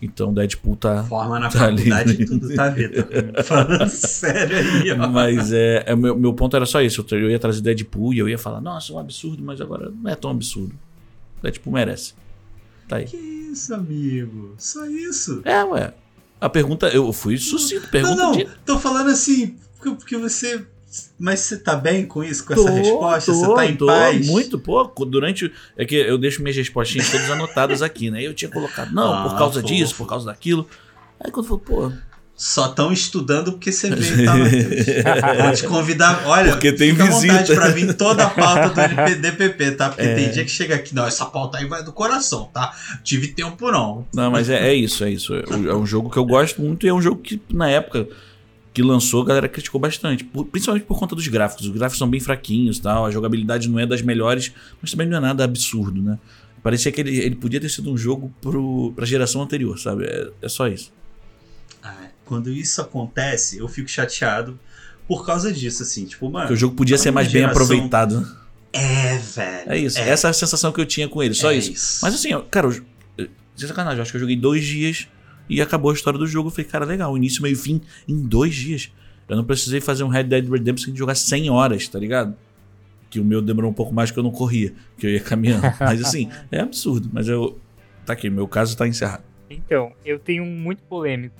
Então 0.00 0.32
Deadpool 0.32 0.76
tá. 0.76 1.02
Forma 1.02 1.38
na 1.38 1.48
tá 1.48 1.58
faculdade 1.58 2.10
ali. 2.10 2.26
tudo 2.26 2.54
tá 2.54 2.68
vida. 2.68 3.06
Falando 3.42 3.88
sério 3.88 4.56
aí, 4.56 4.92
ó. 4.92 5.08
Mas 5.08 5.52
é, 5.52 5.82
é 5.84 5.96
meu, 5.96 6.16
meu 6.16 6.32
ponto 6.32 6.54
era 6.54 6.64
só 6.64 6.80
isso. 6.80 7.04
Eu 7.10 7.28
ia 7.28 7.38
trazer 7.40 7.60
Deadpool 7.60 8.14
e 8.14 8.18
eu 8.18 8.28
ia 8.28 8.38
falar, 8.38 8.60
nossa, 8.60 8.92
é 8.92 8.96
um 8.96 8.98
absurdo, 9.00 9.42
mas 9.42 9.60
agora 9.60 9.90
não 9.90 10.10
é 10.10 10.14
tão 10.14 10.30
absurdo. 10.30 10.74
Deadpool 11.42 11.72
merece. 11.72 12.14
Tá 12.88 12.96
aí. 12.96 13.06
Que 13.06 13.16
isso, 13.16 13.74
amigo? 13.74 14.54
Só 14.58 14.86
isso? 14.86 15.42
É, 15.44 15.64
ué. 15.64 15.92
A 16.44 16.50
pergunta, 16.50 16.88
eu 16.88 17.10
fui 17.10 17.38
sucinto. 17.38 17.88
Pergunta 17.88 18.16
não, 18.16 18.32
não, 18.32 18.36
de... 18.36 18.46
tô 18.66 18.78
falando 18.78 19.08
assim, 19.08 19.56
porque 19.80 20.14
você 20.18 20.62
mas 21.18 21.40
você 21.40 21.56
tá 21.56 21.74
bem 21.74 22.04
com 22.04 22.22
isso, 22.22 22.44
com 22.44 22.54
tô, 22.54 22.68
essa 22.68 22.70
resposta? 22.70 23.32
Tô, 23.32 23.38
você 23.38 23.54
tá 23.54 23.66
em 23.66 23.76
tô, 23.76 23.86
paz? 23.86 24.26
Muito 24.26 24.58
pouco. 24.58 25.06
Durante. 25.06 25.50
É 25.74 25.86
que 25.86 25.94
eu 25.94 26.18
deixo 26.18 26.42
minhas 26.42 26.54
respostinhas 26.54 27.10
todas 27.10 27.30
anotadas 27.30 27.80
aqui, 27.80 28.10
né? 28.10 28.22
Eu 28.22 28.34
tinha 28.34 28.50
colocado, 28.50 28.92
não, 28.92 29.10
ah, 29.10 29.22
por 29.22 29.38
causa 29.38 29.62
fofo. 29.62 29.74
disso, 29.74 29.94
por 29.94 30.06
causa 30.06 30.26
daquilo. 30.26 30.68
Aí 31.18 31.30
quando 31.30 31.46
falou, 31.46 31.60
pô. 31.60 31.92
Só 32.36 32.66
estão 32.66 32.92
estudando 32.92 33.52
porque 33.52 33.70
você 33.70 33.94
veio, 33.94 34.24
tá, 34.24 34.34
Vou 35.44 35.52
te 35.52 35.66
convidar. 35.68 36.26
Olha, 36.26 36.52
porque 36.52 36.72
tem 36.72 36.90
fica 36.90 37.04
visita. 37.04 37.32
vontade 37.32 37.54
pra 37.54 37.68
vir 37.68 37.94
toda 37.94 38.26
a 38.26 38.30
pauta 38.30 38.70
do 38.70 39.20
DPP, 39.20 39.70
tá? 39.78 39.90
Porque 39.90 40.02
é. 40.02 40.14
tem 40.16 40.30
dia 40.30 40.44
que 40.44 40.50
chega 40.50 40.74
aqui, 40.74 40.92
não, 40.94 41.06
essa 41.06 41.26
pauta 41.26 41.58
aí 41.58 41.66
vai 41.66 41.84
do 41.84 41.92
coração, 41.92 42.50
tá? 42.52 42.74
Tive 43.04 43.28
tempo 43.28 43.70
não. 43.70 44.04
Não, 44.12 44.32
mas 44.32 44.50
é, 44.50 44.68
é 44.68 44.74
isso, 44.74 45.04
é 45.04 45.10
isso. 45.12 45.32
É, 45.32 45.44
é 45.48 45.74
um 45.74 45.86
jogo 45.86 46.10
que 46.10 46.16
eu 46.16 46.24
gosto 46.24 46.60
muito 46.60 46.84
e 46.84 46.88
é 46.88 46.92
um 46.92 47.00
jogo 47.00 47.20
que, 47.22 47.40
na 47.52 47.70
época 47.70 48.08
que 48.72 48.82
lançou, 48.82 49.22
a 49.22 49.26
galera 49.26 49.48
criticou 49.48 49.80
bastante. 49.80 50.24
Por, 50.24 50.44
principalmente 50.46 50.84
por 50.84 50.98
conta 50.98 51.14
dos 51.14 51.28
gráficos. 51.28 51.66
Os 51.66 51.72
gráficos 51.72 51.98
são 51.98 52.10
bem 52.10 52.18
fraquinhos 52.18 52.80
tal. 52.80 53.06
A 53.06 53.12
jogabilidade 53.12 53.68
não 53.68 53.78
é 53.78 53.86
das 53.86 54.02
melhores, 54.02 54.52
mas 54.82 54.90
também 54.90 55.06
não 55.06 55.18
é 55.18 55.20
nada 55.20 55.44
absurdo, 55.44 56.02
né? 56.02 56.18
Parecia 56.64 56.90
que 56.90 57.00
ele, 57.00 57.16
ele 57.16 57.36
podia 57.36 57.60
ter 57.60 57.68
sido 57.68 57.92
um 57.92 57.96
jogo 57.96 58.34
pro, 58.40 58.92
pra 58.96 59.06
geração 59.06 59.40
anterior, 59.40 59.78
sabe? 59.78 60.04
É, 60.06 60.30
é 60.42 60.48
só 60.48 60.66
isso. 60.66 60.92
Ah, 61.80 61.94
quando 62.24 62.50
isso 62.50 62.80
acontece, 62.80 63.58
eu 63.58 63.68
fico 63.68 63.88
chateado 63.88 64.58
por 65.06 65.24
causa 65.26 65.52
disso, 65.52 65.82
assim, 65.82 66.06
tipo, 66.06 66.26
mano. 66.30 66.44
Porque 66.46 66.54
o 66.54 66.56
jogo 66.56 66.74
podia 66.74 66.96
ser 66.98 67.10
mais 67.10 67.26
bem 67.30 67.42
geração- 67.42 67.62
aproveitado. 67.62 68.20
né? 68.20 68.36
É, 68.72 69.18
velho. 69.18 69.72
É 69.72 69.78
isso. 69.78 69.98
Essa 69.98 70.28
é 70.28 70.30
a 70.30 70.32
sensação 70.32 70.72
que 70.72 70.80
eu 70.80 70.86
tinha 70.86 71.08
com 71.08 71.22
ele, 71.22 71.34
só 71.34 71.52
É 71.52 71.56
isso. 71.56 72.00
Mas 72.02 72.14
assim, 72.14 72.30
cara, 72.50 72.66
eu, 72.68 72.82
eu- 73.18 73.28
sem 73.54 73.68
sacanagem, 73.68 73.98
eu 73.98 74.02
acho 74.02 74.10
que 74.10 74.16
eu 74.16 74.20
joguei 74.20 74.34
dois 74.36 74.64
dias 74.64 75.06
e 75.48 75.60
acabou 75.60 75.90
a 75.90 75.94
história 75.94 76.18
do 76.18 76.26
jogo. 76.26 76.48
Eu 76.48 76.50
falei, 76.50 76.64
cara, 76.64 76.84
legal, 76.84 77.16
início, 77.16 77.42
meio 77.42 77.52
e 77.52 77.56
fim 77.56 77.80
em 78.08 78.20
dois 78.26 78.54
dias. 78.54 78.90
Eu 79.28 79.36
não 79.36 79.44
precisei 79.44 79.80
fazer 79.80 80.02
um 80.04 80.08
Red 80.08 80.24
Dead 80.24 80.48
Redemption 80.50 80.92
de 80.92 80.98
jogar 80.98 81.14
100 81.14 81.50
horas, 81.50 81.86
tá 81.86 81.98
ligado? 81.98 82.34
Que 83.08 83.20
o 83.20 83.24
meu 83.24 83.40
demorou 83.40 83.70
um 83.70 83.74
pouco 83.74 83.94
mais 83.94 84.10
que 84.10 84.18
eu 84.18 84.22
não 84.24 84.30
corria, 84.32 84.74
que 84.98 85.06
eu 85.06 85.10
ia 85.10 85.20
caminhando. 85.20 85.62
Mas 85.78 86.02
assim, 86.02 86.28
é 86.50 86.60
absurdo. 86.60 87.08
Mas 87.12 87.28
eu. 87.28 87.58
Tá 88.04 88.12
aqui, 88.12 88.28
meu 88.28 88.48
caso 88.48 88.76
tá 88.76 88.86
encerrado. 88.88 89.22
Então, 89.48 89.92
eu 90.04 90.18
tenho 90.18 90.42
um 90.42 90.50
muito 90.50 90.82
polêmico. 90.82 91.36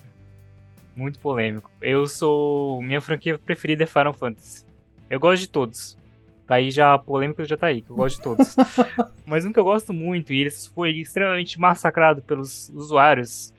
Muito 0.96 1.18
polêmico. 1.18 1.70
Eu 1.80 2.06
sou. 2.06 2.80
Minha 2.82 3.00
franquia 3.00 3.38
preferida 3.38 3.84
é 3.84 3.86
Final 3.86 4.12
Fantasy. 4.12 4.64
Eu 5.10 5.18
gosto 5.18 5.42
de 5.42 5.48
todos. 5.48 5.98
Tá 6.46 6.56
aí 6.56 6.70
já 6.70 6.94
a 6.94 6.98
polêmica 6.98 7.44
já 7.44 7.56
tá 7.56 7.68
aí, 7.68 7.80
que 7.80 7.90
eu 7.90 7.96
gosto 7.96 8.16
de 8.16 8.22
todos. 8.22 8.54
Mas 9.24 9.44
um 9.44 9.52
que 9.52 9.58
eu 9.58 9.64
gosto 9.64 9.92
muito, 9.92 10.32
e 10.32 10.40
ele 10.40 10.50
foi 10.50 10.90
extremamente 10.90 11.58
massacrado 11.58 12.20
pelos 12.20 12.68
usuários, 12.70 13.52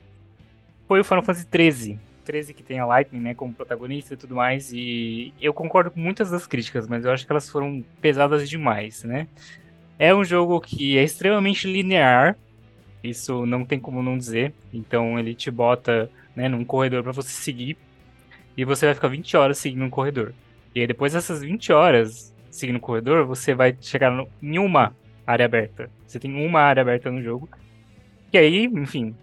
foi 0.86 1.00
o 1.00 1.04
Final 1.04 1.24
Fantasy 1.24 1.48
XIII. 1.52 1.98
13 2.24 2.54
que 2.54 2.62
tem 2.62 2.78
a 2.78 2.86
Lightning, 2.86 3.20
né, 3.20 3.34
como 3.34 3.54
protagonista 3.54 4.14
e 4.14 4.16
tudo 4.16 4.34
mais, 4.34 4.72
e 4.72 5.32
eu 5.40 5.54
concordo 5.54 5.92
com 5.92 6.00
muitas 6.00 6.28
das 6.28 6.44
críticas, 6.44 6.88
mas 6.88 7.04
eu 7.04 7.12
acho 7.12 7.24
que 7.24 7.30
elas 7.30 7.48
foram 7.48 7.84
pesadas 8.00 8.48
demais, 8.48 9.04
né? 9.04 9.28
É 9.96 10.12
um 10.12 10.24
jogo 10.24 10.60
que 10.60 10.98
é 10.98 11.04
extremamente 11.04 11.68
linear, 11.68 12.36
isso 13.02 13.46
não 13.46 13.64
tem 13.64 13.78
como 13.78 14.02
não 14.02 14.18
dizer. 14.18 14.52
Então 14.72 15.18
ele 15.18 15.34
te 15.34 15.50
bota 15.50 16.10
né, 16.36 16.48
num 16.48 16.64
corredor 16.64 17.02
pra 17.02 17.12
você 17.12 17.30
seguir. 17.30 17.76
E 18.56 18.64
você 18.64 18.86
vai 18.86 18.94
ficar 18.94 19.08
20 19.08 19.36
horas 19.36 19.58
seguindo 19.58 19.84
um 19.84 19.90
corredor. 19.90 20.32
E 20.74 20.80
aí 20.80 20.86
depois 20.86 21.12
dessas 21.14 21.40
20 21.42 21.72
horas 21.72 22.34
seguindo 22.50 22.76
o 22.76 22.80
corredor, 22.80 23.26
você 23.26 23.54
vai 23.54 23.76
chegar 23.80 24.10
no- 24.10 24.28
em 24.42 24.58
uma 24.58 24.94
área 25.26 25.44
aberta. 25.44 25.90
Você 26.06 26.18
tem 26.18 26.32
uma 26.46 26.60
área 26.60 26.80
aberta 26.80 27.10
no 27.10 27.22
jogo. 27.22 27.48
E 28.32 28.38
aí, 28.38 28.64
enfim, 28.66 29.14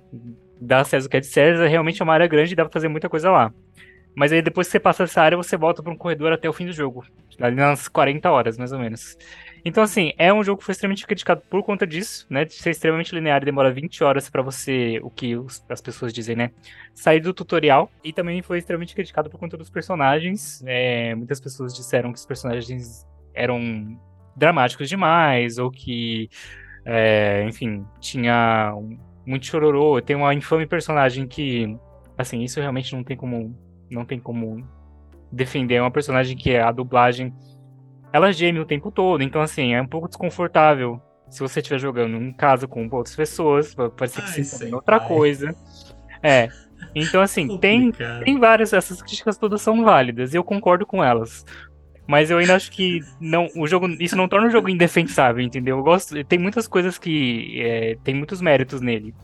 dá 0.60 0.80
acesso 0.82 1.08
ao 1.08 1.10
que 1.12 1.18
é 1.18 1.20
de 1.20 1.26
César, 1.28 1.68
realmente 1.68 2.02
é 2.02 2.04
uma 2.04 2.14
área 2.14 2.28
grande 2.28 2.54
e 2.54 2.56
dá 2.56 2.64
pra 2.64 2.74
fazer 2.74 2.88
muita 2.88 3.10
coisa 3.10 3.32
lá. 3.32 3.54
Mas 4.16 4.32
aí 4.32 4.42
depois 4.42 4.68
que 4.68 4.72
você 4.74 4.80
passa 4.80 5.04
essa 5.04 5.22
área, 5.22 5.36
você 5.38 5.58
volta 5.58 5.82
pra 5.82 5.92
um 5.92 5.98
corredor 5.98 6.32
até 6.32 6.48
o 6.48 6.54
fim 6.54 6.66
do 6.68 6.72
jogo. 6.72 7.04
Ali 7.40 7.56
nas 7.56 7.88
40 7.88 8.30
horas, 8.32 8.58
mais 8.58 8.72
ou 8.72 8.78
menos. 8.80 9.18
Então, 9.66 9.82
assim, 9.82 10.12
é 10.18 10.34
um 10.34 10.44
jogo 10.44 10.60
que 10.60 10.66
foi 10.66 10.74
extremamente 10.74 11.08
criticado 11.08 11.42
por 11.50 11.64
conta 11.64 11.88
disso, 11.88 12.28
né? 12.30 12.44
De 12.44 12.54
ser 12.54 12.72
extremamente 12.72 13.16
linear 13.16 13.42
e 13.42 13.46
demora 13.46 13.72
20 13.72 14.04
horas 14.04 14.30
pra 14.30 14.42
você, 14.42 15.00
o 15.02 15.10
que 15.10 15.38
os- 15.38 15.64
as 15.70 15.80
pessoas 15.80 16.12
dizem, 16.14 16.36
né? 16.36 16.52
Sair 16.94 17.22
do 17.22 17.34
tutorial. 17.34 17.90
E 18.04 18.12
também 18.12 18.42
foi 18.42 18.58
extremamente 18.58 18.94
criticado 18.94 19.30
por 19.30 19.40
conta 19.40 19.56
dos 19.56 19.70
personagens. 19.70 20.62
É, 20.66 21.16
muitas 21.16 21.40
pessoas 21.40 21.74
disseram 21.74 22.12
que 22.12 22.20
os 22.20 22.26
personagens 22.26 23.08
eram 23.34 23.98
dramáticos 24.36 24.90
demais, 24.90 25.58
ou 25.58 25.72
que, 25.72 26.30
é, 26.86 27.46
enfim, 27.48 27.86
tinha 28.02 28.74
muito 29.26 29.46
chororô. 29.46 30.02
Tem 30.02 30.16
uma 30.16 30.34
infame 30.34 30.66
personagem 30.68 31.26
que, 31.28 31.78
assim, 32.18 32.42
isso 32.44 32.60
realmente 32.60 32.94
não 32.94 33.04
tem 33.04 33.16
como, 33.16 33.58
não 33.90 34.04
tem 34.06 34.20
como 34.20 34.68
defender. 35.32 35.76
É 35.76 35.82
uma 35.82 35.92
personagem 35.92 36.36
que 36.36 36.52
é 36.52 36.62
a 36.62 36.72
dublagem 36.72 37.34
ela 38.14 38.32
geme 38.32 38.60
o 38.60 38.66
tempo 38.66 38.92
todo, 38.92 39.24
então 39.24 39.42
assim, 39.42 39.74
é 39.74 39.82
um 39.82 39.88
pouco 39.88 40.08
desconfortável 40.08 41.02
se 41.34 41.40
você 41.40 41.60
estiver 41.60 41.80
jogando 41.80 42.16
em 42.16 42.32
casa 42.32 42.68
com 42.68 42.88
outras 42.92 43.16
pessoas, 43.16 43.74
vai 43.74 43.90
parecer 43.90 44.22
que 44.22 44.28
Ai, 44.28 44.34
você 44.34 44.44
fazendo 44.44 44.76
outra 44.76 45.00
pai. 45.00 45.08
coisa. 45.08 45.56
É. 46.22 46.50
Então, 46.94 47.22
assim, 47.22 47.58
tem, 47.58 47.92
tem 47.92 48.40
várias, 48.40 48.72
essas 48.72 49.02
críticas 49.02 49.36
todas 49.36 49.62
são 49.62 49.84
válidas, 49.84 50.34
e 50.34 50.38
eu 50.38 50.44
concordo 50.44 50.86
com 50.86 51.04
elas. 51.04 51.44
Mas 52.06 52.30
eu 52.30 52.38
ainda 52.38 52.56
acho 52.56 52.70
que 52.72 53.00
não, 53.20 53.48
o 53.56 53.66
jogo, 53.66 53.88
isso 54.00 54.16
não 54.16 54.28
torna 54.28 54.48
o 54.48 54.52
jogo 54.52 54.70
indefensável, 54.70 55.44
entendeu? 55.44 55.78
Eu 55.78 55.84
gosto, 55.84 56.24
tem 56.26 56.38
muitas 56.38 56.68
coisas 56.68 57.00
que 57.00 57.60
é, 57.62 57.98
tem 58.04 58.14
muitos 58.14 58.40
méritos 58.40 58.80
nele. 58.80 59.16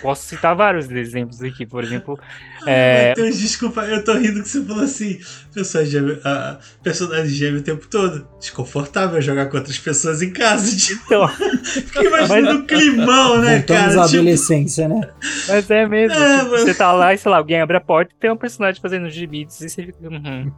Posso 0.00 0.26
citar 0.26 0.56
vários 0.56 0.90
exemplos 0.90 1.42
aqui, 1.42 1.66
por 1.66 1.84
exemplo, 1.84 2.18
é, 2.66 3.10
Matheus, 3.10 3.38
desculpa, 3.38 3.82
eu 3.82 4.02
tô 4.02 4.14
rindo 4.14 4.42
que 4.42 4.48
você 4.48 4.64
falou 4.64 4.82
assim: 4.82 5.18
pessoa 5.54 5.84
gêmea, 5.84 6.18
a 6.24 6.58
personagem 6.82 7.28
gêmea 7.28 7.60
o 7.60 7.62
tempo 7.62 7.86
todo. 7.86 8.26
Desconfortável 8.40 9.20
jogar 9.20 9.46
com 9.46 9.56
outras 9.58 9.78
pessoas 9.78 10.22
em 10.22 10.32
casa. 10.32 10.74
Tipo, 10.76 11.02
então, 11.06 11.28
fica 11.62 12.02
imaginando 12.02 12.58
o 12.60 12.64
climão, 12.64 13.40
né, 13.40 13.58
Voltamos 13.58 13.66
cara? 13.66 13.90
Tipo, 13.90 14.00
adolescência, 14.00 14.88
né? 14.88 15.00
Mas 15.46 15.70
é 15.70 15.86
mesmo. 15.86 16.16
É, 16.18 16.38
tipo, 16.38 16.50
mas- 16.50 16.62
Você 16.62 16.74
tá 16.74 16.92
lá 16.92 17.14
e, 17.14 17.18
sei 17.18 17.30
lá, 17.30 17.36
alguém 17.36 17.60
abre 17.60 17.76
a 17.76 17.80
porta 17.80 18.12
e 18.12 18.18
tem 18.18 18.30
um 18.30 18.36
personagem 18.36 18.80
fazendo 18.80 19.08
gibites 19.10 19.60
e 19.60 19.68
você 19.68 19.84
fica. 19.86 19.98
Uhum. 20.08 20.52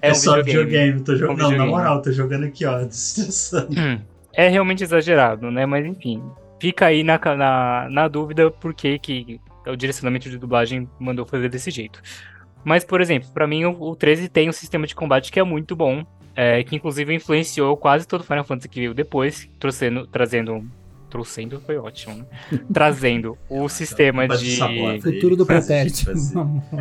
é, 0.00 0.12
um 0.12 0.14
só 0.14 0.36
videogame. 0.36 0.64
videogame. 0.92 1.00
Tô 1.00 1.16
jogando. 1.16 1.30
É 1.30 1.32
um 1.32 1.36
Não, 1.36 1.36
na 1.36 1.48
videogame. 1.48 1.70
moral, 1.70 2.02
tô 2.02 2.12
jogando 2.12 2.44
aqui, 2.44 2.64
ó. 2.64 2.78
destressando. 2.84 3.68
Hum. 3.76 3.98
É 4.34 4.48
realmente 4.48 4.84
exagerado, 4.84 5.50
né? 5.50 5.66
Mas 5.66 5.84
enfim. 5.84 6.22
Fica 6.62 6.86
aí 6.86 7.02
na, 7.02 7.18
na, 7.18 7.88
na 7.90 8.06
dúvida 8.06 8.48
por 8.48 8.72
que, 8.72 8.96
que 8.96 9.40
o 9.66 9.74
direcionamento 9.74 10.30
de 10.30 10.38
dublagem 10.38 10.88
mandou 10.96 11.26
fazer 11.26 11.48
desse 11.48 11.72
jeito. 11.72 12.00
Mas, 12.62 12.84
por 12.84 13.00
exemplo, 13.00 13.28
pra 13.34 13.48
mim 13.48 13.64
o, 13.64 13.72
o 13.82 13.96
13 13.96 14.28
tem 14.28 14.48
um 14.48 14.52
sistema 14.52 14.86
de 14.86 14.94
combate 14.94 15.32
que 15.32 15.40
é 15.40 15.42
muito 15.42 15.74
bom. 15.74 16.06
é, 16.36 16.62
que 16.62 16.76
inclusive 16.76 17.12
influenciou 17.12 17.76
quase 17.76 18.06
todo 18.06 18.22
Final 18.22 18.44
Fantasy 18.44 18.68
que 18.68 18.78
veio 18.78 18.94
depois, 18.94 19.50
trouxendo, 19.58 20.06
trazendo. 20.06 20.64
Trouxendo 21.10 21.60
foi 21.60 21.76
ótimo, 21.76 22.14
né? 22.18 22.24
Trazendo 22.72 23.36
o 23.50 23.68
sistema 23.68 24.24
Bate 24.28 24.44
de. 24.44 24.56
sabota. 24.56 25.00
Futuro 25.02 25.34
do 25.34 25.44
pretérito. 25.44 26.12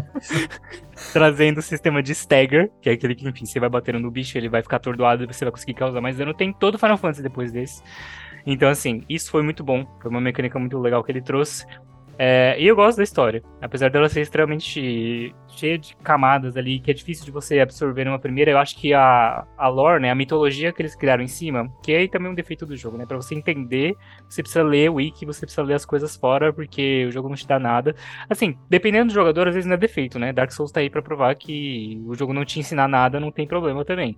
trazendo 1.12 1.58
o 1.58 1.62
sistema 1.64 2.04
de 2.04 2.12
stagger, 2.12 2.70
que 2.80 2.88
é 2.88 2.94
aquele 2.94 3.16
que, 3.16 3.28
enfim, 3.28 3.48
você 3.48 3.60
vai 3.60 3.68
batendo 3.68 4.00
no 4.00 4.12
bicho, 4.12 4.38
ele 4.38 4.48
vai 4.48 4.62
ficar 4.62 4.78
atordoado 4.78 5.24
e 5.24 5.26
você 5.26 5.44
vai 5.44 5.52
conseguir 5.52 5.74
causar 5.74 6.00
mais 6.02 6.18
dano. 6.18 6.36
Tem 6.36 6.54
todo 6.54 6.78
Final 6.78 7.00
Fantasy 7.00 7.24
depois 7.24 7.52
desse. 7.52 7.82
Então, 8.46 8.70
assim, 8.70 9.04
isso 9.10 9.30
foi 9.32 9.42
muito 9.42 9.64
bom. 9.64 9.86
Foi 10.02 10.10
uma 10.10 10.22
mecânica 10.22 10.58
muito 10.58 10.78
legal 10.80 11.04
que 11.04 11.12
ele 11.12 11.22
trouxe. 11.22 11.66
É, 12.24 12.56
e 12.60 12.68
eu 12.68 12.76
gosto 12.76 12.98
da 12.98 13.04
história. 13.04 13.42
Apesar 13.60 13.90
dela 13.90 14.08
ser 14.08 14.22
extremamente 14.22 15.34
cheia 15.48 15.76
de 15.78 15.96
camadas 15.98 16.56
ali, 16.56 16.80
que 16.80 16.92
é 16.92 16.94
difícil 16.94 17.26
de 17.26 17.32
você 17.32 17.60
absorver 17.60 18.06
numa 18.06 18.20
primeira, 18.20 18.52
eu 18.52 18.60
acho 18.60 18.78
que 18.78 18.94
a, 18.94 19.44
a 19.58 19.68
lore, 19.68 20.00
né, 20.02 20.12
a 20.12 20.14
mitologia 20.14 20.72
que 20.72 20.84
eles 20.84 20.96
criaram 20.96 21.24
em 21.24 21.28
cima, 21.28 21.68
que 21.84 21.92
é 21.92 22.08
também 22.08 22.32
um 22.32 22.36
defeito 22.36 22.64
do 22.64 22.78
jogo, 22.78 22.96
né? 22.96 23.08
Pra 23.08 23.18
você 23.18 23.34
entender, 23.34 23.96
você 24.30 24.44
precisa 24.44 24.64
ler 24.64 24.92
o 24.92 24.96
wiki, 24.96 25.26
você 25.26 25.48
precisa 25.48 25.64
ler 25.64 25.74
as 25.74 25.84
coisas 25.84 26.16
fora, 26.16 26.54
porque 26.54 27.06
o 27.08 27.12
jogo 27.12 27.28
não 27.28 27.36
te 27.36 27.48
dá 27.48 27.58
nada. 27.58 27.96
Assim, 28.30 28.56
dependendo 28.70 29.08
do 29.08 29.14
jogador, 29.14 29.48
às 29.48 29.56
vezes 29.56 29.68
não 29.68 29.74
é 29.74 29.78
defeito, 29.78 30.20
né? 30.20 30.32
Dark 30.32 30.52
Souls 30.52 30.72
tá 30.72 30.80
aí 30.80 30.92
pra 30.92 31.02
provar 31.02 31.36
que 31.36 32.02
o 32.06 32.14
jogo 32.14 32.34
não 32.34 32.46
te 32.46 32.60
ensinar 32.60 32.88
nada, 32.88 33.20
não 33.20 33.32
tem 33.32 33.48
problema 33.48 33.84
também. 33.84 34.16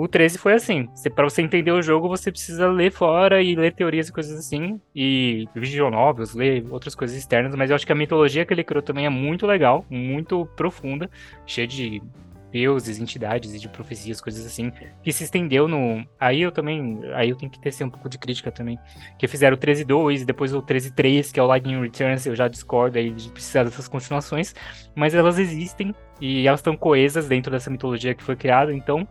O 0.00 0.08
13 0.08 0.38
foi 0.38 0.54
assim. 0.54 0.88
Você, 0.94 1.10
pra 1.10 1.24
você 1.24 1.42
entender 1.42 1.72
o 1.72 1.82
jogo, 1.82 2.08
você 2.08 2.32
precisa 2.32 2.66
ler 2.68 2.90
fora 2.90 3.42
e 3.42 3.54
ler 3.54 3.74
teorias 3.74 4.08
e 4.08 4.12
coisas 4.12 4.38
assim. 4.38 4.80
E 4.96 5.46
visual 5.54 5.90
novels, 5.90 6.34
ler 6.34 6.64
outras 6.70 6.94
coisas 6.94 7.14
externas. 7.14 7.54
Mas 7.54 7.68
eu 7.68 7.76
acho 7.76 7.84
que 7.84 7.92
a 7.92 7.94
mitologia 7.94 8.46
que 8.46 8.54
ele 8.54 8.64
criou 8.64 8.80
também 8.80 9.04
é 9.04 9.10
muito 9.10 9.46
legal, 9.46 9.84
muito 9.90 10.46
profunda, 10.56 11.10
cheia 11.44 11.66
de 11.66 12.02
deuses, 12.50 12.98
entidades 12.98 13.52
e 13.52 13.58
de 13.58 13.68
profecias, 13.68 14.22
coisas 14.22 14.46
assim, 14.46 14.72
que 15.02 15.12
se 15.12 15.24
estendeu 15.24 15.68
no. 15.68 16.02
Aí 16.18 16.40
eu 16.40 16.50
também. 16.50 16.98
Aí 17.12 17.28
eu 17.28 17.36
tenho 17.36 17.52
que 17.52 17.60
tecer 17.60 17.86
um 17.86 17.90
pouco 17.90 18.08
de 18.08 18.16
crítica 18.16 18.50
também. 18.50 18.78
Que 19.18 19.28
fizeram 19.28 19.54
o 19.54 19.60
13.2 19.60 20.22
e 20.22 20.24
depois 20.24 20.54
o 20.54 20.62
13.3, 20.62 21.30
que 21.30 21.38
é 21.38 21.42
o 21.42 21.46
Lightning 21.46 21.78
Returns, 21.78 22.24
eu 22.24 22.34
já 22.34 22.48
discordo 22.48 22.96
aí 22.96 23.10
de 23.10 23.30
precisar 23.30 23.64
dessas 23.64 23.86
continuações. 23.86 24.54
Mas 24.94 25.14
elas 25.14 25.38
existem 25.38 25.94
e 26.22 26.48
elas 26.48 26.60
estão 26.60 26.74
coesas 26.74 27.28
dentro 27.28 27.52
dessa 27.52 27.68
mitologia 27.68 28.14
que 28.14 28.24
foi 28.24 28.34
criada, 28.34 28.72
então. 28.72 29.06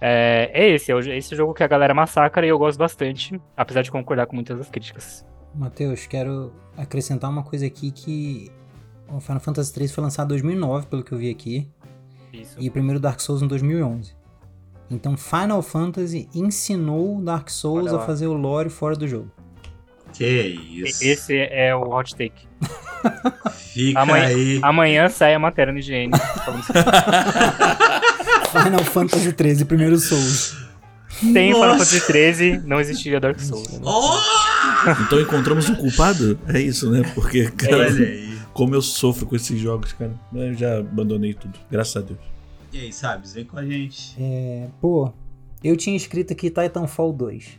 É, 0.00 0.50
é 0.54 0.68
esse, 0.70 0.90
é 0.92 1.16
esse 1.18 1.36
jogo 1.36 1.52
que 1.52 1.62
a 1.62 1.66
galera 1.68 1.92
massacra 1.92 2.46
e 2.46 2.48
eu 2.48 2.58
gosto 2.58 2.78
bastante, 2.78 3.38
apesar 3.56 3.82
de 3.82 3.90
concordar 3.90 4.26
com 4.26 4.34
muitas 4.34 4.56
das 4.56 4.70
críticas. 4.70 5.26
Matheus, 5.54 6.06
quero 6.06 6.52
acrescentar 6.76 7.28
uma 7.30 7.42
coisa 7.42 7.66
aqui 7.66 7.90
que 7.90 8.50
o 9.08 9.20
Final 9.20 9.40
Fantasy 9.40 9.72
III 9.78 9.88
foi 9.88 10.04
lançado 10.04 10.26
em 10.26 10.40
2009, 10.40 10.86
pelo 10.86 11.02
que 11.02 11.12
eu 11.12 11.18
vi 11.18 11.30
aqui, 11.30 11.68
Isso. 12.32 12.56
e 12.58 12.68
o 12.68 12.72
primeiro 12.72 13.00
Dark 13.00 13.20
Souls 13.20 13.42
em 13.42 13.48
2011. 13.48 14.14
Então 14.90 15.16
Final 15.16 15.62
Fantasy 15.62 16.28
ensinou 16.34 17.20
Dark 17.20 17.48
Souls 17.50 17.92
a 17.92 17.98
fazer 18.00 18.26
o 18.26 18.32
lore 18.32 18.70
fora 18.70 18.96
do 18.96 19.06
jogo. 19.06 19.30
Que 20.12 20.24
isso. 20.24 21.04
Esse 21.04 21.36
é 21.38 21.74
o 21.74 21.82
hot 21.90 22.16
take. 22.16 22.48
Fica 23.72 24.00
Amanhã- 24.00 24.26
aí. 24.26 24.60
Amanhã 24.62 25.08
sai 25.08 25.34
a 25.34 25.38
matéria 25.38 25.72
no 25.72 25.78
IGN. 25.78 26.10
Final 28.50 28.84
Fantasy 28.84 29.34
XIII, 29.36 29.64
primeiro 29.64 29.98
Souls. 29.98 30.56
Tem 31.20 31.52
Final 31.52 31.60
Nossa. 31.60 31.84
Fantasy 31.84 32.06
13, 32.06 32.62
não 32.64 32.80
existiria 32.80 33.20
Dark 33.20 33.38
Souls. 33.38 33.80
Oh! 33.82 34.18
Então 35.02 35.20
encontramos 35.20 35.68
um 35.68 35.74
culpado? 35.74 36.38
É 36.48 36.60
isso, 36.60 36.90
né? 36.90 37.02
Porque, 37.14 37.50
cara, 37.50 37.86
aí. 37.86 38.38
como 38.52 38.74
eu 38.74 38.82
sofro 38.82 39.26
com 39.26 39.36
esses 39.36 39.60
jogos, 39.60 39.92
cara. 39.92 40.12
Eu 40.34 40.54
já 40.54 40.78
abandonei 40.78 41.34
tudo, 41.34 41.58
graças 41.70 41.96
a 41.96 42.00
Deus. 42.00 42.18
E 42.72 42.78
aí, 42.80 42.92
Sabes, 42.92 43.34
vem 43.34 43.44
com 43.44 43.58
a 43.58 43.64
gente. 43.64 44.14
É, 44.18 44.68
pô, 44.80 45.12
eu 45.62 45.76
tinha 45.76 45.96
escrito 45.96 46.32
aqui 46.32 46.50
Titanfall 46.50 47.12
2. 47.12 47.58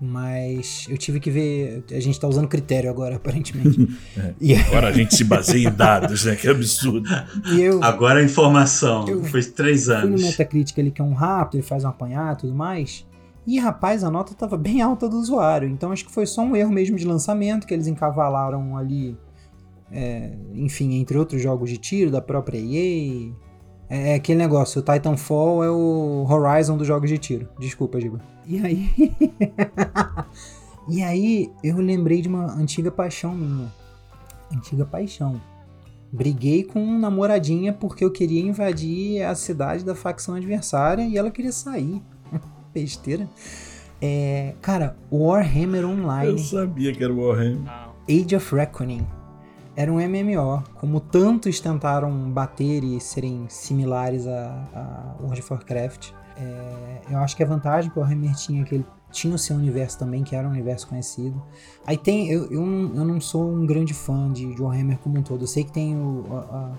Mas 0.00 0.86
eu 0.88 0.96
tive 0.96 1.20
que 1.20 1.30
ver. 1.30 1.84
A 1.90 2.00
gente 2.00 2.18
tá 2.18 2.26
usando 2.26 2.48
critério 2.48 2.88
agora, 2.88 3.16
aparentemente. 3.20 3.86
É. 4.16 4.34
E, 4.40 4.54
Agora 4.54 4.88
a 4.88 4.92
gente 4.92 5.14
se 5.14 5.24
baseia 5.24 5.68
em 5.68 5.72
dados, 5.72 6.24
né? 6.24 6.34
Que 6.36 6.48
absurdo. 6.48 7.06
e 7.52 7.60
eu 7.60 7.84
Agora 7.84 8.20
a 8.20 8.24
informação. 8.24 9.06
Eu 9.06 9.22
Foi 9.24 9.42
três 9.42 9.84
fui 9.84 9.94
no 9.94 10.00
anos. 10.00 10.22
Metacritic 10.22 10.78
ali, 10.78 10.90
que 10.90 11.02
é 11.02 11.04
um 11.04 11.12
rápido, 11.12 11.56
ele 11.56 11.62
faz 11.62 11.84
um 11.84 11.88
apanhado 11.88 12.38
e 12.38 12.40
tudo 12.42 12.54
mais. 12.54 13.06
E 13.46 13.58
rapaz, 13.58 14.02
a 14.02 14.10
nota 14.10 14.32
tava 14.34 14.56
bem 14.56 14.80
alta 14.80 15.06
do 15.08 15.16
usuário. 15.18 15.68
Então 15.68 15.92
acho 15.92 16.06
que 16.06 16.12
foi 16.12 16.24
só 16.24 16.40
um 16.42 16.56
erro 16.56 16.72
mesmo 16.72 16.96
de 16.96 17.04
lançamento, 17.06 17.66
que 17.66 17.74
eles 17.74 17.86
encavalaram 17.86 18.76
ali. 18.78 19.18
é, 19.92 20.32
enfim, 20.54 20.94
entre 20.94 21.18
outros 21.18 21.42
jogos 21.42 21.68
de 21.68 21.76
tiro 21.76 22.10
da 22.10 22.22
própria 22.22 22.58
EA. 22.58 23.32
É, 23.90 24.12
é 24.12 24.14
aquele 24.14 24.38
negócio, 24.38 24.80
o 24.80 24.84
Titanfall 24.84 25.64
é 25.64 25.70
o 25.70 26.24
Horizon 26.30 26.76
dos 26.76 26.86
jogos 26.86 27.10
de 27.10 27.18
tiro. 27.18 27.48
Desculpa, 27.58 28.00
Giba. 28.00 28.20
E 28.46 28.58
aí. 28.64 28.90
e 30.88 31.02
aí 31.02 31.50
eu 31.62 31.76
lembrei 31.78 32.22
de 32.22 32.28
uma 32.28 32.54
antiga 32.54 32.90
paixão 32.90 33.34
minha. 33.34 33.68
Antiga 34.54 34.86
paixão. 34.86 35.40
Briguei 36.12 36.64
com 36.64 36.82
uma 36.82 36.98
namoradinha 36.98 37.72
porque 37.72 38.04
eu 38.04 38.10
queria 38.10 38.40
invadir 38.40 39.22
a 39.22 39.34
cidade 39.34 39.84
da 39.84 39.94
facção 39.94 40.34
adversária 40.34 41.02
e 41.02 41.18
ela 41.18 41.30
queria 41.30 41.52
sair. 41.52 42.00
Besteira. 42.72 43.28
É, 44.00 44.54
cara, 44.62 44.96
Warhammer 45.12 45.82
Eu 45.82 45.90
Online 45.90 46.38
sabia 46.38 46.92
que 46.92 47.02
era 47.02 47.12
o 47.12 47.26
Warhammer. 47.26 47.70
Age 48.08 48.34
of 48.34 48.54
Reckoning 48.54 49.06
era 49.80 49.92
um 49.92 49.96
MMO. 49.98 50.62
Como 50.78 51.00
tantos 51.00 51.60
tentaram 51.60 52.10
bater 52.30 52.82
e 52.84 53.00
serem 53.00 53.46
similares 53.48 54.26
a, 54.26 54.68
a 54.74 55.22
World 55.22 55.40
of 55.40 55.52
Warcraft, 55.52 56.10
é, 56.36 57.00
eu 57.10 57.18
acho 57.18 57.36
que 57.36 57.42
a 57.42 57.46
vantagem 57.46 57.90
que 57.90 57.98
o 57.98 58.02
Warhammer 58.02 58.34
tinha 58.34 58.62
é 58.62 58.64
que 58.64 58.74
ele 58.76 58.86
tinha 59.10 59.34
o 59.34 59.38
seu 59.38 59.56
universo 59.56 59.98
também, 59.98 60.22
que 60.22 60.36
era 60.36 60.46
um 60.46 60.50
universo 60.50 60.86
conhecido. 60.86 61.42
Aí 61.86 61.96
tem. 61.96 62.30
Eu, 62.30 62.50
eu, 62.50 62.64
não, 62.64 62.94
eu 62.96 63.04
não 63.04 63.20
sou 63.20 63.50
um 63.50 63.66
grande 63.66 63.92
fã 63.92 64.30
de, 64.32 64.54
de 64.54 64.62
Warhammer 64.62 64.98
como 64.98 65.18
um 65.18 65.22
todo. 65.22 65.42
Eu 65.42 65.48
sei 65.48 65.64
que 65.64 65.72
tem 65.72 65.96
o, 65.96 66.26
a, 66.30 66.38
a- 66.56 66.72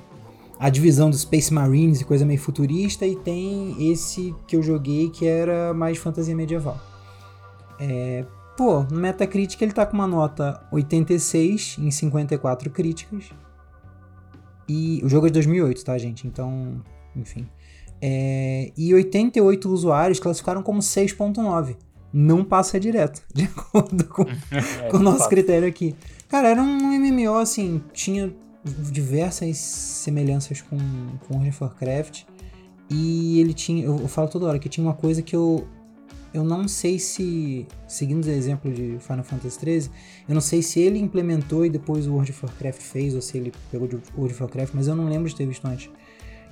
a 0.60 0.69
divisão 0.69 1.10
dos 1.10 1.22
Space 1.22 1.52
Marines 1.52 2.02
e 2.02 2.06
coisa 2.06 2.23
meio 2.23 2.40
futurista, 2.40 3.03
e 3.03 3.15
tem 3.15 3.91
esse 3.91 4.36
que 4.45 4.56
eu 4.56 4.61
joguei 4.61 5.10
que 5.10 5.26
era 5.28 5.73
mais 5.73 5.98
fantasia 5.98 6.36
medieval. 6.36 6.78
É, 7.80 8.23
pô, 8.62 8.84
no 8.84 9.00
Metacritic 9.00 9.60
ele 9.60 9.72
tá 9.72 9.88
com 9.88 9.96
uma 9.96 10.06
nota 10.06 10.62
86 10.72 11.78
em 11.80 11.90
54 11.90 12.70
críticas. 12.70 13.32
E 14.70 15.02
o 15.04 15.10
jogo 15.10 15.26
é 15.26 15.30
de 15.30 15.34
2008, 15.34 15.84
tá, 15.84 15.98
gente? 15.98 16.28
Então, 16.28 16.80
enfim. 17.16 17.48
É, 18.00 18.72
e 18.78 18.94
88 18.94 19.68
usuários 19.68 20.20
classificaram 20.20 20.62
como 20.62 20.80
6.9. 20.80 21.76
Não 22.14 22.44
passa 22.46 22.80
direto, 22.80 23.24
de 23.34 23.46
acordo 23.46 24.04
com, 24.06 24.26
É, 24.54 24.90
com 24.92 24.98
o 24.98 25.00
nosso 25.00 25.20
fato. 25.20 25.30
critério 25.30 25.68
aqui. 25.68 25.96
Cara, 26.30 26.50
era 26.50 26.62
um 26.62 27.00
MMO, 27.00 27.40
assim, 27.40 27.82
tinha 27.92 28.32
diversas 28.92 29.58
semelhanças 29.58 30.62
com, 30.62 30.78
com 31.28 31.34
World 31.34 31.50
of 31.50 31.64
Warcraft. 31.64 32.26
E 32.92 33.40
ele 33.40 33.56
tinha, 33.56 33.84
eu, 33.84 33.98
eu 34.02 34.08
falo 34.08 34.28
toda 34.28 34.46
hora 34.46 34.60
que 34.60 34.70
tinha 34.70 34.86
uma 34.86 34.94
coisa 34.94 35.24
que 35.24 35.36
eu, 35.36 35.68
eu 36.34 36.44
não 36.44 36.68
sei 36.68 36.98
se, 36.98 37.68
seguindo 37.88 38.26
o 38.26 38.30
exemplo 38.30 38.72
de 38.72 38.98
Final 38.99 39.24
Fantasy 39.24 39.60
XIII, 39.60 39.91
eu 40.28 40.34
não 40.34 40.41
sei 40.41 40.62
se 40.62 40.80
ele 40.80 40.99
implementou 40.99 41.66
e 41.66 41.70
depois 41.70 42.08
o 42.08 42.14
World 42.14 42.32
of 42.32 42.45
Warcraft 42.45 42.82
fez, 42.82 43.14
ou 43.14 43.22
se 43.22 43.38
ele 43.38 43.52
pegou 43.70 43.88
de 43.88 43.95
World 44.16 44.34
of 44.34 44.44
Warcraft, 44.44 44.74
mas 44.74 44.88
eu 44.88 44.95
não 44.95 45.10
lembro 45.10 45.30
de 45.30 45.36
ter 45.36 45.45
visto 45.45 45.66
antes. 45.66 45.90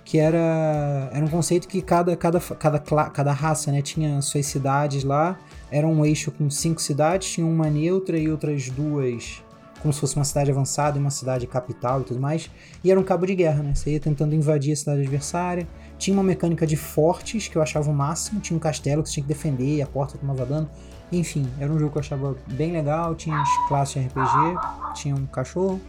Que 0.03 0.17
era, 0.17 1.09
era 1.13 1.23
um 1.23 1.29
conceito 1.29 1.67
que 1.67 1.81
cada, 1.81 2.15
cada, 2.17 2.39
cada, 2.39 2.79
cada 2.79 3.31
raça 3.31 3.71
né, 3.71 3.81
tinha 3.81 4.21
suas 4.21 4.45
cidades 4.47 5.03
lá, 5.03 5.39
era 5.71 5.87
um 5.87 6.03
eixo 6.03 6.31
com 6.31 6.49
cinco 6.49 6.81
cidades, 6.81 7.31
tinha 7.31 7.45
uma 7.45 7.69
neutra 7.69 8.17
e 8.17 8.29
outras 8.29 8.69
duas 8.69 9.43
como 9.81 9.93
se 9.93 9.99
fosse 9.99 10.15
uma 10.15 10.25
cidade 10.25 10.51
avançada 10.51 10.97
e 10.97 11.01
uma 11.01 11.09
cidade 11.09 11.47
capital 11.47 12.01
e 12.01 12.03
tudo 12.03 12.19
mais. 12.19 12.49
E 12.83 12.91
era 12.91 12.99
um 12.99 13.03
cabo 13.03 13.25
de 13.25 13.35
guerra, 13.35 13.63
né? 13.63 13.73
Você 13.73 13.91
ia 13.91 13.99
tentando 13.99 14.35
invadir 14.35 14.73
a 14.73 14.75
cidade 14.75 15.01
adversária. 15.01 15.67
Tinha 15.97 16.15
uma 16.15 16.23
mecânica 16.23 16.65
de 16.65 16.75
fortes 16.75 17.47
que 17.47 17.55
eu 17.55 17.61
achava 17.61 17.89
o 17.89 17.93
máximo. 17.93 18.39
Tinha 18.39 18.55
um 18.55 18.59
castelo 18.59 19.03
que 19.03 19.09
você 19.09 19.15
tinha 19.15 19.23
que 19.23 19.29
defender 19.29 19.77
e 19.77 19.81
a 19.81 19.87
porta 19.87 20.17
tomava 20.17 20.45
dano. 20.45 20.69
Enfim, 21.11 21.49
era 21.59 21.71
um 21.71 21.79
jogo 21.79 21.91
que 21.91 21.97
eu 21.97 22.01
achava 22.01 22.35
bem 22.47 22.71
legal. 22.71 23.15
Tinha 23.15 23.39
as 23.39 23.67
classes 23.67 23.93
de 23.93 24.07
RPG, 24.07 24.57
tinha 24.93 25.15
um 25.15 25.25
cachorro. 25.25 25.79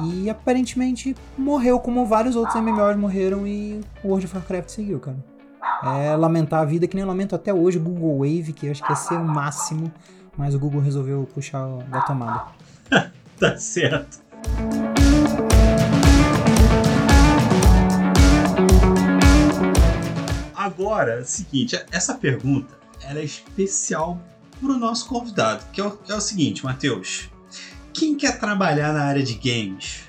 E 0.00 0.28
aparentemente 0.28 1.16
morreu 1.38 1.78
como 1.78 2.04
vários 2.04 2.34
outros 2.34 2.60
MMOs 2.60 2.96
morreram 2.96 3.46
e 3.46 3.80
o 4.02 4.08
World 4.08 4.26
of 4.26 4.36
Warcraft 4.36 4.70
seguiu, 4.70 4.98
cara. 4.98 5.16
É 5.84 6.16
lamentar 6.16 6.62
a 6.62 6.64
vida 6.64 6.86
que 6.86 6.96
nem 6.96 7.04
lamento 7.04 7.34
até 7.34 7.52
hoje 7.52 7.78
o 7.78 7.80
Google 7.80 8.18
Wave, 8.18 8.52
que 8.52 8.66
eu 8.66 8.70
acho 8.72 8.82
que 8.82 8.90
ia 8.90 8.96
ser 8.96 9.14
o 9.14 9.24
máximo, 9.24 9.92
mas 10.36 10.54
o 10.54 10.58
Google 10.58 10.80
resolveu 10.80 11.28
puxar 11.32 11.66
da 11.90 12.00
tomada. 12.00 12.44
Tá 13.38 13.58
certo. 13.58 14.22
Agora, 20.54 21.20
é 21.20 21.24
seguinte, 21.24 21.78
essa 21.90 22.14
pergunta 22.14 22.78
é 23.02 23.22
especial 23.22 24.20
para 24.60 24.70
o 24.70 24.78
nosso 24.78 25.06
convidado, 25.06 25.64
que 25.72 25.80
é 25.80 25.84
o, 25.84 25.98
é 26.08 26.14
o 26.14 26.20
seguinte, 26.20 26.64
Matheus. 26.64 27.28
Quem 27.92 28.16
quer 28.16 28.40
trabalhar 28.40 28.92
na 28.92 29.02
área 29.02 29.22
de 29.22 29.34
games? 29.34 30.04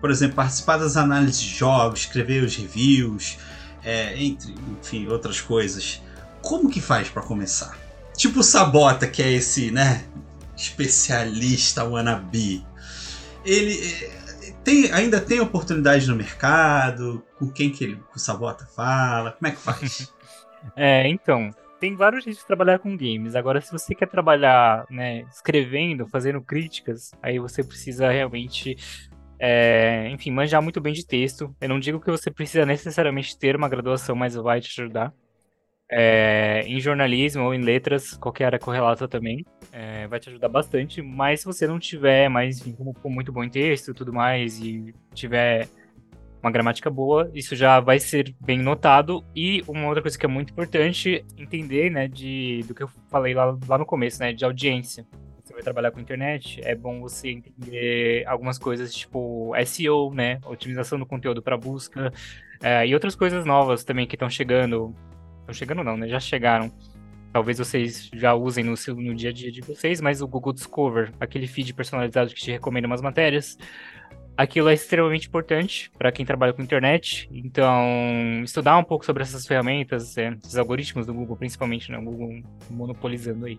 Por 0.00 0.10
exemplo, 0.10 0.36
participar 0.36 0.76
das 0.76 0.96
análises 0.96 1.40
de 1.40 1.48
jogos, 1.48 2.00
escrever 2.00 2.44
os 2.44 2.54
reviews, 2.54 3.38
é, 3.82 4.22
entre, 4.22 4.54
enfim, 4.80 5.08
outras 5.08 5.40
coisas. 5.40 6.00
Como 6.40 6.70
que 6.70 6.80
faz 6.80 7.08
para 7.08 7.22
começar? 7.22 7.76
Tipo 8.16 8.40
o 8.40 8.42
Sabota, 8.42 9.06
que 9.06 9.22
é 9.22 9.32
esse, 9.32 9.70
né, 9.70 10.04
especialista 10.56 11.84
wannabe. 11.84 12.66
Ele 13.44 13.78
eh, 13.78 14.54
tem, 14.64 14.90
ainda 14.92 15.20
tem 15.20 15.40
oportunidade 15.40 16.08
no 16.08 16.16
mercado? 16.16 17.24
Com 17.38 17.48
quem 17.48 17.70
que 17.70 17.84
ele, 17.84 18.02
o 18.14 18.18
Sabota 18.18 18.66
fala? 18.66 19.32
Como 19.32 19.48
é 19.48 19.50
que 19.52 19.60
faz? 19.60 20.12
É, 20.74 21.06
então, 21.06 21.54
tem 21.78 21.94
vários 21.94 22.24
jeitos 22.24 22.40
de 22.40 22.46
trabalhar 22.46 22.80
com 22.80 22.96
games. 22.96 23.36
Agora, 23.36 23.60
se 23.60 23.70
você 23.70 23.94
quer 23.94 24.08
trabalhar, 24.08 24.84
né, 24.90 25.20
escrevendo, 25.30 26.08
fazendo 26.08 26.40
críticas, 26.40 27.12
aí 27.22 27.38
você 27.38 27.62
precisa 27.62 28.10
realmente, 28.10 28.76
é, 29.38 30.08
enfim, 30.10 30.32
manjar 30.32 30.60
muito 30.60 30.80
bem 30.80 30.92
de 30.92 31.06
texto. 31.06 31.54
Eu 31.60 31.68
não 31.68 31.78
digo 31.78 32.00
que 32.00 32.10
você 32.10 32.30
precisa 32.30 32.66
necessariamente 32.66 33.38
ter 33.38 33.54
uma 33.54 33.68
graduação, 33.68 34.16
mas 34.16 34.34
vai 34.34 34.60
te 34.60 34.80
ajudar. 34.80 35.12
É, 35.88 36.64
em 36.66 36.80
jornalismo 36.80 37.44
ou 37.44 37.54
em 37.54 37.62
letras, 37.62 38.16
qualquer 38.16 38.46
área 38.46 38.58
correlata 38.58 39.06
também, 39.06 39.44
é, 39.72 40.06
vai 40.08 40.18
te 40.18 40.28
ajudar 40.28 40.48
bastante. 40.48 41.00
Mas 41.00 41.40
se 41.40 41.46
você 41.46 41.66
não 41.66 41.78
tiver, 41.78 42.28
mas 42.28 42.66
enfim, 42.66 42.76
muito 43.04 43.32
bom 43.32 43.44
em 43.44 43.50
texto 43.50 43.90
e 43.90 43.94
tudo 43.94 44.12
mais, 44.12 44.58
e 44.60 44.94
tiver 45.14 45.68
uma 46.42 46.50
gramática 46.50 46.88
boa, 46.88 47.30
isso 47.34 47.56
já 47.56 47.80
vai 47.80 47.98
ser 47.98 48.34
bem 48.40 48.58
notado. 48.58 49.24
E 49.34 49.62
uma 49.66 49.86
outra 49.86 50.02
coisa 50.02 50.18
que 50.18 50.24
é 50.24 50.28
muito 50.28 50.52
importante 50.52 51.24
entender, 51.36 51.90
né, 51.90 52.06
de, 52.08 52.64
do 52.68 52.74
que 52.74 52.82
eu 52.82 52.88
falei 53.10 53.34
lá, 53.34 53.56
lá 53.66 53.78
no 53.78 53.84
começo, 53.84 54.20
né, 54.20 54.32
de 54.32 54.44
audiência. 54.44 55.06
Você 55.42 55.52
vai 55.52 55.62
trabalhar 55.62 55.90
com 55.90 56.00
internet, 56.00 56.60
é 56.64 56.74
bom 56.74 57.00
você 57.00 57.30
entender 57.30 58.24
algumas 58.26 58.58
coisas 58.58 58.94
tipo 58.94 59.52
SEO, 59.64 60.12
né, 60.12 60.40
otimização 60.44 60.98
do 60.98 61.06
conteúdo 61.06 61.42
para 61.42 61.56
busca, 61.56 62.12
é, 62.62 62.86
e 62.86 62.94
outras 62.94 63.14
coisas 63.14 63.44
novas 63.44 63.84
também 63.84 64.06
que 64.06 64.14
estão 64.14 64.30
chegando. 64.30 64.94
Estão 65.46 65.54
chegando 65.54 65.84
não, 65.84 65.96
né, 65.96 66.08
já 66.08 66.18
chegaram. 66.18 66.72
Talvez 67.32 67.58
vocês 67.58 68.10
já 68.12 68.34
usem 68.34 68.64
no, 68.64 68.76
seu, 68.76 68.96
no 68.96 69.14
dia 69.14 69.30
a 69.30 69.32
dia 69.32 69.52
de 69.52 69.60
vocês, 69.60 70.00
mas 70.00 70.20
o 70.20 70.26
Google 70.26 70.52
Discover, 70.52 71.12
aquele 71.20 71.46
feed 71.46 71.72
personalizado 71.72 72.30
que 72.30 72.40
te 72.40 72.50
recomenda 72.50 72.88
umas 72.88 73.00
matérias, 73.00 73.56
aquilo 74.36 74.68
é 74.68 74.74
extremamente 74.74 75.28
importante 75.28 75.88
para 75.96 76.10
quem 76.10 76.26
trabalha 76.26 76.52
com 76.52 76.62
internet. 76.62 77.28
Então, 77.30 78.42
estudar 78.42 78.76
um 78.76 78.82
pouco 78.82 79.04
sobre 79.04 79.22
essas 79.22 79.46
ferramentas, 79.46 80.18
é, 80.18 80.36
esses 80.42 80.56
algoritmos 80.56 81.06
do 81.06 81.14
Google, 81.14 81.36
principalmente, 81.36 81.92
né? 81.92 81.98
O 81.98 82.02
Google 82.02 82.42
monopolizando 82.70 83.46
aí. 83.46 83.58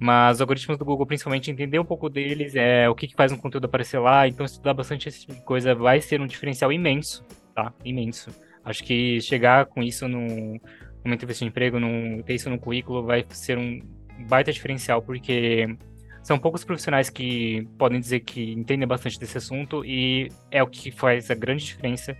Mas 0.00 0.38
os 0.38 0.40
algoritmos 0.40 0.76
do 0.76 0.84
Google, 0.84 1.06
principalmente, 1.06 1.50
entender 1.50 1.78
um 1.78 1.84
pouco 1.84 2.08
deles, 2.08 2.56
é 2.56 2.88
o 2.88 2.94
que, 2.94 3.06
que 3.06 3.14
faz 3.14 3.30
um 3.30 3.36
conteúdo 3.36 3.66
aparecer 3.66 3.98
lá. 3.98 4.26
Então, 4.26 4.44
estudar 4.44 4.74
bastante 4.74 5.08
esse 5.08 5.20
tipo 5.20 5.34
de 5.34 5.42
coisa 5.42 5.74
vai 5.74 6.00
ser 6.00 6.20
um 6.20 6.26
diferencial 6.26 6.72
imenso, 6.72 7.24
tá? 7.54 7.72
Imenso. 7.84 8.30
Acho 8.64 8.82
que 8.82 9.20
chegar 9.20 9.66
com 9.66 9.82
isso 9.82 10.08
no, 10.08 10.58
numa 11.04 11.14
entrevista 11.14 11.44
de 11.44 11.50
emprego, 11.50 11.78
num, 11.78 12.22
ter 12.22 12.34
isso 12.34 12.48
no 12.48 12.58
currículo, 12.58 13.04
vai 13.04 13.24
ser 13.30 13.58
um 13.58 13.80
baita 14.28 14.52
diferencial, 14.52 15.02
porque 15.02 15.76
são 16.22 16.38
poucos 16.38 16.64
profissionais 16.64 17.10
que 17.10 17.68
podem 17.76 18.00
dizer 18.00 18.20
que 18.20 18.52
entendem 18.52 18.88
bastante 18.88 19.18
desse 19.18 19.36
assunto 19.36 19.84
e 19.84 20.30
é 20.50 20.62
o 20.62 20.66
que 20.66 20.90
faz 20.90 21.30
a 21.30 21.34
grande 21.34 21.64
diferença 21.64 22.16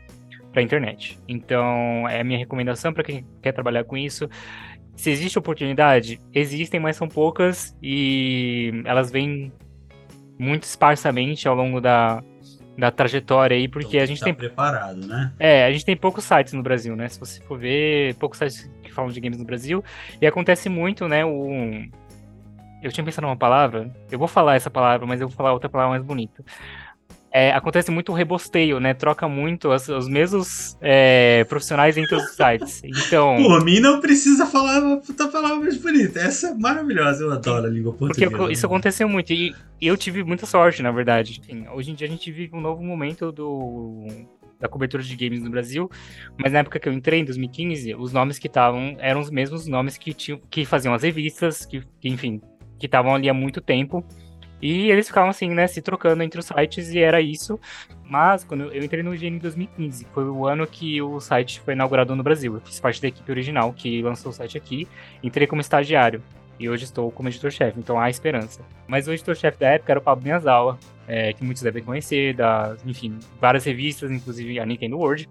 para 0.52 0.60
a 0.60 0.62
internet. 0.62 1.18
Então, 1.26 2.08
é 2.08 2.20
a 2.20 2.24
minha 2.24 2.38
recomendação 2.38 2.92
para 2.92 3.02
quem 3.02 3.26
quer 3.42 3.52
trabalhar 3.52 3.84
com 3.84 3.96
isso. 3.96 4.28
Se 4.94 5.10
existe 5.10 5.38
oportunidade, 5.38 6.20
existem, 6.32 6.78
mas 6.78 6.96
são 6.96 7.08
poucas 7.08 7.76
e 7.82 8.82
elas 8.84 9.10
vêm 9.10 9.52
muito 10.38 10.64
esparsamente 10.64 11.48
ao 11.48 11.54
longo 11.54 11.80
da, 11.80 12.22
da 12.76 12.90
trajetória 12.90 13.56
aí, 13.56 13.68
porque 13.68 13.96
Então, 13.96 14.02
a 14.02 14.06
gente 14.06 14.18
tá 14.18 14.24
tem 14.24 14.34
preparado, 14.34 15.06
né? 15.06 15.32
é, 15.38 15.64
a 15.64 15.72
gente 15.72 15.84
tem 15.84 15.96
poucos 15.96 16.24
sites 16.24 16.52
no 16.52 16.62
Brasil, 16.62 16.96
né? 16.96 17.08
Se 17.08 17.18
você 17.20 17.40
for 17.42 17.58
ver, 17.58 18.14
poucos 18.16 18.38
sites 18.38 18.70
que 18.82 18.92
falam 18.92 19.10
de 19.10 19.20
games 19.20 19.38
no 19.38 19.44
Brasil. 19.44 19.82
E 20.20 20.26
acontece 20.26 20.68
muito, 20.68 21.06
né? 21.08 21.24
O... 21.24 21.84
Eu 22.82 22.92
tinha 22.92 23.04
pensado 23.04 23.26
numa 23.26 23.36
palavra, 23.36 23.90
eu 24.10 24.18
vou 24.18 24.28
falar 24.28 24.56
essa 24.56 24.68
palavra, 24.70 25.06
mas 25.06 25.20
eu 25.20 25.28
vou 25.28 25.36
falar 25.36 25.52
outra 25.52 25.70
palavra 25.70 25.92
mais 25.92 26.04
bonita. 26.04 26.44
É, 27.36 27.50
acontece 27.50 27.90
muito 27.90 28.12
o 28.12 28.14
rebosteio, 28.14 28.78
né? 28.78 28.94
Troca 28.94 29.28
muito 29.28 29.70
os, 29.70 29.88
os 29.88 30.06
mesmos 30.06 30.78
é, 30.80 31.42
profissionais 31.48 31.96
entre 31.96 32.14
os 32.14 32.30
sites. 32.30 32.80
Então. 32.84 33.34
Por 33.42 33.64
mim 33.64 33.80
não 33.80 34.00
precisa 34.00 34.46
falar 34.46 34.80
uma 34.80 34.98
puta 34.98 35.26
palavra 35.26 35.56
mais 35.56 35.76
bonita. 35.76 36.20
Essa 36.20 36.50
é 36.50 36.54
maravilhosa, 36.54 37.24
eu 37.24 37.32
adoro 37.32 37.66
a 37.66 37.68
língua 37.68 37.92
portuguesa. 37.92 38.30
Porque 38.30 38.52
isso 38.52 38.64
aconteceu 38.64 39.08
muito. 39.08 39.32
E 39.32 39.52
eu 39.82 39.96
tive 39.96 40.22
muita 40.22 40.46
sorte, 40.46 40.80
na 40.80 40.92
verdade. 40.92 41.40
Enfim, 41.40 41.66
hoje 41.74 41.90
em 41.90 41.94
dia 41.96 42.06
a 42.06 42.10
gente 42.10 42.30
vive 42.30 42.54
um 42.54 42.60
novo 42.60 42.84
momento 42.84 43.32
do, 43.32 44.06
da 44.60 44.68
cobertura 44.68 45.02
de 45.02 45.16
games 45.16 45.42
no 45.42 45.50
Brasil, 45.50 45.90
mas 46.38 46.52
na 46.52 46.60
época 46.60 46.78
que 46.78 46.88
eu 46.88 46.92
entrei, 46.92 47.18
em 47.18 47.24
2015, 47.24 47.96
os 47.96 48.12
nomes 48.12 48.38
que 48.38 48.46
estavam 48.46 48.96
eram 49.00 49.20
os 49.20 49.28
mesmos 49.28 49.66
nomes 49.66 49.98
que, 49.98 50.14
tinham, 50.14 50.40
que 50.48 50.64
faziam 50.64 50.94
as 50.94 51.02
revistas, 51.02 51.66
que, 51.66 51.82
que 52.00 52.08
enfim, 52.08 52.40
que 52.78 52.86
estavam 52.86 53.12
ali 53.12 53.28
há 53.28 53.34
muito 53.34 53.60
tempo. 53.60 54.06
E 54.64 54.90
eles 54.90 55.08
ficavam 55.08 55.28
assim, 55.28 55.50
né, 55.50 55.66
se 55.66 55.82
trocando 55.82 56.22
entre 56.22 56.40
os 56.40 56.46
sites 56.46 56.88
e 56.88 56.98
era 56.98 57.20
isso. 57.20 57.60
Mas 58.02 58.44
quando 58.44 58.72
eu 58.72 58.82
entrei 58.82 59.02
no 59.02 59.14
IGN 59.14 59.36
em 59.36 59.38
2015, 59.38 60.06
foi 60.14 60.24
o 60.24 60.46
ano 60.46 60.66
que 60.66 61.02
o 61.02 61.20
site 61.20 61.60
foi 61.60 61.74
inaugurado 61.74 62.16
no 62.16 62.22
Brasil. 62.22 62.54
Eu 62.54 62.62
fiz 62.62 62.80
parte 62.80 62.98
da 63.02 63.08
equipe 63.08 63.30
original 63.30 63.74
que 63.74 64.00
lançou 64.00 64.30
o 64.30 64.34
site 64.34 64.56
aqui, 64.56 64.88
entrei 65.22 65.46
como 65.46 65.60
estagiário. 65.60 66.22
E 66.58 66.66
hoje 66.66 66.84
estou 66.84 67.10
como 67.10 67.28
editor-chefe, 67.28 67.78
então 67.78 68.00
há 68.00 68.08
esperança. 68.08 68.62
Mas 68.88 69.06
o 69.06 69.12
editor-chefe 69.12 69.58
da 69.58 69.68
época 69.68 69.92
era 69.92 70.00
o 70.00 70.02
Pablo 70.02 70.24
Miyazawa, 70.24 70.78
é, 71.06 71.34
que 71.34 71.44
muitos 71.44 71.62
devem 71.62 71.82
conhecer, 71.82 72.32
da, 72.34 72.74
enfim, 72.86 73.18
várias 73.38 73.64
revistas, 73.64 74.10
inclusive 74.10 74.58
a 74.58 74.64
Nintendo 74.64 74.96
World. 74.96 75.28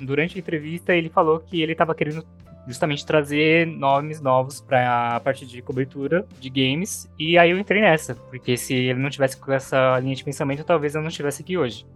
Durante 0.00 0.36
a 0.36 0.40
entrevista, 0.40 0.92
ele 0.92 1.10
falou 1.10 1.38
que 1.38 1.62
ele 1.62 1.72
estava 1.72 1.94
querendo 1.94 2.26
justamente 2.66 3.04
trazer 3.04 3.66
nomes 3.66 4.20
novos 4.20 4.60
para 4.60 5.16
a 5.16 5.20
parte 5.20 5.46
de 5.46 5.60
cobertura 5.60 6.26
de 6.40 6.48
games. 6.48 7.10
E 7.18 7.36
aí 7.38 7.50
eu 7.50 7.58
entrei 7.58 7.80
nessa, 7.80 8.14
porque 8.14 8.56
se 8.56 8.74
ele 8.74 8.98
não 8.98 9.10
tivesse 9.10 9.36
com 9.36 9.52
essa 9.52 9.98
linha 10.00 10.14
de 10.14 10.24
pensamento, 10.24 10.64
talvez 10.64 10.94
eu 10.94 11.00
não 11.00 11.08
estivesse 11.08 11.42
aqui 11.42 11.58
hoje. 11.58 11.86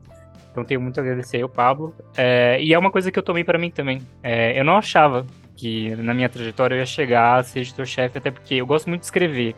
Então 0.50 0.64
tenho 0.64 0.80
muito 0.80 0.98
a 0.98 1.02
agradecer 1.02 1.40
ao 1.40 1.48
Pablo. 1.48 1.94
É, 2.16 2.60
e 2.60 2.74
é 2.74 2.78
uma 2.78 2.90
coisa 2.90 3.10
que 3.10 3.18
eu 3.18 3.22
tomei 3.22 3.44
para 3.44 3.58
mim 3.58 3.70
também. 3.70 4.02
É, 4.22 4.58
eu 4.58 4.64
não 4.64 4.76
achava 4.76 5.26
que 5.56 5.94
na 5.96 6.14
minha 6.14 6.28
trajetória 6.28 6.74
eu 6.74 6.78
ia 6.80 6.86
chegar 6.86 7.38
a 7.38 7.42
ser 7.42 7.60
editor-chefe, 7.60 8.18
até 8.18 8.30
porque 8.30 8.54
eu 8.54 8.66
gosto 8.66 8.88
muito 8.88 9.00
de 9.00 9.06
escrever. 9.06 9.54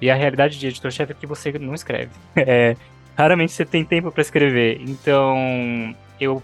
E 0.00 0.10
a 0.10 0.14
realidade 0.14 0.58
de 0.58 0.66
editor-chefe 0.66 1.12
é 1.12 1.14
que 1.14 1.26
você 1.26 1.52
não 1.58 1.74
escreve. 1.74 2.10
É, 2.36 2.76
raramente 3.16 3.52
você 3.52 3.66
tem 3.66 3.84
tempo 3.84 4.10
para 4.10 4.22
escrever. 4.22 4.80
Então, 4.80 5.94
eu 6.18 6.42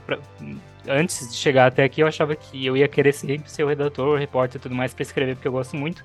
antes 0.89 1.29
de 1.31 1.37
chegar 1.37 1.67
até 1.67 1.85
aqui, 1.85 2.01
eu 2.01 2.07
achava 2.07 2.35
que 2.35 2.65
eu 2.65 2.77
ia 2.77 2.89
querer 2.89 3.13
ser 3.13 3.65
o 3.65 3.69
redator, 3.69 4.09
o 4.09 4.17
repórter 4.17 4.59
e 4.59 4.63
tudo 4.63 4.75
mais 4.75 4.93
para 4.95 5.03
escrever, 5.03 5.35
porque 5.35 5.49
eu 5.49 5.53
gosto 5.53 5.77
muito. 5.77 6.05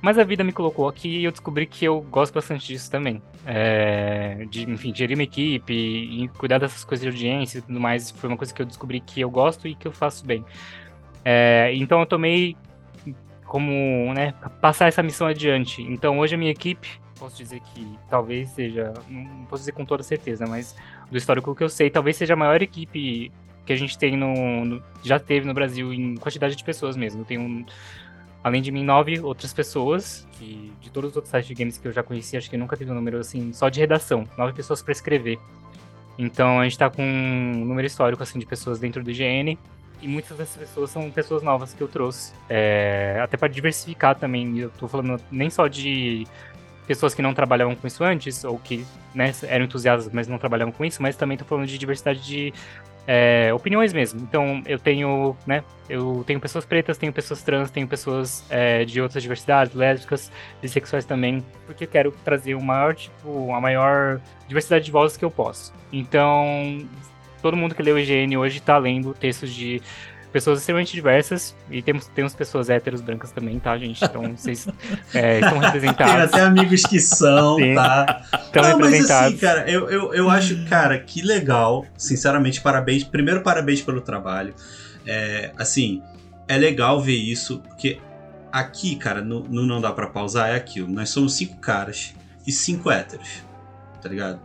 Mas 0.00 0.16
a 0.16 0.22
vida 0.22 0.44
me 0.44 0.52
colocou 0.52 0.86
aqui 0.86 1.08
e 1.08 1.24
eu 1.24 1.32
descobri 1.32 1.66
que 1.66 1.84
eu 1.84 2.00
gosto 2.02 2.32
bastante 2.32 2.66
disso 2.68 2.90
também. 2.90 3.20
É, 3.44 4.46
de, 4.48 4.70
enfim, 4.70 4.94
gerir 4.94 5.16
uma 5.16 5.24
equipe 5.24 5.74
e 5.74 6.28
cuidar 6.38 6.58
dessas 6.58 6.84
coisas 6.84 7.02
de 7.02 7.08
audiência 7.08 7.58
e 7.58 7.62
tudo 7.62 7.80
mais. 7.80 8.10
Foi 8.10 8.28
uma 8.28 8.36
coisa 8.36 8.54
que 8.54 8.62
eu 8.62 8.66
descobri 8.66 9.00
que 9.00 9.20
eu 9.20 9.28
gosto 9.28 9.66
e 9.66 9.74
que 9.74 9.88
eu 9.88 9.92
faço 9.92 10.24
bem. 10.24 10.44
É, 11.24 11.72
então 11.74 11.98
eu 11.98 12.06
tomei 12.06 12.56
como 13.44 14.12
né, 14.14 14.34
passar 14.60 14.86
essa 14.86 15.02
missão 15.02 15.26
adiante. 15.26 15.82
Então 15.82 16.18
hoje 16.20 16.36
a 16.36 16.38
minha 16.38 16.52
equipe, 16.52 17.00
posso 17.18 17.36
dizer 17.36 17.60
que 17.74 17.98
talvez 18.08 18.50
seja, 18.50 18.94
não 19.08 19.46
posso 19.46 19.62
dizer 19.62 19.72
com 19.72 19.84
toda 19.84 20.02
certeza, 20.04 20.46
mas 20.46 20.76
do 21.10 21.18
histórico 21.18 21.54
que 21.56 21.64
eu 21.64 21.68
sei, 21.68 21.90
talvez 21.90 22.16
seja 22.16 22.34
a 22.34 22.36
maior 22.36 22.62
equipe 22.62 23.32
que 23.68 23.72
a 23.74 23.76
gente 23.76 23.98
tem 23.98 24.16
no, 24.16 24.64
no, 24.64 24.82
já 25.04 25.20
teve 25.20 25.46
no 25.46 25.52
Brasil 25.52 25.92
em 25.92 26.16
quantidade 26.16 26.56
de 26.56 26.64
pessoas 26.64 26.96
mesmo. 26.96 27.22
Tem 27.22 27.36
um, 27.36 27.66
além 28.42 28.62
de 28.62 28.72
mim 28.72 28.82
nove 28.82 29.20
outras 29.20 29.52
pessoas 29.52 30.26
que 30.32 30.72
de 30.80 30.88
todos 30.88 31.10
os 31.10 31.16
outros 31.16 31.30
sites 31.30 31.48
de 31.48 31.54
games 31.54 31.76
que 31.76 31.86
eu 31.86 31.92
já 31.92 32.02
conheci, 32.02 32.34
acho 32.34 32.48
que 32.48 32.56
nunca 32.56 32.78
teve 32.78 32.90
um 32.90 32.94
número 32.94 33.18
assim 33.18 33.52
só 33.52 33.68
de 33.68 33.78
redação, 33.78 34.26
nove 34.38 34.54
pessoas 34.54 34.80
para 34.80 34.92
escrever. 34.92 35.38
Então 36.16 36.58
a 36.58 36.64
gente 36.64 36.78
tá 36.78 36.88
com 36.88 37.02
um 37.02 37.62
número 37.62 37.86
histórico 37.86 38.22
assim 38.22 38.38
de 38.38 38.46
pessoas 38.46 38.78
dentro 38.78 39.04
do 39.04 39.10
IGN 39.10 39.58
e 40.00 40.08
muitas 40.08 40.38
dessas 40.38 40.56
pessoas 40.56 40.88
são 40.88 41.10
pessoas 41.10 41.42
novas 41.42 41.74
que 41.74 41.82
eu 41.82 41.88
trouxe, 41.88 42.32
é, 42.48 43.20
até 43.22 43.36
para 43.36 43.48
diversificar 43.48 44.14
também. 44.14 44.58
Eu 44.58 44.70
tô 44.70 44.88
falando 44.88 45.20
nem 45.30 45.50
só 45.50 45.68
de 45.68 46.26
pessoas 46.88 47.14
que 47.14 47.20
não 47.20 47.34
trabalhavam 47.34 47.76
com 47.76 47.86
isso 47.86 48.02
antes, 48.02 48.42
ou 48.44 48.58
que 48.58 48.84
né, 49.14 49.30
eram 49.42 49.66
entusiastas, 49.66 50.10
mas 50.10 50.26
não 50.26 50.38
trabalhavam 50.38 50.72
com 50.72 50.84
isso, 50.86 51.02
mas 51.02 51.14
também 51.16 51.36
tô 51.36 51.44
falando 51.44 51.66
de 51.66 51.76
diversidade 51.76 52.24
de 52.24 52.52
é, 53.06 53.52
opiniões 53.52 53.92
mesmo. 53.92 54.20
Então, 54.22 54.62
eu 54.66 54.78
tenho, 54.78 55.36
né, 55.46 55.62
eu 55.88 56.24
tenho 56.26 56.40
pessoas 56.40 56.64
pretas, 56.64 56.96
tenho 56.96 57.12
pessoas 57.12 57.42
trans, 57.42 57.70
tenho 57.70 57.86
pessoas 57.86 58.42
é, 58.48 58.86
de 58.86 59.02
outras 59.02 59.22
diversidades, 59.22 59.74
lésbicas, 59.74 60.32
bissexuais 60.62 61.04
também, 61.04 61.44
porque 61.66 61.84
eu 61.84 61.88
quero 61.88 62.10
trazer 62.24 62.54
o 62.54 62.62
maior, 62.62 62.94
tipo, 62.94 63.52
a 63.52 63.60
maior 63.60 64.18
diversidade 64.48 64.86
de 64.86 64.90
vozes 64.90 65.18
que 65.18 65.24
eu 65.24 65.30
posso. 65.30 65.74
Então, 65.92 66.88
todo 67.42 67.54
mundo 67.54 67.74
que 67.74 67.82
lê 67.82 67.92
o 67.92 67.98
IGN 67.98 68.34
hoje 68.38 68.58
está 68.58 68.78
lendo 68.78 69.12
textos 69.12 69.52
de 69.52 69.82
pessoas 70.32 70.60
extremamente 70.60 70.92
diversas 70.92 71.54
e 71.70 71.82
temos, 71.82 72.06
temos 72.06 72.34
pessoas 72.34 72.68
héteros 72.70 73.00
brancas 73.00 73.30
também, 73.32 73.58
tá, 73.58 73.76
gente? 73.78 74.04
Então 74.04 74.22
vocês 74.36 74.68
é, 75.14 75.40
estão 75.40 75.58
representados. 75.58 76.12
Tem 76.12 76.22
até 76.22 76.40
amigos 76.42 76.82
que 76.82 77.00
são, 77.00 77.56
Sim. 77.56 77.74
tá? 77.74 78.22
Estão 78.44 78.62
representados. 78.62 79.08
Mas 79.08 79.10
assim, 79.10 79.36
cara, 79.36 79.70
eu, 79.70 79.88
eu, 79.90 80.14
eu 80.14 80.30
acho, 80.30 80.64
cara, 80.66 80.98
que 80.98 81.22
legal. 81.22 81.86
Sinceramente, 81.96 82.60
parabéns. 82.60 83.04
Primeiro, 83.04 83.42
parabéns 83.42 83.80
pelo 83.80 84.00
trabalho. 84.00 84.54
É, 85.06 85.52
assim, 85.56 86.02
é 86.46 86.56
legal 86.56 87.00
ver 87.00 87.16
isso, 87.16 87.60
porque 87.60 87.98
aqui, 88.52 88.96
cara, 88.96 89.22
no, 89.22 89.40
no 89.40 89.66
Não 89.66 89.80
Dá 89.80 89.92
Pra 89.92 90.06
Pausar 90.06 90.50
é 90.50 90.56
aquilo. 90.56 90.88
Nós 90.88 91.10
somos 91.10 91.34
cinco 91.34 91.56
caras 91.56 92.14
e 92.46 92.52
cinco 92.52 92.90
héteros, 92.90 93.42
tá 94.02 94.08
ligado? 94.08 94.40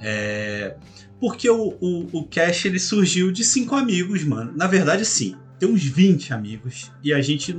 É 0.00 0.76
porque 1.20 1.48
o, 1.48 1.76
o, 1.80 2.08
o 2.12 2.24
Cash 2.26 2.66
ele 2.66 2.78
surgiu 2.78 3.30
de 3.32 3.44
cinco 3.44 3.74
amigos, 3.74 4.22
mano. 4.24 4.52
Na 4.54 4.66
verdade, 4.66 5.04
sim, 5.04 5.36
tem 5.58 5.68
uns 5.68 5.82
20 5.82 6.32
amigos. 6.32 6.92
E 7.02 7.12
a 7.12 7.20
gente 7.20 7.58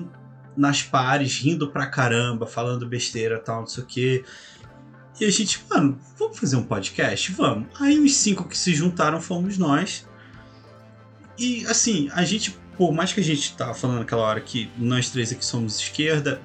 nas 0.55 0.81
pares, 0.81 1.39
rindo 1.39 1.71
pra 1.71 1.85
caramba, 1.85 2.47
falando 2.47 2.87
besteira 2.87 3.39
tal, 3.39 3.61
não 3.61 3.67
sei 3.67 3.83
o 3.83 3.85
quê. 3.87 4.25
E 5.19 5.25
a 5.25 5.31
gente, 5.31 5.63
mano, 5.69 5.99
vamos 6.17 6.37
fazer 6.37 6.55
um 6.55 6.63
podcast? 6.63 7.31
Vamos. 7.31 7.67
Aí 7.79 7.99
os 7.99 8.15
cinco 8.15 8.47
que 8.47 8.57
se 8.57 8.73
juntaram 8.73 9.21
fomos 9.21 9.57
nós. 9.57 10.07
E 11.37 11.65
assim, 11.67 12.09
a 12.13 12.23
gente, 12.23 12.57
por 12.75 12.91
mais 12.91 13.13
que 13.13 13.19
a 13.19 13.23
gente 13.23 13.55
tava 13.55 13.73
falando 13.73 13.99
naquela 13.99 14.23
hora 14.23 14.41
que 14.41 14.69
nós 14.77 15.09
três 15.09 15.31
aqui 15.31 15.45
somos 15.45 15.79
esquerda, 15.79 16.41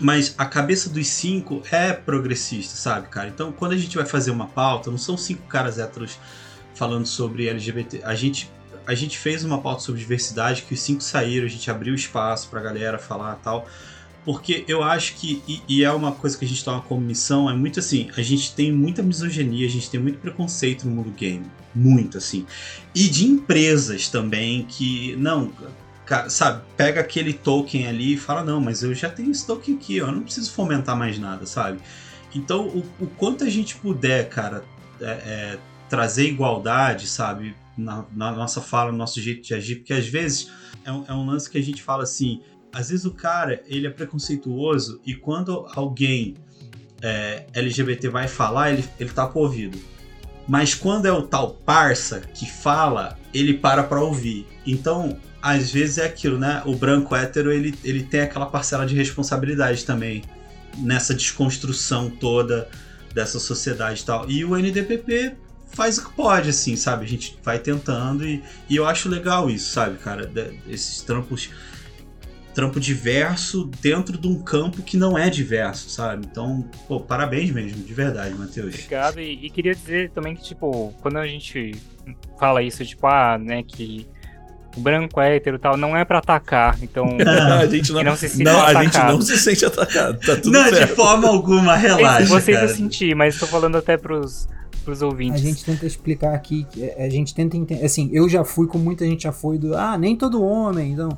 mas 0.00 0.34
a 0.38 0.46
cabeça 0.46 0.88
dos 0.88 1.06
cinco 1.06 1.62
é 1.70 1.92
progressista, 1.92 2.76
sabe, 2.76 3.08
cara? 3.08 3.28
Então, 3.28 3.52
quando 3.52 3.72
a 3.72 3.76
gente 3.76 3.96
vai 3.96 4.06
fazer 4.06 4.30
uma 4.30 4.46
pauta, 4.46 4.90
não 4.90 4.98
são 4.98 5.16
cinco 5.16 5.46
caras 5.46 5.78
héteros 5.78 6.18
falando 6.74 7.06
sobre 7.06 7.48
LGBT. 7.48 8.02
A 8.04 8.14
gente, 8.14 8.50
a 8.86 8.94
gente 8.94 9.18
fez 9.18 9.44
uma 9.44 9.60
pauta 9.60 9.82
sobre 9.82 10.00
diversidade, 10.00 10.62
que 10.62 10.74
os 10.74 10.80
cinco 10.80 11.02
saíram, 11.02 11.46
a 11.46 11.50
gente 11.50 11.70
abriu 11.70 11.94
espaço 11.94 12.48
pra 12.48 12.60
galera 12.60 12.98
falar 12.98 13.36
tal. 13.36 13.66
Porque 14.24 14.64
eu 14.68 14.84
acho 14.84 15.16
que, 15.16 15.42
e, 15.48 15.62
e, 15.68 15.84
é 15.84 15.92
uma 15.92 16.12
coisa 16.12 16.38
que 16.38 16.44
a 16.44 16.48
gente 16.48 16.64
toma 16.64 16.80
como 16.80 17.00
missão, 17.00 17.50
é 17.50 17.54
muito 17.54 17.80
assim, 17.80 18.08
a 18.16 18.22
gente 18.22 18.54
tem 18.54 18.70
muita 18.70 19.02
misoginia, 19.02 19.66
a 19.66 19.70
gente 19.70 19.90
tem 19.90 19.98
muito 19.98 20.18
preconceito 20.18 20.86
no 20.88 20.94
mundo 20.94 21.10
game. 21.10 21.44
Muito, 21.74 22.18
assim. 22.18 22.46
E 22.94 23.08
de 23.08 23.26
empresas 23.26 24.08
também 24.08 24.64
que, 24.64 25.16
não, 25.16 25.50
sabe, 26.28 26.62
pega 26.76 27.00
aquele 27.00 27.32
token 27.32 27.86
ali 27.86 28.14
e 28.14 28.16
fala, 28.16 28.42
não, 28.44 28.60
mas 28.60 28.82
eu 28.82 28.94
já 28.94 29.08
tenho 29.08 29.30
esse 29.30 29.46
token 29.46 29.76
aqui, 29.76 29.96
eu 29.96 30.10
não 30.10 30.22
preciso 30.22 30.52
fomentar 30.52 30.96
mais 30.96 31.18
nada, 31.18 31.46
sabe? 31.46 31.78
Então, 32.34 32.66
o, 32.68 32.84
o 33.00 33.06
quanto 33.06 33.44
a 33.44 33.48
gente 33.48 33.76
puder, 33.76 34.28
cara, 34.28 34.64
é, 35.00 35.04
é, 35.04 35.58
trazer 35.88 36.26
igualdade, 36.28 37.06
sabe, 37.06 37.54
na, 37.76 38.04
na, 38.12 38.32
nossa 38.32 38.60
fala, 38.60 38.90
no 38.90 38.98
nosso 38.98 39.20
jeito 39.20 39.42
de 39.42 39.54
agir, 39.54 39.76
porque 39.76 39.92
às 39.92 40.06
vezes 40.06 40.50
é 40.84 40.92
um, 40.92 41.04
é 41.08 41.12
um 41.12 41.26
lance 41.26 41.48
que 41.48 41.58
a 41.58 41.62
gente 41.62 41.82
fala 41.82 42.02
assim, 42.02 42.40
às 42.72 42.88
vezes 42.88 43.04
o 43.04 43.10
cara, 43.10 43.62
ele 43.66 43.86
é 43.86 43.90
preconceituoso 43.90 45.00
e 45.04 45.14
quando 45.14 45.66
alguém 45.74 46.36
é, 47.02 47.46
LGBT 47.52 48.08
vai 48.08 48.28
falar, 48.28 48.72
ele, 48.72 48.84
ele 48.98 49.10
tá 49.10 49.26
com 49.26 49.40
o 49.40 49.42
ouvido. 49.42 49.78
Mas 50.48 50.74
quando 50.74 51.06
é 51.06 51.12
o 51.12 51.22
tal 51.22 51.50
parça 51.50 52.20
que 52.20 52.50
fala, 52.50 53.18
ele 53.32 53.54
para 53.54 53.82
pra 53.82 54.00
ouvir. 54.00 54.46
Então, 54.66 55.18
às 55.42 55.70
vezes 55.72 55.98
é 55.98 56.06
aquilo, 56.06 56.38
né? 56.38 56.62
O 56.64 56.74
branco 56.76 57.16
hétero, 57.16 57.50
ele, 57.50 57.74
ele 57.82 58.04
tem 58.04 58.20
aquela 58.20 58.46
parcela 58.46 58.86
de 58.86 58.94
responsabilidade 58.94 59.84
também 59.84 60.22
nessa 60.78 61.12
desconstrução 61.12 62.08
toda 62.08 62.68
dessa 63.12 63.40
sociedade 63.40 64.00
e 64.00 64.04
tal. 64.04 64.30
E 64.30 64.44
o 64.44 64.56
NDPP 64.56 65.34
faz 65.66 65.98
o 65.98 66.04
que 66.08 66.14
pode, 66.14 66.50
assim, 66.50 66.76
sabe? 66.76 67.04
A 67.04 67.08
gente 67.08 67.36
vai 67.42 67.58
tentando 67.58 68.26
e, 68.26 68.42
e 68.70 68.76
eu 68.76 68.86
acho 68.86 69.08
legal 69.08 69.50
isso, 69.50 69.72
sabe, 69.72 69.98
cara? 69.98 70.30
Esses 70.68 71.02
trampos 71.02 71.50
trampo 72.54 72.78
diverso 72.78 73.70
dentro 73.80 74.18
de 74.18 74.28
um 74.28 74.42
campo 74.42 74.82
que 74.82 74.96
não 74.96 75.16
é 75.16 75.30
diverso, 75.30 75.88
sabe? 75.88 76.26
Então, 76.30 76.68
pô, 76.86 77.00
parabéns 77.00 77.50
mesmo, 77.50 77.82
de 77.82 77.94
verdade, 77.94 78.34
Matheus. 78.34 78.74
Obrigado. 78.74 79.20
E, 79.20 79.46
e, 79.46 79.50
queria 79.50 79.74
dizer 79.74 80.10
também 80.10 80.36
que, 80.36 80.42
tipo, 80.42 80.94
quando 81.00 81.16
a 81.16 81.26
gente 81.26 81.74
fala 82.38 82.62
isso, 82.62 82.84
tipo, 82.84 83.06
ah, 83.06 83.38
né, 83.38 83.62
que 83.62 84.06
branco, 84.76 85.20
hétero 85.20 85.56
e 85.56 85.58
tal, 85.58 85.76
não 85.76 85.96
é 85.96 86.04
pra 86.04 86.18
atacar. 86.18 86.78
Então, 86.82 87.16
a 87.60 87.66
gente 87.66 87.92
não, 87.92 88.02
não 88.02 88.16
se 88.16 88.28
sente 88.28 88.44
não, 88.44 88.62
a 88.64 88.74
gente 88.82 88.96
atacado. 88.96 89.12
não 89.12 89.20
se 89.22 89.38
sente 89.38 89.64
atacado. 89.64 90.18
Tá 90.24 90.36
tudo 90.36 90.50
Não, 90.50 90.64
de 90.70 90.76
certo. 90.76 90.94
forma 90.96 91.28
alguma, 91.28 91.76
relaxa. 91.76 92.26
vocês 92.26 92.56
cara. 92.56 92.70
eu 92.70 92.74
senti, 92.74 93.14
mas 93.14 93.38
tô 93.38 93.46
falando 93.46 93.76
até 93.76 93.96
pros, 93.96 94.48
pros 94.84 95.02
A 95.02 95.06
ouvintes. 95.06 95.40
gente 95.42 95.64
tenta 95.64 95.86
explicar 95.86 96.34
aqui, 96.34 96.66
que 96.70 96.90
a 96.90 97.08
gente 97.08 97.34
tenta 97.34 97.56
entender. 97.56 97.84
Assim, 97.84 98.10
eu 98.12 98.28
já 98.28 98.44
fui, 98.44 98.66
como 98.66 98.82
muita 98.84 99.04
gente 99.04 99.24
já 99.24 99.32
foi, 99.32 99.58
do. 99.58 99.76
Ah, 99.76 99.96
nem 99.98 100.16
todo 100.16 100.42
homem, 100.42 100.92
então. 100.92 101.10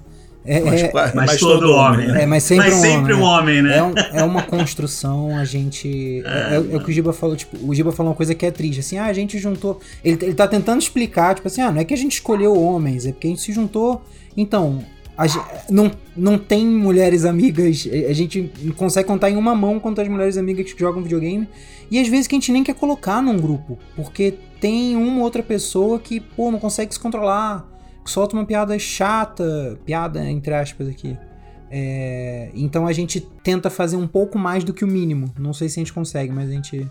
É, 0.46 0.60
Mas, 0.60 0.82
é, 0.82 0.90
Mas, 0.92 1.14
mas 1.14 1.40
todo, 1.40 1.72
homem, 1.72 2.06
né? 2.06 2.22
é, 2.22 2.26
mas 2.26 2.42
sempre 2.42 2.66
Mas 2.66 2.74
um 2.78 2.80
sempre 2.82 3.12
homem. 3.14 3.24
um 3.24 3.28
homem, 3.28 3.62
né? 3.62 3.78
É, 3.78 3.82
um- 3.82 3.94
é 4.20 4.22
uma 4.24 4.42
construção, 4.42 5.36
a 5.38 5.44
gente. 5.44 6.22
É, 6.26 6.56
é 6.56 6.58
o 6.76 6.84
que 6.84 6.90
o 6.90 6.92
Giba 6.92 7.12
falou, 7.14 7.34
tipo, 7.34 7.56
o 7.66 7.74
Giba 7.74 7.92
falou 7.92 8.10
uma 8.12 8.16
coisa 8.16 8.34
que 8.34 8.44
é 8.44 8.50
triste, 8.50 8.80
assim, 8.80 8.98
ah, 8.98 9.06
a 9.06 9.12
gente 9.14 9.38
juntou. 9.38 9.80
Ele, 10.04 10.18
ele 10.22 10.34
tá 10.34 10.46
tentando 10.46 10.80
explicar, 10.82 11.34
tipo 11.34 11.48
assim, 11.48 11.62
ah, 11.62 11.72
não 11.72 11.80
é 11.80 11.84
que 11.84 11.94
a 11.94 11.96
gente 11.96 12.12
escolheu 12.12 12.54
homens, 12.60 13.06
é 13.06 13.12
porque 13.12 13.26
a 13.26 13.30
gente 13.30 13.40
se 13.40 13.52
juntou. 13.52 14.02
Então, 14.36 14.84
a 15.16 15.24
não, 15.70 15.90
não 16.16 16.36
tem 16.36 16.66
mulheres 16.66 17.24
amigas, 17.24 17.88
a 18.08 18.12
gente 18.12 18.50
consegue 18.76 19.06
contar 19.08 19.30
em 19.30 19.36
uma 19.36 19.54
mão 19.54 19.80
quantas 19.80 20.06
mulheres 20.08 20.36
amigas 20.36 20.70
que 20.72 20.78
jogam 20.78 21.02
videogame. 21.02 21.48
E 21.90 21.98
às 21.98 22.08
vezes 22.08 22.26
que 22.26 22.34
a 22.34 22.38
gente 22.38 22.50
nem 22.52 22.62
quer 22.64 22.74
colocar 22.74 23.22
num 23.22 23.38
grupo, 23.38 23.78
porque 23.94 24.34
tem 24.60 24.96
uma 24.96 25.22
outra 25.22 25.42
pessoa 25.42 25.98
que, 25.98 26.18
pô, 26.20 26.50
não 26.50 26.58
consegue 26.58 26.92
se 26.92 26.98
controlar, 27.00 27.64
solta 28.04 28.36
uma 28.36 28.44
piada 28.44 28.78
chata, 28.78 29.78
piada 29.84 30.24
entre 30.28 30.54
aspas 30.54 30.88
aqui. 30.88 31.16
É, 31.70 32.50
então 32.54 32.86
a 32.86 32.92
gente 32.92 33.20
tenta 33.20 33.68
fazer 33.68 33.96
um 33.96 34.06
pouco 34.06 34.38
mais 34.38 34.62
do 34.62 34.72
que 34.72 34.84
o 34.84 34.88
mínimo. 34.88 35.32
Não 35.38 35.52
sei 35.52 35.68
se 35.68 35.80
a 35.80 35.82
gente 35.82 35.92
consegue, 35.92 36.32
mas 36.32 36.48
a 36.48 36.52
gente 36.52 36.90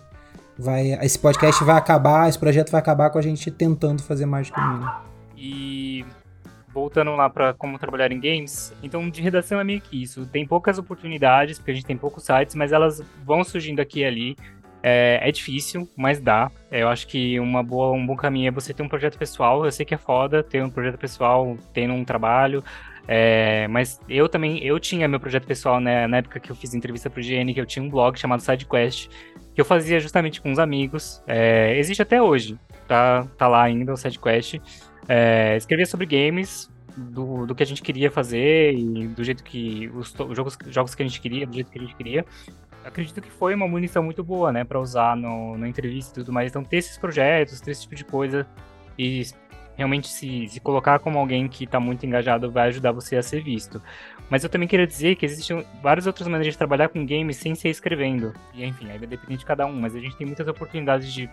vai. 0.58 0.92
Esse 1.04 1.18
podcast 1.18 1.62
vai 1.64 1.76
acabar, 1.76 2.28
esse 2.28 2.38
projeto 2.38 2.70
vai 2.70 2.80
acabar 2.80 3.10
com 3.10 3.18
a 3.18 3.22
gente 3.22 3.50
tentando 3.50 4.02
fazer 4.02 4.26
mais 4.26 4.48
do 4.48 4.54
que 4.54 4.60
o 4.60 4.68
mínimo. 4.68 4.90
E 5.36 6.04
voltando 6.74 7.12
lá 7.12 7.30
pra 7.30 7.54
como 7.54 7.78
trabalhar 7.78 8.10
em 8.10 8.18
games, 8.18 8.74
então 8.82 9.08
de 9.08 9.22
redação 9.22 9.60
é 9.60 9.64
meio 9.64 9.80
que 9.80 10.02
isso. 10.02 10.26
Tem 10.26 10.46
poucas 10.46 10.76
oportunidades, 10.76 11.58
porque 11.58 11.70
a 11.70 11.74
gente 11.74 11.86
tem 11.86 11.96
poucos 11.96 12.24
sites, 12.24 12.54
mas 12.56 12.72
elas 12.72 13.00
vão 13.24 13.44
surgindo 13.44 13.80
aqui 13.80 14.00
e 14.00 14.04
ali. 14.04 14.36
É, 14.86 15.18
é 15.22 15.32
difícil, 15.32 15.88
mas 15.96 16.20
dá. 16.20 16.50
É, 16.70 16.82
Eu 16.82 16.88
acho 16.88 17.06
que 17.06 17.40
uma 17.40 17.62
boa, 17.62 17.92
um 17.92 18.06
bom 18.06 18.14
caminho 18.14 18.48
é 18.48 18.50
você 18.50 18.74
ter 18.74 18.82
um 18.82 18.88
projeto 18.88 19.16
pessoal. 19.16 19.64
Eu 19.64 19.72
sei 19.72 19.86
que 19.86 19.94
é 19.94 19.96
foda 19.96 20.42
ter 20.42 20.62
um 20.62 20.68
projeto 20.68 20.98
pessoal, 20.98 21.56
tendo 21.72 21.94
um 21.94 22.04
trabalho. 22.04 22.62
é, 23.08 23.66
mas 23.68 23.98
eu 24.08 24.28
também, 24.28 24.62
eu 24.62 24.78
tinha 24.78 25.08
meu 25.08 25.18
projeto 25.18 25.46
pessoal 25.46 25.80
né, 25.80 26.06
na 26.06 26.18
época 26.18 26.38
que 26.38 26.50
eu 26.52 26.56
fiz 26.56 26.74
entrevista 26.74 27.08
pro 27.08 27.22
GN, 27.22 27.54
que 27.54 27.60
eu 27.60 27.64
tinha 27.64 27.82
um 27.82 27.88
blog 27.88 28.18
chamado 28.18 28.40
SideQuest, 28.40 29.08
que 29.54 29.60
eu 29.60 29.64
fazia 29.64 29.98
justamente 30.00 30.42
com 30.42 30.50
uns 30.50 30.58
amigos. 30.58 31.22
É, 31.26 31.78
existe 31.78 32.02
até 32.02 32.20
hoje, 32.20 32.58
tá, 32.86 33.26
tá 33.38 33.48
lá 33.48 33.62
ainda 33.62 33.90
o 33.90 33.96
SideQuest. 33.96 34.60
É, 35.08 35.56
escrevia 35.56 35.86
sobre 35.86 36.04
games, 36.04 36.70
do, 36.94 37.46
do 37.46 37.54
que 37.54 37.62
a 37.62 37.66
gente 37.66 37.82
queria 37.82 38.10
fazer 38.10 38.74
e 38.74 39.08
do 39.08 39.24
jeito 39.24 39.42
que 39.42 39.90
os, 39.94 40.14
os 40.18 40.36
jogos, 40.36 40.58
jogos 40.68 40.94
que 40.94 41.02
a 41.02 41.06
gente 41.06 41.20
queria, 41.20 41.46
do 41.46 41.54
jeito 41.54 41.70
que 41.70 41.78
a 41.78 41.82
gente 41.82 41.96
queria. 41.96 42.24
Acredito 42.84 43.20
que 43.20 43.30
foi 43.30 43.54
uma 43.54 43.66
munição 43.66 44.02
muito 44.02 44.22
boa, 44.22 44.52
né, 44.52 44.62
para 44.62 44.78
usar 44.78 45.16
no, 45.16 45.56
na 45.56 45.68
entrevista 45.68 46.20
e 46.20 46.22
tudo 46.22 46.32
mais. 46.32 46.50
Então, 46.50 46.62
ter 46.62 46.76
esses 46.76 46.98
projetos, 46.98 47.60
ter 47.60 47.70
esse 47.70 47.82
tipo 47.82 47.94
de 47.94 48.04
coisa 48.04 48.46
e 48.98 49.24
realmente 49.76 50.08
se, 50.08 50.48
se 50.48 50.60
colocar 50.60 50.98
como 50.98 51.18
alguém 51.18 51.48
que 51.48 51.64
está 51.64 51.80
muito 51.80 52.06
engajado 52.06 52.50
vai 52.50 52.68
ajudar 52.68 52.92
você 52.92 53.16
a 53.16 53.22
ser 53.22 53.42
visto. 53.42 53.82
Mas 54.30 54.44
eu 54.44 54.50
também 54.50 54.68
queria 54.68 54.86
dizer 54.86 55.16
que 55.16 55.26
existem 55.26 55.64
várias 55.82 56.06
outras 56.06 56.26
maneiras 56.28 56.54
de 56.54 56.58
trabalhar 56.58 56.88
com 56.88 57.04
games 57.04 57.36
sem 57.36 57.54
ser 57.54 57.68
escrevendo. 57.68 58.32
E 58.54 58.64
enfim, 58.64 58.90
aí 58.90 58.98
vai 58.98 59.06
depender 59.06 59.36
de 59.36 59.44
cada 59.44 59.66
um, 59.66 59.80
mas 59.80 59.94
a 59.94 60.00
gente 60.00 60.16
tem 60.16 60.26
muitas 60.26 60.46
oportunidades 60.46 61.12
de 61.12 61.28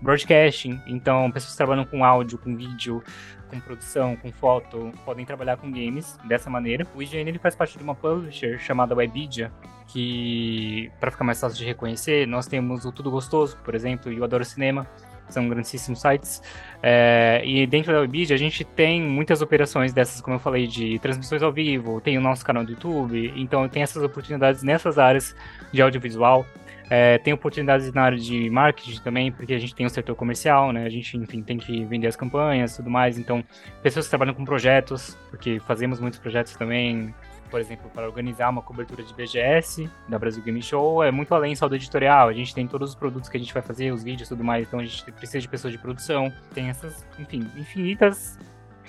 broadcasting, 0.00 0.78
então 0.86 1.30
pessoas 1.30 1.52
que 1.52 1.56
trabalham 1.56 1.84
com 1.84 2.04
áudio, 2.04 2.36
com 2.36 2.54
vídeo, 2.54 3.02
com 3.48 3.58
produção, 3.60 4.14
com 4.16 4.30
foto, 4.30 4.92
podem 5.04 5.24
trabalhar 5.24 5.56
com 5.56 5.70
games 5.70 6.18
dessa 6.24 6.50
maneira. 6.50 6.86
O 6.94 7.02
IGN 7.02 7.28
ele 7.28 7.38
faz 7.38 7.54
parte 7.54 7.78
de 7.78 7.84
uma 7.84 7.94
publisher 7.94 8.58
chamada 8.58 8.94
Webidia, 8.94 9.50
que 9.88 10.90
para 11.00 11.10
ficar 11.10 11.24
mais 11.24 11.40
fácil 11.40 11.58
de 11.58 11.64
reconhecer, 11.64 12.26
nós 12.26 12.46
temos 12.46 12.84
o 12.84 12.92
Tudo 12.92 13.10
Gostoso, 13.10 13.56
por 13.64 13.74
exemplo, 13.74 14.12
e 14.12 14.20
o 14.20 14.24
Adoro 14.24 14.44
Cinema, 14.44 14.86
são 15.28 15.48
grandíssimos 15.48 16.00
sites. 16.00 16.42
É, 16.82 17.42
e 17.44 17.66
dentro 17.66 17.92
da 17.92 18.00
Webidia 18.00 18.34
a 18.34 18.38
gente 18.38 18.64
tem 18.64 19.02
muitas 19.02 19.42
operações 19.42 19.92
dessas, 19.92 20.20
como 20.20 20.36
eu 20.36 20.40
falei, 20.40 20.66
de 20.66 20.98
transmissões 20.98 21.42
ao 21.42 21.52
vivo, 21.52 22.00
tem 22.00 22.16
o 22.16 22.20
nosso 22.20 22.44
canal 22.44 22.64
do 22.64 22.72
YouTube, 22.72 23.32
então 23.36 23.68
tem 23.68 23.82
essas 23.82 24.02
oportunidades 24.02 24.62
nessas 24.62 24.98
áreas 24.98 25.34
de 25.72 25.82
audiovisual. 25.82 26.46
É, 26.88 27.18
tem 27.18 27.32
oportunidades 27.32 27.92
na 27.92 28.02
área 28.02 28.18
de 28.18 28.48
marketing 28.48 29.00
também, 29.00 29.32
porque 29.32 29.52
a 29.52 29.58
gente 29.58 29.74
tem 29.74 29.84
o 29.84 29.90
setor 29.90 30.14
comercial, 30.14 30.72
né? 30.72 30.84
A 30.84 30.88
gente, 30.88 31.16
enfim, 31.16 31.42
tem 31.42 31.58
que 31.58 31.84
vender 31.84 32.06
as 32.06 32.14
campanhas 32.14 32.74
e 32.74 32.76
tudo 32.76 32.88
mais. 32.88 33.18
Então, 33.18 33.42
pessoas 33.82 34.06
que 34.06 34.10
trabalham 34.10 34.32
com 34.32 34.44
projetos, 34.44 35.18
porque 35.28 35.58
fazemos 35.66 35.98
muitos 35.98 36.20
projetos 36.20 36.54
também, 36.54 37.12
por 37.46 37.60
exemplo, 37.60 37.90
para 37.92 38.06
organizar 38.06 38.50
uma 38.50 38.62
cobertura 38.62 39.02
de 39.02 39.12
BGS, 39.14 39.90
da 40.08 40.18
Brasil 40.18 40.42
Game 40.42 40.62
Show, 40.62 41.02
é 41.02 41.10
muito 41.10 41.34
além 41.34 41.54
só 41.54 41.68
do 41.68 41.74
editorial. 41.74 42.28
A 42.28 42.32
gente 42.32 42.54
tem 42.54 42.66
todos 42.66 42.90
os 42.90 42.94
produtos 42.94 43.28
que 43.28 43.36
a 43.36 43.40
gente 43.40 43.52
vai 43.52 43.62
fazer, 43.62 43.92
os 43.92 44.02
vídeos 44.02 44.28
e 44.28 44.30
tudo 44.30 44.44
mais. 44.44 44.66
Então, 44.66 44.80
a 44.80 44.84
gente 44.84 45.10
precisa 45.12 45.40
de 45.40 45.48
pessoas 45.48 45.72
de 45.72 45.78
produção. 45.78 46.32
Tem 46.54 46.68
essas, 46.68 47.06
enfim, 47.18 47.48
infinitas. 47.56 48.38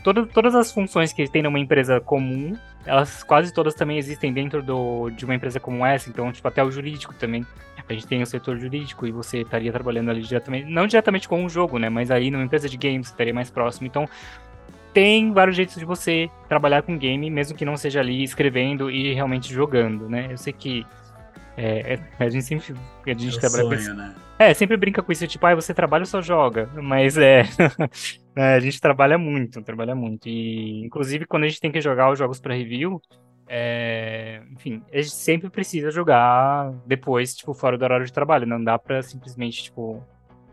Todas, 0.03 0.27
todas 0.29 0.55
as 0.55 0.71
funções 0.71 1.11
que 1.11 1.29
tem 1.29 1.41
numa 1.41 1.59
empresa 1.59 1.99
comum, 1.99 2.55
elas 2.85 3.23
quase 3.23 3.53
todas 3.53 3.73
também 3.73 3.97
existem 3.97 4.31
dentro 4.31 4.63
do, 4.63 5.09
de 5.09 5.25
uma 5.25 5.35
empresa 5.35 5.59
como 5.59 5.85
essa. 5.85 6.09
Então, 6.09 6.31
tipo, 6.31 6.47
até 6.47 6.63
o 6.63 6.71
jurídico 6.71 7.13
também. 7.13 7.45
A 7.89 7.93
gente 7.93 8.05
tem 8.05 8.21
o 8.21 8.25
setor 8.25 8.57
jurídico 8.57 9.07
e 9.07 9.11
você 9.11 9.41
estaria 9.41 9.71
trabalhando 9.71 10.11
ali 10.11 10.21
diretamente, 10.21 10.69
não 10.69 10.87
diretamente 10.87 11.27
com 11.27 11.45
o 11.45 11.49
jogo, 11.49 11.79
né? 11.79 11.89
Mas 11.89 12.11
aí 12.11 12.29
numa 12.29 12.43
empresa 12.43 12.67
de 12.67 12.75
games 12.75 13.07
estaria 13.07 13.33
mais 13.33 13.49
próximo. 13.49 13.87
Então, 13.87 14.09
tem 14.93 15.31
vários 15.31 15.55
jeitos 15.55 15.75
de 15.75 15.85
você 15.85 16.29
trabalhar 16.47 16.81
com 16.83 16.97
game, 16.97 17.29
mesmo 17.29 17.57
que 17.57 17.65
não 17.65 17.77
seja 17.77 17.99
ali 17.99 18.23
escrevendo 18.23 18.89
e 18.91 19.13
realmente 19.13 19.53
jogando, 19.53 20.09
né? 20.09 20.27
Eu 20.31 20.37
sei 20.37 20.53
que 20.53 20.85
é, 21.55 21.93
é- 21.95 21.99
a 22.19 22.29
gente 22.29 22.43
sempre 22.45 22.73
a 23.05 23.09
gente 23.13 23.37
É 23.37 23.39
trabalha 23.39 23.63
com 23.63 23.73
isso. 23.73 23.85
sonho, 23.85 23.95
né? 23.97 24.15
É, 24.39 24.53
sempre 24.53 24.77
brinca 24.77 25.01
com 25.01 25.11
isso, 25.11 25.27
tipo, 25.27 25.45
ah, 25.47 25.55
você 25.55 25.73
trabalha 25.73 26.03
ou 26.03 26.05
só 26.05 26.21
joga? 26.21 26.69
Mas 26.75 27.17
é, 27.17 27.41
é, 28.35 28.53
a 28.55 28.59
gente 28.59 28.79
trabalha 28.79 29.17
muito, 29.17 29.61
trabalha 29.63 29.95
muito. 29.95 30.27
E, 30.29 30.85
inclusive, 30.85 31.25
quando 31.25 31.43
a 31.45 31.47
gente 31.47 31.59
tem 31.59 31.71
que 31.71 31.81
jogar 31.81 32.11
os 32.11 32.19
jogos 32.19 32.39
pra 32.39 32.53
review, 32.53 33.01
é, 33.47 34.41
enfim, 34.51 34.83
a 34.93 34.97
gente 34.97 35.11
sempre 35.11 35.49
precisa 35.49 35.89
jogar 35.89 36.71
depois, 36.85 37.33
tipo, 37.35 37.53
fora 37.53 37.77
do 37.77 37.83
horário 37.83 38.05
de 38.05 38.13
trabalho. 38.13 38.45
Não 38.45 38.63
dá 38.63 38.77
pra 38.77 39.01
simplesmente, 39.01 39.63
tipo, 39.63 40.03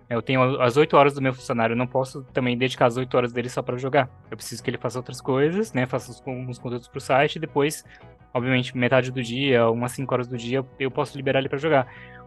eu 0.09 0.21
tenho 0.21 0.61
as 0.61 0.77
8 0.77 0.97
horas 0.97 1.15
do 1.15 1.23
meu 1.23 1.33
funcionário, 1.33 1.75
eu 1.75 1.79
não 1.79 1.87
posso 1.87 2.23
também 2.33 2.57
dedicar 2.57 2.87
as 2.87 2.97
8 2.97 3.17
horas 3.17 3.33
dele 3.33 3.49
só 3.49 3.63
pra 3.63 3.77
jogar. 3.77 4.09
Eu 4.31 4.37
preciso 4.37 4.63
que 4.63 4.71
ele 4.71 4.79
faça 4.79 4.99
outras 4.99 5.21
coisas, 5.21 5.73
né? 5.73 5.87
Faça 5.87 6.11
uns, 6.11 6.23
uns 6.27 6.59
conteúdos 6.59 6.89
pro 6.89 7.01
site 7.01 7.37
e 7.37 7.39
depois, 7.39 7.85
obviamente, 8.33 8.77
metade 8.77 9.11
do 9.11 9.23
dia, 9.23 9.69
umas 9.71 9.93
5 9.93 10.13
horas 10.13 10.29
do 10.29 10.37
dia, 10.37 10.65
eu 10.79 10.91
posso 10.91 11.17
liberar 11.17 11.39
ele 11.39 11.49
pra 11.49 11.59
jogar. 11.59 11.87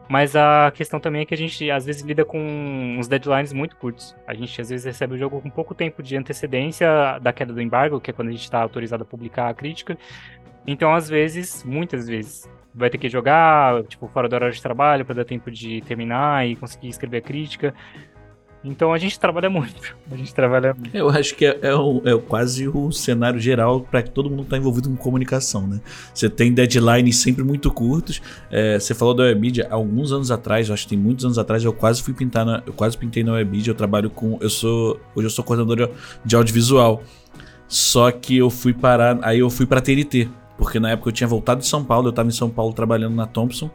Mas 0.10 0.36
a 0.36 0.72
questão 0.74 1.00
também 1.00 1.22
é 1.22 1.26
que 1.26 1.34
a 1.34 1.38
gente 1.38 1.70
às 1.70 1.86
vezes 1.86 2.02
lida 2.02 2.24
com 2.24 2.40
uns 2.98 3.08
deadlines 3.08 3.52
muito 3.52 3.76
curtos. 3.76 4.16
A 4.26 4.34
gente 4.34 4.60
às 4.62 4.70
vezes 4.70 4.86
recebe 4.86 5.16
o 5.16 5.18
jogo 5.18 5.42
com 5.42 5.50
pouco 5.50 5.76
tempo 5.76 6.02
de 6.02 6.16
antecedência 6.16 7.20
da 7.20 7.34
queda 7.34 7.54
do 7.54 7.62
embargo, 7.62 8.00
que 8.00 8.12
é 8.12 8.14
quando 8.14 8.30
a 8.30 8.32
gente 8.32 8.44
está 8.44 8.62
autorizado 8.62 9.04
a 9.04 9.06
publicar 9.06 9.50
a 9.50 9.54
crítica. 9.54 9.98
Então, 10.66 10.94
às 10.94 11.10
vezes, 11.10 11.64
muitas 11.64 12.08
vezes, 12.08 12.50
vai 12.78 12.90
ter 12.90 12.98
que 12.98 13.10
jogar, 13.10 13.84
tipo, 13.84 14.08
fora 14.14 14.30
do 14.30 14.36
horário 14.36 14.54
de 14.56 14.62
trabalho 14.62 15.04
para 15.04 15.16
dar 15.16 15.26
tempo 15.26 15.50
de 15.52 15.82
terminar 15.82 16.48
e 16.48 16.56
conseguir 16.56 16.88
escrever 16.90 17.18
a 17.18 17.22
crítica. 17.22 17.74
Então 18.64 18.92
a 18.92 18.98
gente 18.98 19.20
trabalha 19.20 19.50
muito. 19.50 19.96
A 20.12 20.16
gente 20.18 20.34
trabalha 20.34 20.74
muito. 20.74 20.94
Eu 20.96 21.10
acho 21.10 21.36
que 21.36 21.46
é, 21.46 21.58
é 21.62 21.76
o- 21.76 22.02
é 22.04 22.18
quase 22.18 22.68
o 22.68 22.92
cenário 22.92 23.40
geral 23.40 23.82
para 23.82 24.02
que 24.02 24.10
todo 24.10 24.30
mundo 24.30 24.44
está 24.44 24.58
envolvido 24.58 24.90
com 24.90 24.96
comunicação, 24.98 25.66
né? 25.68 25.80
Você 26.14 26.28
tem 26.30 26.52
deadlines 26.52 27.18
sempre 27.18 27.44
muito 27.44 27.72
curtos. 27.72 28.22
É, 28.52 28.78
você 28.80 28.94
falou 28.96 29.14
da 29.14 29.24
Webidia, 29.24 29.68
há 29.70 29.76
alguns 29.76 30.12
anos 30.12 30.32
atrás, 30.32 30.68
eu 30.68 30.74
acho 30.74 30.84
que 30.84 30.90
tem 30.90 30.98
muitos 30.98 31.24
anos 31.24 31.38
atrás, 31.38 31.64
eu 31.64 31.72
quase 31.72 32.02
fui 32.02 32.14
pintar 32.14 32.46
na, 32.46 32.64
eu 32.66 32.74
quase 32.74 32.98
pintei 32.98 33.24
na 33.24 33.34
Webidia, 33.34 33.72
eu 33.72 33.76
trabalho 33.76 34.10
com, 34.10 34.38
eu 34.42 34.50
sou, 34.50 35.00
hoje 35.16 35.28
eu 35.28 35.32
sou 35.32 35.46
coordenador 35.46 35.92
de 36.26 36.36
audiovisual. 36.36 37.04
Só 37.68 38.12
que 38.12 38.38
eu 38.38 38.50
fui 38.50 38.74
parar, 38.74 39.20
aí 39.22 39.40
eu 39.40 39.50
fui 39.50 39.66
para 39.66 39.80
TNT, 39.82 40.30
porque 40.58 40.80
na 40.80 40.92
época 40.92 41.10
eu 41.10 41.14
tinha 41.14 41.28
voltado 41.28 41.62
de 41.62 41.68
São 41.68 41.84
Paulo, 41.84 42.08
eu 42.08 42.10
estava 42.10 42.28
em 42.28 42.32
São 42.32 42.50
Paulo 42.50 42.74
trabalhando 42.74 43.16
na 43.16 43.26
Thompson. 43.26 43.70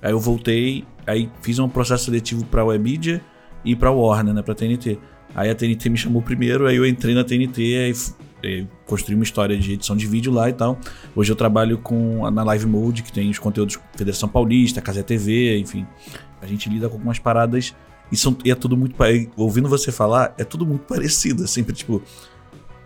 Aí 0.00 0.10
eu 0.10 0.18
voltei, 0.18 0.84
aí 1.06 1.30
fiz 1.42 1.58
um 1.58 1.68
processo 1.68 2.06
seletivo 2.06 2.44
para 2.46 2.64
Webidia 2.64 3.20
e 3.64 3.76
para 3.76 3.90
Warner, 3.90 4.34
né, 4.34 4.42
para 4.42 4.54
TNT. 4.54 4.98
Aí 5.34 5.50
a 5.50 5.54
TNT 5.54 5.88
me 5.88 5.96
chamou 5.96 6.20
primeiro, 6.22 6.66
aí 6.66 6.76
eu 6.76 6.86
entrei 6.86 7.14
na 7.14 7.24
TNT, 7.24 7.60
aí 7.60 7.92
eh, 8.42 8.66
construí 8.86 9.14
uma 9.14 9.24
história 9.24 9.56
de 9.56 9.72
edição 9.72 9.96
de 9.96 10.06
vídeo 10.06 10.32
lá 10.32 10.48
e 10.48 10.52
tal. 10.52 10.78
Hoje 11.14 11.30
eu 11.30 11.36
trabalho 11.36 11.78
com 11.78 12.28
na 12.30 12.42
Live 12.42 12.66
Mode, 12.66 13.02
que 13.02 13.12
tem 13.12 13.30
os 13.30 13.38
conteúdos 13.38 13.78
Federação 13.96 14.28
Paulista, 14.28 14.80
Casé 14.80 15.02
TV, 15.02 15.58
enfim. 15.58 15.86
A 16.40 16.46
gente 16.46 16.68
lida 16.68 16.88
com 16.88 16.96
algumas 16.96 17.18
paradas 17.18 17.74
e, 18.10 18.16
são, 18.16 18.36
e 18.44 18.50
é 18.50 18.54
tudo 18.54 18.76
muito. 18.76 18.94
Ouvindo 19.36 19.68
você 19.68 19.92
falar, 19.92 20.34
é 20.36 20.44
tudo 20.44 20.66
muito 20.66 20.82
parecido. 20.82 21.44
É 21.44 21.46
sempre 21.46 21.74
tipo. 21.74 22.02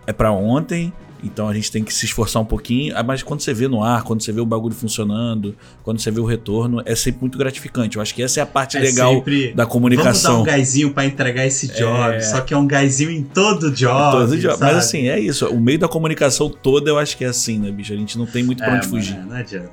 é 0.06 0.12
para 0.12 0.30
ontem, 0.30 0.92
então 1.26 1.48
a 1.48 1.54
gente 1.54 1.70
tem 1.70 1.82
que 1.84 1.92
se 1.92 2.04
esforçar 2.06 2.40
um 2.40 2.44
pouquinho. 2.44 2.94
Ah, 2.96 3.02
Mas 3.02 3.22
quando 3.22 3.40
você 3.40 3.52
vê 3.52 3.68
no 3.68 3.82
ar, 3.82 4.02
quando 4.02 4.22
você 4.22 4.32
vê 4.32 4.40
o 4.40 4.46
bagulho 4.46 4.74
funcionando, 4.74 5.54
quando 5.82 6.00
você 6.00 6.10
vê 6.10 6.20
o 6.20 6.24
retorno, 6.24 6.82
é 6.84 6.94
sempre 6.94 7.20
muito 7.22 7.36
gratificante. 7.38 7.96
Eu 7.96 8.02
acho 8.02 8.14
que 8.14 8.22
essa 8.22 8.40
é 8.40 8.42
a 8.42 8.46
parte 8.46 8.76
É 8.76 8.80
legal 8.80 9.14
sempre, 9.14 9.34
da 9.34 9.40
Vamos 9.46 9.56
dar 9.56 9.66
comunicação. 9.66 10.40
um 10.40 10.44
gásinho 10.44 10.92
pra 10.92 11.04
entregar 11.04 11.46
esse 11.46 11.68
job. 11.68 12.14
É. 12.14 12.20
Só 12.20 12.40
que 12.40 12.54
é 12.54 12.56
um 12.56 12.66
gásinho 12.66 13.10
em 13.10 13.22
todo 13.22 13.70
job. 13.70 14.12
Todo 14.12 14.40
sabe? 14.40 14.60
Mas 14.60 14.76
assim, 14.76 15.08
é 15.08 15.18
isso. 15.20 15.46
O 15.48 15.60
meio 15.60 15.78
da 15.78 15.88
comunicação 15.88 16.48
toda 16.48 16.90
eu 16.90 16.98
acho 16.98 17.16
que 17.16 17.24
é 17.24 17.28
assim, 17.28 17.58
né, 17.58 17.70
bicho? 17.70 17.92
A 17.92 17.96
gente 17.96 18.16
não 18.18 18.26
tem 18.26 18.42
muito 18.42 18.58
pra 18.62 18.74
É, 18.74 18.76
onde 18.78 18.86
fugir. 18.86 19.16
não 19.18 19.36
adianta. 19.36 19.72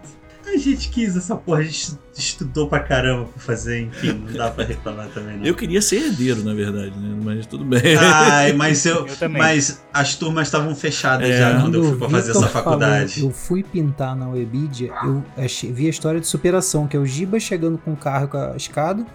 A 0.53 0.57
gente 0.57 0.89
quis 0.89 1.15
essa 1.17 1.35
porra, 1.35 1.59
a 1.59 1.63
gente 1.63 1.93
estudou 2.15 2.67
pra 2.67 2.80
caramba 2.80 3.25
pra 3.25 3.41
fazer, 3.41 3.81
enfim, 3.81 4.13
não 4.13 4.31
dá 4.34 4.51
pra 4.51 4.63
reclamar 4.63 5.07
também, 5.07 5.38
não. 5.38 5.45
Eu 5.45 5.55
queria 5.55 5.81
ser 5.81 5.95
herdeiro, 5.97 6.43
na 6.43 6.53
verdade, 6.53 6.91
né? 6.97 7.17
Mas 7.23 7.45
tudo 7.47 7.65
bem. 7.65 7.81
Ai, 7.97 8.53
mas 8.53 8.85
eu. 8.85 9.07
Eu 9.19 9.30
mas 9.30 9.81
as 9.91 10.15
turmas 10.15 10.47
estavam 10.47 10.75
fechadas 10.75 11.27
É. 11.30 11.39
já 11.39 11.59
quando 11.61 11.75
eu 11.75 11.84
fui 11.85 11.97
pra 11.97 12.09
fazer 12.09 12.27
Vitor 12.34 12.43
essa 12.43 12.51
faculdade. 12.51 13.13
falou, 13.15 13.30
eu 13.30 13.34
fui 13.35 13.63
pintar 13.63 14.15
na 14.15 14.30
Webidia, 14.30 14.91
eu 15.03 15.23
achei- 15.38 15.71
vi 15.71 15.88
a 15.88 15.89
história 15.89 16.19
de 16.19 16.27
superação, 16.27 16.88
que 16.88 16.95
é 16.95 16.99
o 16.99 17.05
Giba 17.05 17.39
chegando 17.39 17.77
com 17.80 17.93
o 17.93 17.97
carro 17.97 18.27
com 18.27 18.38
a 18.38 18.55
escada 18.55 19.05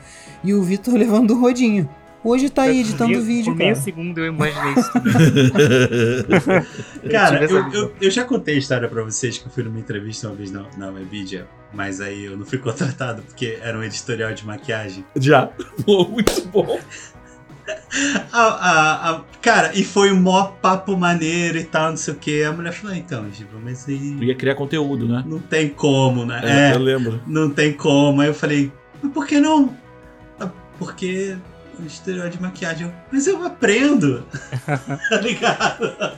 e 0.42 0.52
o 0.52 0.62
Vitor 0.62 0.94
levando 0.98 1.30
o 1.32 1.40
rodinho. 1.40 1.88
Hoje 2.24 2.50
tá 2.50 2.62
aí 2.62 2.80
editando 2.80 3.12
Por 3.14 3.22
vídeo, 3.22 3.54
meio 3.54 3.70
cara. 3.74 3.84
segundo 3.84 4.18
eu 4.18 4.26
imaginei 4.26 4.72
isso 4.74 4.90
tudo. 4.92 5.08
Cara, 7.10 7.44
eu, 7.44 7.72
eu, 7.72 7.94
eu 8.00 8.10
já 8.10 8.24
contei 8.24 8.56
a 8.56 8.58
história 8.58 8.88
pra 8.88 9.02
vocês 9.04 9.38
que 9.38 9.46
eu 9.46 9.50
fui 9.52 9.62
numa 9.62 9.78
entrevista 9.78 10.26
uma 10.28 10.34
vez 10.36 10.50
na, 10.50 10.64
na 10.76 10.88
Webidia, 10.90 11.46
mas 11.72 12.00
aí 12.00 12.24
eu 12.24 12.36
não 12.36 12.44
fui 12.44 12.58
contratado 12.58 13.22
porque 13.22 13.58
era 13.62 13.78
um 13.78 13.82
editorial 13.84 14.32
de 14.34 14.44
maquiagem. 14.44 15.04
Já. 15.16 15.48
Muito 15.86 16.44
bom. 16.48 16.78
A, 18.32 18.40
a- 18.42 19.10
a- 19.10 19.24
cara, 19.40 19.72
e 19.74 19.84
foi 19.84 20.10
um 20.10 20.20
mó 20.20 20.44
papo 20.60 20.96
maneiro 20.96 21.56
e 21.58 21.64
tal, 21.64 21.90
não 21.90 21.96
sei 21.96 22.14
o 22.14 22.16
que. 22.16 22.42
A 22.42 22.50
mulher 22.52 22.72
falou, 22.72 22.96
"Ah, 22.96 22.98
então, 22.98 23.30
Giba, 23.30 23.58
mas 23.62 23.86
Eu 23.86 23.94
aí 23.94 24.24
ia 24.24 24.34
criar 24.34 24.54
conteúdo, 24.54 25.06
né? 25.06 25.22
não 25.26 25.38
tem 25.38 25.68
como, 25.68 26.24
né? 26.26 26.40
É, 26.42 26.70
É, 26.70 26.74
Eu 26.74 26.78
lembro. 26.80 27.20
não 27.26 27.48
tem 27.50 27.72
como. 27.72 28.20
Aí 28.22 28.28
eu 28.28 28.34
falei, 28.34 28.72
mas 29.02 29.12
por 29.12 29.26
que 29.26 29.38
não? 29.38 29.76
"Ah, 30.40 30.48
Porque 30.78 31.36
o 31.78 31.84
editorial 31.84 32.28
de 32.28 32.40
maquiagem. 32.40 32.92
Mas 33.12 33.26
eu 33.26 33.44
aprendo. 33.44 34.24
tá 34.66 35.20
ligado? 35.20 36.16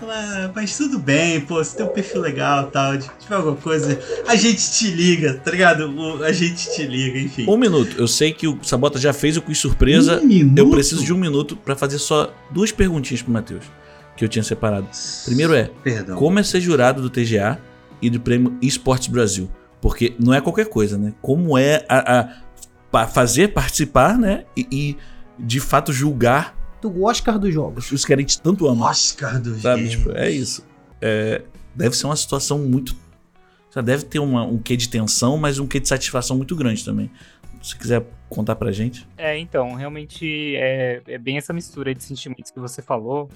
Ela, 0.00 0.52
mas 0.54 0.76
tudo 0.76 0.98
bem, 0.98 1.40
pô, 1.40 1.56
você 1.56 1.76
tem 1.76 1.84
um 1.84 1.88
perfil 1.90 2.20
legal 2.20 2.68
e 2.68 2.70
tal. 2.70 2.96
Tiver 2.98 3.34
alguma 3.34 3.56
coisa, 3.56 3.98
a 4.26 4.36
gente 4.36 4.70
te 4.72 4.90
liga, 4.90 5.34
tá 5.34 5.50
ligado? 5.50 5.90
O- 5.90 6.22
a 6.22 6.32
gente 6.32 6.70
te 6.72 6.86
liga, 6.86 7.18
enfim. 7.18 7.46
Um 7.48 7.56
minuto. 7.56 7.96
Eu 7.98 8.06
sei 8.06 8.32
que 8.32 8.46
o 8.46 8.58
Sabota 8.62 8.98
já 8.98 9.12
fez 9.12 9.36
o 9.36 9.42
quiz 9.42 9.58
surpresa. 9.58 10.20
Um 10.20 10.26
minuto? 10.26 10.58
Eu 10.58 10.70
preciso 10.70 11.04
de 11.04 11.12
um 11.12 11.18
minuto 11.18 11.56
pra 11.56 11.74
fazer 11.76 11.98
só 11.98 12.32
duas 12.50 12.70
perguntinhas 12.72 13.22
pro 13.22 13.32
Matheus. 13.32 13.64
Que 14.16 14.24
eu 14.24 14.28
tinha 14.28 14.42
separado. 14.42 14.86
Primeiro 15.24 15.54
é, 15.54 15.70
Perdão. 15.82 16.16
como 16.16 16.38
é 16.38 16.42
ser 16.42 16.60
jurado 16.60 17.00
do 17.02 17.08
TGA 17.10 17.58
e 18.02 18.08
do 18.10 18.20
prêmio 18.20 18.56
Esportes 18.62 19.08
Brasil? 19.08 19.50
Porque 19.80 20.14
não 20.18 20.32
é 20.34 20.40
qualquer 20.40 20.66
coisa, 20.68 20.98
né? 20.98 21.12
Como 21.22 21.56
é 21.58 21.84
a, 21.88 22.20
a- 22.20 22.28
pa- 22.90 23.06
fazer 23.06 23.48
participar, 23.48 24.18
né? 24.18 24.44
E, 24.56 24.66
e, 24.70 24.96
de 25.38 25.58
fato 25.60 25.92
julgar 25.92 26.56
Do 26.82 27.02
Oscar 27.04 27.38
dos 27.38 27.52
jogos. 27.52 27.90
os 27.92 28.04
que 28.04 28.12
a 28.12 28.16
gente 28.16 28.40
tanto 28.40 28.66
ama. 28.66 28.86
Oscar 28.90 29.40
do 29.40 29.54
Sabe? 29.58 29.82
Games. 29.82 29.90
Tipo, 29.90 30.12
é 30.12 30.30
isso. 30.30 30.66
É, 31.00 31.42
deve 31.74 31.96
ser 31.96 32.06
uma 32.06 32.16
situação 32.16 32.58
muito. 32.58 32.94
já 33.74 33.80
Deve 33.80 34.04
ter 34.04 34.18
uma- 34.18 34.44
um 34.44 34.58
quê 34.58 34.76
de 34.76 34.88
tensão, 34.88 35.36
mas 35.38 35.58
um 35.58 35.66
quê 35.66 35.78
de 35.80 35.88
satisfação 35.88 36.36
muito 36.36 36.54
grande 36.56 36.84
também. 36.84 37.10
Se 37.62 37.76
quiser 37.76 38.02
contar 38.30 38.56
pra 38.56 38.72
gente. 38.72 39.06
É, 39.18 39.36
então, 39.38 39.74
realmente 39.74 40.54
é, 40.56 41.02
é 41.06 41.18
bem 41.18 41.36
essa 41.36 41.52
mistura 41.52 41.94
de 41.94 42.02
sentimentos 42.02 42.50
que 42.50 42.58
você 42.58 42.80
falou. 42.80 43.28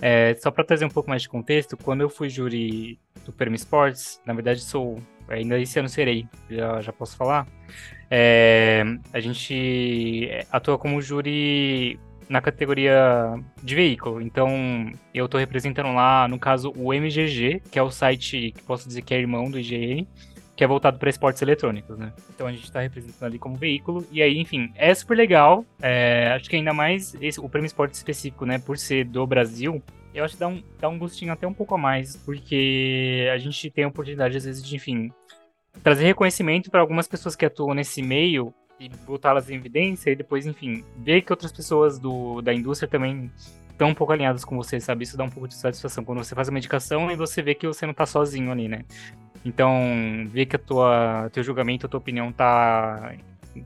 É, 0.00 0.36
só 0.40 0.50
para 0.52 0.62
trazer 0.64 0.84
um 0.84 0.88
pouco 0.90 1.08
mais 1.10 1.22
de 1.22 1.28
contexto, 1.28 1.76
quando 1.76 2.00
eu 2.02 2.08
fui 2.08 2.28
júri 2.30 2.98
do 3.24 3.32
Prêmio 3.32 3.56
Esportes, 3.56 4.20
na 4.24 4.32
verdade 4.34 4.60
sou, 4.60 5.00
ainda 5.28 5.58
esse 5.58 5.78
ano 5.78 5.88
serei, 5.88 6.26
já, 6.50 6.80
já 6.80 6.92
posso 6.92 7.16
falar. 7.16 7.46
É, 8.10 8.84
a 9.12 9.20
gente 9.20 10.28
atua 10.50 10.76
como 10.76 11.00
júri 11.00 11.98
na 12.28 12.40
categoria 12.40 13.38
de 13.62 13.74
veículo. 13.74 14.20
Então, 14.20 14.92
eu 15.14 15.28
tô 15.28 15.38
representando 15.38 15.92
lá, 15.92 16.26
no 16.28 16.38
caso, 16.38 16.72
o 16.76 16.92
MGG, 16.92 17.62
que 17.70 17.78
é 17.78 17.82
o 17.82 17.90
site 17.90 18.52
que 18.52 18.62
posso 18.62 18.86
dizer 18.86 19.02
que 19.02 19.14
é 19.14 19.18
irmão 19.18 19.50
do 19.50 19.58
IGN, 19.58 20.06
que 20.56 20.64
é 20.64 20.66
voltado 20.66 20.98
para 20.98 21.10
esportes 21.10 21.42
eletrônicos, 21.42 21.98
né? 21.98 22.12
Então 22.34 22.46
a 22.46 22.52
gente 22.52 22.64
está 22.64 22.80
representando 22.80 23.24
ali 23.24 23.38
como 23.38 23.56
veículo. 23.56 24.06
E 24.10 24.22
aí, 24.22 24.38
enfim, 24.38 24.70
é 24.76 24.94
super 24.94 25.16
legal. 25.16 25.64
É, 25.80 26.32
acho 26.36 26.48
que 26.48 26.56
ainda 26.56 26.72
mais 26.72 27.14
esse, 27.20 27.40
o 27.40 27.48
prêmio 27.48 27.66
esporte 27.66 27.94
específico, 27.94 28.44
né? 28.44 28.58
Por 28.58 28.78
ser 28.78 29.04
do 29.04 29.26
Brasil, 29.26 29.82
eu 30.14 30.24
acho 30.24 30.34
que 30.34 30.40
dá 30.40 30.48
um, 30.48 30.62
dá 30.80 30.88
um 30.88 30.98
gostinho 30.98 31.32
até 31.32 31.46
um 31.46 31.54
pouco 31.54 31.74
a 31.74 31.78
mais, 31.78 32.16
porque 32.16 33.28
a 33.32 33.38
gente 33.38 33.70
tem 33.70 33.84
a 33.84 33.88
oportunidade, 33.88 34.36
às 34.36 34.44
vezes, 34.44 34.62
de, 34.62 34.76
enfim, 34.76 35.12
trazer 35.82 36.04
reconhecimento 36.04 36.70
para 36.70 36.80
algumas 36.80 37.08
pessoas 37.08 37.34
que 37.34 37.44
atuam 37.44 37.74
nesse 37.74 38.02
meio 38.02 38.52
e 38.78 38.88
botá-las 39.06 39.48
em 39.48 39.54
evidência 39.54 40.10
e 40.10 40.16
depois, 40.16 40.46
enfim, 40.46 40.84
ver 40.98 41.22
que 41.22 41.32
outras 41.32 41.52
pessoas 41.52 41.98
do, 41.98 42.42
da 42.42 42.52
indústria 42.52 42.88
também 42.88 43.30
estão 43.70 43.88
um 43.88 43.94
pouco 43.94 44.12
alinhadas 44.12 44.44
com 44.44 44.56
você, 44.56 44.78
sabe? 44.80 45.04
Isso 45.04 45.16
dá 45.16 45.24
um 45.24 45.30
pouco 45.30 45.48
de 45.48 45.54
satisfação 45.54 46.04
quando 46.04 46.18
você 46.22 46.34
faz 46.34 46.48
uma 46.48 46.58
indicação 46.58 47.10
e 47.10 47.16
você 47.16 47.42
vê 47.42 47.54
que 47.54 47.66
você 47.66 47.86
não 47.86 47.94
tá 47.94 48.06
sozinho 48.06 48.50
ali, 48.52 48.68
né? 48.68 48.84
Então, 49.44 50.26
ver 50.28 50.46
que 50.46 50.56
a 50.56 50.58
tua 50.58 51.30
teu 51.32 51.42
julgamento, 51.42 51.86
a 51.86 51.88
tua 51.88 51.98
opinião 51.98 52.30
tá 52.30 53.14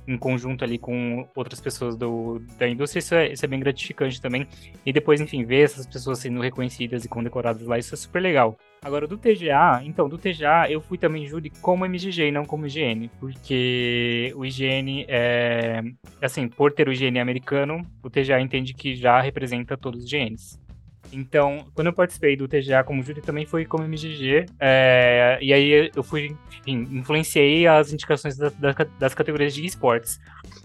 em 0.06 0.16
conjunto 0.16 0.64
ali 0.64 0.78
com 0.78 1.28
outras 1.34 1.60
pessoas 1.60 1.96
do, 1.96 2.40
da 2.58 2.68
indústria, 2.68 2.98
isso 2.98 3.14
é, 3.14 3.32
isso 3.32 3.44
é 3.44 3.48
bem 3.48 3.60
gratificante 3.60 4.20
também. 4.20 4.46
E 4.84 4.92
depois, 4.92 5.20
enfim, 5.20 5.44
ver 5.44 5.62
essas 5.62 5.86
pessoas 5.86 6.18
sendo 6.18 6.40
reconhecidas 6.40 7.04
e 7.04 7.08
condecoradas 7.08 7.66
lá, 7.66 7.78
isso 7.78 7.94
é 7.94 7.96
super 7.96 8.20
legal. 8.20 8.56
Agora, 8.82 9.06
do 9.06 9.16
TGA, 9.16 9.82
então, 9.84 10.08
do 10.08 10.18
TGA 10.18 10.70
eu 10.70 10.80
fui 10.80 10.98
também 10.98 11.26
júri 11.26 11.50
como 11.60 11.84
MGG 11.84 12.28
e 12.28 12.32
não 12.32 12.44
como 12.44 12.66
IGN, 12.66 13.10
porque 13.18 14.32
o 14.36 14.44
IGN 14.44 15.06
é, 15.08 15.82
assim, 16.22 16.48
por 16.48 16.72
ter 16.72 16.88
o 16.88 16.92
IGN 16.92 17.18
americano, 17.18 17.84
o 18.02 18.10
TGA 18.10 18.40
entende 18.40 18.74
que 18.74 18.94
já 18.94 19.20
representa 19.20 19.76
todos 19.76 20.04
os 20.04 20.12
IGNs. 20.12 20.65
Então, 21.12 21.66
quando 21.74 21.86
eu 21.88 21.92
participei 21.92 22.36
do 22.36 22.46
TGA 22.48 22.82
como 22.84 23.02
júri, 23.02 23.20
também 23.20 23.46
foi 23.46 23.64
como 23.64 23.84
MGG. 23.84 24.46
é, 24.60 25.38
e 25.40 25.52
aí 25.52 25.90
eu 25.94 26.02
fui, 26.02 26.36
enfim, 26.60 26.86
influenciei 26.90 27.66
as 27.66 27.92
indicações 27.92 28.36
da- 28.36 28.50
da- 28.50 28.74
das 28.98 29.14
categorias 29.14 29.54
de 29.54 29.64
esportes. 29.64 30.20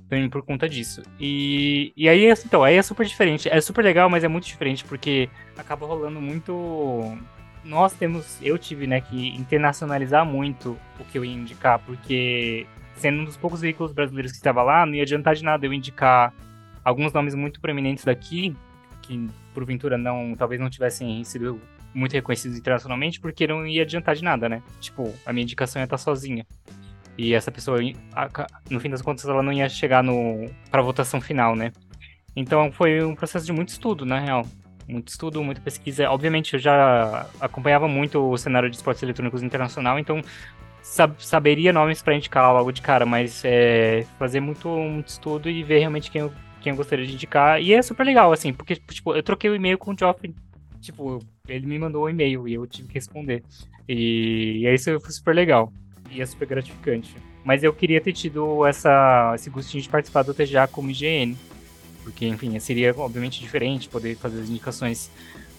Também 0.09 0.29
por 0.29 0.41
conta 0.43 0.67
disso. 0.67 1.01
E, 1.19 1.93
e 1.95 2.09
aí, 2.09 2.25
então, 2.45 2.63
aí 2.63 2.75
é 2.75 2.81
super 2.81 3.05
diferente. 3.05 3.47
É 3.49 3.61
super 3.61 3.81
legal, 3.83 4.09
mas 4.09 4.23
é 4.23 4.27
muito 4.27 4.45
diferente, 4.45 4.83
porque 4.83 5.29
acaba 5.57 5.85
rolando 5.85 6.19
muito. 6.19 7.17
Nós 7.63 7.93
temos, 7.93 8.37
eu 8.41 8.57
tive, 8.57 8.87
né, 8.87 8.99
que 8.99 9.29
internacionalizar 9.37 10.25
muito 10.25 10.77
o 10.99 11.03
que 11.05 11.17
eu 11.17 11.23
ia 11.23 11.31
indicar, 11.33 11.79
porque 11.79 12.65
sendo 12.95 13.21
um 13.21 13.25
dos 13.25 13.37
poucos 13.37 13.61
veículos 13.61 13.93
brasileiros 13.93 14.31
que 14.31 14.37
estava 14.37 14.61
lá, 14.63 14.85
não 14.85 14.95
ia 14.95 15.03
adiantar 15.03 15.33
de 15.35 15.43
nada 15.43 15.65
eu 15.65 15.71
indicar 15.73 16.33
alguns 16.83 17.13
nomes 17.13 17.33
muito 17.35 17.61
proeminentes 17.61 18.03
daqui, 18.03 18.55
que 19.01 19.27
porventura 19.53 19.97
não, 19.97 20.35
talvez 20.37 20.59
não 20.61 20.69
tivessem 20.69 21.23
sido 21.23 21.59
muito 21.93 22.13
reconhecidos 22.13 22.57
internacionalmente, 22.57 23.19
porque 23.19 23.45
não 23.45 23.67
ia 23.67 23.81
adiantar 23.81 24.15
de 24.15 24.23
nada, 24.23 24.47
né? 24.47 24.61
Tipo, 24.79 25.13
a 25.25 25.33
minha 25.33 25.43
indicação 25.43 25.81
ia 25.81 25.83
estar 25.83 25.97
sozinha. 25.97 26.45
E 27.17 27.33
essa 27.33 27.51
pessoa, 27.51 27.79
no 28.69 28.79
fim 28.79 28.89
das 28.89 29.01
contas, 29.01 29.25
ela 29.25 29.43
não 29.43 29.51
ia 29.51 29.67
chegar 29.67 30.01
no 30.01 30.49
para 30.69 30.81
votação 30.81 31.19
final, 31.19 31.55
né? 31.55 31.71
Então 32.35 32.71
foi 32.71 33.03
um 33.03 33.13
processo 33.13 33.45
de 33.45 33.51
muito 33.51 33.69
estudo, 33.69 34.05
na 34.05 34.19
real. 34.19 34.45
Muito 34.87 35.09
estudo, 35.09 35.43
muita 35.43 35.61
pesquisa. 35.61 36.09
Obviamente, 36.09 36.53
eu 36.53 36.59
já 36.59 37.27
acompanhava 37.39 37.87
muito 37.87 38.19
o 38.19 38.37
cenário 38.37 38.69
de 38.69 38.75
esportes 38.75 39.03
eletrônicos 39.03 39.43
internacional, 39.43 39.99
então 39.99 40.21
sab- 40.81 41.19
saberia 41.19 41.71
nomes 41.71 42.01
para 42.01 42.15
indicar 42.15 42.51
logo 42.53 42.71
de 42.71 42.81
cara, 42.81 43.05
mas 43.05 43.43
é, 43.45 44.05
fazer 44.17 44.39
muito, 44.39 44.67
muito 44.67 45.09
estudo 45.09 45.49
e 45.49 45.63
ver 45.63 45.79
realmente 45.79 46.09
quem 46.09 46.21
eu, 46.21 46.33
quem 46.61 46.71
eu 46.71 46.77
gostaria 46.77 47.05
de 47.05 47.13
indicar. 47.13 47.61
E 47.61 47.73
é 47.73 47.81
super 47.81 48.05
legal, 48.05 48.31
assim, 48.31 48.53
porque, 48.53 48.75
tipo, 48.75 49.13
eu 49.15 49.23
troquei 49.23 49.49
o 49.49 49.55
e-mail 49.55 49.77
com 49.77 49.91
o 49.93 49.97
Geoffrey. 49.97 50.33
Tipo, 50.79 51.19
ele 51.47 51.65
me 51.67 51.77
mandou 51.77 52.05
um 52.05 52.09
e-mail 52.09 52.47
e 52.47 52.53
eu 52.53 52.65
tive 52.65 52.87
que 52.87 52.93
responder. 52.95 53.43
E, 53.87 54.59
e 54.61 54.67
aí 54.67 54.75
isso 54.75 54.99
foi 54.99 55.11
super 55.11 55.35
legal. 55.35 55.71
E 56.09 56.21
é 56.21 56.25
super 56.25 56.47
gratificante. 56.47 57.15
Mas 57.43 57.63
eu 57.63 57.73
queria 57.73 57.99
ter 58.01 58.13
tido 58.13 58.65
essa, 58.65 59.33
esse 59.35 59.49
gostinho 59.49 59.81
de 59.83 59.89
participar 59.89 60.23
do 60.23 60.33
TGA 60.33 60.67
como 60.67 60.89
IGN. 60.91 61.35
Porque, 62.03 62.25
enfim, 62.27 62.57
seria 62.59 62.93
obviamente 62.97 63.39
diferente 63.39 63.87
poder 63.87 64.15
fazer 64.15 64.41
as 64.41 64.49
indicações 64.49 65.11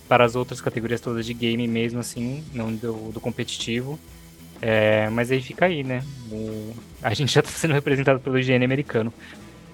para 0.08 0.24
as 0.24 0.34
outras 0.34 0.60
categorias 0.60 1.00
todas 1.00 1.24
de 1.24 1.32
game 1.32 1.66
mesmo, 1.68 2.00
assim, 2.00 2.44
não 2.52 2.74
do, 2.74 3.12
do 3.12 3.20
competitivo. 3.20 3.98
É, 4.60 5.08
mas 5.10 5.30
aí 5.30 5.40
fica 5.40 5.66
aí, 5.66 5.82
né? 5.82 6.02
O- 6.30 6.72
a 7.02 7.14
gente 7.14 7.32
já 7.32 7.40
está 7.40 7.50
sendo 7.52 7.74
representado 7.74 8.20
pelo 8.20 8.38
IGN 8.38 8.64
americano. 8.64 9.12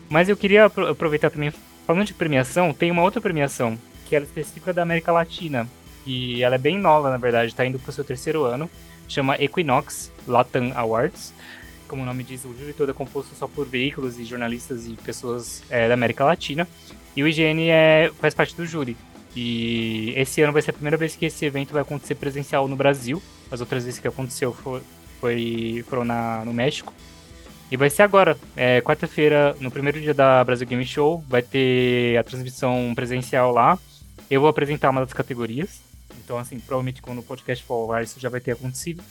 Mas 0.08 0.28
eu 0.28 0.36
queria 0.36 0.64
apro- 0.66 0.88
aproveitar 0.88 1.30
também, 1.30 1.52
falando 1.86 2.06
de 2.06 2.14
premiação, 2.14 2.72
tem 2.72 2.90
uma 2.90 3.02
outra 3.02 3.20
premiação, 3.20 3.78
que 4.06 4.16
é 4.16 4.20
específica 4.20 4.72
da 4.72 4.82
América 4.82 5.12
Latina. 5.12 5.68
E 6.06 6.42
ela 6.42 6.54
é 6.54 6.58
bem 6.58 6.78
nova, 6.78 7.10
na 7.10 7.18
verdade, 7.18 7.52
está 7.52 7.66
indo 7.66 7.78
para 7.78 7.90
o 7.90 7.92
seu 7.92 8.04
terceiro 8.04 8.44
ano. 8.44 8.70
Chama 9.06 9.36
Equinox 9.36 10.10
Latam 10.26 10.72
Awards. 10.74 11.34
Como 11.86 12.02
o 12.02 12.06
nome 12.06 12.22
diz, 12.22 12.44
o 12.44 12.54
júri 12.58 12.72
todo 12.72 12.90
é 12.90 12.94
composto 12.94 13.34
só 13.34 13.46
por 13.46 13.66
veículos 13.66 14.18
e 14.18 14.24
jornalistas 14.24 14.86
e 14.86 14.90
pessoas 14.92 15.62
é, 15.70 15.88
da 15.88 15.94
América 15.94 16.24
Latina. 16.24 16.66
E 17.16 17.22
o 17.22 17.28
IGN 17.28 17.68
é, 17.70 18.10
faz 18.20 18.34
parte 18.34 18.54
do 18.54 18.64
júri. 18.66 18.96
E 19.36 20.12
esse 20.16 20.40
ano 20.42 20.52
vai 20.52 20.62
ser 20.62 20.70
a 20.70 20.74
primeira 20.74 20.96
vez 20.96 21.14
que 21.14 21.26
esse 21.26 21.44
evento 21.44 21.72
vai 21.72 21.82
acontecer 21.82 22.14
presencial 22.14 22.66
no 22.68 22.76
Brasil. 22.76 23.22
As 23.50 23.60
outras 23.60 23.84
vezes 23.84 24.00
que 24.00 24.08
aconteceu 24.08 24.52
foi, 24.52 24.82
foi 25.20 25.84
foram 25.88 26.04
na, 26.04 26.44
no 26.44 26.52
México. 26.52 26.92
E 27.70 27.76
vai 27.76 27.90
ser 27.90 28.02
agora, 28.02 28.36
é, 28.56 28.80
quarta-feira, 28.80 29.54
no 29.60 29.70
primeiro 29.70 30.00
dia 30.00 30.14
da 30.14 30.42
Brasil 30.42 30.66
Game 30.66 30.84
Show, 30.86 31.22
vai 31.28 31.42
ter 31.42 32.16
a 32.16 32.24
transmissão 32.24 32.92
presencial 32.94 33.52
lá. 33.52 33.78
Eu 34.30 34.40
vou 34.40 34.48
apresentar 34.48 34.90
uma 34.90 35.02
das 35.02 35.12
categorias. 35.12 35.80
Então, 36.24 36.38
assim, 36.38 36.58
provavelmente 36.58 37.02
quando 37.02 37.18
o 37.18 37.22
podcast 37.22 37.64
for 37.64 37.74
ao 37.74 37.92
ar, 37.92 38.02
isso 38.02 38.18
já 38.18 38.28
vai 38.28 38.40
ter 38.40 38.52
acontecido. 38.52 39.02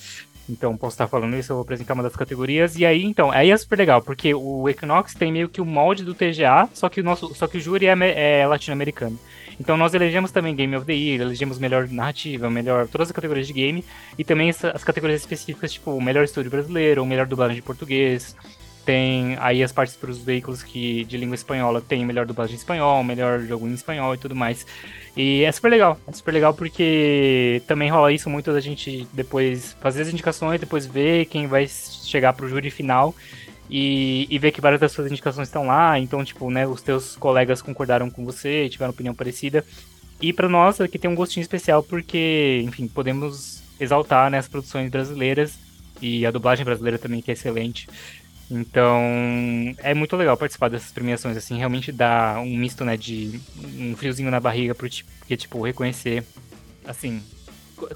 Então, 0.50 0.78
posso 0.78 0.94
estar 0.94 1.08
falando 1.08 1.36
isso, 1.36 1.52
eu 1.52 1.58
vou 1.58 1.64
apresentar 1.64 1.94
uma 1.94 2.04
das 2.04 2.16
categorias. 2.16 2.76
E 2.78 2.86
aí, 2.86 3.04
então, 3.04 3.32
aí 3.32 3.52
é 3.52 3.58
super 3.58 3.78
legal, 3.78 4.02
porque 4.02 4.34
o 4.34 4.68
Equinox 4.68 5.14
tem 5.14 5.32
meio 5.32 5.50
que 5.50 5.62
o 5.62 5.66
molde 5.66 6.04
do 6.04 6.14
TGA, 6.14 6.70
só 6.74 6.88
que 6.90 7.02
o 7.02 7.04
nosso, 7.04 7.34
só 7.36 7.48
que 7.48 7.58
o 7.58 7.62
júri 7.62 7.86
é, 7.86 8.40
é 8.40 8.48
latino-americano. 8.48 9.20
Então 9.60 9.76
nós 9.76 9.94
elegemos 9.94 10.32
também 10.32 10.56
Game 10.56 10.76
of 10.76 10.86
the 10.86 10.94
Year, 10.94 11.22
elegemos 11.22 11.58
melhor 11.58 11.88
narrativa, 11.90 12.50
melhor 12.50 12.88
todas 12.88 13.08
as 13.08 13.12
categorias 13.12 13.48
de 13.48 13.54
game 13.54 13.84
e 14.18 14.24
também 14.24 14.50
as 14.50 14.84
categorias 14.84 15.22
específicas, 15.22 15.74
tipo 15.74 15.92
o 15.92 16.02
melhor 16.02 16.24
estúdio 16.24 16.52
brasileiro, 16.52 17.02
o 17.02 17.06
melhor 17.06 17.26
dublagem 17.26 17.56
de 17.56 17.62
português. 17.62 18.36
Tem 18.86 19.36
aí 19.42 19.62
as 19.62 19.74
partes 19.74 19.98
para 19.98 20.10
os 20.10 20.20
veículos 20.20 20.64
que 20.64 21.04
de 21.06 21.18
língua 21.18 21.36
espanhola 21.36 21.82
tem 21.82 22.06
melhor 22.06 22.26
dublagem 22.26 22.56
em 22.56 22.58
espanhol, 22.58 23.04
melhor 23.04 23.42
jogo 23.42 23.68
em 23.68 23.74
espanhol 23.74 24.14
e 24.16 24.18
tudo 24.18 24.34
mais. 24.34 24.66
E 25.16 25.44
é 25.44 25.52
super 25.52 25.70
legal, 25.70 26.00
é 26.08 26.12
super 26.14 26.32
legal 26.32 26.54
porque 26.54 27.62
também 27.68 27.90
rola 27.90 28.14
isso 28.14 28.30
muito 28.30 28.54
da 28.54 28.62
gente 28.62 29.06
depois 29.12 29.76
fazer 29.82 30.04
as 30.04 30.10
indicações, 30.10 30.60
depois 30.60 30.86
ver 30.86 31.26
quem 31.26 31.48
vai 31.48 31.68
chegar 31.68 32.32
pro 32.32 32.48
júri 32.48 32.70
final 32.70 33.14
e, 33.70 34.28
e 34.30 34.40
ver 34.40 34.52
que 34.52 34.62
várias 34.62 34.80
das 34.80 34.92
suas 34.92 35.12
indicações 35.12 35.48
estão 35.48 35.66
lá, 35.68 36.00
então, 36.00 36.24
tipo, 36.24 36.50
né, 36.50 36.66
os 36.66 36.82
teus 36.82 37.16
colegas 37.16 37.62
concordaram 37.62 38.10
com 38.10 38.24
você, 38.26 38.70
tiveram 38.70 38.92
opinião 38.92 39.14
parecida. 39.14 39.64
E 40.22 40.34
para 40.34 40.50
nós 40.50 40.82
aqui 40.82 40.98
tem 40.98 41.10
um 41.10 41.16
gostinho 41.16 41.42
especial 41.42 41.84
porque, 41.84 42.62
enfim, 42.66 42.88
podemos 42.88 43.62
exaltar 43.80 44.32
né, 44.32 44.38
as 44.38 44.48
produções 44.48 44.90
brasileiras 44.90 45.58
e 46.02 46.26
a 46.26 46.32
dublagem 46.32 46.66
brasileira 46.66 46.98
também, 46.98 47.22
que 47.22 47.32
é 47.32 47.34
excelente. 47.34 47.88
Então, 48.50 49.02
é 49.80 49.94
muito 49.94 50.16
legal 50.16 50.38
participar 50.38 50.70
dessas 50.70 50.92
premiações, 50.92 51.36
assim, 51.36 51.58
realmente 51.58 51.92
dá 51.92 52.40
um 52.40 52.56
misto, 52.56 52.86
né, 52.86 52.96
de 52.96 53.40
um 53.78 53.96
friozinho 53.96 54.32
na 54.32 54.40
barriga, 54.40 54.74
porque, 54.74 55.36
tipo, 55.36 55.62
reconhecer, 55.62 56.24
assim, 56.86 57.22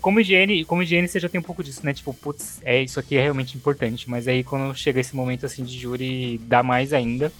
como 0.01 0.19
higiene, 0.19 0.65
como 0.65 0.83
higiene 0.83 1.07
você 1.07 1.19
já 1.19 1.27
tem 1.27 1.39
um 1.39 1.43
pouco 1.43 1.63
disso, 1.63 1.81
né? 1.83 1.93
Tipo, 1.93 2.13
putz, 2.13 2.59
é, 2.63 2.81
isso 2.81 2.99
aqui 2.99 3.15
é 3.15 3.21
realmente 3.21 3.57
importante. 3.57 4.09
Mas 4.09 4.27
aí 4.27 4.43
quando 4.43 4.75
chega 4.75 4.99
esse 4.99 5.15
momento 5.15 5.45
assim 5.45 5.63
de 5.63 5.77
júri, 5.77 6.39
dá 6.45 6.61
mais 6.63 6.93
ainda. 6.93 7.31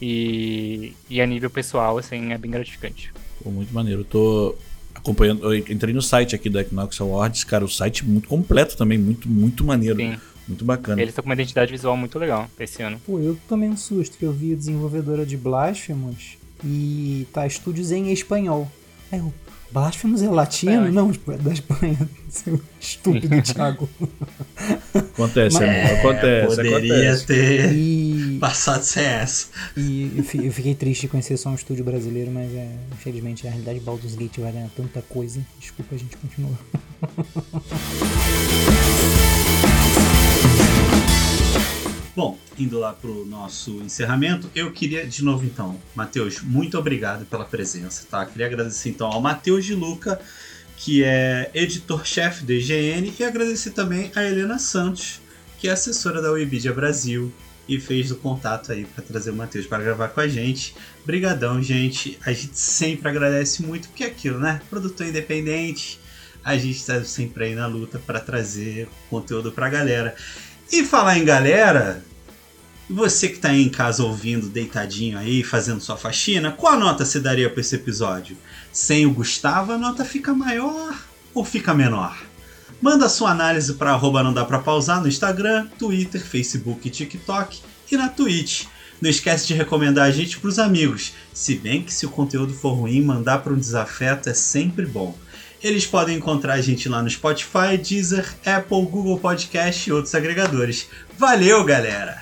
E, 0.00 0.94
e 1.08 1.20
a 1.20 1.26
nível 1.26 1.48
pessoal, 1.48 1.96
assim, 1.96 2.32
é 2.32 2.38
bem 2.38 2.50
gratificante. 2.50 3.12
Pô, 3.42 3.50
muito 3.50 3.72
maneiro. 3.72 4.00
Eu 4.00 4.04
tô 4.04 4.56
acompanhando. 4.94 5.54
Eu 5.54 5.56
entrei 5.56 5.94
no 5.94 6.02
site 6.02 6.34
aqui 6.34 6.48
do 6.50 6.58
Equinox 6.58 7.00
Awards, 7.00 7.44
cara, 7.44 7.64
o 7.64 7.68
site 7.68 8.04
muito 8.04 8.28
completo 8.28 8.76
também, 8.76 8.98
muito, 8.98 9.28
muito 9.28 9.64
maneiro. 9.64 9.96
Sim. 9.96 10.18
Muito 10.46 10.64
bacana. 10.64 11.00
Eles 11.00 11.12
estão 11.12 11.22
com 11.22 11.28
uma 11.28 11.34
identidade 11.34 11.70
visual 11.70 11.96
muito 11.96 12.18
legal 12.18 12.50
esse 12.58 12.82
ano. 12.82 13.00
Pô, 13.06 13.20
eu 13.20 13.38
tomei 13.48 13.68
um 13.68 13.76
susto 13.76 14.18
que 14.18 14.24
eu 14.24 14.32
vi 14.32 14.52
a 14.52 14.56
desenvolvedora 14.56 15.24
de 15.24 15.36
Blasphemous 15.36 16.36
e 16.64 17.28
tá 17.32 17.46
estúdios 17.46 17.92
em 17.92 18.12
espanhol. 18.12 18.70
Aí 19.10 19.20
eu, 19.20 19.32
Blasphemous 19.72 20.22
é 20.22 20.28
latino? 20.28 20.86
É, 20.86 20.90
não, 20.90 21.10
tipo, 21.10 21.32
é 21.32 21.38
da 21.38 21.52
Espanha. 21.52 21.98
Seu 22.28 22.60
estúpido, 22.80 23.40
Thiago. 23.42 23.88
Acontece, 24.94 25.58
Mas, 25.58 25.68
amigo. 25.68 25.94
Acontece. 25.98 26.56
Poderia 26.56 26.78
acontece. 26.78 27.26
ter 27.26 27.72
e... 27.72 28.38
passado 28.38 28.82
sem 28.82 29.04
essa. 29.04 29.46
E 29.76 30.12
eu 30.16 30.52
fiquei 30.52 30.74
triste 30.74 31.02
de 31.02 31.08
conhecer 31.08 31.36
só 31.36 31.48
um 31.50 31.54
estúdio 31.54 31.84
brasileiro, 31.84 32.30
mas 32.30 32.52
é, 32.54 32.68
infelizmente 32.92 33.46
a 33.46 33.50
realidade 33.50 33.80
Baldur's 33.80 34.14
Gate 34.14 34.38
vai 34.38 34.52
ganhar 34.52 34.68
tanta 34.76 35.02
coisa. 35.02 35.40
Desculpa, 35.58 35.94
a 35.94 35.98
gente 35.98 36.16
continua. 36.16 36.58
Bom, 42.14 42.38
indo 42.58 42.78
lá 42.78 42.92
pro 42.92 43.24
nosso 43.24 43.70
encerramento, 43.80 44.50
eu 44.54 44.70
queria 44.70 45.06
de 45.06 45.24
novo 45.24 45.46
então, 45.46 45.80
Matheus, 45.94 46.42
muito 46.42 46.78
obrigado 46.78 47.24
pela 47.24 47.44
presença, 47.44 48.06
tá? 48.10 48.26
Queria 48.26 48.46
agradecer 48.46 48.90
então 48.90 49.06
ao 49.06 49.18
Matheus 49.18 49.64
de 49.64 49.74
Luca, 49.74 50.20
que 50.76 51.02
é 51.02 51.50
editor-chefe 51.54 52.44
do 52.44 52.52
IGN, 52.52 53.14
e 53.18 53.24
agradecer 53.24 53.70
também 53.70 54.12
a 54.14 54.22
Helena 54.22 54.58
Santos, 54.58 55.22
que 55.58 55.68
é 55.68 55.70
assessora 55.72 56.20
da 56.20 56.30
Wikipedia 56.30 56.74
Brasil 56.74 57.32
e 57.66 57.80
fez 57.80 58.10
o 58.10 58.16
contato 58.16 58.72
aí 58.72 58.84
para 58.84 59.02
trazer 59.02 59.30
o 59.30 59.34
Matheus 59.34 59.66
para 59.66 59.82
gravar 59.82 60.08
com 60.08 60.20
a 60.20 60.28
gente. 60.28 60.74
Brigadão, 61.06 61.62
gente. 61.62 62.18
A 62.26 62.32
gente 62.32 62.58
sempre 62.58 63.08
agradece 63.08 63.62
muito 63.62 63.88
porque 63.88 64.04
é 64.04 64.08
aquilo, 64.08 64.38
né? 64.38 64.60
Produtor 64.68 65.06
independente, 65.06 65.98
a 66.44 66.56
gente 66.58 66.76
está 66.76 67.02
sempre 67.04 67.44
aí 67.44 67.54
na 67.54 67.66
luta 67.66 67.98
para 67.98 68.20
trazer 68.20 68.88
conteúdo 69.08 69.50
para 69.50 69.66
a 69.66 69.70
galera. 69.70 70.14
E 70.72 70.82
falar 70.82 71.18
em 71.18 71.24
galera, 71.26 72.02
você 72.88 73.28
que 73.28 73.34
está 73.34 73.50
aí 73.50 73.62
em 73.62 73.68
casa 73.68 74.02
ouvindo, 74.02 74.48
deitadinho 74.48 75.18
aí, 75.18 75.44
fazendo 75.44 75.82
sua 75.82 75.98
faxina, 75.98 76.50
qual 76.50 76.80
nota 76.80 77.04
você 77.04 77.20
daria 77.20 77.50
para 77.50 77.60
esse 77.60 77.74
episódio? 77.74 78.38
Sem 78.72 79.04
o 79.04 79.12
Gustavo, 79.12 79.72
a 79.72 79.76
nota 79.76 80.02
fica 80.02 80.32
maior 80.32 80.98
ou 81.34 81.44
fica 81.44 81.74
menor? 81.74 82.16
Manda 82.80 83.06
sua 83.10 83.32
análise 83.32 83.74
para 83.74 83.92
arroba 83.92 84.22
não 84.22 84.32
dá 84.32 84.46
pra 84.46 84.60
pausar 84.60 85.02
no 85.02 85.08
Instagram, 85.08 85.66
Twitter, 85.78 86.24
Facebook 86.24 86.88
TikTok 86.88 87.60
e 87.90 87.96
na 87.98 88.08
Twitch. 88.08 88.64
Não 88.98 89.10
esquece 89.10 89.46
de 89.48 89.52
recomendar 89.52 90.06
a 90.06 90.10
gente 90.10 90.38
para 90.38 90.48
os 90.48 90.58
amigos, 90.58 91.12
se 91.34 91.54
bem 91.54 91.82
que 91.82 91.92
se 91.92 92.06
o 92.06 92.10
conteúdo 92.10 92.54
for 92.54 92.72
ruim, 92.72 93.02
mandar 93.02 93.40
para 93.40 93.52
um 93.52 93.58
desafeto 93.58 94.30
é 94.30 94.34
sempre 94.34 94.86
bom. 94.86 95.14
Eles 95.62 95.86
podem 95.86 96.16
encontrar 96.16 96.54
a 96.54 96.60
gente 96.60 96.88
lá 96.88 97.00
no 97.00 97.08
Spotify, 97.08 97.78
Deezer, 97.80 98.28
Apple, 98.44 98.84
Google 98.84 99.16
Podcast 99.20 99.88
e 99.88 99.92
outros 99.92 100.12
agregadores. 100.12 100.88
Valeu, 101.16 101.62
galera! 101.64 102.18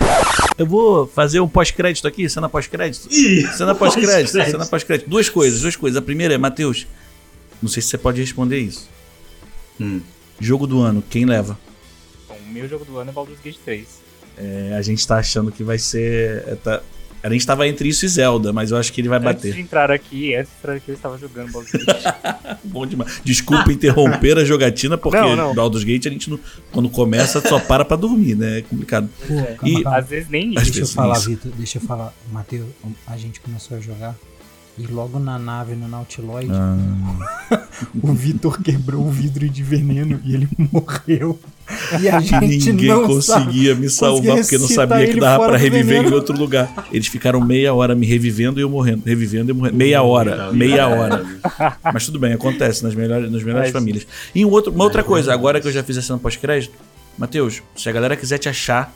Eu 0.59 0.67
vou 0.67 1.07
fazer 1.07 1.41
um 1.41 1.49
pós-crédito 1.49 2.07
aqui, 2.07 2.29
cena 2.29 2.51
pós-crédito. 2.51 3.09
Cena 3.57 3.75
pós-crédito, 3.75 4.37
pós 4.37 4.51
cena 4.51 4.67
pós-crédito. 4.67 5.09
Duas 5.09 5.31
coisas, 5.31 5.63
duas 5.63 5.75
coisas. 5.75 5.97
A 5.97 6.03
primeira 6.03 6.35
é, 6.35 6.39
Matheus, 6.39 6.87
não 7.63 7.69
sei 7.71 7.83
se 7.83 7.89
você 7.89 7.97
pode 7.97 8.21
responder 8.21 8.59
isso. 8.59 8.87
Hum. 9.81 10.03
Jogo 10.39 10.67
do 10.67 10.83
ano, 10.83 11.03
quem 11.09 11.25
leva? 11.25 11.59
Bom, 12.29 12.37
o 12.47 12.53
meu 12.53 12.69
jogo 12.69 12.85
do 12.85 12.99
ano 12.99 13.09
é 13.09 13.13
Baldur's 13.13 13.41
Gate 13.43 13.57
3. 13.65 13.87
É, 14.37 14.77
a 14.77 14.83
gente 14.83 15.07
tá 15.07 15.17
achando 15.17 15.51
que 15.51 15.65
vai 15.65 15.79
ser. 15.79 16.45
É, 16.47 16.55
tá, 16.57 16.83
a 17.23 17.31
gente 17.31 17.47
tava 17.47 17.67
entre 17.69 17.89
isso 17.89 18.05
e 18.05 18.09
Zelda, 18.09 18.53
mas 18.53 18.71
eu 18.71 18.77
acho 18.77 18.93
que 18.93 19.01
ele 19.01 19.09
vai 19.09 19.19
antes 19.19 19.27
bater. 19.27 19.49
Antes 19.49 19.57
de 19.57 19.61
entrar 19.63 19.91
aqui, 19.91 20.35
antes 20.35 20.51
de 20.51 20.59
entrar 20.59 20.75
aqui, 20.75 20.91
eu 20.91 20.95
estava 20.95 21.19
jogando 21.19 21.53
Baldur's 21.53 21.73
Gate. 21.73 22.05
Bom 22.65 22.87
demais. 22.87 23.21
Desculpa 23.25 23.73
interromper 23.73 24.39
a 24.39 24.45
jogatina, 24.45 24.97
porque 24.97 25.21
não, 25.21 25.37
não. 25.37 25.55
Baldur's 25.55 25.85
Gate 25.85 26.07
a 26.07 26.11
gente, 26.11 26.31
não, 26.31 26.41
quando 26.73 26.89
começa, 26.89 27.41
só 27.41 27.59
para 27.61 27.85
pra 27.85 27.97
dormir, 27.97 28.35
né? 28.35 28.59
É 28.59 28.63
complicado. 28.63 29.09
Pô. 29.27 29.67
E, 29.67 29.83
Às 29.87 30.09
vezes 30.09 30.29
nem 30.31 30.55
isso. 30.55 30.65
Deixa 30.65 30.81
eu 30.81 30.87
falar, 30.87 31.19
Vitor, 31.19 31.53
deixa 31.57 31.79
eu 31.79 31.83
falar. 31.83 32.15
Matheus, 32.33 32.67
a 33.07 33.17
gente 33.17 33.41
começou 33.41 33.77
a 33.77 33.81
jogar 33.81 34.17
e 34.81 34.87
logo 34.87 35.19
na 35.19 35.39
nave, 35.39 35.75
no 35.75 35.87
Nautiloid, 35.87 36.51
ah. 36.51 36.79
o 38.03 38.13
Vitor 38.15 38.61
quebrou 38.63 39.07
o 39.07 39.11
vidro 39.11 39.49
de 39.49 39.63
veneno 39.63 40.21
e 40.25 40.35
ele 40.35 40.49
morreu. 40.73 41.39
E 42.01 42.09
a 42.09 42.19
gente 42.21 42.73
Ninguém 42.73 42.89
não 42.89 43.07
conseguia 43.07 43.71
sabe, 43.71 43.81
me 43.81 43.91
salvar 43.91 44.37
porque 44.39 44.59
não 44.59 44.69
sabia 44.69 45.07
que 45.07 45.21
dava 45.21 45.47
para 45.47 45.57
reviver 45.57 46.05
em 46.05 46.13
outro 46.13 46.37
lugar. 46.37 46.89
Eles 46.91 47.07
ficaram 47.09 47.41
meia 47.41 47.75
hora 47.75 47.95
me 47.95 48.07
revivendo 48.07 48.59
e 48.59 48.63
eu 48.63 48.71
morrendo. 48.71 49.03
Revivendo 49.05 49.51
e 49.51 49.55
morrendo. 49.55 49.77
Meia 49.77 50.03
hora. 50.03 50.53
Meia 50.53 50.89
hora. 50.89 51.25
Mas 51.93 52.07
tudo 52.07 52.19
bem, 52.19 52.33
acontece 52.33 52.83
nas 52.83 52.95
melhores, 52.95 53.31
nas 53.31 53.43
melhores 53.43 53.71
famílias. 53.71 54.07
E 54.35 54.45
um 54.45 54.51
outro, 54.51 54.73
uma 54.73 54.85
outra 54.85 55.05
coisa, 55.05 55.33
agora 55.33 55.61
que 55.61 55.69
eu 55.69 55.73
já 55.73 55.83
fiz 55.83 55.99
a 55.99 56.03
cena 56.03 56.19
pós-crédito, 56.19 56.75
Matheus, 57.19 57.63
se 57.77 57.89
a 57.89 57.93
galera 57.93 58.17
quiser 58.17 58.39
te 58.39 58.49
achar 58.49 58.93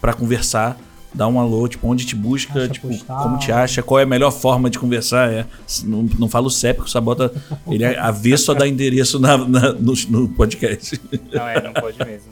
para 0.00 0.12
conversar, 0.12 0.78
dá 1.14 1.26
um 1.26 1.40
alô, 1.40 1.66
tipo, 1.68 1.86
onde 1.88 2.04
te 2.04 2.14
busca, 2.14 2.64
acha 2.64 2.68
tipo, 2.68 2.88
postal. 2.88 3.22
como 3.22 3.38
te 3.38 3.50
acha, 3.50 3.82
qual 3.82 4.00
é 4.00 4.02
a 4.02 4.06
melhor 4.06 4.30
forma 4.30 4.70
de 4.70 4.78
conversar. 4.78 5.32
É, 5.32 5.46
não, 5.84 6.08
não 6.18 6.28
fala 6.28 6.46
o 6.46 6.50
CEP, 6.50 6.80
o 6.82 6.88
Sabota, 6.88 7.32
ele 7.66 7.84
é 7.84 7.98
avesso 7.98 8.52
a 8.52 8.54
dar 8.54 8.68
endereço 8.68 9.18
na, 9.18 9.36
na 9.38 9.72
no, 9.72 9.94
no, 10.08 10.28
podcast. 10.28 11.00
Não, 11.32 11.48
é, 11.48 11.62
não 11.62 11.72
pode 11.72 11.98
mesmo. 11.98 12.28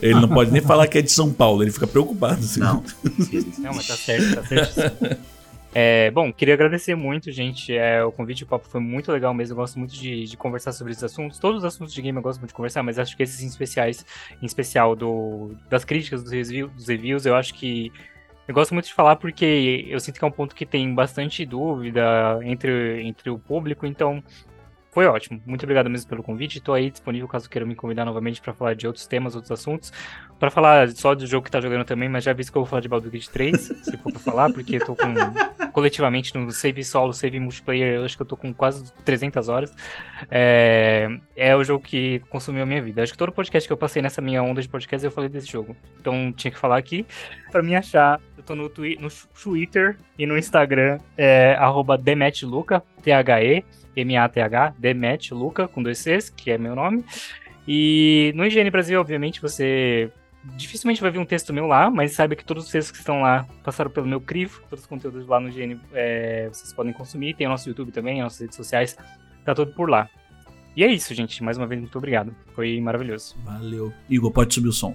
Ele 0.00 0.20
não 0.20 0.28
pode 0.28 0.50
nem 0.50 0.60
falar 0.60 0.86
que 0.88 0.98
é 0.98 1.02
de 1.02 1.10
São 1.10 1.32
Paulo, 1.32 1.62
ele 1.62 1.70
fica 1.70 1.86
preocupado. 1.86 2.40
Assim. 2.40 2.60
Não. 2.60 2.82
Não, 3.58 3.74
mas 3.74 3.86
tá 3.86 3.96
certo, 3.96 4.34
tá 4.34 4.44
certo. 4.44 5.18
É, 5.78 6.10
bom, 6.10 6.32
queria 6.32 6.54
agradecer 6.54 6.94
muito, 6.94 7.30
gente. 7.30 7.76
É, 7.76 8.02
o 8.02 8.10
convite 8.10 8.44
o 8.44 8.46
papo 8.46 8.66
foi 8.66 8.80
muito 8.80 9.12
legal 9.12 9.34
mesmo. 9.34 9.52
Eu 9.52 9.56
gosto 9.56 9.78
muito 9.78 9.92
de, 9.92 10.24
de, 10.24 10.34
conversar 10.34 10.72
sobre 10.72 10.92
esses 10.92 11.04
assuntos. 11.04 11.38
Todos 11.38 11.58
os 11.58 11.64
assuntos 11.66 11.92
de 11.92 12.00
game 12.00 12.16
eu 12.16 12.22
gosto 12.22 12.38
muito 12.38 12.48
de 12.48 12.54
conversar, 12.54 12.82
mas 12.82 12.98
acho 12.98 13.14
que 13.14 13.22
esses 13.22 13.42
em 13.42 13.46
especiais, 13.46 14.02
em 14.40 14.46
especial 14.46 14.96
do, 14.96 15.54
das 15.68 15.84
críticas, 15.84 16.22
dos, 16.22 16.32
dos 16.32 16.88
reviews, 16.88 17.26
eu 17.26 17.34
acho 17.36 17.52
que 17.52 17.92
eu 18.48 18.54
gosto 18.54 18.72
muito 18.72 18.86
de 18.86 18.94
falar 18.94 19.16
porque 19.16 19.84
eu 19.86 20.00
sinto 20.00 20.18
que 20.18 20.24
é 20.24 20.28
um 20.28 20.30
ponto 20.30 20.54
que 20.54 20.64
tem 20.64 20.94
bastante 20.94 21.44
dúvida 21.44 22.38
entre, 22.42 23.02
entre 23.02 23.28
o 23.28 23.38
público, 23.38 23.84
então 23.84 24.24
foi 24.96 25.04
ótimo. 25.04 25.42
Muito 25.44 25.62
obrigado 25.64 25.90
mesmo 25.90 26.08
pelo 26.08 26.22
convite. 26.22 26.56
Estou 26.56 26.74
aí 26.74 26.90
disponível 26.90 27.28
caso 27.28 27.50
queiram 27.50 27.66
me 27.66 27.74
convidar 27.74 28.06
novamente 28.06 28.40
para 28.40 28.54
falar 28.54 28.74
de 28.74 28.86
outros 28.86 29.06
temas, 29.06 29.34
outros 29.34 29.52
assuntos. 29.52 29.92
Para 30.40 30.50
falar 30.50 30.88
só 30.92 31.14
do 31.14 31.26
jogo 31.26 31.44
que 31.44 31.50
tá 31.50 31.60
jogando 31.60 31.84
também, 31.84 32.08
mas 32.08 32.24
já 32.24 32.32
visto 32.32 32.50
que 32.50 32.56
eu 32.56 32.62
vou 32.62 32.66
falar 32.66 32.80
de 32.80 32.88
Baldur's 32.88 33.12
Gate 33.12 33.28
3, 33.28 33.60
se 33.84 33.96
for 33.98 34.10
para 34.10 34.20
falar, 34.20 34.50
porque 34.54 34.76
estou 34.76 34.96
com 34.96 35.12
coletivamente 35.72 36.34
no 36.34 36.50
save 36.50 36.82
solo, 36.82 37.12
save 37.12 37.38
multiplayer, 37.38 37.96
eu 37.96 38.06
acho 38.06 38.16
que 38.16 38.22
eu 38.22 38.26
tô 38.26 38.38
com 38.38 38.54
quase 38.54 38.90
300 39.04 39.50
horas. 39.50 39.74
É, 40.30 41.10
é 41.36 41.54
o 41.54 41.62
jogo 41.62 41.84
que 41.84 42.20
consumiu 42.30 42.62
a 42.62 42.66
minha 42.66 42.80
vida. 42.80 43.02
Acho 43.02 43.12
que 43.12 43.18
todo 43.18 43.32
podcast 43.32 43.68
que 43.68 43.72
eu 43.74 43.76
passei 43.76 44.00
nessa 44.00 44.22
minha 44.22 44.42
onda 44.42 44.62
de 44.62 44.68
podcast 44.68 45.04
eu 45.04 45.12
falei 45.12 45.28
desse 45.28 45.52
jogo. 45.52 45.76
Então 46.00 46.32
tinha 46.32 46.50
que 46.50 46.58
falar 46.58 46.78
aqui. 46.78 47.04
Pra 47.52 47.62
me 47.62 47.76
achar, 47.76 48.18
eu 48.34 48.42
tô 48.42 48.54
no, 48.54 48.70
twi 48.70 48.96
no 48.98 49.08
Twitter 49.42 49.98
e 50.18 50.24
no 50.24 50.38
Instagram, 50.38 50.98
é 51.18 51.54
arroba 51.58 51.98
T-H-E, 51.98 53.62
M-A-T-H, 53.96 54.74
Demetluca, 54.78 55.66
com 55.66 55.82
dois 55.82 55.98
Cs, 55.98 56.30
que 56.30 56.50
é 56.50 56.58
meu 56.58 56.74
nome. 56.74 57.04
E 57.66 58.32
no 58.36 58.44
IGN 58.44 58.70
Brasil, 58.70 59.00
obviamente, 59.00 59.40
você 59.40 60.10
dificilmente 60.54 61.00
vai 61.00 61.10
ver 61.10 61.18
um 61.18 61.24
texto 61.24 61.52
meu 61.52 61.66
lá, 61.66 61.90
mas 61.90 62.12
saiba 62.12 62.36
que 62.36 62.44
todos 62.44 62.66
os 62.66 62.70
textos 62.70 62.92
que 62.92 62.98
estão 62.98 63.22
lá 63.22 63.46
passaram 63.64 63.90
pelo 63.90 64.06
meu 64.06 64.20
crivo, 64.20 64.62
todos 64.70 64.84
os 64.84 64.88
conteúdos 64.88 65.26
lá 65.26 65.40
no 65.40 65.48
IGN 65.48 65.80
é, 65.92 66.48
vocês 66.52 66.72
podem 66.72 66.92
consumir. 66.92 67.34
Tem 67.34 67.46
o 67.46 67.50
nosso 67.50 67.68
YouTube 67.68 67.90
também, 67.90 68.22
nossas 68.22 68.40
redes 68.40 68.56
sociais, 68.56 68.96
tá 69.44 69.54
tudo 69.54 69.72
por 69.72 69.90
lá. 69.90 70.08
E 70.76 70.84
é 70.84 70.92
isso, 70.92 71.14
gente. 71.14 71.42
Mais 71.42 71.56
uma 71.56 71.66
vez, 71.66 71.80
muito 71.80 71.96
obrigado. 71.96 72.34
Foi 72.54 72.78
maravilhoso. 72.80 73.34
Valeu. 73.42 73.92
Igor, 74.10 74.30
pode 74.30 74.52
subir 74.52 74.68
o 74.68 74.72
som. 74.72 74.94